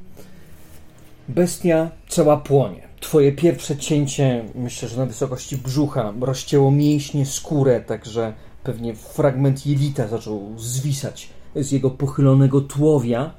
Bestia 1.29 1.91
cała 2.09 2.37
płonie. 2.37 2.83
Twoje 3.01 3.33
pierwsze 3.33 3.77
cięcie, 3.77 4.45
myślę, 4.55 4.89
że 4.89 4.97
na 4.97 5.07
wysokości 5.07 5.57
brzucha, 5.57 6.13
rozcięło 6.21 6.71
mięśnie, 6.71 7.27
skórę, 7.27 7.81
także 7.81 8.33
pewnie 8.65 8.95
fragment 8.95 9.67
jelita 9.67 10.09
zaczął 10.09 10.59
zwisać 10.59 11.29
z 11.57 11.73
jego 11.73 11.91
pochylonego 11.91 12.61
tułowia. 12.61 13.35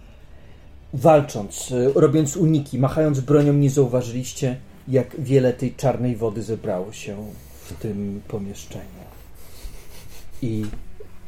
Walcząc, 0.95 1.71
y, 1.71 1.93
robiąc 1.95 2.37
uniki, 2.37 2.79
machając 2.79 3.19
bronią, 3.19 3.53
nie 3.53 3.69
zauważyliście, 3.69 4.57
jak 4.87 5.21
wiele 5.21 5.53
tej 5.53 5.75
czarnej 5.75 6.15
wody 6.15 6.43
zebrało 6.43 6.91
się 6.93 7.31
w 7.65 7.73
tym 7.73 8.21
pomieszczeniu. 8.27 9.05
I 10.41 10.65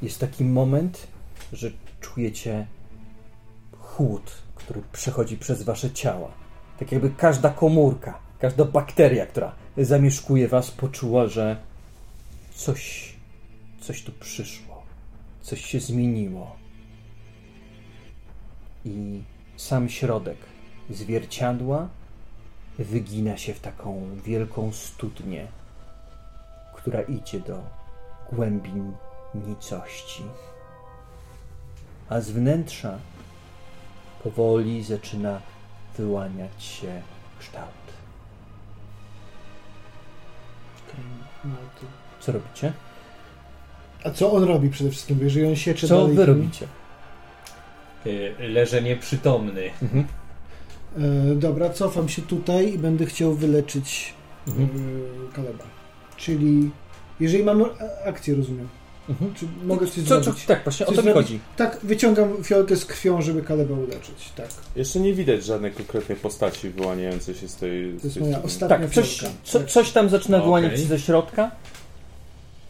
jest 0.01 0.19
taki 0.19 0.43
moment, 0.43 1.07
że 1.53 1.71
czujecie 2.01 2.67
chłód, 3.79 4.31
który 4.55 4.81
przechodzi 4.91 5.37
przez 5.37 5.63
wasze 5.63 5.91
ciała. 5.91 6.31
Tak 6.79 6.91
jakby 6.91 7.09
każda 7.09 7.49
komórka, 7.49 8.19
każda 8.39 8.65
bakteria, 8.65 9.25
która 9.25 9.55
zamieszkuje 9.77 10.47
was, 10.47 10.71
poczuła, 10.71 11.27
że 11.27 11.57
coś, 12.55 13.13
coś 13.81 14.03
tu 14.03 14.11
przyszło, 14.11 14.83
coś 15.41 15.65
się 15.65 15.79
zmieniło. 15.79 16.55
I 18.85 19.21
sam 19.57 19.89
środek 19.89 20.37
zwierciadła 20.89 21.87
wygina 22.79 23.37
się 23.37 23.53
w 23.53 23.59
taką 23.59 24.09
wielką 24.25 24.71
studnię, 24.71 25.47
która 26.75 27.01
idzie 27.01 27.39
do 27.39 27.63
głębin 28.31 28.93
nicości. 29.35 30.23
A 32.09 32.21
z 32.21 32.31
wnętrza 32.31 32.97
powoli 34.23 34.83
zaczyna 34.83 35.41
wyłaniać 35.97 36.63
się 36.63 37.01
kształt. 37.39 37.71
Co 42.19 42.31
robicie? 42.31 42.73
A 44.03 44.09
co 44.09 44.31
on 44.31 44.43
robi 44.43 44.69
przede 44.69 44.89
wszystkim? 44.89 45.19
Jeżeli 45.21 45.47
on 45.47 45.55
siecze 45.55 45.87
Co 45.87 46.01
dalej... 46.01 46.15
wy 46.15 46.25
robicie? 46.25 46.67
Y, 48.05 48.33
Leżę 48.39 48.81
nieprzytomny. 48.81 49.69
Mhm. 49.81 50.05
E, 50.97 51.35
dobra, 51.35 51.69
cofam 51.69 52.09
się 52.09 52.21
tutaj 52.21 52.73
i 52.73 52.77
będę 52.77 53.05
chciał 53.05 53.33
wyleczyć 53.33 54.13
Mhm. 54.47 54.69
e, 54.69 55.35
Kaleba. 55.35 55.63
Czyli 56.17 56.69
jeżeli 57.19 57.43
mam 57.43 57.65
akcję, 58.05 58.35
rozumiem. 58.35 58.67
Mhm. 59.09 59.33
Czy 59.33 59.45
mogę 59.65 59.85
coś 59.87 60.03
Co, 60.03 60.17
co, 60.17 60.23
zrobić? 60.23 60.45
tak, 60.45 60.63
właśnie 60.63 60.85
Coś 60.85 60.97
o 60.97 61.01
to 61.01 61.07
mi 61.07 61.13
chodzi. 61.13 61.39
Tak, 61.57 61.79
wyciągam 61.83 62.43
fiolkę 62.43 62.75
z 62.75 62.85
krwią, 62.85 63.21
żeby 63.21 63.41
Kaleba 63.41 63.75
uleczyć. 63.75 64.31
Tak. 64.35 64.47
Jeszcze 64.75 64.99
nie 64.99 65.13
widać 65.13 65.45
żadnej 65.45 65.71
konkretnej 65.71 66.17
postaci 66.17 66.69
wyłaniającej 66.69 67.35
się 67.35 67.47
z 67.47 67.55
tej. 67.55 67.93
To 67.93 67.99
z 67.99 68.03
jest 68.03 68.15
tej 68.15 68.23
moja 68.23 68.43
ostatnia 68.43 68.77
Tak, 68.77 68.89
coś, 68.89 69.23
co, 69.43 69.59
Tak. 69.59 69.67
coś 69.69 69.91
tam 69.91 70.09
zaczyna 70.09 70.37
Okej. 70.37 70.45
wyłaniać 70.45 70.79
się 70.79 70.85
ze 70.85 70.99
środka. 70.99 71.51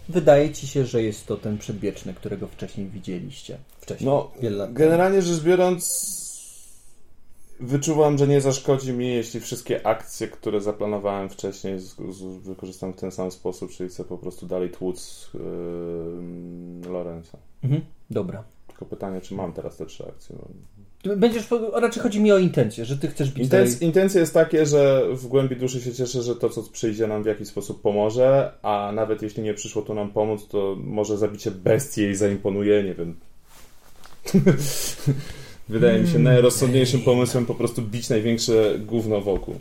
Wydaje 0.10 0.54
ci 0.54 0.68
się, 0.68 0.86
że 0.86 1.04
jest 1.04 1.28
to 1.28 1.38
ten 1.38 1.58
przedwieczny, 1.58 2.14
którego 2.14 2.48
wcześniej 2.48 2.88
widzieliście. 2.88 3.58
Wcześniej, 3.88 4.09
No, 4.09 4.32
generalnie 4.69 5.22
rzecz 5.22 5.43
biorąc, 5.43 6.17
wyczuwam, 7.59 8.17
że 8.17 8.27
nie 8.27 8.41
zaszkodzi 8.41 8.93
mi, 8.93 9.07
jeśli 9.07 9.40
wszystkie 9.40 9.88
akcje, 9.88 10.27
które 10.27 10.61
zaplanowałem 10.61 11.30
wcześniej, 11.30 11.80
z, 11.80 11.95
z, 12.09 12.24
wykorzystam 12.24 12.93
w 12.93 12.95
ten 12.95 13.11
sam 13.11 13.32
sposób, 13.32 13.72
czyli 13.72 13.90
chcę 13.90 14.03
po 14.03 14.17
prostu 14.17 14.45
dalej 14.45 14.69
tłuc 14.69 15.30
yy, 15.33 16.91
Lorenza. 16.91 17.38
Mhm. 17.64 17.82
Dobra. 18.09 18.43
Tylko 18.67 18.85
pytanie, 18.85 19.22
czy 19.22 19.35
mam 19.35 19.53
teraz 19.53 19.77
te 19.77 19.85
trzy 19.85 20.07
akcje. 20.07 20.35
Będziesz, 21.17 21.48
raczej 21.74 22.03
chodzi 22.03 22.22
mi 22.22 22.32
o 22.32 22.38
intencję, 22.38 22.85
że 22.85 22.98
ty 22.98 23.07
chcesz 23.07 23.32
być 23.32 23.43
Intenc, 23.43 23.82
Intencja 23.82 24.22
jest 24.22 24.33
takie, 24.33 24.66
że 24.66 25.03
w 25.11 25.27
głębi 25.27 25.56
duszy 25.56 25.82
się 25.82 25.93
cieszę, 25.93 26.22
że 26.22 26.35
to, 26.35 26.49
co 26.49 26.64
przyjdzie 26.64 27.07
nam 27.07 27.24
w 27.24 27.25
jakiś 27.25 27.48
sposób 27.48 27.82
pomoże, 27.82 28.51
a 28.61 28.91
nawet 28.95 29.22
jeśli 29.22 29.43
nie 29.43 29.53
przyszło 29.53 29.82
to 29.82 29.93
nam 29.93 30.11
pomóc, 30.11 30.48
to 30.48 30.75
może 30.80 31.17
zabicie 31.17 31.51
bestii 31.51 32.01
jej 32.01 32.16
zaimponuje, 32.16 32.83
nie 32.83 32.93
wiem. 32.93 33.16
Wydaje 35.70 36.00
mi 36.00 36.08
się 36.08 36.20
najrozsądniejszym 36.20 37.02
pomysłem 37.02 37.46
po 37.46 37.56
prostu 37.56 37.82
bić 37.82 38.10
największe 38.10 38.80
gówno 38.80 39.22
wokół. 39.22 39.56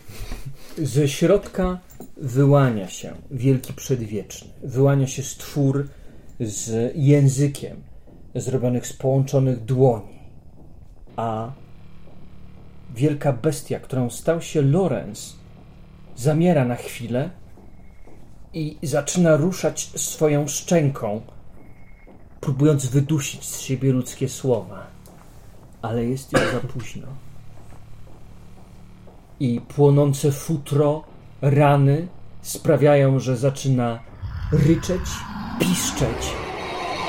Ze 0.78 1.09
środka 1.09 1.78
wyłania 2.17 2.89
się 2.89 3.15
wielki 3.31 3.73
przedwieczny. 3.73 4.49
Wyłania 4.62 5.07
się 5.07 5.23
stwór 5.23 5.89
z 6.41 6.93
językiem 6.97 7.77
zrobionych 8.35 8.86
z 8.86 8.93
połączonych 8.93 9.65
dłoni. 9.65 10.19
A 11.17 11.53
wielka 12.95 13.33
bestia, 13.33 13.81
którą 13.81 14.11
stał 14.11 14.43
się 14.43 14.62
Lorenz, 14.62 15.36
zamiera 16.17 16.65
na 16.65 16.77
chwilę 16.77 17.31
i 18.55 18.77
zaczyna 18.83 19.36
ruszać 19.36 19.91
swoją 19.97 20.49
szczęką, 20.49 21.20
próbując 22.47 22.86
wydusić 22.86 23.44
z 23.44 23.60
siebie 23.60 23.92
ludzkie 23.92 24.28
słowa. 24.28 24.86
Ale 25.83 26.05
jest 26.05 26.33
już 26.33 26.41
za 26.41 26.60
późno. 26.60 27.07
I 29.41 29.60
płonące 29.60 30.33
futro, 30.33 31.05
rany 31.41 32.08
sprawiają, 32.42 33.20
że 33.20 33.36
zaczyna 33.36 34.00
ryczeć, 34.52 35.00
piszczeć 35.60 36.33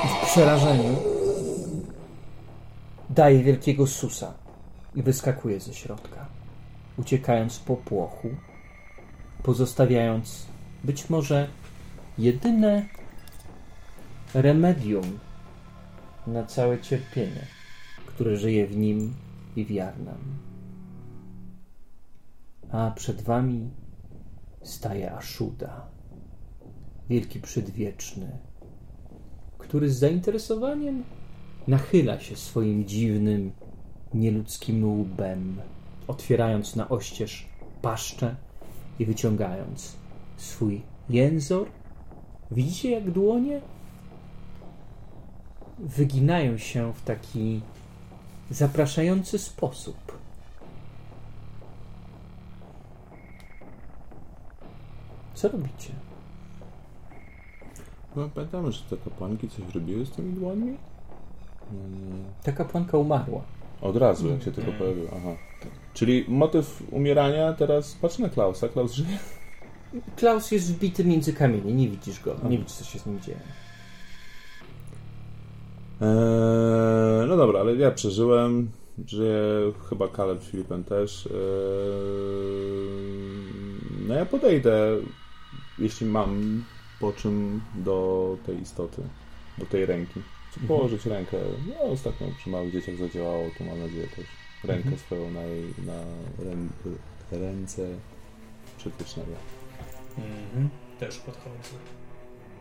i 0.05 0.07
w 0.07 0.27
przerażeniu 0.31 0.95
daje 3.09 3.43
wielkiego 3.43 3.87
susa 3.87 4.33
i 4.95 5.03
wyskakuje 5.03 5.59
ze 5.59 5.73
środka, 5.73 6.25
uciekając 6.97 7.57
w 7.57 7.63
popłochu, 7.63 8.29
pozostawiając 9.43 10.45
być 10.83 11.09
może 11.09 11.47
jedyne 12.17 12.85
remedium 14.33 15.19
na 16.27 16.43
całe 16.43 16.81
cierpienie, 16.81 17.45
które 18.05 18.37
żyje 18.37 18.67
w 18.67 18.77
nim 18.77 19.13
i 19.55 19.65
w 19.65 19.71
Jarnam. 19.71 20.37
A 22.71 22.91
przed 22.91 23.21
wami 23.21 23.69
staje 24.61 25.11
Aszuda, 25.11 25.87
wielki 27.09 27.39
przedwieczny, 27.39 28.37
który 29.57 29.89
z 29.89 29.99
zainteresowaniem 29.99 31.03
nachyla 31.67 32.19
się 32.19 32.35
swoim 32.35 32.85
dziwnym, 32.85 33.51
nieludzkim 34.13 34.99
łbem, 34.99 35.61
otwierając 36.07 36.75
na 36.75 36.89
oścież 36.89 37.47
paszczę 37.81 38.35
i 38.99 39.05
wyciągając 39.05 39.95
swój 40.37 40.81
jęzor. 41.09 41.67
Widzicie, 42.51 42.91
jak 42.91 43.11
dłonie 43.11 43.61
wyginają 45.79 46.57
się 46.57 46.93
w 46.93 47.01
taki 47.01 47.61
zapraszający 48.51 49.39
sposób. 49.39 50.17
Co 55.33 55.47
robicie? 55.47 55.89
No, 58.15 58.29
pamiętamy, 58.35 58.71
że 58.71 58.81
te 58.89 58.97
kapłanki 58.97 59.49
coś 59.49 59.75
robiły 59.75 60.05
z 60.05 60.11
tymi 60.11 60.33
dłońmi? 60.33 60.77
Ta 62.43 62.51
kapłanka 62.51 62.97
umarła. 62.97 63.41
Od 63.81 63.97
razu, 63.97 64.29
jak 64.29 64.43
się 64.43 64.51
tylko 64.51 64.71
pojawił. 64.71 65.07
Aha. 65.07 65.29
Czyli 65.93 66.25
motyw 66.27 66.83
umierania 66.91 67.53
teraz 67.53 67.93
patrz 67.93 68.19
na 68.19 68.29
Klausa. 68.29 68.67
Klaus 68.67 68.93
żyje? 68.93 69.17
Klaus 70.15 70.51
jest 70.51 70.73
wbity 70.73 71.05
między 71.05 71.33
kamienie, 71.33 71.73
nie 71.73 71.89
widzisz 71.89 72.19
go, 72.19 72.35
nie 72.49 72.57
widzisz 72.57 72.73
co 72.73 72.85
się 72.85 72.99
z 72.99 73.05
nim 73.05 73.21
dzieje. 73.21 73.39
Eee, 76.01 77.27
no 77.27 77.37
dobra, 77.37 77.59
ale 77.59 77.75
ja 77.75 77.91
przeżyłem. 77.91 78.71
Żyje 79.07 79.41
chyba 79.89 80.07
Kaleb 80.07 80.43
Filipem 80.43 80.83
też. 80.83 81.25
Eee, 81.27 81.31
no 84.07 84.13
ja 84.15 84.25
podejdę, 84.25 84.97
jeśli 85.79 86.07
mam 86.07 86.63
po 86.99 87.11
czym 87.13 87.61
do 87.75 88.37
tej 88.45 88.61
istoty, 88.61 89.01
do 89.57 89.65
tej 89.65 89.85
ręki. 89.85 90.21
Chcę 90.51 90.61
Mhm. 90.61 90.67
położyć 90.67 91.05
rękę. 91.05 91.37
No 91.69 91.81
ostatnio 91.91 92.27
przy 92.37 92.49
małych 92.49 92.71
dzieciach 92.73 92.95
zadziałało, 92.97 93.49
to 93.57 93.63
mam 93.63 93.79
nadzieję 93.79 94.07
też 94.07 94.25
rękę 94.63 94.83
Mhm. 94.89 94.97
swoją 94.97 95.31
na, 95.31 95.41
jej, 95.41 95.73
na 95.85 95.93
rę, 96.45 96.55
ręce 97.39 97.87
przedwiecznego. 98.77 99.31
Mhm. 100.17 100.69
Też 100.99 101.17
podchodzę. 101.17 101.75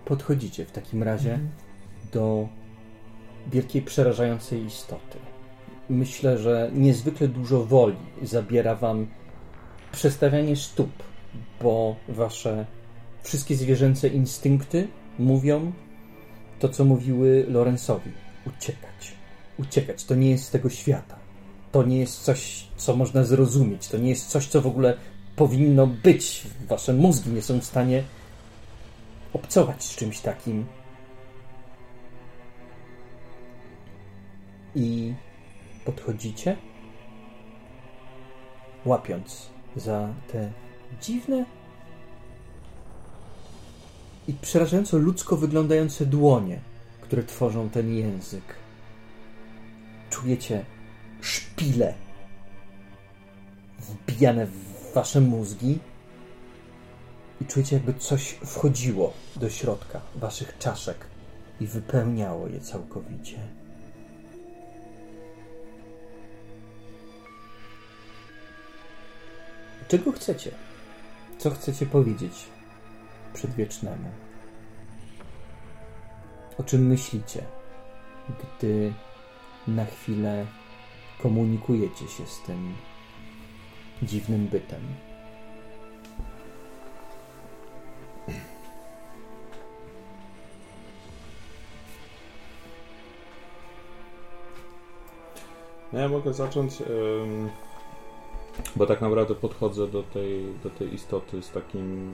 Podchodzicie 0.05 0.65
w 0.65 0.71
takim 0.73 1.03
razie 1.03 1.39
do 2.13 2.49
wielkiej, 3.53 3.83
przerażającej 3.83 4.65
istoty. 4.65 5.19
Myślę, 5.91 6.39
że 6.39 6.71
niezwykle 6.75 7.29
dużo 7.29 7.65
woli 7.65 7.97
zabiera 8.23 8.75
wam 8.75 9.07
przestawianie 9.93 10.57
stóp, 10.57 10.91
bo 11.63 11.97
wasze 12.09 12.67
wszystkie 13.23 13.57
zwierzęce 13.57 14.09
instynkty 14.09 14.89
mówią 15.19 15.73
to, 16.59 16.69
co 16.69 16.85
mówiły 16.85 17.47
Lorenzowi. 17.49 18.11
Uciekać. 18.47 19.15
Uciekać. 19.59 20.05
To 20.05 20.15
nie 20.15 20.31
jest 20.31 20.45
z 20.45 20.51
tego 20.51 20.71
świata. 20.71 21.19
To 21.73 21.83
nie 21.83 21.99
jest 21.99 22.23
coś, 22.23 22.69
co 22.77 22.97
można 22.97 23.25
zrozumieć. 23.25 23.89
To 23.89 23.99
nie 23.99 24.11
jest 24.11 24.29
coś, 24.29 24.47
co 24.47 24.63
w 24.63 24.67
ogóle 24.67 24.97
powinno 25.37 25.87
być. 25.87 26.43
Wasze 26.69 26.93
mózgi 26.93 27.31
nie 27.31 27.43
są 27.43 27.61
w 27.61 27.65
stanie 27.65 28.03
obcować 29.33 29.85
z 29.85 29.97
czymś 29.97 30.21
takim. 30.21 30.67
I 34.77 35.15
podchodzicie, 35.85 36.57
łapiąc 38.85 39.51
za 39.77 40.15
te 40.33 40.53
dziwne 41.03 41.45
i 44.29 44.33
przerażająco 44.33 44.99
ludzko 44.99 45.37
wyglądające 45.37 46.07
dłonie, 46.07 46.61
które 47.01 47.23
tworzą 47.23 47.71
ten 47.71 47.95
język. 47.95 48.43
Czujecie 50.11 50.65
szpile 51.21 51.95
wbijane 53.79 54.47
w 54.47 54.93
wasze 54.95 55.21
mózgi 55.21 55.79
i 57.41 57.45
czujecie, 57.45 57.77
jakby 57.77 57.95
coś 57.95 58.29
wchodziło 58.29 59.13
do 59.37 59.51
środka 59.51 60.01
waszych 60.15 60.59
czaszek 60.59 61.07
i 61.61 61.67
wypełniało 61.67 62.49
je 62.49 62.61
całkowicie. 62.61 63.56
Czego 69.89 70.13
chcecie? 70.13 70.51
Co 71.39 71.51
chcecie 71.51 71.87
powiedzieć 71.87 72.33
przedwiecznemu? 73.35 74.09
O 76.59 76.63
czym 76.63 76.87
myślicie, 76.87 77.43
gdy 78.29 78.93
na 79.69 79.85
chwilę 79.85 80.47
komunikujecie 81.23 82.09
się 82.09 82.27
z 82.27 82.43
tym 82.43 82.75
dziwnym 84.03 84.47
bytem? 84.47 84.81
No 95.93 95.99
ja 96.01 96.09
mogę 96.09 96.35
zacząć, 96.35 96.81
ym, 96.81 97.51
bo 98.77 98.87
tak 98.87 99.01
naprawdę 99.01 99.35
podchodzę 99.35 99.87
do 99.87 100.03
tej, 100.03 100.45
do 100.63 100.71
tej 100.71 100.95
istoty 100.95 101.43
z 101.43 101.51
takim 101.51 102.13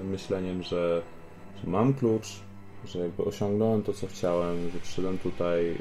y, 0.00 0.04
myśleniem, 0.04 0.62
że, 0.62 1.02
że 1.64 1.70
mam 1.70 1.94
klucz, 1.94 2.40
że 2.84 2.98
jakby 2.98 3.24
osiągnąłem 3.24 3.82
to, 3.82 3.92
co 3.92 4.06
chciałem, 4.06 4.70
że 4.70 4.78
przyszedłem 4.80 5.18
tutaj 5.18 5.70
y, 5.70 5.76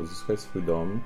odzyskać 0.00 0.40
swój 0.40 0.62
dom 0.62 1.00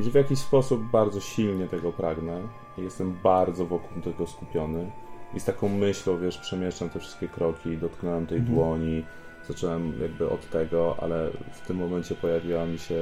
i 0.00 0.02
że 0.02 0.10
w 0.10 0.14
jakiś 0.14 0.38
sposób 0.38 0.82
bardzo 0.92 1.20
silnie 1.20 1.68
tego 1.68 1.92
pragnę 1.92 2.42
i 2.78 2.82
jestem 2.82 3.16
bardzo 3.22 3.66
wokół 3.66 4.02
tego 4.02 4.26
skupiony 4.26 4.90
i 5.34 5.40
z 5.40 5.44
taką 5.44 5.68
myślą, 5.68 6.18
wiesz, 6.18 6.38
przemieszczam 6.38 6.90
te 6.90 7.00
wszystkie 7.00 7.28
kroki, 7.28 7.76
dotknąłem 7.78 8.26
tej 8.26 8.38
Mhm. 8.38 8.56
dłoni, 8.56 9.04
zacząłem 9.48 10.00
jakby 10.02 10.30
od 10.30 10.50
tego, 10.50 10.96
ale 11.00 11.30
w 11.52 11.66
tym 11.66 11.76
momencie 11.76 12.14
pojawiła 12.14 12.66
mi 12.66 12.78
się 12.78 12.94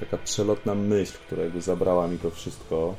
taka 0.00 0.18
przelotna 0.18 0.74
myśl, 0.74 1.18
która 1.26 1.42
jakby 1.42 1.60
zabrała 1.60 2.08
mi 2.08 2.18
to 2.18 2.30
wszystko, 2.30 2.94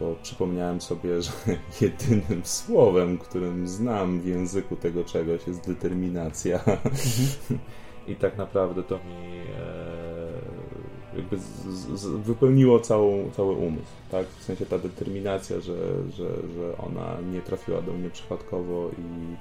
bo 0.00 0.14
przypomniałem 0.22 0.80
sobie, 0.80 1.10
że 1.22 1.32
jedynym 1.80 2.42
słowem, 2.44 3.18
którym 3.18 3.68
znam 3.68 4.20
w 4.20 4.26
języku 4.26 4.76
tego 4.76 5.04
czegoś 5.04 5.46
jest 5.46 5.66
determinacja. 5.66 6.60
I 8.08 8.16
tak 8.16 8.38
naprawdę 8.38 8.82
to 8.82 8.94
mi 8.94 9.38
e, 9.58 11.16
jakby 11.16 11.38
z, 11.38 11.66
z, 12.00 12.06
wypełniło 12.06 12.80
całą, 12.80 13.30
cały 13.30 13.54
umysł, 13.54 13.92
tak? 14.10 14.26
W 14.26 14.44
sensie 14.44 14.66
ta 14.66 14.78
determinacja, 14.78 15.60
że, 15.60 15.76
że, 16.10 16.28
że 16.56 16.76
ona 16.78 17.16
nie 17.32 17.40
trafiła 17.40 17.82
do 17.82 17.92
mnie 17.92 18.10
przypadkowo 18.10 18.90
i 18.90 19.36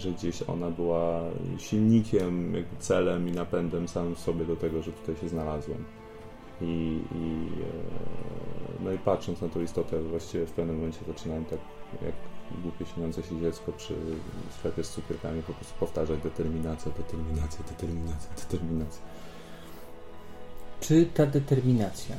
że 0.00 0.10
gdzieś 0.10 0.42
ona 0.42 0.70
była 0.70 1.20
silnikiem, 1.58 2.54
celem 2.78 3.28
i 3.28 3.32
napędem 3.32 3.88
samym 3.88 4.16
sobie 4.16 4.44
do 4.44 4.56
tego, 4.56 4.82
że 4.82 4.92
tutaj 4.92 5.16
się 5.16 5.28
znalazłem. 5.28 5.84
I, 6.60 7.00
i, 7.14 7.48
e, 7.62 8.84
no 8.84 8.92
i 8.92 8.98
patrząc 8.98 9.40
na 9.40 9.48
tą 9.48 9.62
istotę, 9.62 10.02
właściwie 10.02 10.46
w 10.46 10.52
pewnym 10.52 10.76
momencie 10.76 10.98
zaczynałem 11.08 11.44
tak, 11.44 11.58
jak 12.02 12.14
głupie 12.62 12.86
śniące 12.86 13.22
się 13.22 13.40
dziecko 13.40 13.72
przy 13.72 13.94
sklepie 14.58 14.84
z 14.84 14.90
cukierkami, 14.90 15.42
po 15.42 15.52
prostu 15.52 15.74
powtarzać 15.80 16.20
determinacja, 16.20 16.92
determinacja, 16.92 17.64
determinacja, 17.68 18.30
determinacja. 18.36 19.02
Czy 20.80 21.06
ta 21.14 21.26
determinacja, 21.26 22.16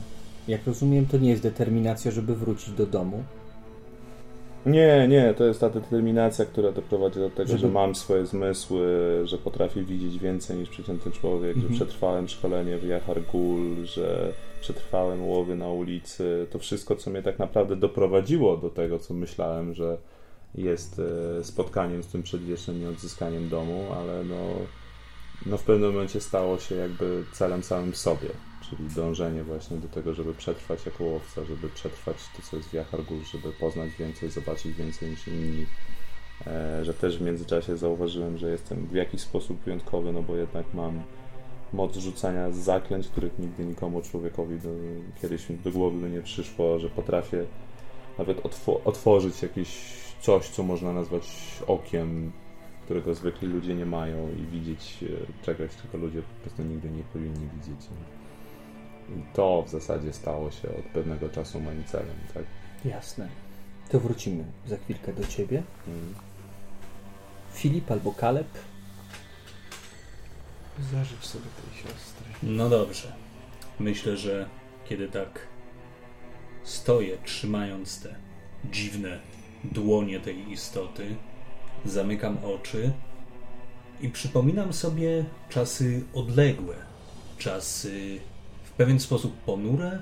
jak 0.47 0.67
rozumiem, 0.67 1.05
to 1.05 1.17
nie 1.17 1.29
jest 1.29 1.43
determinacja, 1.43 2.11
żeby 2.11 2.35
wrócić 2.35 2.71
do 2.71 2.85
domu? 2.85 3.23
Nie, 4.65 5.07
nie, 5.07 5.33
to 5.33 5.43
jest 5.43 5.59
ta 5.59 5.69
determinacja, 5.69 6.45
która 6.45 6.71
doprowadzi 6.71 7.19
do 7.19 7.29
tego, 7.29 7.47
żeby... 7.47 7.59
że 7.59 7.67
mam 7.67 7.95
swoje 7.95 8.25
zmysły, 8.25 8.87
że 9.23 9.37
potrafię 9.37 9.83
widzieć 9.83 10.19
więcej 10.19 10.57
niż 10.57 10.69
przeciętny 10.69 11.11
człowiek, 11.11 11.55
mhm. 11.55 11.73
że 11.73 11.85
przetrwałem 11.85 12.27
szkolenie 12.27 12.77
w 12.77 12.87
Jahar 12.87 13.21
Gul, 13.31 13.85
że 13.85 14.33
przetrwałem 14.61 15.27
łowy 15.27 15.55
na 15.55 15.67
ulicy. 15.69 16.47
To 16.51 16.59
wszystko, 16.59 16.95
co 16.95 17.09
mnie 17.09 17.21
tak 17.21 17.39
naprawdę 17.39 17.75
doprowadziło 17.75 18.57
do 18.57 18.69
tego, 18.69 18.99
co 18.99 19.13
myślałem, 19.13 19.73
że 19.73 19.97
jest 20.55 21.01
e, 21.39 21.43
spotkaniem 21.43 22.03
z 22.03 22.07
tym 22.07 22.23
przedwiecznym 22.23 22.81
nieodzyskaniem 22.81 23.49
domu, 23.49 23.85
ale 23.97 24.23
no, 24.23 24.35
no 25.45 25.57
w 25.57 25.63
pewnym 25.63 25.91
momencie 25.91 26.21
stało 26.21 26.59
się 26.59 26.75
jakby 26.75 27.23
celem 27.33 27.63
samym 27.63 27.95
sobie 27.95 28.29
czyli 28.69 28.89
dążenie 28.89 29.43
właśnie 29.43 29.77
do 29.77 29.87
tego, 29.87 30.13
żeby 30.13 30.33
przetrwać 30.33 30.85
jako 30.85 31.03
łowca, 31.03 31.45
żeby 31.45 31.69
przetrwać 31.69 32.17
to, 32.35 32.41
co 32.41 32.57
jest 32.57 32.69
w 32.69 32.73
Jachargul, 32.73 33.23
żeby 33.23 33.51
poznać 33.51 33.89
więcej, 33.99 34.29
zobaczyć 34.29 34.73
więcej 34.73 35.09
niż 35.09 35.27
inni. 35.27 35.65
E, 36.47 36.85
że 36.85 36.93
też 36.93 37.17
w 37.17 37.21
międzyczasie 37.21 37.77
zauważyłem, 37.77 38.37
że 38.37 38.51
jestem 38.51 38.87
w 38.87 38.93
jakiś 38.93 39.21
sposób 39.21 39.59
wyjątkowy, 39.59 40.13
no 40.13 40.21
bo 40.21 40.35
jednak 40.35 40.73
mam 40.73 41.01
moc 41.73 41.97
rzucania 41.97 42.51
zaklęć, 42.51 43.07
których 43.07 43.39
nigdy 43.39 43.65
nikomu 43.65 44.01
człowiekowi 44.01 44.59
do, 44.59 44.69
kiedyś 45.21 45.45
do 45.63 45.71
głowy 45.71 45.97
by 45.97 46.09
nie 46.09 46.21
przyszło, 46.21 46.79
że 46.79 46.89
potrafię 46.89 47.45
nawet 48.17 48.45
otw 48.45 48.69
otworzyć 48.85 49.41
jakieś 49.41 49.69
coś, 50.21 50.49
co 50.49 50.63
można 50.63 50.93
nazwać 50.93 51.23
okiem, 51.67 52.31
którego 52.89 53.15
zwykli 53.15 53.47
ludzie 53.47 53.75
nie 53.75 53.85
mają 53.85 54.31
i 54.31 54.45
widzieć 54.45 54.97
czegoś, 55.41 55.71
czego 55.81 55.97
ludzie 55.97 56.21
po 56.21 56.41
prostu 56.41 56.63
nigdy 56.63 56.89
nie 56.89 57.03
powinni 57.03 57.47
widzieć. 57.53 57.87
I 59.09 59.33
to 59.33 59.63
w 59.67 59.69
zasadzie 59.69 60.13
stało 60.13 60.51
się 60.51 60.69
od 60.69 60.85
pewnego 60.93 61.29
czasu 61.29 61.59
moim 61.59 61.83
celem, 61.83 62.15
tak? 62.33 62.43
Jasne. 62.85 63.29
To 63.89 63.99
wrócimy 63.99 64.43
za 64.67 64.77
chwilkę 64.77 65.13
do 65.13 65.27
ciebie. 65.27 65.63
Hmm. 65.85 66.15
Filip 67.53 67.91
albo 67.91 68.11
Kaleb. 68.11 68.47
Zażycz 70.91 71.25
sobie 71.25 71.45
tej 71.45 71.81
siostry. 71.81 72.25
No 72.43 72.69
dobrze. 72.69 73.13
Myślę, 73.79 74.17
że 74.17 74.49
kiedy 74.85 75.07
tak 75.07 75.47
stoję, 76.63 77.17
trzymając 77.23 78.01
te 78.01 78.15
dziwne 78.71 79.19
dłonie 79.63 80.19
tej 80.19 80.51
istoty, 80.51 81.15
zamykam 81.85 82.37
oczy 82.37 82.91
i 84.01 84.09
przypominam 84.09 84.73
sobie 84.73 85.25
czasy 85.49 86.03
odległe, 86.13 86.75
czasy 87.37 88.19
pewien 88.79 88.99
sposób 88.99 89.33
ponure, 89.37 89.99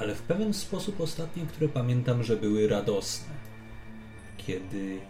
ale 0.00 0.14
w 0.14 0.22
pewien 0.22 0.54
sposób 0.54 1.00
ostatnie, 1.00 1.46
które 1.46 1.68
pamiętam, 1.68 2.22
że 2.22 2.36
były 2.36 2.68
radosne. 2.68 3.34
Kiedy 4.36 5.00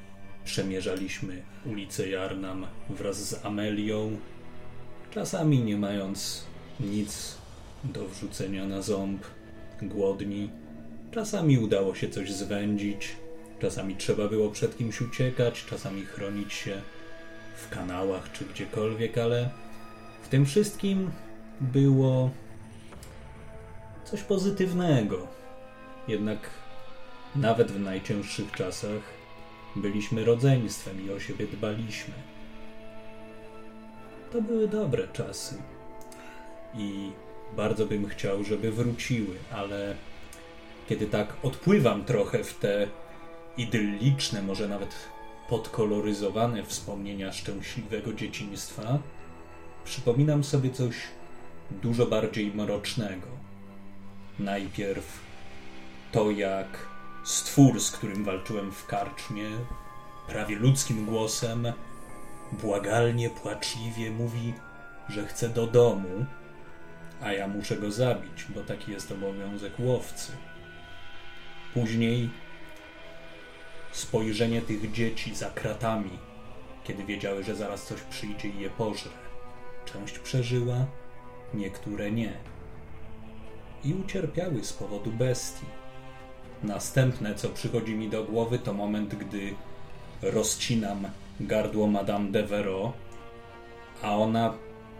przemierzaliśmy 0.44 1.42
ulicę 1.66 2.08
Jarnam 2.08 2.66
wraz 2.90 3.28
z 3.28 3.44
Amelią, 3.44 4.16
czasami 5.10 5.58
nie 5.58 5.76
mając 5.76 6.44
nic 6.80 7.38
do 7.84 8.08
wrzucenia 8.08 8.66
na 8.66 8.82
ząb, 8.82 9.22
głodni, 9.82 10.50
czasami 11.10 11.58
udało 11.58 11.94
się 11.94 12.08
coś 12.08 12.32
zwędzić, 12.32 13.16
czasami 13.58 13.96
trzeba 13.96 14.28
było 14.28 14.50
przed 14.50 14.76
kimś 14.76 15.00
uciekać, 15.00 15.64
czasami 15.64 16.04
chronić 16.04 16.52
się 16.52 16.82
w 17.56 17.68
kanałach 17.68 18.32
czy 18.32 18.44
gdziekolwiek, 18.44 19.18
ale 19.18 19.50
w 20.22 20.28
tym 20.28 20.46
wszystkim 20.46 21.10
było 21.60 22.30
coś 24.04 24.22
pozytywnego. 24.22 25.26
Jednak 26.08 26.38
nawet 27.36 27.72
w 27.72 27.80
najcięższych 27.80 28.52
czasach 28.52 29.02
byliśmy 29.76 30.24
rodzeństwem 30.24 31.06
i 31.06 31.10
o 31.10 31.20
siebie 31.20 31.46
dbaliśmy. 31.46 32.14
To 34.32 34.42
były 34.42 34.68
dobre 34.68 35.08
czasy. 35.08 35.62
I 36.74 37.12
bardzo 37.56 37.86
bym 37.86 38.06
chciał, 38.06 38.44
żeby 38.44 38.72
wróciły, 38.72 39.34
ale 39.52 39.94
kiedy 40.88 41.06
tak 41.06 41.36
odpływam 41.42 42.04
trochę 42.04 42.44
w 42.44 42.54
te 42.54 42.86
idylliczne, 43.58 44.42
może 44.42 44.68
nawet 44.68 44.94
podkoloryzowane 45.48 46.64
wspomnienia 46.64 47.32
szczęśliwego 47.32 48.12
dzieciństwa, 48.12 48.98
przypominam 49.84 50.44
sobie 50.44 50.70
coś 50.70 50.96
dużo 51.70 52.06
bardziej 52.06 52.54
mrocznego 52.54 53.26
najpierw 54.38 55.20
to, 56.12 56.30
jak 56.30 56.86
stwór, 57.24 57.80
z 57.80 57.90
którym 57.90 58.24
walczyłem 58.24 58.72
w 58.72 58.86
karczmie, 58.86 59.50
prawie 60.28 60.56
ludzkim 60.56 61.06
głosem, 61.06 61.72
błagalnie, 62.52 63.30
płaczliwie 63.30 64.10
mówi, 64.10 64.54
że 65.08 65.26
chce 65.26 65.48
do 65.48 65.66
domu, 65.66 66.26
a 67.22 67.32
ja 67.32 67.48
muszę 67.48 67.76
go 67.76 67.90
zabić, 67.90 68.46
bo 68.54 68.60
taki 68.60 68.92
jest 68.92 69.12
obowiązek 69.12 69.72
łowcy. 69.78 70.32
Później 71.74 72.30
spojrzenie 73.98 74.62
tych 74.62 74.92
dzieci 74.92 75.34
za 75.34 75.50
kratami, 75.50 76.10
kiedy 76.84 77.04
wiedziały, 77.04 77.44
że 77.44 77.56
zaraz 77.56 77.86
coś 77.86 78.00
przyjdzie 78.00 78.48
i 78.48 78.60
je 78.60 78.70
pożre. 78.70 79.10
Część 79.84 80.18
przeżyła, 80.18 80.86
niektóre 81.54 82.10
nie 82.10 82.32
i 83.84 83.94
ucierpiały 83.94 84.64
z 84.64 84.72
powodu 84.72 85.10
bestii. 85.10 85.66
Następne, 86.62 87.34
co 87.34 87.48
przychodzi 87.48 87.94
mi 87.94 88.08
do 88.08 88.24
głowy, 88.24 88.58
to 88.58 88.72
moment, 88.72 89.14
gdy 89.14 89.54
rozcinam 90.22 91.08
gardło 91.40 91.86
Madame 91.86 92.30
Devereux, 92.30 92.92
a 94.02 94.16
ona 94.16 94.54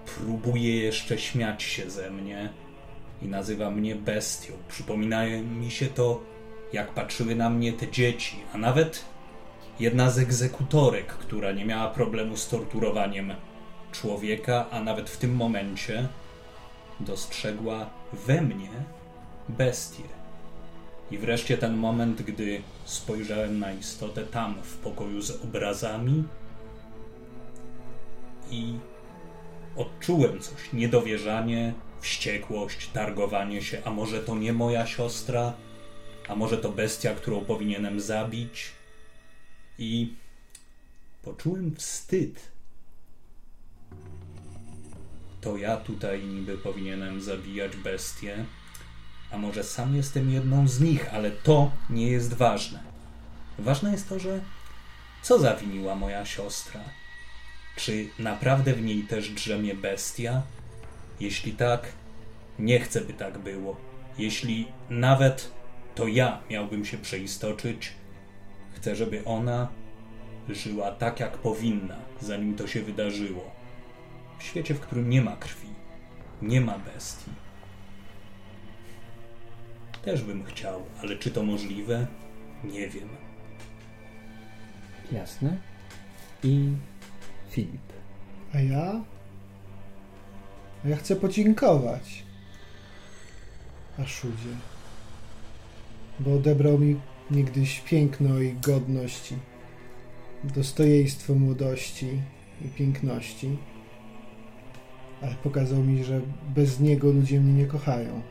próbuje 0.06 0.76
jeszcze 0.82 1.18
śmiać 1.18 1.62
się 1.62 1.90
ze 1.90 2.10
mnie 2.10 2.48
i 3.22 3.26
nazywa 3.26 3.70
mnie 3.70 3.94
bestią. 3.94 4.52
Przypomina 4.68 5.26
mi 5.60 5.70
się 5.70 5.86
to, 5.86 6.20
jak 6.72 6.94
patrzyły 6.94 7.36
na 7.36 7.50
mnie 7.50 7.72
te 7.72 7.90
dzieci, 7.90 8.36
a 8.54 8.58
nawet 8.58 9.04
jedna 9.80 10.10
z 10.10 10.18
egzekutorek, 10.18 11.06
która 11.06 11.52
nie 11.52 11.64
miała 11.64 11.90
problemu 11.90 12.36
z 12.36 12.48
torturowaniem 12.48 13.34
człowieka, 13.92 14.66
a 14.70 14.80
nawet 14.80 15.10
w 15.10 15.16
tym 15.16 15.36
momencie 15.36 16.08
dostrzegła 17.00 17.90
we 18.12 18.40
mnie 18.40 18.70
bestię. 19.48 20.02
I 21.10 21.18
wreszcie 21.18 21.58
ten 21.58 21.76
moment, 21.76 22.22
gdy 22.22 22.62
spojrzałem 22.84 23.58
na 23.58 23.72
istotę 23.72 24.24
tam, 24.24 24.54
w 24.62 24.76
pokoju 24.76 25.22
z 25.22 25.30
obrazami 25.30 26.24
i 28.50 28.74
odczułem 29.76 30.40
coś, 30.40 30.72
niedowierzanie, 30.72 31.74
wściekłość, 32.00 32.88
targowanie 32.88 33.62
się, 33.62 33.82
a 33.84 33.90
może 33.90 34.20
to 34.20 34.36
nie 34.36 34.52
moja 34.52 34.86
siostra, 34.86 35.52
a 36.28 36.36
może 36.36 36.58
to 36.58 36.72
bestia, 36.72 37.14
którą 37.14 37.44
powinienem 37.44 38.00
zabić. 38.00 38.72
I 39.78 40.14
poczułem 41.22 41.74
wstyd 41.76 42.58
to 45.40 45.56
ja 45.56 45.76
tutaj 45.76 46.24
niby 46.24 46.58
powinienem 46.58 47.20
zabijać 47.20 47.76
bestie, 47.76 48.44
a 49.30 49.38
może 49.38 49.64
sam 49.64 49.96
jestem 49.96 50.30
jedną 50.30 50.68
z 50.68 50.80
nich, 50.80 51.14
ale 51.14 51.30
to 51.30 51.72
nie 51.90 52.06
jest 52.06 52.34
ważne. 52.34 52.82
Ważne 53.58 53.92
jest 53.92 54.08
to, 54.08 54.18
że 54.18 54.40
co 55.22 55.38
zawiniła 55.38 55.94
moja 55.94 56.24
siostra? 56.26 56.80
Czy 57.76 58.08
naprawdę 58.18 58.72
w 58.72 58.82
niej 58.82 59.02
też 59.02 59.30
drzemie 59.30 59.74
bestia? 59.74 60.42
Jeśli 61.20 61.52
tak, 61.52 61.92
nie 62.58 62.80
chcę, 62.80 63.00
by 63.00 63.12
tak 63.12 63.38
było. 63.38 63.76
Jeśli 64.18 64.68
nawet 64.90 65.50
to 65.98 66.06
ja 66.06 66.40
miałbym 66.50 66.84
się 66.84 66.98
przeistoczyć, 66.98 67.92
chcę, 68.72 68.96
żeby 68.96 69.24
ona 69.24 69.68
żyła 70.48 70.90
tak, 70.90 71.20
jak 71.20 71.38
powinna, 71.38 71.96
zanim 72.20 72.54
to 72.56 72.66
się 72.66 72.82
wydarzyło 72.82 73.50
w 74.38 74.42
świecie, 74.42 74.74
w 74.74 74.80
którym 74.80 75.10
nie 75.10 75.22
ma 75.22 75.36
krwi, 75.36 75.68
nie 76.42 76.60
ma 76.60 76.78
bestii, 76.78 77.30
Też 80.02 80.22
bym 80.22 80.44
chciał, 80.44 80.82
ale 81.02 81.16
czy 81.16 81.30
to 81.30 81.42
możliwe? 81.42 82.06
Nie 82.64 82.88
wiem. 82.88 83.08
Jasne. 85.12 85.56
I 86.44 86.72
Filip. 87.50 87.92
A 88.54 88.60
ja? 88.60 89.04
A 90.84 90.88
ja 90.88 90.96
chcę 90.96 91.16
podziękować 91.16 92.22
Aszudzie, 93.98 94.54
bo 96.20 96.34
odebrał 96.34 96.78
mi 96.78 96.96
niegdyś 97.30 97.80
piękno 97.80 98.40
i 98.40 98.52
godność, 98.52 99.34
i 100.44 100.46
dostojejstwo 100.54 101.34
młodości 101.34 102.08
i 102.64 102.68
piękności, 102.68 103.56
ale 105.22 105.34
pokazał 105.34 105.84
mi, 105.84 106.04
że 106.04 106.20
bez 106.54 106.80
niego 106.80 107.10
ludzie 107.10 107.40
mnie 107.40 107.52
nie 107.52 107.66
kochają 107.66 108.22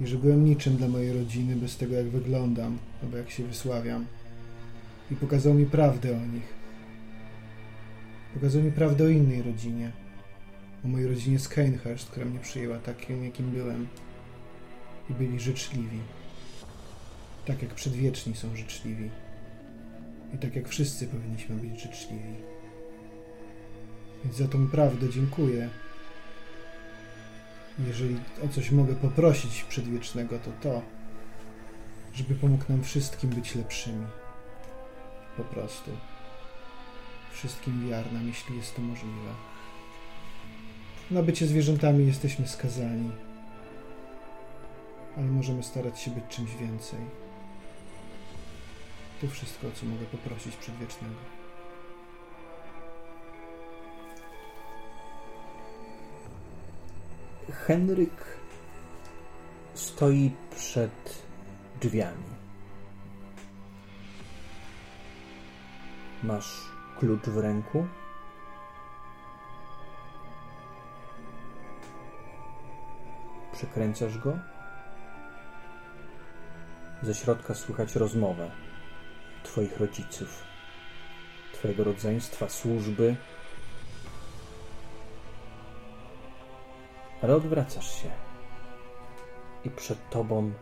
i 0.00 0.06
że 0.06 0.18
byłem 0.18 0.44
niczym 0.44 0.76
dla 0.76 0.88
mojej 0.88 1.12
rodziny 1.12 1.56
bez 1.56 1.76
tego, 1.76 1.94
jak 1.94 2.08
wyglądam 2.08 2.78
albo 3.02 3.16
jak 3.16 3.30
się 3.30 3.44
wysławiam. 3.44 4.06
I 5.10 5.16
pokazał 5.16 5.54
mi 5.54 5.66
prawdę 5.66 6.16
o 6.16 6.26
nich. 6.26 6.54
Pokazał 8.34 8.62
mi 8.62 8.72
prawdę 8.72 9.04
o 9.04 9.08
innej 9.08 9.42
rodzinie. 9.42 9.92
O 10.84 10.88
mojej 10.88 11.08
rodzinie 11.08 11.38
z 11.38 11.48
Kanehurst, 11.48 12.10
która 12.10 12.26
mnie 12.26 12.38
przyjęła 12.38 12.78
takim, 12.78 13.24
jakim 13.24 13.50
byłem. 13.50 13.86
I 15.10 15.14
byli 15.14 15.40
życzliwi. 15.40 15.98
Tak 17.46 17.62
jak 17.62 17.74
przedwieczni 17.74 18.34
są 18.34 18.56
życzliwi. 18.56 19.10
I 20.34 20.38
tak 20.38 20.56
jak 20.56 20.68
wszyscy 20.68 21.06
powinniśmy 21.06 21.56
być 21.56 21.82
życzliwi. 21.82 22.34
Więc 24.24 24.36
za 24.36 24.48
tą 24.48 24.68
prawdę 24.68 25.08
dziękuję. 25.08 25.68
Jeżeli 27.86 28.16
o 28.44 28.48
coś 28.48 28.70
mogę 28.70 28.94
poprosić 28.94 29.64
przedwiecznego, 29.64 30.38
to 30.38 30.50
to, 30.60 30.82
żeby 32.14 32.34
pomógł 32.34 32.64
nam 32.68 32.82
wszystkim 32.82 33.30
być 33.30 33.54
lepszymi. 33.54 34.06
Po 35.36 35.44
prostu. 35.44 35.90
Wszystkim 37.32 37.88
wiar 37.88 38.12
nam, 38.12 38.26
jeśli 38.26 38.56
jest 38.56 38.76
to 38.76 38.82
możliwe. 38.82 39.30
Na 41.10 41.22
bycie 41.22 41.46
zwierzętami 41.46 42.06
jesteśmy 42.06 42.48
skazani. 42.48 43.10
Ale 45.16 45.26
możemy 45.26 45.62
starać 45.62 46.00
się 46.00 46.10
być 46.10 46.24
czymś 46.28 46.56
więcej. 46.56 47.00
To 49.22 49.28
wszystko, 49.28 49.66
co 49.74 49.86
mogę 49.86 50.06
poprosić 50.06 50.56
przedwiecznego. 50.56 51.14
Henryk 57.52 58.24
stoi 59.74 60.32
przed 60.56 61.22
drzwiami. 61.80 62.24
Masz 66.22 66.70
klucz 66.98 67.24
w 67.24 67.38
ręku. 67.38 67.86
Przekręcasz 73.52 74.18
go. 74.18 74.38
Ze 77.02 77.14
środka 77.14 77.54
słychać 77.54 77.96
rozmowę 77.96 78.71
Twoich 79.42 79.80
rodziców, 79.80 80.42
Twojego 81.52 81.84
rodzeństwa, 81.84 82.48
służby. 82.48 83.16
Ale 87.22 87.36
odwracasz 87.36 88.02
się 88.02 88.10
i 89.64 89.70
przed 89.70 90.10
Tobą 90.10 90.52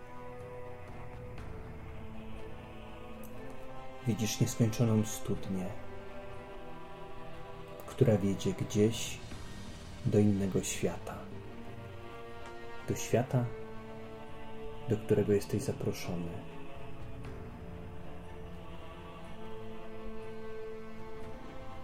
widzisz 4.07 4.41
nieskończoną 4.41 5.05
studnię, 5.05 5.67
która 7.87 8.19
wiedzie 8.19 8.53
gdzieś 8.53 9.19
do 10.07 10.19
innego 10.19 10.63
świata. 10.63 11.15
Do 12.89 12.95
świata, 12.97 13.45
do 14.89 14.97
którego 14.97 15.33
jesteś 15.33 15.63
zaproszony. 15.63 16.60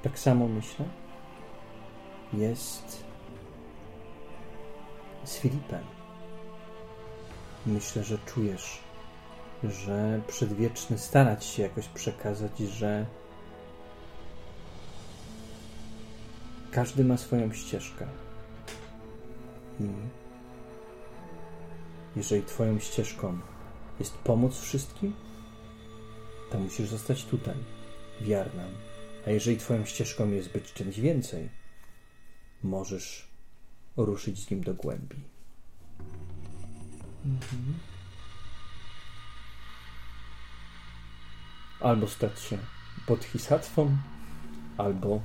Tak 0.06 0.18
samo 0.18 0.48
myślę, 0.48 0.84
jest 2.32 3.04
z 5.24 5.36
Filipem. 5.38 5.84
Myślę, 7.66 8.04
że 8.04 8.18
czujesz, 8.18 8.80
że 9.64 10.20
przedwieczny 10.26 10.98
starać 10.98 11.44
się 11.44 11.62
jakoś 11.62 11.88
przekazać, 11.88 12.58
że 12.58 13.06
każdy 16.70 17.04
ma 17.04 17.16
swoją 17.16 17.52
ścieżkę. 17.52 18.06
I 19.80 19.88
jeżeli 22.16 22.42
Twoją 22.42 22.78
ścieżką 22.78 23.38
jest 23.98 24.18
pomoc 24.18 24.60
wszystkim, 24.60 25.14
to 26.50 26.58
musisz 26.58 26.88
zostać 26.88 27.24
tutaj, 27.24 27.56
w 28.20 28.26
A 29.26 29.30
jeżeli 29.30 29.56
Twoją 29.56 29.84
ścieżką 29.84 30.30
jest 30.30 30.52
być 30.52 30.72
czymś 30.72 31.00
więcej, 31.00 31.48
możesz 32.62 33.28
ruszyć 33.96 34.38
z 34.38 34.50
nim 34.50 34.60
do 34.64 34.74
głębi. 34.74 35.16
Mhm. 37.24 37.74
Albo 41.80 42.08
stać 42.08 42.40
się 42.40 42.58
bodhisatwą, 43.08 43.96
albo 44.78 45.20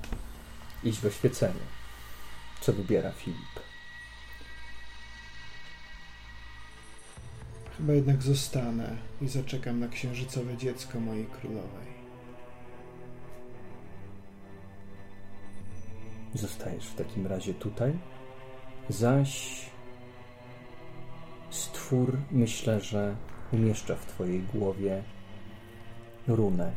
iść 0.83 0.99
w 0.99 1.05
oświecenie. 1.05 1.65
Co 2.61 2.73
wybiera 2.73 3.11
Filip? 3.11 3.59
Chyba 7.77 7.93
jednak 7.93 8.21
zostanę 8.21 8.97
i 9.21 9.27
zaczekam 9.27 9.79
na 9.79 9.87
księżycowe 9.87 10.57
dziecko 10.57 10.99
mojej 10.99 11.25
królowej. 11.25 11.90
Zostajesz 16.33 16.87
w 16.87 16.95
takim 16.95 17.27
razie 17.27 17.53
tutaj, 17.53 17.93
zaś 18.89 19.61
stwór 21.49 22.17
myślę, 22.31 22.81
że 22.81 23.15
umieszcza 23.53 23.95
w 23.95 24.05
Twojej 24.05 24.41
głowie 24.41 25.03
runę. 26.27 26.71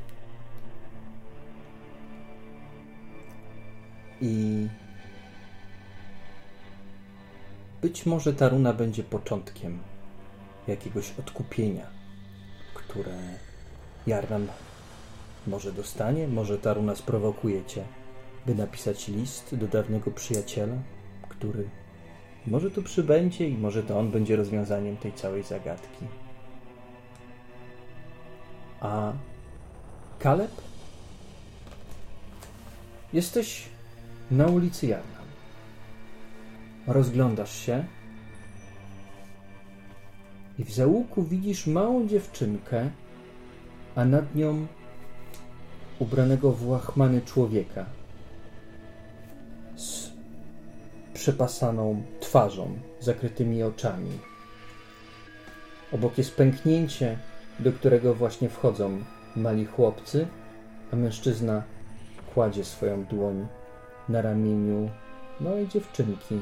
I 4.21 4.69
być 7.83 8.07
może 8.07 8.33
ta 8.33 8.49
runa 8.49 8.73
będzie 8.73 9.03
początkiem 9.03 9.79
jakiegoś 10.69 11.13
odkupienia, 11.19 11.87
które 12.75 13.19
Jarnam 14.07 14.47
może 15.47 15.73
dostanie, 15.73 16.29
może 16.29 16.59
ta 16.59 16.75
runa 16.75 16.97
sprowokuje 16.97 17.65
cię, 17.65 17.85
by 18.47 18.55
napisać 18.55 19.09
list 19.09 19.55
do 19.55 19.69
dawnego 19.69 20.11
przyjaciela, 20.11 20.77
który 21.29 21.69
może 22.47 22.71
tu 22.71 22.83
przybędzie 22.83 23.49
i 23.49 23.59
może 23.59 23.83
to 23.83 23.99
on 23.99 24.11
będzie 24.11 24.37
rozwiązaniem 24.37 24.97
tej 24.97 25.13
całej 25.13 25.43
zagadki. 25.43 26.05
A 28.81 29.13
Kaleb? 30.19 30.51
Jesteś 33.13 33.69
na 34.31 34.47
ulicy 34.47 34.87
Jarnam. 34.87 35.25
Rozglądasz 36.87 37.59
się 37.59 37.85
i 40.59 40.65
w 40.65 40.73
załuku 40.73 41.23
widzisz 41.23 41.67
małą 41.67 42.09
dziewczynkę, 42.09 42.91
a 43.97 44.05
nad 44.05 44.35
nią 44.35 44.67
ubranego 45.99 46.53
w 46.53 46.69
łachmany 46.69 47.23
człowieka 47.23 47.87
przepasaną 51.25 52.03
twarzą, 52.21 52.79
zakrytymi 53.01 53.63
oczami. 53.63 54.19
Obok 55.93 56.19
jest 56.19 56.37
pęknięcie, 56.37 57.19
do 57.59 57.73
którego 57.73 58.15
właśnie 58.15 58.49
wchodzą 58.49 59.05
mali 59.37 59.67
chłopcy, 59.67 60.27
a 60.93 60.97
mężczyzna 60.97 61.63
kładzie 62.35 62.65
swoją 62.65 63.05
dłoń 63.05 63.47
na 64.09 64.23
ramieniu 64.23 64.91
małej 65.41 65.69
dziewczynki, 65.69 66.41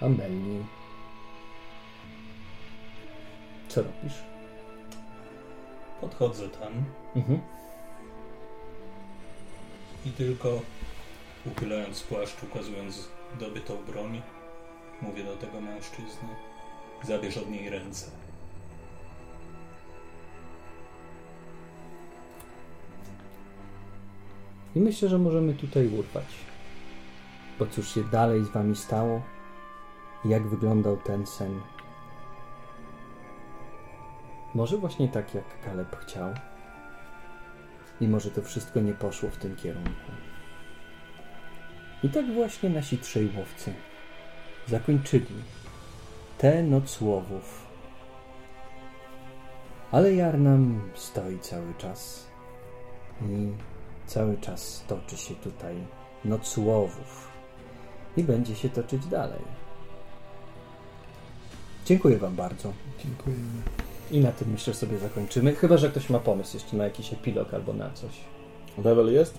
Amelii. 0.00 0.66
Co 3.68 3.82
robisz? 3.82 4.22
Podchodzę 6.00 6.48
tam 6.48 6.72
mhm. 7.16 7.40
i 10.06 10.10
tylko 10.10 10.60
uchylając 11.46 12.02
płaszcz, 12.02 12.42
ukazując 12.42 13.08
dobytą 13.40 13.76
broń, 13.86 14.22
mówię 15.02 15.24
do 15.24 15.36
tego 15.36 15.60
mężczyzny. 15.60 16.28
Zabierz 17.02 17.36
od 17.36 17.50
niej 17.50 17.70
ręce. 17.70 18.06
I 24.76 24.80
myślę, 24.80 25.08
że 25.08 25.18
możemy 25.18 25.54
tutaj 25.54 25.88
urwać. 25.88 26.26
Bo 27.58 27.66
cóż 27.66 27.94
się 27.94 28.04
dalej 28.04 28.44
z 28.44 28.48
wami 28.48 28.76
stało? 28.76 29.22
Jak 30.24 30.48
wyglądał 30.48 30.96
ten 30.96 31.26
sen? 31.26 31.60
Może 34.54 34.78
właśnie 34.78 35.08
tak, 35.08 35.34
jak 35.34 35.44
Kaleb 35.64 35.96
chciał? 35.96 36.34
I 38.00 38.08
może 38.08 38.30
to 38.30 38.42
wszystko 38.42 38.80
nie 38.80 38.92
poszło 38.92 39.30
w 39.30 39.36
tym 39.36 39.56
kierunku. 39.56 40.12
I 42.02 42.08
tak 42.08 42.34
właśnie 42.34 42.70
nasi 42.70 42.98
trzej 42.98 43.30
łowcy 43.36 43.74
zakończyli 44.68 45.42
tę 46.38 46.62
noc 46.62 47.00
łowów. 47.00 47.66
Ale 49.90 50.14
Jarnam 50.14 50.90
stoi 50.94 51.38
cały 51.38 51.74
czas 51.78 52.26
i 53.22 53.52
cały 54.06 54.36
czas 54.36 54.84
toczy 54.88 55.16
się 55.16 55.34
tutaj 55.34 55.76
noc 56.24 56.56
łowów 56.58 57.28
i 58.16 58.24
będzie 58.24 58.54
się 58.54 58.68
toczyć 58.68 59.06
dalej. 59.06 59.40
Dziękuję 61.84 62.18
Wam 62.18 62.36
bardzo. 62.36 62.72
Dziękujemy. 63.04 63.62
I 64.10 64.20
na 64.20 64.32
tym 64.32 64.50
myślę, 64.50 64.74
sobie 64.74 64.98
zakończymy. 64.98 65.54
Chyba, 65.54 65.76
że 65.76 65.88
ktoś 65.90 66.10
ma 66.10 66.18
pomysł 66.18 66.56
jeszcze 66.56 66.76
na 66.76 66.84
jakiś 66.84 67.12
epilog 67.12 67.54
albo 67.54 67.72
na 67.72 67.90
coś. 67.90 68.10
Level 68.78 69.12
jest? 69.12 69.34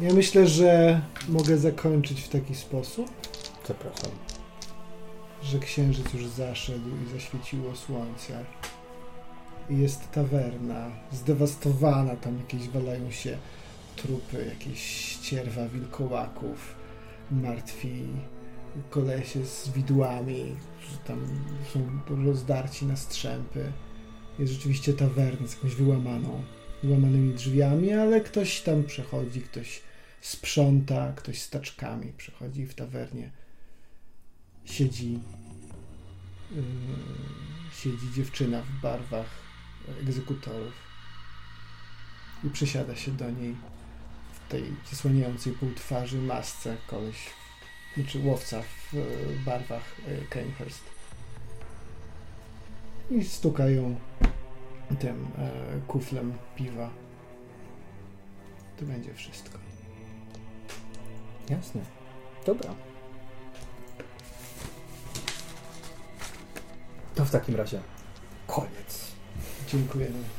Ja 0.00 0.14
myślę, 0.14 0.46
że 0.46 1.00
mogę 1.28 1.58
zakończyć 1.58 2.20
w 2.20 2.28
taki 2.28 2.54
sposób, 2.54 3.06
Zapraszam. 3.68 4.10
że 5.42 5.58
księżyc 5.58 6.12
już 6.14 6.26
zaszedł 6.26 6.88
i 6.88 7.12
zaświeciło 7.12 7.76
słońce. 7.76 8.44
I 9.70 9.78
jest 9.78 10.10
tawerna, 10.10 10.90
zdewastowana, 11.12 12.16
tam 12.16 12.38
jakieś 12.38 12.68
walają 12.68 13.10
się 13.10 13.38
trupy, 13.96 14.46
jakieś 14.48 14.80
ścierwa 14.82 15.68
wilkołaków, 15.68 16.74
martwi 17.30 18.06
kolesie 18.90 19.46
z 19.46 19.68
widłami, 19.68 20.56
tam 21.04 21.26
są 21.72 22.00
rozdarci 22.24 22.86
na 22.86 22.96
strzępy. 22.96 23.72
Jest 24.38 24.52
rzeczywiście 24.52 24.92
tawerna 24.92 25.48
z 25.48 25.54
jakąś 25.54 25.74
wyłamaną, 25.74 26.42
wyłamanymi 26.82 27.34
drzwiami, 27.34 27.92
ale 27.92 28.20
ktoś 28.20 28.60
tam 28.60 28.84
przechodzi, 28.84 29.40
ktoś 29.40 29.82
sprząta, 30.20 31.12
ktoś 31.12 31.42
z 31.42 31.50
taczkami 31.50 32.12
przechodzi 32.12 32.66
w 32.66 32.74
tawernie. 32.74 33.30
Siedzi 34.64 35.12
yy, 36.50 36.62
siedzi 37.76 38.12
dziewczyna 38.16 38.62
w 38.62 38.80
barwach 38.82 39.26
egzekutorów 40.00 40.74
i 42.44 42.50
przysiada 42.50 42.96
się 42.96 43.12
do 43.12 43.30
niej 43.30 43.56
w 44.32 44.50
tej 44.50 44.64
zasłaniającej 44.90 45.52
pół 45.52 45.74
twarzy 45.74 46.18
masce 46.18 46.76
koleś, 46.86 47.16
znaczy 47.96 48.18
łowca 48.18 48.62
w 48.62 48.75
e, 48.94 48.98
barwach 49.44 49.96
e, 50.08 50.26
Kanehurst. 50.30 50.82
I 53.10 53.24
stukają 53.24 53.96
tym 54.98 55.26
e, 55.38 55.50
kuflem 55.86 56.32
piwa. 56.56 56.90
To 58.76 58.84
będzie 58.84 59.14
wszystko. 59.14 59.58
Jasne. 61.48 61.80
Dobra. 62.46 62.74
To 67.14 67.24
w 67.24 67.30
takim 67.30 67.56
razie 67.56 67.80
koniec. 68.46 69.12
Dziękujemy. 69.68 70.35